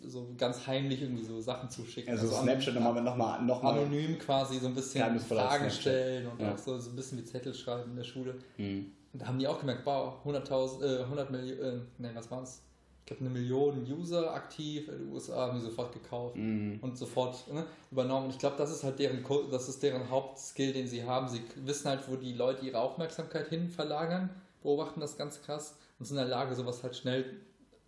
so 0.03 0.29
ganz 0.37 0.67
heimlich 0.67 1.03
irgendwie 1.03 1.25
so 1.25 1.41
Sachen 1.41 1.71
zuschicken. 1.71 2.13
Also, 2.13 2.29
also 2.29 2.43
Snapchat 2.43 2.75
nochmal 2.75 3.03
noch 3.03 3.17
mal, 3.17 3.43
noch 3.43 3.63
mal 3.63 3.79
anonym 3.79 4.19
quasi 4.19 4.59
so 4.59 4.67
ein 4.67 4.75
bisschen 4.75 5.19
Fragen 5.21 5.71
stellen 5.71 6.27
und 6.27 6.41
ja. 6.41 6.53
auch 6.53 6.59
so, 6.59 6.79
so 6.79 6.91
ein 6.91 6.97
bisschen 6.97 7.19
wie 7.19 7.25
Zettel 7.25 7.55
schreiben 7.55 7.91
in 7.91 7.97
der 7.97 8.05
Schule. 8.05 8.35
Mhm. 8.57 8.93
Und 9.13 9.23
da 9.23 9.27
haben 9.27 9.39
die 9.39 9.47
auch 9.47 9.59
gemerkt, 9.59 9.87
wow, 9.87 10.15
100.000, 10.25 11.01
äh, 11.01 11.03
100 11.05 11.31
Millionen, 11.31 11.61
äh, 11.61 11.81
nein, 11.99 12.15
was 12.15 12.31
war 12.31 12.43
es? 12.43 12.63
Ich 13.09 13.17
glaube, 13.17 13.25
eine 13.25 13.41
Million 13.41 13.87
User 13.91 14.35
aktiv 14.35 14.87
in 14.89 14.99
den 14.99 15.13
USA 15.15 15.47
haben 15.47 15.59
die 15.59 15.65
sofort 15.65 15.95
gekauft 15.95 16.37
mhm. 16.37 16.79
und 16.83 16.99
sofort 16.99 17.51
ne, 17.51 17.65
übernommen. 17.91 18.27
Und 18.27 18.33
ich 18.33 18.39
glaube, 18.39 18.57
das 18.59 18.71
ist 18.71 18.85
halt 18.85 18.99
deren, 18.99 19.25
das 19.51 19.67
ist 19.67 19.83
deren 19.83 20.11
Hauptskill, 20.11 20.75
den 20.75 20.87
sie 20.87 21.05
haben. 21.05 21.27
Sie 21.27 21.41
wissen 21.65 21.89
halt, 21.89 22.07
wo 22.07 22.17
die 22.17 22.35
Leute 22.35 22.67
ihre 22.67 22.79
Aufmerksamkeit 22.79 23.49
hin 23.49 23.71
verlagern, 23.71 24.29
beobachten 24.63 25.01
das 25.01 25.17
ganz 25.17 25.41
krass 25.41 25.79
und 25.99 26.05
sind 26.05 26.19
in 26.19 26.25
der 26.25 26.29
Lage, 26.29 26.55
sowas 26.55 26.83
halt 26.83 26.97
schnell 26.97 27.25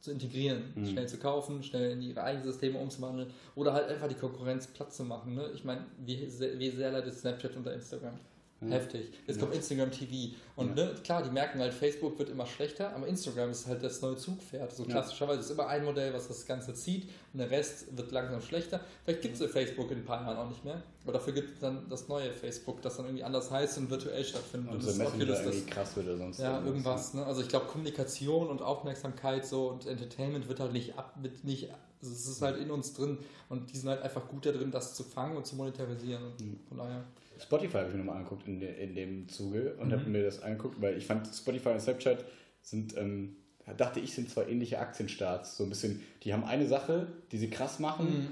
zu 0.01 0.11
integrieren, 0.11 0.73
mhm. 0.75 0.87
schnell 0.87 1.07
zu 1.07 1.19
kaufen, 1.19 1.63
schnell 1.63 1.91
in 1.91 2.01
ihre 2.01 2.23
eigenen 2.23 2.47
Systeme 2.47 2.79
umzuwandeln 2.79 3.31
oder 3.57 3.75
halt 3.75 3.91
einfach 3.91 4.09
die 4.09 4.15
Konkurrenz 4.15 4.69
platt 4.69 4.95
zu 4.95 5.05
machen. 5.05 5.35
Ne? 5.35 5.51
Ich 5.53 5.65
meine, 5.65 5.85
wie, 5.99 6.33
wie 6.57 6.71
sehr 6.71 6.93
leidet 6.93 7.13
Snapchat 7.13 7.55
unter 7.57 7.75
Instagram? 7.75 8.15
Mhm. 8.61 8.73
Heftig. 8.73 9.13
Jetzt 9.27 9.37
ja. 9.37 9.43
kommt 9.43 9.55
Instagram 9.55 9.91
TV. 9.91 10.37
Und 10.57 10.77
ja. 10.77 10.85
ne, 10.85 10.95
klar, 11.03 11.23
die 11.23 11.31
merken 11.31 11.61
halt, 11.61 11.73
Facebook 11.73 12.19
wird 12.19 12.29
immer 12.29 12.47
schlechter, 12.47 12.95
aber 12.95 13.07
Instagram 13.07 13.51
ist 13.51 13.67
halt 13.67 13.83
das 13.83 14.03
neue 14.03 14.17
Zugpferd. 14.17 14.75
So 14.75 14.85
klassischerweise 14.85 15.41
ist 15.41 15.51
immer 15.51 15.67
ein 15.67 15.85
Modell, 15.85 16.13
was 16.13 16.29
das 16.29 16.47
Ganze 16.47 16.75
zieht 16.75 17.09
und 17.33 17.39
der 17.39 17.51
Rest 17.51 17.97
wird 17.97 18.13
langsam 18.13 18.43
schlechter. 18.43 18.81
Vielleicht 19.05 19.23
gibt 19.23 19.41
es 19.41 19.51
Facebook 19.51 19.91
in 19.91 19.99
ein 19.99 20.05
paar 20.05 20.23
Jahren 20.23 20.37
auch 20.37 20.49
nicht 20.49 20.65
mehr. 20.65 20.83
Aber 21.05 21.15
dafür 21.15 21.33
gibt 21.33 21.55
es 21.55 21.61
dann 21.61 21.89
das 21.89 22.09
neue 22.09 22.31
Facebook, 22.33 22.83
das 22.83 22.99
dann 22.99 23.07
irgendwie 23.07 23.25
anders 23.25 23.51
heißt 23.51 23.79
und 23.79 23.91
virtuell 23.91 24.25
stattfindet. 24.25 24.71
Und, 24.71 24.77
und 24.77 24.83
so 24.83 24.99
das, 24.99 25.41
irgendwie 25.41 25.63
krass 25.63 25.97
wird 25.97 26.07
oder 26.07 26.19
sonst 26.19 26.39
Ja, 26.39 26.63
irgendwas. 26.63 27.15
Ne? 27.15 27.25
Also 27.25 27.41
ich 27.41 27.49
glaube, 27.49 27.67
Kommunikation 27.67 28.49
und 28.49 28.61
Aufmerksamkeit 28.61 29.47
so 29.47 29.69
und 29.69 29.87
Entertainment 29.87 30.49
wird 30.49 30.61
halt 30.61 30.75
nicht 30.75 30.99
ab, 30.99 31.15
wird 31.23 31.45
nicht 31.45 31.71
also 32.03 32.15
es 32.15 32.27
ist 32.27 32.43
halt 32.43 32.57
in 32.59 32.71
uns 32.71 32.95
drin 32.95 33.19
und 33.51 33.73
die 33.73 33.77
sind 33.77 33.91
halt 33.91 34.03
einfach 34.03 34.27
gut 34.27 34.47
da 34.47 34.53
drin, 34.53 34.71
das 34.71 34.95
zu 34.95 35.05
fangen 35.05 35.37
und 35.37 35.47
zu 35.47 35.57
monetarisieren. 35.57 36.23
Mhm. 36.39 36.59
von 36.69 36.79
daher. 36.79 37.05
Spotify 37.41 37.79
habe 37.79 37.87
ich 37.89 37.93
mir 37.93 37.99
nochmal 37.99 38.17
angeguckt 38.17 38.47
in, 38.47 38.61
de, 38.61 38.83
in 38.83 38.95
dem 38.95 39.29
Zuge 39.29 39.75
und 39.79 39.89
mhm. 39.89 39.93
habe 39.93 40.11
mir 40.11 40.25
das 40.25 40.43
angeguckt, 40.43 40.81
weil 40.81 40.97
ich 40.97 41.07
fand 41.07 41.27
Spotify 41.27 41.71
und 41.71 41.81
Snapchat 41.81 42.25
sind, 42.63 42.97
ähm, 42.97 43.37
dachte 43.77 44.01
ich, 44.01 44.15
sind 44.15 44.31
zwei 44.31 44.47
ähnliche 44.47 44.79
Aktienstarts. 44.79 45.57
So 45.57 45.65
ein 45.65 45.71
bisschen, 45.71 46.03
die 46.23 46.33
haben 46.33 46.45
eine 46.45 46.67
Sache, 46.67 47.07
die 47.33 47.39
sie 47.39 47.51
krass 47.51 47.79
machen 47.79 48.07
mhm. 48.07 48.29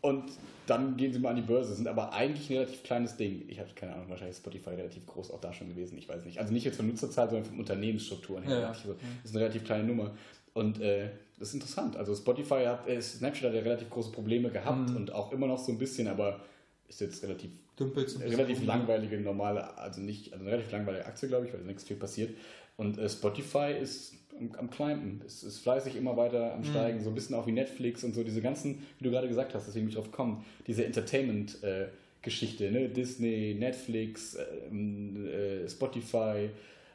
und 0.00 0.24
dann 0.66 0.96
gehen 0.96 1.12
sie 1.12 1.18
mal 1.18 1.30
an 1.30 1.36
die 1.36 1.42
Börse, 1.42 1.74
sind 1.74 1.88
aber 1.88 2.12
eigentlich 2.12 2.48
ein 2.50 2.56
relativ 2.58 2.82
kleines 2.84 3.16
Ding. 3.16 3.44
Ich 3.48 3.58
habe 3.58 3.70
keine 3.74 3.94
Ahnung, 3.94 4.08
wahrscheinlich 4.08 4.36
ist 4.36 4.42
Spotify 4.42 4.70
relativ 4.70 5.06
groß 5.06 5.30
auch 5.32 5.40
da 5.40 5.52
schon 5.52 5.68
gewesen, 5.68 5.98
ich 5.98 6.08
weiß 6.08 6.24
nicht. 6.24 6.38
Also 6.38 6.52
nicht 6.52 6.64
jetzt 6.64 6.76
von 6.76 6.86
Nutzerzahl, 6.86 7.28
sondern 7.28 7.48
von 7.48 7.58
Unternehmensstrukturen 7.58 8.44
her. 8.44 8.54
Ja, 8.54 8.60
ja. 8.60 8.68
Das 8.68 8.78
ist 9.24 9.34
eine 9.34 9.44
relativ 9.44 9.64
kleine 9.64 9.84
Nummer. 9.84 10.12
Und 10.54 10.80
äh, 10.80 11.10
das 11.38 11.48
ist 11.48 11.54
interessant. 11.54 11.96
Also 11.96 12.14
Spotify 12.14 12.64
hat, 12.66 12.86
äh, 12.88 13.00
Snapchat 13.00 13.48
hat 13.48 13.54
ja 13.54 13.60
relativ 13.62 13.90
große 13.90 14.12
Probleme 14.12 14.50
gehabt 14.50 14.90
mhm. 14.90 14.96
und 14.96 15.12
auch 15.12 15.32
immer 15.32 15.46
noch 15.46 15.58
so 15.58 15.72
ein 15.72 15.78
bisschen, 15.78 16.06
aber 16.08 16.40
ist 16.88 17.00
jetzt 17.00 17.22
relativ, 17.22 17.50
relativ 17.84 18.64
langweilige, 18.64 19.18
normale, 19.18 19.76
also 19.78 20.00
nicht, 20.00 20.32
also 20.32 20.44
eine 20.44 20.52
relativ 20.52 20.72
langweilige 20.72 21.06
Aktie, 21.06 21.28
glaube 21.28 21.46
ich, 21.46 21.52
weil 21.52 21.60
nichts 21.60 21.84
viel 21.84 21.96
passiert. 21.96 22.30
Und 22.76 22.98
äh, 22.98 23.08
Spotify 23.08 23.72
ist 23.80 24.14
am, 24.38 24.52
am 24.58 24.70
Climben, 24.70 25.20
es 25.26 25.42
ist 25.42 25.58
fleißig 25.58 25.96
immer 25.96 26.16
weiter 26.16 26.54
am 26.54 26.60
mhm. 26.60 26.64
Steigen, 26.64 26.98
mhm. 26.98 27.02
so 27.04 27.10
ein 27.10 27.14
bisschen 27.14 27.36
auch 27.36 27.46
wie 27.46 27.52
Netflix 27.52 28.04
und 28.04 28.14
so 28.14 28.24
diese 28.24 28.40
ganzen, 28.40 28.82
wie 28.98 29.04
du 29.04 29.10
gerade 29.10 29.28
gesagt 29.28 29.54
hast, 29.54 29.66
deswegen 29.66 29.86
mich 29.86 29.94
drauf 29.94 30.10
kommen, 30.10 30.44
diese 30.66 30.84
Entertainment- 30.84 31.62
äh, 31.62 31.88
Geschichte, 32.22 32.70
ne? 32.70 32.88
Disney, 32.88 33.56
Netflix, 33.58 34.38
ähm, 34.70 35.26
äh, 35.26 35.68
Spotify, 35.68 36.50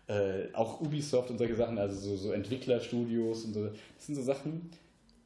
äh, 0.07 0.53
auch 0.53 0.79
Ubisoft 0.79 1.29
und 1.29 1.37
solche 1.37 1.55
Sachen, 1.55 1.77
also 1.77 1.95
so, 1.95 2.15
so 2.15 2.31
Entwicklerstudios 2.31 3.43
und 3.43 3.53
so. 3.53 3.65
Das 3.65 4.05
sind 4.05 4.15
so 4.15 4.21
Sachen, 4.21 4.71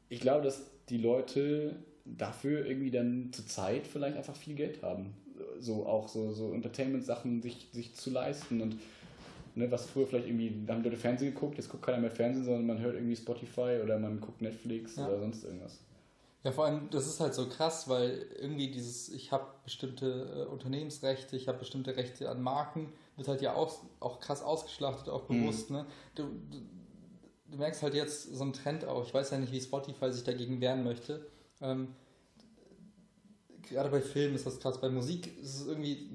ich 0.09 0.20
glaube, 0.20 0.43
dass 0.43 0.64
die 0.89 0.97
Leute 0.97 1.76
dafür 2.03 2.66
irgendwie 2.66 2.89
dann 2.89 3.30
zur 3.32 3.45
Zeit 3.45 3.86
vielleicht 3.86 4.18
einfach 4.18 4.36
viel 4.36 4.55
Geld 4.55 4.82
haben. 4.82 5.14
So 5.62 5.86
auch 5.86 6.07
so, 6.07 6.32
so 6.34 6.53
Entertainment-Sachen 6.53 7.41
sich, 7.41 7.68
sich 7.72 7.95
zu 7.95 8.09
leisten 8.09 8.62
und 8.62 8.78
ne, 9.55 9.72
was 9.72 9.86
früher 9.86 10.07
vielleicht 10.07 10.28
irgendwie, 10.28 10.64
da 10.66 10.74
haben 10.74 10.84
Leute 10.84 10.97
Fernsehen 10.97 11.34
geguckt, 11.34 11.57
jetzt 11.57 11.70
guckt 11.70 11.84
keiner 11.84 11.99
mehr 11.99 12.12
Fernsehen, 12.12 12.43
sondern 12.43 12.66
man 12.66 12.80
hört 12.80 12.95
irgendwie 12.95 13.16
Spotify 13.16 13.80
oder 13.84 13.99
man 13.99 14.20
guckt 14.20 14.41
Netflix 14.41 14.95
ja. 14.95 15.07
oder 15.07 15.20
sonst 15.20 15.43
irgendwas. 15.43 15.80
Ja, 16.43 16.51
vor 16.51 16.66
allem, 16.66 16.89
das 16.89 17.05
ist 17.05 17.20
halt 17.20 17.36
so 17.36 17.47
krass, 17.47 17.88
weil 17.88 18.26
irgendwie 18.39 18.72
dieses, 18.72 19.09
ich 19.09 19.32
habe 19.32 19.45
bestimmte 19.64 20.47
äh, 20.47 20.51
Unternehmensrechte, 20.51 21.36
ich 21.36 21.47
habe 21.47 21.59
bestimmte 21.59 21.95
Rechte 21.95 22.30
an 22.30 22.41
Marken, 22.41 22.91
wird 23.16 23.28
halt 23.28 23.41
ja 23.41 23.53
auch, 23.53 23.84
auch 23.99 24.20
krass 24.20 24.41
ausgeschlachtet, 24.41 25.09
auch 25.09 25.24
bewusst. 25.24 25.70
Mhm. 25.70 25.76
Ne? 25.78 25.86
Du, 26.16 26.24
du, 26.24 26.57
du, 27.51 27.57
merkst 27.57 27.84
halt 27.84 27.93
jetzt 27.93 28.36
so 28.36 28.43
einen 28.43 28.53
Trend 28.53 28.86
auch. 28.86 29.05
Ich 29.05 29.14
weiß 29.14 29.30
ja 29.30 29.38
nicht, 29.38 29.51
wie 29.51 29.62
Spotify 29.62 30.12
sich 30.12 30.24
dagegen 30.24 30.62
wehren 30.62 30.84
möchte. 30.84 31.28
Ähm, 31.62 31.89
gerade 33.72 33.89
bei 33.89 34.01
Filmen 34.01 34.36
ist 34.36 34.45
das 34.45 34.59
krass. 34.59 34.80
Bei 34.80 34.89
Musik 34.89 35.39
ist 35.41 35.61
es 35.61 35.67
irgendwie, 35.67 36.09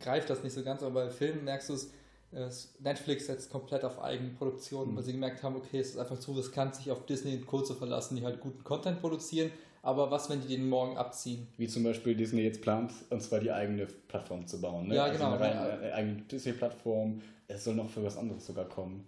greift 0.00 0.28
das 0.30 0.42
nicht 0.42 0.52
so 0.52 0.62
ganz, 0.62 0.82
aber 0.82 1.04
bei 1.06 1.10
Filmen 1.10 1.44
merkst 1.44 1.70
du 1.70 1.74
es, 1.74 1.92
äh, 2.32 2.48
Netflix 2.80 3.26
setzt 3.26 3.50
komplett 3.50 3.84
auf 3.84 4.02
Eigenproduktion, 4.02 4.92
mhm. 4.92 4.96
weil 4.96 5.02
sie 5.02 5.12
gemerkt 5.12 5.42
haben, 5.42 5.56
okay, 5.56 5.78
es 5.78 5.90
ist 5.90 5.98
einfach 5.98 6.18
zu 6.18 6.32
riskant, 6.32 6.74
sich 6.74 6.90
auf 6.90 7.06
Disney 7.06 7.36
und 7.36 7.46
Co. 7.46 7.62
zu 7.62 7.74
verlassen, 7.74 8.16
die 8.16 8.24
halt 8.24 8.40
guten 8.40 8.62
Content 8.64 9.00
produzieren 9.00 9.50
aber 9.86 10.10
was, 10.10 10.28
wenn 10.28 10.40
die 10.40 10.48
den 10.48 10.68
morgen 10.68 10.96
abziehen? 10.96 11.46
Wie 11.58 11.68
zum 11.68 11.84
Beispiel 11.84 12.16
Disney 12.16 12.42
jetzt 12.42 12.60
plant, 12.60 12.92
und 13.08 13.22
zwar 13.22 13.38
die 13.38 13.52
eigene 13.52 13.86
Plattform 13.86 14.44
zu 14.44 14.60
bauen. 14.60 14.88
Ne? 14.88 14.96
Ja, 14.96 15.04
also 15.04 15.16
genau. 15.16 15.30
Also 15.30 15.44
eine, 15.44 15.60
eine 15.60 15.94
eigene 15.94 16.22
Disney-Plattform. 16.22 17.22
Es 17.46 17.62
soll 17.62 17.76
noch 17.76 17.88
für 17.88 18.02
was 18.02 18.16
anderes 18.16 18.44
sogar 18.44 18.64
kommen. 18.64 19.06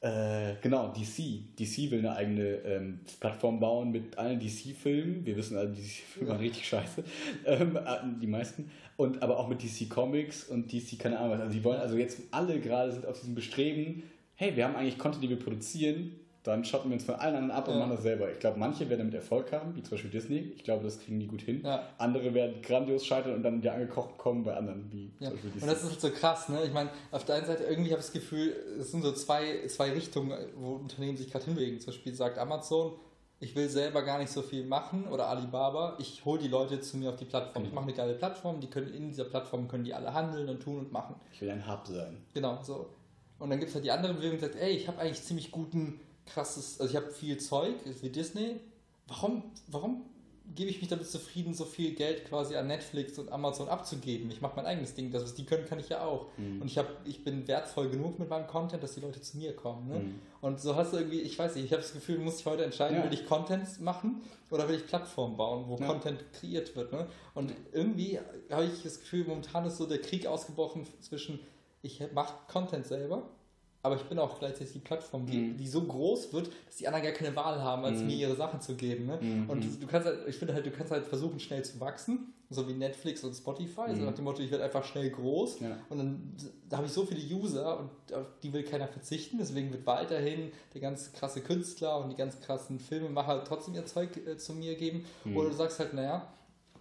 Äh, 0.00 0.54
genau, 0.62 0.92
DC. 0.92 1.56
DC 1.58 1.90
will 1.90 1.98
eine 1.98 2.14
eigene 2.14 2.44
ähm, 2.64 3.00
Plattform 3.18 3.58
bauen 3.58 3.90
mit 3.90 4.16
allen 4.16 4.38
DC-Filmen. 4.38 5.26
Wir 5.26 5.36
wissen 5.36 5.56
alle, 5.56 5.70
DC-Filme 5.70 6.28
waren 6.28 6.40
richtig 6.40 6.68
scheiße. 6.68 7.02
Ähm, 7.44 7.76
äh, 7.76 8.20
die 8.20 8.26
meisten. 8.26 8.70
Und 8.96 9.22
aber 9.22 9.38
auch 9.38 9.48
mit 9.48 9.62
DC 9.62 9.88
Comics 9.88 10.44
und 10.44 10.72
DC, 10.72 10.98
keine 10.98 11.18
Ahnung 11.18 11.32
was. 11.32 11.40
Also 11.40 11.52
die 11.52 11.64
wollen 11.64 11.80
also 11.80 11.96
jetzt 11.96 12.20
alle 12.30 12.60
gerade 12.60 12.92
sind 12.92 13.06
auf 13.06 13.18
diesem 13.18 13.34
Bestreben, 13.34 14.02
hey, 14.34 14.54
wir 14.54 14.64
haben 14.64 14.76
eigentlich 14.76 14.98
Content, 14.98 15.24
die 15.24 15.28
wir 15.28 15.38
produzieren 15.38 16.12
dann 16.48 16.64
schotten 16.64 16.90
wir 16.90 16.94
uns 16.94 17.04
von 17.04 17.14
allen 17.16 17.36
anderen 17.36 17.50
ab 17.50 17.68
ja. 17.68 17.74
und 17.74 17.78
machen 17.80 17.90
das 17.92 18.02
selber. 18.02 18.30
Ich 18.30 18.38
glaube, 18.38 18.58
manche 18.58 18.88
werden 18.88 19.00
damit 19.00 19.14
Erfolg 19.14 19.52
haben, 19.52 19.74
wie 19.76 19.82
zum 19.82 19.92
Beispiel 19.92 20.10
Disney. 20.10 20.52
Ich 20.56 20.64
glaube, 20.64 20.84
das 20.84 20.98
kriegen 21.00 21.20
die 21.20 21.26
gut 21.26 21.42
hin. 21.42 21.62
Ja. 21.64 21.88
Andere 21.98 22.34
werden 22.34 22.60
grandios 22.62 23.06
scheitern 23.06 23.34
und 23.34 23.42
dann 23.42 23.58
wieder 23.58 23.74
angekocht 23.74 24.18
kommen 24.18 24.44
bei 24.44 24.56
anderen, 24.56 24.90
wie 24.90 25.10
ja. 25.20 25.28
zum 25.28 25.36
Beispiel 25.36 25.50
Disney. 25.50 25.62
Und 25.62 25.74
das 25.74 25.84
ist 25.84 25.90
halt 25.90 26.00
so 26.00 26.10
krass, 26.10 26.48
ne? 26.48 26.64
Ich 26.64 26.72
meine, 26.72 26.90
auf 27.10 27.24
der 27.24 27.36
einen 27.36 27.46
Seite 27.46 27.64
irgendwie 27.64 27.90
habe 27.90 28.00
ich 28.00 28.06
das 28.06 28.12
Gefühl, 28.12 28.54
es 28.80 28.90
sind 28.90 29.02
so 29.02 29.12
zwei, 29.12 29.66
zwei 29.68 29.92
Richtungen, 29.92 30.32
wo 30.56 30.74
Unternehmen 30.74 31.16
sich 31.16 31.30
gerade 31.30 31.44
hinbewegen. 31.44 31.80
Zum 31.80 31.92
Beispiel 31.92 32.14
sagt 32.14 32.38
Amazon, 32.38 32.92
ich 33.40 33.54
will 33.54 33.68
selber 33.68 34.02
gar 34.02 34.18
nicht 34.18 34.32
so 34.32 34.42
viel 34.42 34.64
machen 34.64 35.06
oder 35.06 35.28
Alibaba, 35.28 35.96
ich 35.98 36.24
hole 36.24 36.40
die 36.40 36.48
Leute 36.48 36.80
zu 36.80 36.96
mir 36.96 37.10
auf 37.10 37.16
die 37.16 37.24
Plattform. 37.24 37.64
Ich 37.64 37.72
mache 37.72 37.84
eine 37.84 37.94
geile 37.94 38.14
Plattform, 38.14 38.60
die 38.60 38.66
können 38.66 38.92
in 38.92 39.08
dieser 39.10 39.24
Plattform 39.24 39.68
können 39.68 39.84
die 39.84 39.94
alle 39.94 40.12
handeln 40.12 40.48
und 40.48 40.60
tun 40.60 40.78
und 40.78 40.92
machen. 40.92 41.14
Ich 41.32 41.40
will 41.40 41.50
ein 41.50 41.70
Hub 41.70 41.86
sein. 41.86 42.16
Genau, 42.34 42.58
so. 42.62 42.90
Und 43.38 43.50
dann 43.50 43.60
gibt 43.60 43.68
es 43.68 43.74
halt 43.76 43.84
die 43.84 43.92
andere 43.92 44.14
Bewegung, 44.14 44.38
die 44.38 44.44
sagt, 44.44 44.56
ey, 44.56 44.72
ich 44.72 44.88
habe 44.88 44.98
eigentlich 44.98 45.22
ziemlich 45.22 45.52
guten 45.52 46.00
krasses, 46.28 46.80
also 46.80 46.90
ich 46.90 46.96
habe 46.96 47.10
viel 47.10 47.38
Zeug, 47.38 47.74
wie 48.00 48.10
Disney. 48.10 48.60
Warum, 49.06 49.42
warum 49.68 50.04
gebe 50.54 50.70
ich 50.70 50.80
mich 50.80 50.88
damit 50.88 51.06
zufrieden, 51.06 51.54
so 51.54 51.64
viel 51.64 51.94
Geld 51.94 52.24
quasi 52.26 52.56
an 52.56 52.66
Netflix 52.66 53.18
und 53.18 53.30
Amazon 53.30 53.68
abzugeben? 53.68 54.30
Ich 54.30 54.40
mache 54.40 54.56
mein 54.56 54.66
eigenes 54.66 54.94
Ding, 54.94 55.10
das 55.10 55.22
was 55.22 55.34
die 55.34 55.44
können, 55.44 55.66
kann 55.66 55.78
ich 55.78 55.88
ja 55.88 56.04
auch. 56.04 56.26
Mhm. 56.36 56.62
Und 56.62 56.68
ich, 56.68 56.78
hab, 56.78 56.86
ich 57.04 57.24
bin 57.24 57.46
wertvoll 57.48 57.90
genug 57.90 58.18
mit 58.18 58.28
meinem 58.28 58.46
Content, 58.46 58.82
dass 58.82 58.94
die 58.94 59.00
Leute 59.00 59.20
zu 59.20 59.36
mir 59.36 59.54
kommen. 59.54 59.88
Ne? 59.88 59.98
Mhm. 59.98 60.20
Und 60.40 60.60
so 60.60 60.76
hast 60.76 60.92
du 60.92 60.98
irgendwie, 60.98 61.20
ich 61.20 61.38
weiß 61.38 61.54
nicht, 61.54 61.64
ich 61.64 61.72
habe 61.72 61.82
das 61.82 61.92
Gefühl, 61.92 62.18
muss 62.18 62.40
ich 62.40 62.46
heute 62.46 62.64
entscheiden, 62.64 62.98
ja. 62.98 63.04
will 63.04 63.12
ich 63.12 63.26
Content 63.26 63.80
machen 63.80 64.22
oder 64.50 64.68
will 64.68 64.76
ich 64.76 64.86
Plattformen 64.86 65.36
bauen, 65.36 65.64
wo 65.68 65.76
ja. 65.76 65.86
Content 65.86 66.24
kreiert 66.32 66.74
wird. 66.76 66.92
Ne? 66.92 67.06
Und 67.34 67.52
irgendwie 67.72 68.18
habe 68.50 68.64
ich 68.64 68.82
das 68.82 69.00
Gefühl, 69.00 69.24
momentan 69.26 69.66
ist 69.66 69.76
so 69.76 69.86
der 69.86 70.00
Krieg 70.00 70.26
ausgebrochen 70.26 70.86
zwischen, 71.00 71.40
ich 71.82 72.02
mache 72.12 72.34
Content 72.48 72.86
selber 72.86 73.28
aber 73.82 73.96
ich 73.96 74.02
bin 74.02 74.18
auch 74.18 74.38
gleichzeitig 74.38 74.72
die 74.72 74.78
Plattform, 74.80 75.26
die, 75.26 75.38
mm. 75.38 75.56
die 75.56 75.68
so 75.68 75.82
groß 75.82 76.32
wird, 76.32 76.50
dass 76.66 76.76
die 76.76 76.88
anderen 76.88 77.04
gar 77.04 77.12
keine 77.12 77.34
Wahl 77.36 77.62
haben, 77.62 77.84
als 77.84 78.00
mm. 78.00 78.06
mir 78.06 78.16
ihre 78.16 78.34
Sachen 78.34 78.60
zu 78.60 78.74
geben. 78.74 79.06
Ne? 79.06 79.18
Mm. 79.20 79.50
Und 79.50 79.64
du 79.80 79.86
kannst 79.86 80.06
halt, 80.06 80.26
ich 80.26 80.36
finde 80.36 80.54
halt, 80.54 80.66
du 80.66 80.70
kannst 80.70 80.90
halt 80.90 81.06
versuchen, 81.06 81.38
schnell 81.38 81.64
zu 81.64 81.78
wachsen, 81.80 82.34
so 82.50 82.66
wie 82.66 82.72
Netflix 82.72 83.22
und 83.24 83.34
Spotify, 83.34 83.94
so 83.94 84.02
nach 84.02 84.14
dem 84.14 84.24
Motto, 84.24 84.42
ich 84.42 84.50
werde 84.50 84.64
einfach 84.64 84.84
schnell 84.84 85.10
groß 85.10 85.60
ja. 85.60 85.76
und 85.90 85.98
dann 85.98 86.34
da 86.68 86.78
habe 86.78 86.86
ich 86.86 86.92
so 86.92 87.04
viele 87.04 87.20
User 87.20 87.78
und 87.78 88.14
auf 88.14 88.26
die 88.42 88.52
will 88.54 88.62
keiner 88.62 88.88
verzichten, 88.88 89.36
deswegen 89.38 89.70
wird 89.70 89.86
weiterhin 89.86 90.50
der 90.72 90.80
ganz 90.80 91.12
krasse 91.12 91.42
Künstler 91.42 92.02
und 92.02 92.08
die 92.08 92.16
ganz 92.16 92.40
krassen 92.40 92.80
Filmemacher 92.80 93.44
trotzdem 93.44 93.74
ihr 93.74 93.84
Zeug 93.84 94.16
äh, 94.26 94.38
zu 94.38 94.54
mir 94.54 94.76
geben. 94.76 95.04
Oder 95.34 95.50
du 95.50 95.54
sagst 95.54 95.78
halt, 95.78 95.92
naja, 95.92 96.26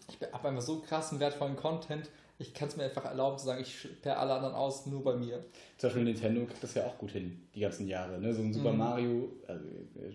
ich 0.10 0.16
habe 0.32 0.48
einfach 0.48 0.62
so 0.62 0.80
krassen, 0.80 1.20
wertvollen 1.20 1.58
Content, 1.58 2.10
ich 2.40 2.54
kann 2.54 2.68
es 2.68 2.78
mir 2.78 2.84
einfach 2.84 3.06
erlauben 3.06 3.38
zu 3.38 3.46
sagen, 3.48 3.62
ich 3.62 3.80
sperre 3.80 4.18
alle 4.18 4.34
anderen 4.34 4.54
aus, 4.54 4.86
nur 4.86 5.04
bei 5.04 5.16
mir. 5.16 5.44
Zum 5.78 5.88
Beispiel 5.90 6.04
Nintendo 6.04 6.46
kriegt 6.46 6.62
das 6.62 6.76
ja 6.76 6.86
auch 6.86 6.98
gut 6.98 7.12
hin, 7.12 7.40
die 7.56 7.62
ganzen 7.62 7.88
Jahre. 7.88 8.20
Ne? 8.20 8.34
So 8.34 8.42
ein 8.44 8.54
Super 8.54 8.72
Mhm. 8.72 8.78
Mario, 8.78 9.30
also 9.48 9.64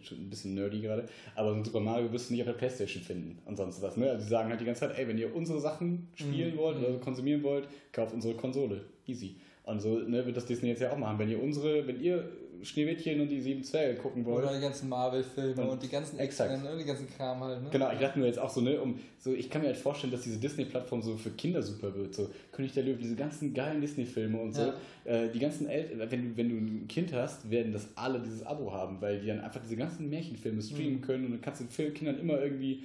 schon 0.02 0.18
ein 0.18 0.30
bisschen 0.30 0.54
nerdy 0.54 0.80
gerade, 0.80 1.08
aber 1.34 1.50
so 1.50 1.56
ein 1.56 1.64
Super 1.64 1.80
Mario 1.80 2.12
wirst 2.12 2.28
du 2.30 2.34
nicht 2.34 2.42
auf 2.42 2.46
der 2.48 2.54
Playstation 2.54 3.02
finden 3.02 3.38
und 3.44 3.56
sonst 3.56 3.82
was. 3.82 3.96
Ne? 3.96 4.10
Also 4.10 4.22
die 4.24 4.30
sagen 4.30 4.50
halt 4.50 4.60
die 4.60 4.64
ganze 4.64 4.80
Zeit, 4.82 4.96
ey, 4.98 5.08
wenn 5.08 5.18
ihr 5.18 5.34
unsere 5.34 5.60
Sachen 5.60 6.08
spielen 6.14 6.54
Mhm. 6.54 6.58
wollt 6.58 6.78
Mhm. 6.78 6.84
oder 6.84 6.98
konsumieren 6.98 7.42
wollt, 7.42 7.66
kauft 7.90 8.14
unsere 8.14 8.34
Konsole. 8.34 8.84
Easy. 9.06 9.36
Und 9.64 9.80
so 9.80 9.98
ne, 9.98 10.24
wird 10.24 10.36
das 10.36 10.46
Disney 10.46 10.68
jetzt 10.68 10.80
ja 10.82 10.92
auch 10.92 10.96
machen. 10.98 11.18
Wenn 11.18 11.28
ihr 11.28 11.42
unsere, 11.42 11.86
wenn 11.86 12.00
ihr 12.00 12.28
Schneewittchen 12.64 13.20
und 13.20 13.28
die 13.28 13.40
sieben 13.40 13.62
Zwerge 13.64 13.98
gucken 14.00 14.24
wollt, 14.24 14.44
Oder 14.44 14.54
die 14.54 14.60
ganzen 14.60 14.88
Marvel-Filme 14.88 15.62
Und- 15.62 15.68
und, 15.70 15.82
die 15.82 15.88
ganzen 15.88 16.18
exakt. 16.18 16.52
X-Men, 16.52 16.72
ne, 16.72 16.78
die 16.78 16.86
ganzen 16.86 17.08
Kram 17.08 17.40
halt. 17.40 17.62
Ne? 17.62 17.68
Genau, 17.70 17.90
ich 17.92 17.98
dachte 17.98 18.18
mir 18.18 18.26
jetzt 18.26 18.38
auch 18.38 18.50
so, 18.50 18.60
ne, 18.60 18.80
um 18.80 18.98
so, 19.18 19.32
ich 19.34 19.50
kann 19.50 19.62
mir 19.62 19.68
halt 19.68 19.76
vorstellen, 19.76 20.12
dass 20.12 20.22
diese 20.22 20.38
Disney-Plattform 20.38 21.02
so 21.02 21.16
für 21.16 21.30
Kinder 21.30 21.62
super 21.62 21.94
wird. 21.94 22.14
So 22.14 22.30
König 22.52 22.72
der 22.72 22.84
Löwe, 22.84 22.98
diese 22.98 23.16
ganzen 23.16 23.52
geilen 23.54 23.80
Disney-Filme 23.80 24.40
und 24.40 24.54
so. 24.54 24.72
Äh, 25.04 25.28
die 25.30 25.38
ganzen 25.38 25.68
Eltern, 25.68 26.10
wenn 26.10 26.22
du, 26.30 26.36
wenn 26.36 26.48
du 26.48 26.54
ein 26.56 26.88
Kind 26.88 27.12
hast, 27.12 27.50
werden 27.50 27.72
das 27.72 27.88
alle 27.96 28.20
dieses 28.20 28.44
Abo 28.46 28.72
haben, 28.72 29.00
weil 29.00 29.20
die 29.20 29.26
dann 29.26 29.40
einfach 29.40 29.60
diese 29.62 29.76
ganzen 29.76 30.08
Märchenfilme 30.08 30.62
streamen 30.62 30.94
Mhm. 30.96 31.00
können 31.02 31.24
und 31.26 31.30
dann 31.32 31.40
kannst 31.40 31.60
du 31.60 31.64
den 31.82 31.94
Kindern 31.94 32.18
immer 32.18 32.40
irgendwie 32.40 32.84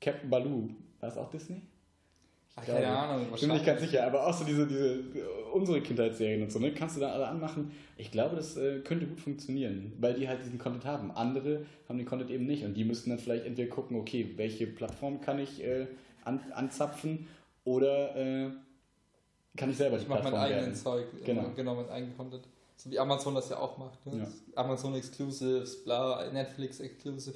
Captain 0.00 0.30
Baloo, 0.30 0.68
war 1.00 1.08
das 1.08 1.18
auch 1.18 1.30
Disney? 1.30 1.60
Ach, 2.60 2.66
keine 2.66 2.88
Ahnung. 2.88 3.26
Ich 3.34 3.40
bin 3.40 3.48
mir 3.48 3.54
nicht 3.54 3.66
ganz 3.66 3.80
sicher, 3.80 4.06
aber 4.06 4.26
auch 4.26 4.32
so 4.32 4.44
diese, 4.44 4.66
diese 4.66 5.02
unsere 5.52 5.80
Kindheitsserien 5.80 6.42
und 6.42 6.52
so, 6.52 6.58
ne? 6.58 6.72
Kannst 6.72 6.96
du 6.96 7.00
da 7.00 7.12
alle 7.12 7.26
anmachen. 7.26 7.72
Ich 7.96 8.10
glaube, 8.10 8.36
das 8.36 8.56
äh, 8.56 8.80
könnte 8.80 9.06
gut 9.06 9.20
funktionieren, 9.20 9.92
weil 9.98 10.14
die 10.14 10.28
halt 10.28 10.42
diesen 10.42 10.58
Content 10.58 10.84
haben. 10.84 11.10
Andere 11.10 11.66
haben 11.88 11.98
den 11.98 12.06
Content 12.06 12.30
eben 12.30 12.46
nicht 12.46 12.64
und 12.64 12.74
die 12.74 12.84
müssten 12.84 13.10
dann 13.10 13.18
vielleicht 13.18 13.44
entweder 13.44 13.68
gucken, 13.68 13.96
okay, 13.98 14.32
welche 14.36 14.66
Plattform 14.66 15.20
kann 15.20 15.38
ich 15.38 15.62
äh, 15.62 15.86
an, 16.24 16.40
anzapfen 16.54 17.26
oder 17.64 18.16
äh, 18.16 18.50
kann 19.56 19.70
ich 19.70 19.76
selber 19.76 19.96
die 19.96 20.02
Ich 20.02 20.08
mache 20.08 20.22
mein 20.22 20.32
Plattform 20.32 20.58
eigenes. 20.58 20.82
Zeug. 20.82 21.06
Genau. 21.24 21.42
Genau. 21.42 21.54
genau, 21.54 21.74
mein 21.74 21.88
eigenes 21.88 22.16
Content. 22.16 22.44
So 22.82 22.90
wie 22.90 22.98
Amazon 22.98 23.34
das 23.34 23.50
ja 23.50 23.58
auch 23.58 23.76
macht. 23.76 24.06
Ne? 24.06 24.20
Ja. 24.20 24.28
Amazon 24.62 24.94
Exclusives, 24.94 25.84
bla, 25.84 26.30
Netflix 26.32 26.80
Exclusive. 26.80 27.34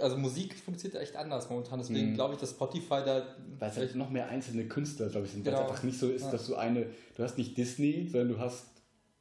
Also 0.00 0.16
Musik 0.16 0.54
funktioniert 0.58 0.94
ja 0.94 1.00
echt 1.02 1.14
anders 1.14 1.50
momentan. 1.50 1.78
Deswegen 1.78 2.10
Mhm. 2.12 2.14
glaube 2.14 2.34
ich, 2.34 2.40
dass 2.40 2.50
Spotify 2.52 3.02
da 3.04 3.22
Weil 3.58 3.70
es 3.70 3.76
halt 3.76 3.94
noch 3.96 4.08
mehr 4.08 4.28
einzelne 4.28 4.64
Künstler, 4.66 5.10
glaube 5.10 5.26
ich, 5.26 5.32
sind. 5.32 5.44
Weil 5.44 5.52
Genau. 5.52 5.64
es 5.66 5.70
einfach 5.70 5.82
nicht 5.84 5.98
so 5.98 6.08
ist, 6.08 6.22
Ja. 6.22 6.30
dass 6.30 6.46
du 6.46 6.54
eine, 6.54 6.86
du 7.16 7.22
hast 7.22 7.36
nicht 7.36 7.54
Disney, 7.58 8.08
sondern 8.10 8.28
du 8.30 8.38
hast 8.38 8.64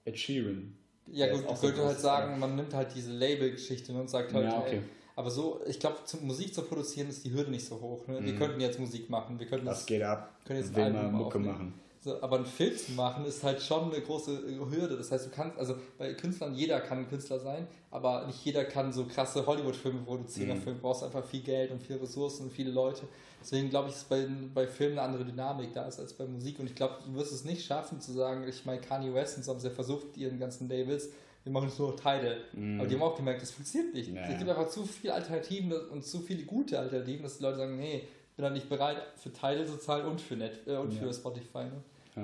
Ed 0.05 0.18
Sheeran. 0.18 0.78
Ja 1.11 1.30
gut, 1.34 1.43
ich 1.49 1.57
so 1.57 1.68
groß, 1.68 1.80
halt 1.86 1.99
sagen, 1.99 2.39
man 2.39 2.55
nimmt 2.55 2.74
halt 2.74 2.95
diese 2.95 3.11
Label-Geschichte 3.11 3.91
und 3.93 4.09
sagt 4.09 4.34
halt, 4.34 4.45
Ja, 4.45 4.59
okay. 4.59 4.78
ey, 4.78 4.82
aber 5.18 5.30
so, 5.32 5.59
ich 5.68 5.80
glaube, 5.82 5.97
Musik 6.22 6.53
zu 6.53 6.61
produzieren 6.61 7.09
ist 7.09 7.26
die 7.26 7.32
Hürde 7.34 7.51
nicht 7.51 7.65
so 7.65 7.80
hoch. 7.82 8.07
Ne? 8.07 8.24
Wir 8.24 8.34
Mhm. 8.34 8.38
könnten 8.38 8.61
jetzt 8.61 8.80
Musik 8.80 9.09
machen, 9.09 9.38
wir 9.39 9.47
könnten 9.47 9.65
das, 9.65 9.86
geht 9.86 10.01
ab? 10.03 10.34
können 10.45 10.59
jetzt 10.61 10.74
Will 10.76 10.91
mal 10.93 11.11
Mucke 11.11 11.26
aufnehmen. 11.38 11.45
machen. 11.53 11.74
So, 11.99 12.21
aber 12.21 12.37
einen 12.37 12.45
Film 12.45 12.75
zu 12.77 12.91
machen 12.93 13.25
ist 13.25 13.43
halt 13.43 13.61
schon 13.61 13.91
eine 13.91 14.01
große 14.01 14.31
äh, 14.31 14.75
Hürde. 14.75 14.97
Das 14.97 15.11
heißt, 15.11 15.25
du 15.25 15.29
kannst, 15.29 15.57
also 15.57 15.75
bei 15.97 16.13
Künstlern, 16.13 16.53
jeder 16.53 16.79
kann 16.79 16.99
ein 16.99 17.09
Künstler 17.09 17.39
sein, 17.39 17.67
aber 17.91 18.25
nicht 18.27 18.43
jeder 18.45 18.65
kann 18.65 18.93
so 18.93 19.05
krasse 19.05 19.45
Hollywood-Filme 19.45 20.01
produzieren. 20.01 20.49
Mhm. 20.49 20.55
Dafür 20.55 20.73
brauchst 20.75 21.01
du 21.01 21.07
einfach 21.07 21.25
viel 21.25 21.41
Geld 21.41 21.71
und 21.71 21.81
viele 21.81 22.01
Ressourcen 22.01 22.43
und 22.43 22.51
viele 22.51 22.71
Leute. 22.71 23.07
Deswegen 23.41 23.69
glaube 23.69 23.89
ich, 23.89 23.95
dass 23.95 24.03
bei, 24.03 24.27
bei 24.53 24.67
Filmen 24.67 24.99
eine 24.99 25.07
andere 25.07 25.25
Dynamik 25.25 25.73
da 25.73 25.85
ist 25.85 25.99
als 25.99 26.13
bei 26.13 26.25
Musik. 26.25 26.59
Und 26.59 26.67
ich 26.67 26.75
glaube, 26.75 26.95
du 27.05 27.15
wirst 27.15 27.31
es 27.31 27.45
nicht 27.45 27.65
schaffen 27.65 27.99
zu 27.99 28.11
sagen, 28.11 28.47
ich 28.47 28.65
meine, 28.65 28.81
Kanye 28.81 29.13
West 29.13 29.37
und 29.37 29.43
so 29.43 29.51
haben 29.51 29.59
sie 29.59 29.67
ja 29.67 29.73
versucht, 29.73 30.17
ihren 30.17 30.39
ganzen 30.39 30.69
Labels, 30.69 31.09
wir 31.43 31.53
machen 31.53 31.69
jetzt 31.69 31.79
nur 31.79 31.91
noch 31.91 31.95
Tidal. 31.95 32.37
Mhm. 32.53 32.79
Aber 32.79 32.89
die 32.89 32.95
haben 32.95 33.03
auch 33.03 33.15
gemerkt, 33.15 33.41
das 33.41 33.51
funktioniert 33.51 33.93
nicht. 33.93 34.13
Naja. 34.13 34.27
Es 34.31 34.37
gibt 34.37 34.49
einfach 34.49 34.67
zu 34.67 34.85
viele 34.85 35.13
Alternativen 35.13 35.71
und 35.71 36.05
zu 36.05 36.19
viele 36.19 36.43
gute 36.43 36.77
Alternativen, 36.77 37.23
dass 37.23 37.37
die 37.37 37.43
Leute 37.43 37.57
sagen, 37.57 37.77
nee, 37.77 38.07
bin 38.38 38.43
dann 38.43 38.53
nicht 38.53 38.69
bereit 38.69 39.01
für 39.17 39.33
Tidal 39.33 39.65
zu 39.67 39.77
zahlen 39.77 40.05
und 40.05 40.21
für 40.21 40.35
Net 40.38 40.65
äh, 40.65 40.77
und 40.77 40.93
Ja. 40.93 40.99
für 41.01 41.13
Spotify. 41.13 41.65
Ne? 41.65 41.81
Ja. 42.15 42.23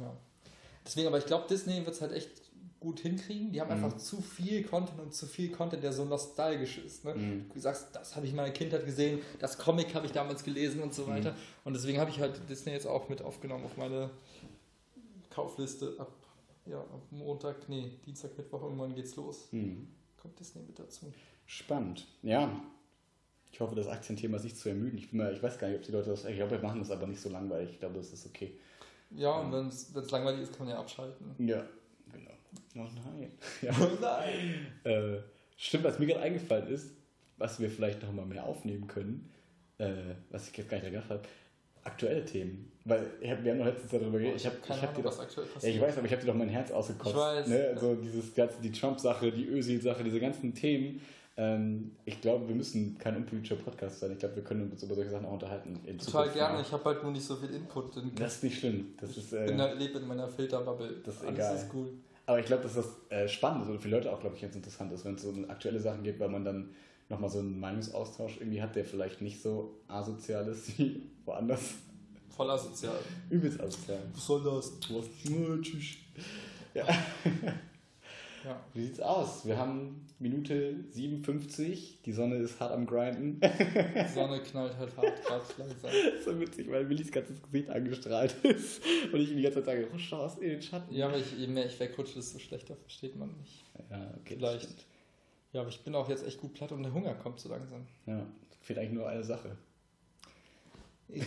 Ja. 0.00 0.16
Deswegen, 0.86 1.08
aber 1.08 1.18
ich 1.18 1.26
glaube, 1.26 1.46
Disney 1.48 1.84
wird 1.84 1.94
es 1.94 2.00
halt 2.00 2.12
echt 2.12 2.30
gut 2.80 3.00
hinkriegen. 3.00 3.52
Die 3.52 3.60
haben 3.60 3.76
Mhm. 3.76 3.84
einfach 3.84 3.98
zu 3.98 4.22
viel 4.22 4.62
Content 4.64 4.98
und 5.00 5.12
zu 5.14 5.26
viel 5.26 5.50
Content, 5.52 5.82
der 5.82 5.92
so 5.92 6.06
nostalgisch 6.06 6.78
ist. 6.78 7.04
Ne? 7.04 7.14
Mhm. 7.14 7.50
Du 7.52 7.60
sagst, 7.60 7.88
das 7.94 8.16
habe 8.16 8.24
ich 8.24 8.30
in 8.32 8.36
meiner 8.36 8.52
Kindheit 8.52 8.86
gesehen, 8.86 9.20
das 9.38 9.58
Comic 9.58 9.94
habe 9.94 10.06
ich 10.06 10.12
damals 10.12 10.42
gelesen 10.44 10.82
und 10.82 10.94
so 10.94 11.02
Mhm. 11.02 11.10
weiter. 11.10 11.36
Und 11.64 11.74
deswegen 11.74 11.98
habe 11.98 12.10
ich 12.10 12.18
halt 12.20 12.40
Disney 12.48 12.72
jetzt 12.72 12.86
auch 12.86 13.10
mit 13.10 13.20
aufgenommen 13.20 13.66
auf 13.66 13.76
meine 13.76 14.08
Kaufliste 15.28 15.94
ab, 15.98 16.10
ja, 16.66 16.78
ab 16.80 17.02
Montag, 17.10 17.68
nee, 17.68 17.92
Dienstag, 18.06 18.36
Mittwoch, 18.38 18.62
irgendwann 18.62 18.94
geht's 18.94 19.14
los. 19.16 19.48
Mhm. 19.52 19.88
Kommt 20.20 20.38
Disney 20.40 20.62
mit 20.62 20.78
dazu. 20.78 21.12
Spannend. 21.46 22.06
Ja. 22.22 22.50
Ich 23.52 23.60
hoffe, 23.60 23.74
das 23.74 23.88
Aktienthema 23.88 24.36
ist 24.36 24.44
nicht 24.44 24.56
zu 24.56 24.68
ermüden. 24.68 24.96
Ich, 24.96 25.10
bin 25.10 25.18
mal, 25.18 25.32
ich 25.32 25.42
weiß 25.42 25.58
gar 25.58 25.68
nicht, 25.68 25.78
ob 25.78 25.82
die 25.82 25.92
Leute 25.92 26.10
das. 26.10 26.24
Ich 26.24 26.36
glaube, 26.36 26.52
wir 26.52 26.60
machen 26.60 26.78
das 26.78 26.90
aber 26.90 27.06
nicht 27.06 27.20
so 27.20 27.28
langweilig. 27.28 27.70
Ich 27.72 27.78
glaube, 27.80 27.96
das 27.96 28.12
ist 28.12 28.26
okay. 28.26 28.52
Ja, 29.10 29.32
und 29.32 29.52
wenn 29.52 29.66
es 29.66 30.10
langweilig 30.10 30.42
ist, 30.42 30.56
kann 30.56 30.66
man 30.66 30.74
ja 30.74 30.80
abschalten. 30.80 31.34
Ja, 31.38 31.64
genau. 32.12 32.30
Oh 32.76 32.88
nein. 32.94 33.32
Ja. 33.62 33.72
nein. 34.00 34.66
Äh, 34.84 35.18
stimmt, 35.56 35.84
was 35.84 35.98
mir 35.98 36.06
gerade 36.06 36.20
eingefallen 36.20 36.68
ist, 36.68 36.92
was 37.36 37.58
wir 37.58 37.70
vielleicht 37.70 38.02
noch 38.02 38.12
mal 38.12 38.26
mehr 38.26 38.44
aufnehmen 38.44 38.86
können, 38.86 39.30
äh, 39.78 40.14
was 40.30 40.48
ich 40.48 40.56
jetzt 40.56 40.70
gar 40.70 40.78
nicht 40.78 40.90
gedacht 40.90 41.10
habe, 41.10 41.22
aktuelle 41.82 42.24
Themen. 42.24 42.70
Weil 42.84 43.06
ich 43.20 43.30
hab, 43.30 43.42
wir 43.44 43.52
haben 43.52 43.58
noch 43.58 43.66
letztens 43.66 43.90
darüber 43.90 44.18
geredet. 44.18 44.36
Ich 44.36 44.46
habe 44.46 44.56
keine 44.56 44.78
ich 44.78 44.82
hab 44.82 44.90
Ahnung, 44.90 45.04
was 45.04 45.20
aktuell 45.20 45.46
ja, 45.46 45.52
passiert. 45.52 45.74
ich 45.74 45.80
weiß, 45.80 45.98
aber 45.98 46.06
ich 46.06 46.12
habe 46.12 46.22
dir 46.22 46.28
doch 46.28 46.34
mein 46.34 46.48
Herz 46.48 46.70
ausgekotzt. 46.70 47.14
Ich 47.14 47.20
weiß. 47.20 47.46
Ne? 47.48 47.78
So 47.78 47.94
dieses 47.94 48.34
ganze, 48.34 48.60
die 48.62 48.72
Trump-Sache, 48.72 49.32
die 49.32 49.46
Özil-Sache, 49.48 50.04
diese 50.04 50.20
ganzen 50.20 50.54
Themen. 50.54 51.00
Ähm, 51.40 51.92
ich 52.04 52.20
glaube, 52.20 52.46
wir 52.48 52.54
müssen 52.54 52.98
kein 52.98 53.16
unpolitischer 53.16 53.56
Podcast 53.56 54.00
sein. 54.00 54.12
Ich 54.12 54.18
glaube, 54.18 54.36
wir 54.36 54.44
können 54.44 54.70
uns 54.70 54.82
über 54.82 54.94
solche 54.94 55.10
Sachen 55.10 55.24
auch 55.24 55.32
unterhalten. 55.32 55.80
In 55.86 55.96
Total 55.96 55.98
Zukunft 55.98 56.34
gerne, 56.34 56.54
mal. 56.56 56.60
ich 56.60 56.70
habe 56.70 56.84
halt 56.84 57.02
nur 57.02 57.12
nicht 57.12 57.24
so 57.24 57.34
viel 57.34 57.48
Input. 57.48 57.96
denn 57.96 58.14
Das 58.14 58.34
ist 58.36 58.44
nicht 58.44 58.58
schlimm. 58.58 58.92
Das 59.00 59.16
ist, 59.16 59.32
ich 59.32 59.46
bin 59.46 59.58
äh, 59.58 59.62
halt, 59.62 59.78
lebe 59.78 60.00
in 60.00 60.06
meiner 60.06 60.28
Filterbubble. 60.28 60.96
Das 61.02 61.14
ist 61.14 61.22
Alles 61.22 61.34
egal. 61.38 61.56
ist 61.56 61.66
cool. 61.72 61.92
aber 62.26 62.40
ich 62.40 62.44
glaube, 62.44 62.64
dass 62.64 62.74
das 62.74 62.86
äh, 63.08 63.26
spannend 63.26 63.62
ist 63.62 63.70
oder 63.70 63.78
für 63.80 63.88
Leute 63.88 64.12
auch, 64.12 64.20
glaube 64.20 64.36
ich, 64.36 64.42
jetzt 64.42 64.54
interessant 64.54 64.92
ist, 64.92 65.02
wenn 65.06 65.14
es 65.14 65.22
so 65.22 65.32
aktuelle 65.48 65.80
Sachen 65.80 66.02
gibt, 66.02 66.20
weil 66.20 66.28
man 66.28 66.44
dann 66.44 66.68
nochmal 67.08 67.30
so 67.30 67.38
einen 67.38 67.58
Meinungsaustausch 67.58 68.36
irgendwie 68.38 68.60
hat, 68.60 68.76
der 68.76 68.84
vielleicht 68.84 69.22
nicht 69.22 69.40
so 69.40 69.78
asozial 69.88 70.46
ist 70.48 70.76
wie 70.78 71.08
woanders. 71.24 71.72
Voll 72.36 72.50
asozial. 72.50 72.98
Übelst 73.30 73.58
asozial. 73.60 74.00
Was 74.12 74.26
soll 74.26 74.44
das? 74.44 74.72
Was? 74.90 75.06
Oh, 75.32 75.56
tschüss. 75.62 75.96
Ja. 76.74 76.84
Ja. 78.44 78.64
Wie 78.72 78.82
sieht's 78.82 79.00
aus? 79.00 79.46
Wir 79.46 79.58
haben 79.58 80.06
Minute 80.18 80.84
57, 80.90 82.02
die 82.04 82.12
Sonne 82.12 82.36
ist 82.36 82.60
hart 82.60 82.72
am 82.72 82.86
Grinden. 82.86 83.40
Die 83.40 84.08
Sonne 84.08 84.40
knallt 84.42 84.76
halt 84.78 84.96
hart 84.96 85.24
gerade 85.24 85.44
langsam. 85.58 85.90
so 86.24 86.40
witzig, 86.40 86.70
weil 86.70 86.88
Willis 86.88 87.10
ganzes 87.10 87.42
Gesicht 87.42 87.70
angestrahlt 87.70 88.34
ist 88.44 88.82
und 89.12 89.20
ich 89.20 89.30
ihm 89.30 89.36
die 89.36 89.42
ganze 89.42 89.62
Zeit 89.62 89.76
sage, 89.76 89.88
rusch 89.92 90.12
raus 90.12 90.38
in 90.38 90.50
den 90.50 90.62
Schatten. 90.62 90.94
Ja, 90.94 91.08
aber 91.08 91.18
ich, 91.18 91.36
je 91.36 91.46
mehr 91.46 91.66
ich 91.66 91.78
wegrutsche, 91.78 92.14
desto 92.14 92.38
schlechter 92.38 92.76
versteht 92.76 93.16
man 93.16 93.36
mich. 93.36 93.64
Ja, 93.90 94.14
okay. 94.20 94.36
Vielleicht. 94.36 94.86
Ja, 95.52 95.62
aber 95.62 95.70
ich 95.70 95.80
bin 95.80 95.94
auch 95.94 96.08
jetzt 96.08 96.26
echt 96.26 96.40
gut 96.40 96.54
platt 96.54 96.72
und 96.72 96.82
der 96.82 96.94
Hunger 96.94 97.14
kommt 97.14 97.40
so 97.40 97.48
langsam. 97.48 97.86
Ja, 98.06 98.24
fehlt 98.60 98.78
eigentlich 98.78 98.92
nur 98.92 99.08
eine 99.08 99.24
Sache. 99.24 99.56
Ich, 101.12 101.22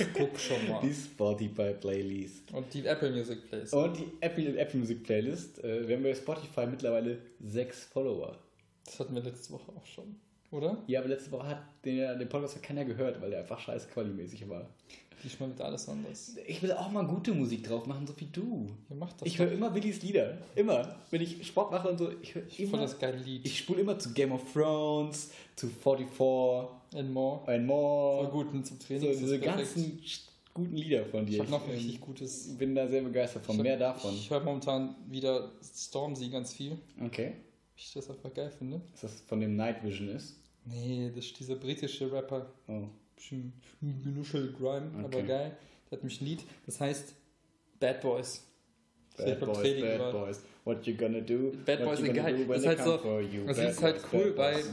ich 0.00 0.12
guck 0.12 0.38
schon 0.38 0.68
mal. 0.68 0.80
Die 0.82 0.92
Spotify 0.92 1.72
Playlist. 1.74 2.52
Und 2.52 2.72
die 2.72 2.86
Apple 2.86 3.10
Music 3.10 3.48
Plays. 3.48 3.72
Und 3.72 3.96
die 3.98 4.08
Apple, 4.20 4.58
Apple 4.58 4.80
Music 4.80 5.02
Playlist. 5.04 5.62
Äh, 5.62 5.86
wir 5.86 5.96
haben 5.96 6.02
bei 6.02 6.14
Spotify 6.14 6.66
mittlerweile 6.66 7.18
sechs 7.40 7.84
Follower. 7.84 8.38
Das 8.84 8.98
hatten 9.00 9.14
wir 9.14 9.22
letzte 9.22 9.52
Woche 9.52 9.72
auch 9.72 9.86
schon. 9.86 10.16
Oder? 10.50 10.82
Ja, 10.86 11.00
aber 11.00 11.08
letzte 11.08 11.30
Woche 11.30 11.46
hat 11.46 11.62
den, 11.84 12.18
den 12.18 12.28
Podcast 12.28 12.56
hat 12.56 12.62
keiner 12.62 12.84
gehört, 12.84 13.20
weil 13.20 13.30
der 13.30 13.40
einfach 13.40 13.60
scheiß 13.60 13.88
qualimäßig 13.90 14.48
war. 14.48 14.68
Diesmal 15.22 15.50
wird 15.50 15.60
alles 15.60 15.88
anders. 15.88 16.36
Ich 16.46 16.62
will 16.62 16.72
auch 16.72 16.90
mal 16.90 17.06
gute 17.06 17.32
Musik 17.34 17.64
drauf 17.64 17.86
machen, 17.86 18.06
so 18.06 18.14
wie 18.18 18.26
du. 18.26 18.68
Ihr 18.88 18.96
macht 18.96 19.20
das. 19.20 19.28
Ich 19.28 19.38
höre 19.38 19.52
immer 19.52 19.74
Willis 19.74 20.00
Lieder. 20.02 20.38
Immer. 20.56 20.96
Wenn 21.10 21.20
ich 21.20 21.46
Sport 21.46 21.70
mache 21.72 21.88
und 21.90 21.98
so, 21.98 22.10
ich 22.22 22.34
höre 22.34 22.42
ich 22.46 22.56
voll 22.56 22.66
immer. 22.66 22.78
das 22.82 22.98
geile 22.98 23.18
Lied. 23.18 23.44
Ich 23.44 23.58
spule 23.58 23.80
immer 23.82 23.98
zu 23.98 24.12
Game 24.12 24.32
of 24.32 24.50
Thrones, 24.52 25.30
zu 25.56 25.68
44 25.68 26.68
And 26.94 27.12
more. 27.12 27.40
and 27.46 27.46
Voll 27.46 27.60
more. 27.66 28.28
gut 28.30 28.50
zum 28.66 28.78
So, 28.78 28.84
Training. 28.86 29.10
ist 29.10 29.20
diese 29.20 29.38
ganzen 29.38 30.00
guten 30.54 30.76
Lieder 30.76 31.04
von 31.04 31.24
dir. 31.26 31.34
Ich 31.34 31.40
habe 31.40 31.50
noch 31.50 31.64
ein 31.64 31.70
richtig 31.70 32.00
gutes. 32.00 32.56
bin 32.58 32.74
da 32.74 32.88
sehr 32.88 33.02
begeistert 33.02 33.44
von. 33.44 33.56
ich 33.56 33.62
Mehr 33.62 33.74
hab- 33.74 33.96
davon. 33.96 34.14
Ich 34.14 34.30
höre 34.30 34.40
momentan 34.40 34.96
wieder 35.08 35.52
Stormzy 35.62 36.28
ganz 36.30 36.52
viel. 36.54 36.76
Okay. 37.04 37.34
Ich 37.76 37.92
das 37.94 38.10
einfach 38.10 38.32
geil 38.34 38.50
finde. 38.50 38.80
Ist 38.94 39.04
das 39.04 39.20
von 39.26 39.40
dem 39.40 39.54
Night 39.56 39.82
Vision 39.84 40.08
ist? 40.08 40.36
Nee, 40.66 41.10
das 41.14 41.24
ist 41.26 41.38
dieser 41.38 41.54
britische 41.56 42.10
Rapper. 42.12 42.46
Oh. 42.68 42.82
Bisschen 43.20 43.52
Genuschel 44.02 44.52
Grime, 44.52 44.90
aber 44.96 45.18
Okay. 45.18 45.26
geil. 45.26 45.56
Der 45.90 45.98
hat 45.98 46.04
mich 46.04 46.20
ein 46.22 46.24
Lied, 46.24 46.42
das 46.64 46.80
heißt 46.80 47.14
Bad 47.78 48.00
Boys. 48.00 48.46
Bad 49.18 49.40
Boys, 49.40 49.58
Training 49.58 49.82
Bad 49.82 49.98
gehört. 49.98 50.12
Boys. 50.12 50.42
What 50.64 50.86
you 50.86 50.94
gonna 50.96 51.20
do? 51.20 51.52
Bad 51.66 51.84
Boys 51.84 51.98
sind 51.98 52.14
geil. 52.14 52.46
Das 52.46 52.60
ist 52.62 52.66
halt 52.66 52.78
so-? 52.82 53.20
Das 53.46 53.58
ist 53.58 53.82
halt 53.82 54.00
cool, 54.12 54.32
weil 54.36 54.64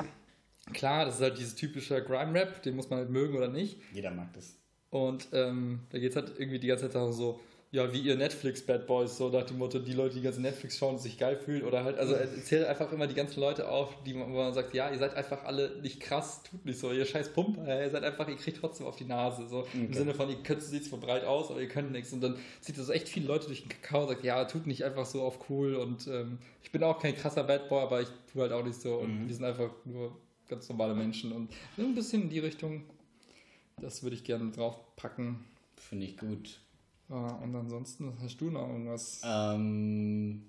klar, 0.74 1.06
das 1.06 1.16
ist 1.16 1.22
halt 1.22 1.38
dieses 1.38 1.56
typische 1.56 2.02
Grime-Rap, 2.02 2.62
den 2.64 2.76
muss 2.78 2.90
man 2.90 3.00
halt 3.00 3.10
mögen 3.10 3.36
oder 3.36 3.50
nicht. 3.50 3.80
Jeder 3.94 4.12
mag 4.12 4.32
das. 4.34 4.56
Und 4.92 5.28
ähm, 5.34 5.82
da 5.90 6.00
geht 6.00 6.12
es 6.12 6.16
halt 6.16 6.32
irgendwie 6.40 6.60
die 6.60 6.68
ganze 6.68 6.86
Zeit 6.86 6.96
darum 6.96 7.12
so, 7.12 7.42
ja, 7.72 7.92
wie 7.92 8.00
ihr 8.00 8.16
Netflix-Bad 8.16 8.88
Boys, 8.88 9.18
so 9.18 9.28
nach 9.30 9.46
dem 9.46 9.58
Motto, 9.58 9.80
die 9.80 9.92
Leute, 9.92 10.16
die 10.16 10.22
ganze 10.22 10.42
Netflix 10.42 10.78
schauen 10.78 10.96
und 10.96 11.02
sich 11.02 11.18
geil 11.18 11.36
fühlen. 11.36 11.64
Oder 11.64 11.84
halt, 11.84 11.98
also 11.98 12.14
er 12.14 12.28
zählt 12.42 12.66
einfach 12.66 12.92
immer 12.94 13.08
die 13.08 13.14
ganzen 13.14 13.42
Leute 13.42 13.68
auf, 13.68 13.94
die 14.06 14.14
man, 14.14 14.32
wo 14.32 14.38
man 14.38 14.54
sagt, 14.54 14.74
ja, 14.74 14.90
ihr 14.90 14.98
seid 14.98 15.16
einfach 15.16 15.44
alle 15.44 15.82
nicht 15.82 16.00
krass, 16.00 16.44
tut 16.44 16.66
nicht 16.66 16.80
so, 16.80 16.94
ihr 16.94 17.06
scheiß 17.06 17.34
Pumper, 17.34 17.84
ihr 17.84 17.90
seid 17.90 18.04
einfach, 18.06 18.28
ihr 18.30 18.38
kriegt 18.38 18.60
trotzdem 18.60 18.88
auf 18.88 18.96
die 18.96 19.04
Nase. 19.04 19.48
So 19.50 19.68
im 19.74 19.94
Sinne 19.94 20.14
von, 20.14 20.30
ihr 20.30 20.38
könnt, 20.44 20.64
sieht 20.64 20.86
zwar 20.86 21.00
breit 21.00 21.26
aus, 21.26 21.52
aber 21.52 21.60
ihr 21.60 21.68
könnt 21.68 21.92
nichts. 21.92 22.14
Und 22.14 22.22
dann 22.22 22.38
zieht 22.62 22.78
das 22.78 22.88
echt 22.88 23.10
viele 23.10 23.28
Leute 23.28 23.48
durch 23.48 23.64
den 23.64 23.70
Kakao 23.70 24.04
und 24.04 24.10
sagt, 24.10 24.24
ja, 24.24 24.46
tut 24.46 24.66
nicht 24.66 24.86
einfach 24.86 25.06
so 25.06 25.24
auf 25.24 25.50
cool. 25.50 25.76
Und 25.76 26.08
ähm, 26.08 26.38
ich 26.64 26.72
bin 26.72 26.84
auch 26.84 27.02
kein 27.02 27.18
krasser 27.18 27.44
Bad 27.44 27.68
Boy, 27.68 27.82
aber 27.82 28.02
ich 28.02 28.10
tue 28.32 28.44
halt 28.44 28.54
auch 28.54 28.64
nicht 28.64 28.80
so. 28.80 28.96
Und 28.96 29.28
wir 29.28 29.36
sind 29.36 29.44
einfach 29.44 29.72
nur 29.84 30.16
ganz 30.48 30.70
normale 30.70 30.96
Menschen. 30.96 31.34
Und 31.34 31.52
so 31.76 31.84
ein 31.84 31.96
bisschen 31.96 32.24
in 32.24 32.30
die 32.30 32.40
Richtung, 32.40 32.84
das 33.82 34.04
würde 34.04 34.16
ich 34.16 34.24
gerne 34.24 34.52
draufpacken. 34.52 35.44
Finde 35.76 36.06
ich 36.06 36.18
gut. 36.18 36.60
Ja, 37.10 37.40
und 37.44 37.56
ansonsten 37.56 38.12
hast 38.22 38.40
du 38.42 38.50
noch 38.50 38.68
irgendwas? 38.68 39.22
Ähm, 39.24 40.44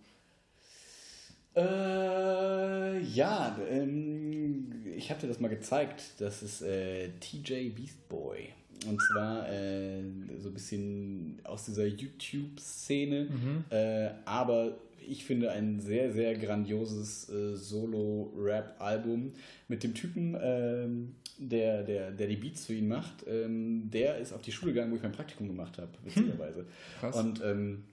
äh, 1.54 3.00
ja, 3.00 3.58
ähm, 3.68 4.72
ich 4.96 5.10
habe 5.10 5.20
dir 5.20 5.28
das 5.28 5.40
mal 5.40 5.48
gezeigt. 5.48 6.02
Das 6.18 6.42
ist 6.42 6.62
äh, 6.62 7.10
TJ 7.20 7.70
Beast 7.70 8.08
Boy. 8.08 8.48
Und 8.86 9.00
zwar 9.02 9.48
äh, 9.48 10.02
so 10.38 10.48
ein 10.48 10.54
bisschen 10.54 11.40
aus 11.44 11.64
dieser 11.64 11.86
YouTube-Szene. 11.86 13.28
Äh, 13.70 14.10
aber 14.24 14.76
ich 15.08 15.24
finde 15.24 15.50
ein 15.50 15.80
sehr, 15.80 16.12
sehr 16.12 16.36
grandioses 16.36 17.28
äh, 17.28 17.56
Solo-Rap-Album 17.56 19.32
mit 19.66 19.82
dem 19.82 19.94
Typen, 19.94 20.36
ähm, 20.40 21.14
der, 21.38 21.82
der, 21.84 22.10
der 22.10 22.26
die 22.26 22.36
Beats 22.36 22.66
für 22.66 22.74
ihn 22.74 22.88
macht. 22.88 23.24
Ähm, 23.26 23.90
der 23.90 24.18
ist 24.18 24.32
auf 24.32 24.42
die 24.42 24.52
Schule 24.52 24.72
gegangen, 24.72 24.92
wo 24.92 24.96
ich 24.96 25.02
mein 25.02 25.12
Praktikum 25.12 25.46
gemacht 25.46 25.78
habe, 25.78 25.90
witzigerweise. 26.04 26.66
Krass. 27.00 27.16
Und 27.16 27.42
ähm, 27.44 27.84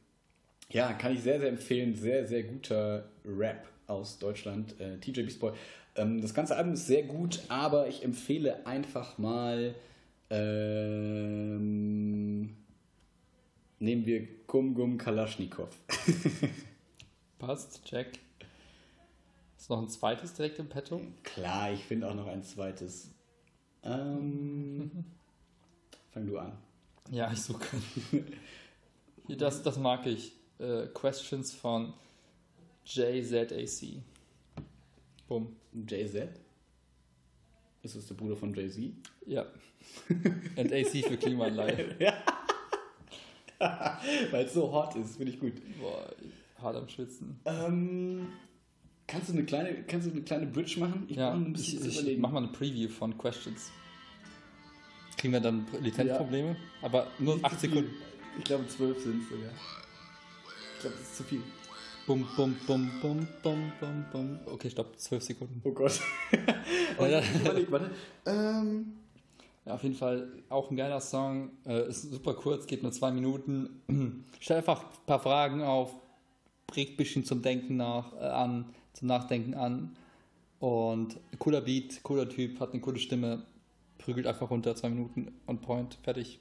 ja, 0.70 0.94
kann 0.94 1.14
ich 1.14 1.22
sehr, 1.22 1.40
sehr 1.40 1.50
empfehlen. 1.50 1.96
Sehr, 1.96 2.26
sehr 2.28 2.44
guter 2.44 3.06
Rap 3.26 3.68
aus 3.88 4.20
Deutschland. 4.20 4.80
Äh, 4.80 4.98
TJ 4.98 5.22
Beast 5.22 5.40
Boy. 5.40 5.54
Ähm, 5.96 6.22
das 6.22 6.34
ganze 6.34 6.56
Album 6.56 6.74
ist 6.74 6.88
sehr 6.88 7.04
gut, 7.04 7.42
aber 7.48 7.88
ich 7.88 8.04
empfehle 8.04 8.66
einfach 8.66 9.18
mal. 9.18 9.76
Ähm, 10.32 11.36
nehmen 13.80 14.06
wir 14.06 14.28
Gum 14.48 14.74
Gum 14.74 14.98
Kalaschnikow. 14.98 15.70
Passt, 17.40 17.86
check. 17.86 18.20
Ist 19.58 19.70
noch 19.70 19.82
ein 19.82 19.90
zweites 19.90 20.34
direkt 20.34 20.60
im 20.60 20.68
Petto? 20.68 21.02
Klar, 21.24 21.72
ich 21.72 21.84
finde 21.84 22.10
auch 22.10 22.16
noch 22.16 22.28
ein 22.28 22.44
zweites. 22.44 23.15
Ähm, 23.86 24.92
fang 26.12 26.28
du 26.28 26.38
an. 26.38 26.54
Ja, 27.12 27.32
ich 27.32 27.42
suche. 27.42 27.78
Hier, 29.28 29.38
das, 29.38 29.62
das 29.62 29.78
mag 29.78 30.06
ich. 30.06 30.34
Äh, 30.60 30.88
Questions 30.88 31.54
von 31.54 31.94
JZAC. 32.86 34.02
Bumm. 35.28 35.56
Jay-Z? 35.88 36.30
Ist 37.82 37.96
das 37.96 38.08
der 38.08 38.16
Bruder 38.16 38.36
von 38.36 38.54
Jay-Z? 38.54 38.94
Ja. 39.26 39.46
Und 40.10 40.74
AC 40.74 41.06
für 41.06 41.18
Klimaanlage. 41.18 41.96
Weil 44.32 44.46
es 44.46 44.54
so 44.54 44.72
hot 44.72 44.96
ist, 44.96 45.18
finde 45.18 45.32
ich 45.32 45.40
gut. 45.40 45.54
Boah, 45.80 46.14
hart 46.62 46.76
am 46.76 46.90
Schwitzen. 46.90 47.40
Ähm, 47.46 48.28
kannst, 49.08 49.30
du 49.30 49.34
eine 49.34 49.44
kleine, 49.46 49.84
kannst 49.84 50.08
du 50.08 50.12
eine 50.12 50.22
kleine 50.22 50.46
Bridge 50.48 50.80
machen? 50.80 51.06
Ich 51.08 51.18
Ja, 51.18 51.30
brauche 51.32 51.42
ein 51.42 51.56
ich, 51.56 51.72
bisschen 51.76 51.90
ich 51.90 51.96
überlegen. 52.00 52.22
mach 52.22 52.32
mal 52.32 52.40
eine 52.44 52.48
Preview 52.52 52.90
von 52.90 53.18
Questions. 53.18 53.72
Kriegen 55.18 55.34
wir 55.34 55.40
dann 55.40 55.66
Lizenzprobleme? 55.82 56.56
Aber 56.82 57.08
nur 57.20 57.36
Nicht 57.36 57.46
8 57.46 57.54
zu 57.54 57.60
viel. 57.60 57.70
Sekunden. 57.70 57.94
Ich 58.38 58.44
glaube, 58.44 58.68
zwölf 58.68 59.02
sind 59.02 59.24
es 59.24 59.30
sogar. 59.30 59.52
Ich 60.76 60.82
glaube, 60.82 60.96
das 60.98 61.08
ist 61.08 61.16
zu 61.18 61.24
viel. 61.24 61.42
Bum, 62.06 62.28
bum, 62.36 62.56
bum, 62.68 62.92
bum, 63.02 63.28
bum, 63.42 63.72
bum, 63.80 64.06
bum. 64.12 64.40
Okay, 64.46 64.70
stopp, 64.70 65.00
12 65.00 65.24
Sekunden. 65.24 65.62
Oh 65.64 65.72
Gott. 65.72 66.00
Ja. 67.00 67.20
ich 67.20 67.36
überleg, 67.42 67.72
warte. 67.72 67.92
Ähm, 68.26 68.94
Ja, 69.66 69.74
auf 69.76 69.84
jeden 69.84 69.96
Fall 69.96 70.28
auch 70.50 70.70
ein 70.70 70.78
geiler 70.78 71.02
Song. 71.02 71.50
Äh, 71.66 71.88
ist 71.90 72.04
super 72.12 72.34
kurz, 72.36 72.68
geht 72.68 72.84
nur 72.84 72.92
zwei 72.92 73.12
Minuten. 73.12 73.82
Stell 74.40 74.58
einfach 74.58 74.84
ein 74.84 75.06
paar 75.08 75.20
Fragen 75.20 75.62
auf, 75.64 75.92
regt 76.76 76.94
ein 76.94 76.98
bisschen 76.98 77.26
zum 77.26 77.42
Denken 77.42 77.78
nach, 77.78 78.14
äh, 78.14 78.20
an, 78.26 78.66
zum 78.96 79.08
Nachdenken 79.08 79.54
an. 79.54 79.96
Und 80.60 81.18
cooler 81.38 81.62
Beat, 81.62 82.02
cooler 82.02 82.28
Typ, 82.28 82.60
hat 82.60 82.72
eine 82.72 82.82
coole 82.82 82.98
Stimme, 82.98 83.44
prügelt 83.98 84.26
einfach 84.26 84.50
runter, 84.50 84.76
zwei 84.76 84.90
Minuten 84.90 85.32
on 85.48 85.60
point, 85.62 85.98
fertig. 86.02 86.40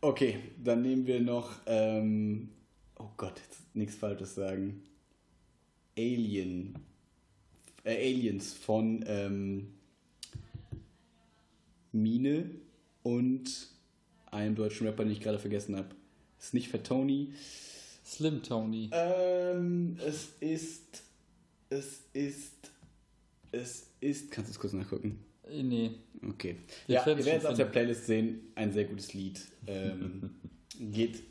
okay, 0.00 0.38
dann 0.62 0.82
nehmen 0.82 1.06
wir 1.06 1.20
noch. 1.20 1.50
Ähm, 1.66 2.50
oh 2.98 3.08
Gott, 3.16 3.40
jetzt 3.40 3.74
nichts 3.74 3.96
Falsches 3.96 4.34
sagen. 4.34 4.82
Alien. 5.96 6.74
Äh, 7.84 7.96
Aliens 7.96 8.52
von 8.52 9.04
ähm, 9.06 9.74
Mine 11.92 12.50
und 13.02 13.68
einem 14.30 14.54
deutschen 14.54 14.86
Rapper, 14.86 15.04
den 15.04 15.12
ich 15.12 15.20
gerade 15.20 15.38
vergessen 15.38 15.76
habe. 15.76 15.88
Ist 16.38 16.54
nicht 16.54 16.68
für 16.68 16.82
Tony. 16.82 17.32
Slim 18.04 18.42
Tony. 18.42 18.90
Ähm, 18.92 19.96
es 20.04 20.30
ist. 20.40 21.03
Es 21.74 22.02
ist. 22.12 22.70
Es 23.50 23.86
ist. 24.00 24.30
Kannst 24.30 24.50
du 24.50 24.52
es 24.52 24.58
kurz 24.60 24.72
nachgucken? 24.72 25.18
Äh, 25.50 25.62
nee. 25.62 25.90
Okay. 26.28 26.56
Wir 26.86 26.96
ja, 26.96 27.06
werden 27.06 27.18
ihr 27.18 27.20
es 27.20 27.26
werdet 27.26 27.42
es 27.44 27.50
auf 27.50 27.56
der. 27.56 27.64
Playlist 27.64 28.06
sehen. 28.06 28.40
Ein 28.54 28.72
sehr 28.72 28.84
gutes 28.84 29.12
Lied. 29.12 29.40
Ähm, 29.66 30.30
geht 30.92 31.22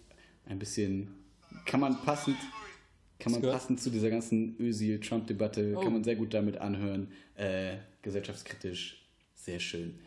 ein 0.46 0.60
bisschen. 0.60 1.10
Kann 1.66 1.80
man 1.80 1.96
passend. 2.04 2.36
Kann 3.20 3.32
man 3.32 3.42
passend 3.42 3.80
zu 3.82 3.90
dieser 3.90 4.10
ganzen 4.10 4.60
Özil-Trump-Debatte, 4.60 5.76
Oh. 5.78 5.82
kann 5.82 5.94
man 5.94 6.04
sehr 6.04 6.18
gut 6.18 6.34
damit 6.34 6.58
anhören. 6.58 7.08
Äh, 7.36 7.78
gesellschaftskritisch. 8.02 9.02
Sehr 9.36 9.62
schön. 9.62 9.98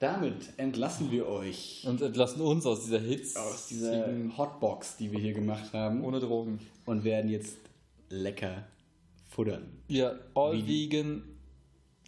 Damit 0.00 0.34
entlassen 0.56 1.12
wir 1.12 1.28
euch 1.28 1.84
Und 1.86 2.02
entlassen 2.02 2.40
uns 2.40 2.66
aus 2.66 2.84
dieser 2.84 2.98
Hits. 2.98 3.36
aus 3.36 3.68
dieser 3.68 4.08
Hotbox, 4.36 4.96
die 4.96 5.12
wir 5.12 5.20
hier 5.20 5.32
gemacht 5.32 5.72
haben. 5.72 6.02
ohne 6.02 6.18
Drogen. 6.18 6.58
und 6.86 7.04
werden 7.04 7.30
jetzt 7.30 7.56
lecker 8.08 8.66
futtern. 9.36 9.68
Ja, 9.88 10.14
all 10.34 10.54
Wie- 10.56 10.86
vegan, 10.90 11.22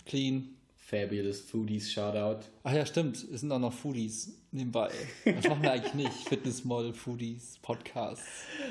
clean. 0.07 0.55
Fabulous 0.74 1.43
Foodies 1.43 1.93
Shoutout. 1.93 2.47
Ach 2.64 2.72
ja, 2.72 2.87
stimmt. 2.87 3.16
Es 3.16 3.41
sind 3.43 3.53
auch 3.53 3.59
noch 3.59 3.74
Foodies 3.74 4.33
nebenbei. 4.53 4.91
Das 5.26 5.47
machen 5.47 5.62
wir 5.62 5.72
eigentlich 5.72 5.93
nicht. 5.93 6.12
Fitnessmodel, 6.29 6.95
Foodies, 6.95 7.59
Podcasts. 7.61 8.24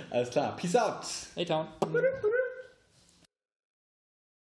Alles 0.10 0.32
klar, 0.32 0.55
peace 0.55 0.76
out. 0.76 1.05
Hey 1.36 1.45
Town. 1.45 1.68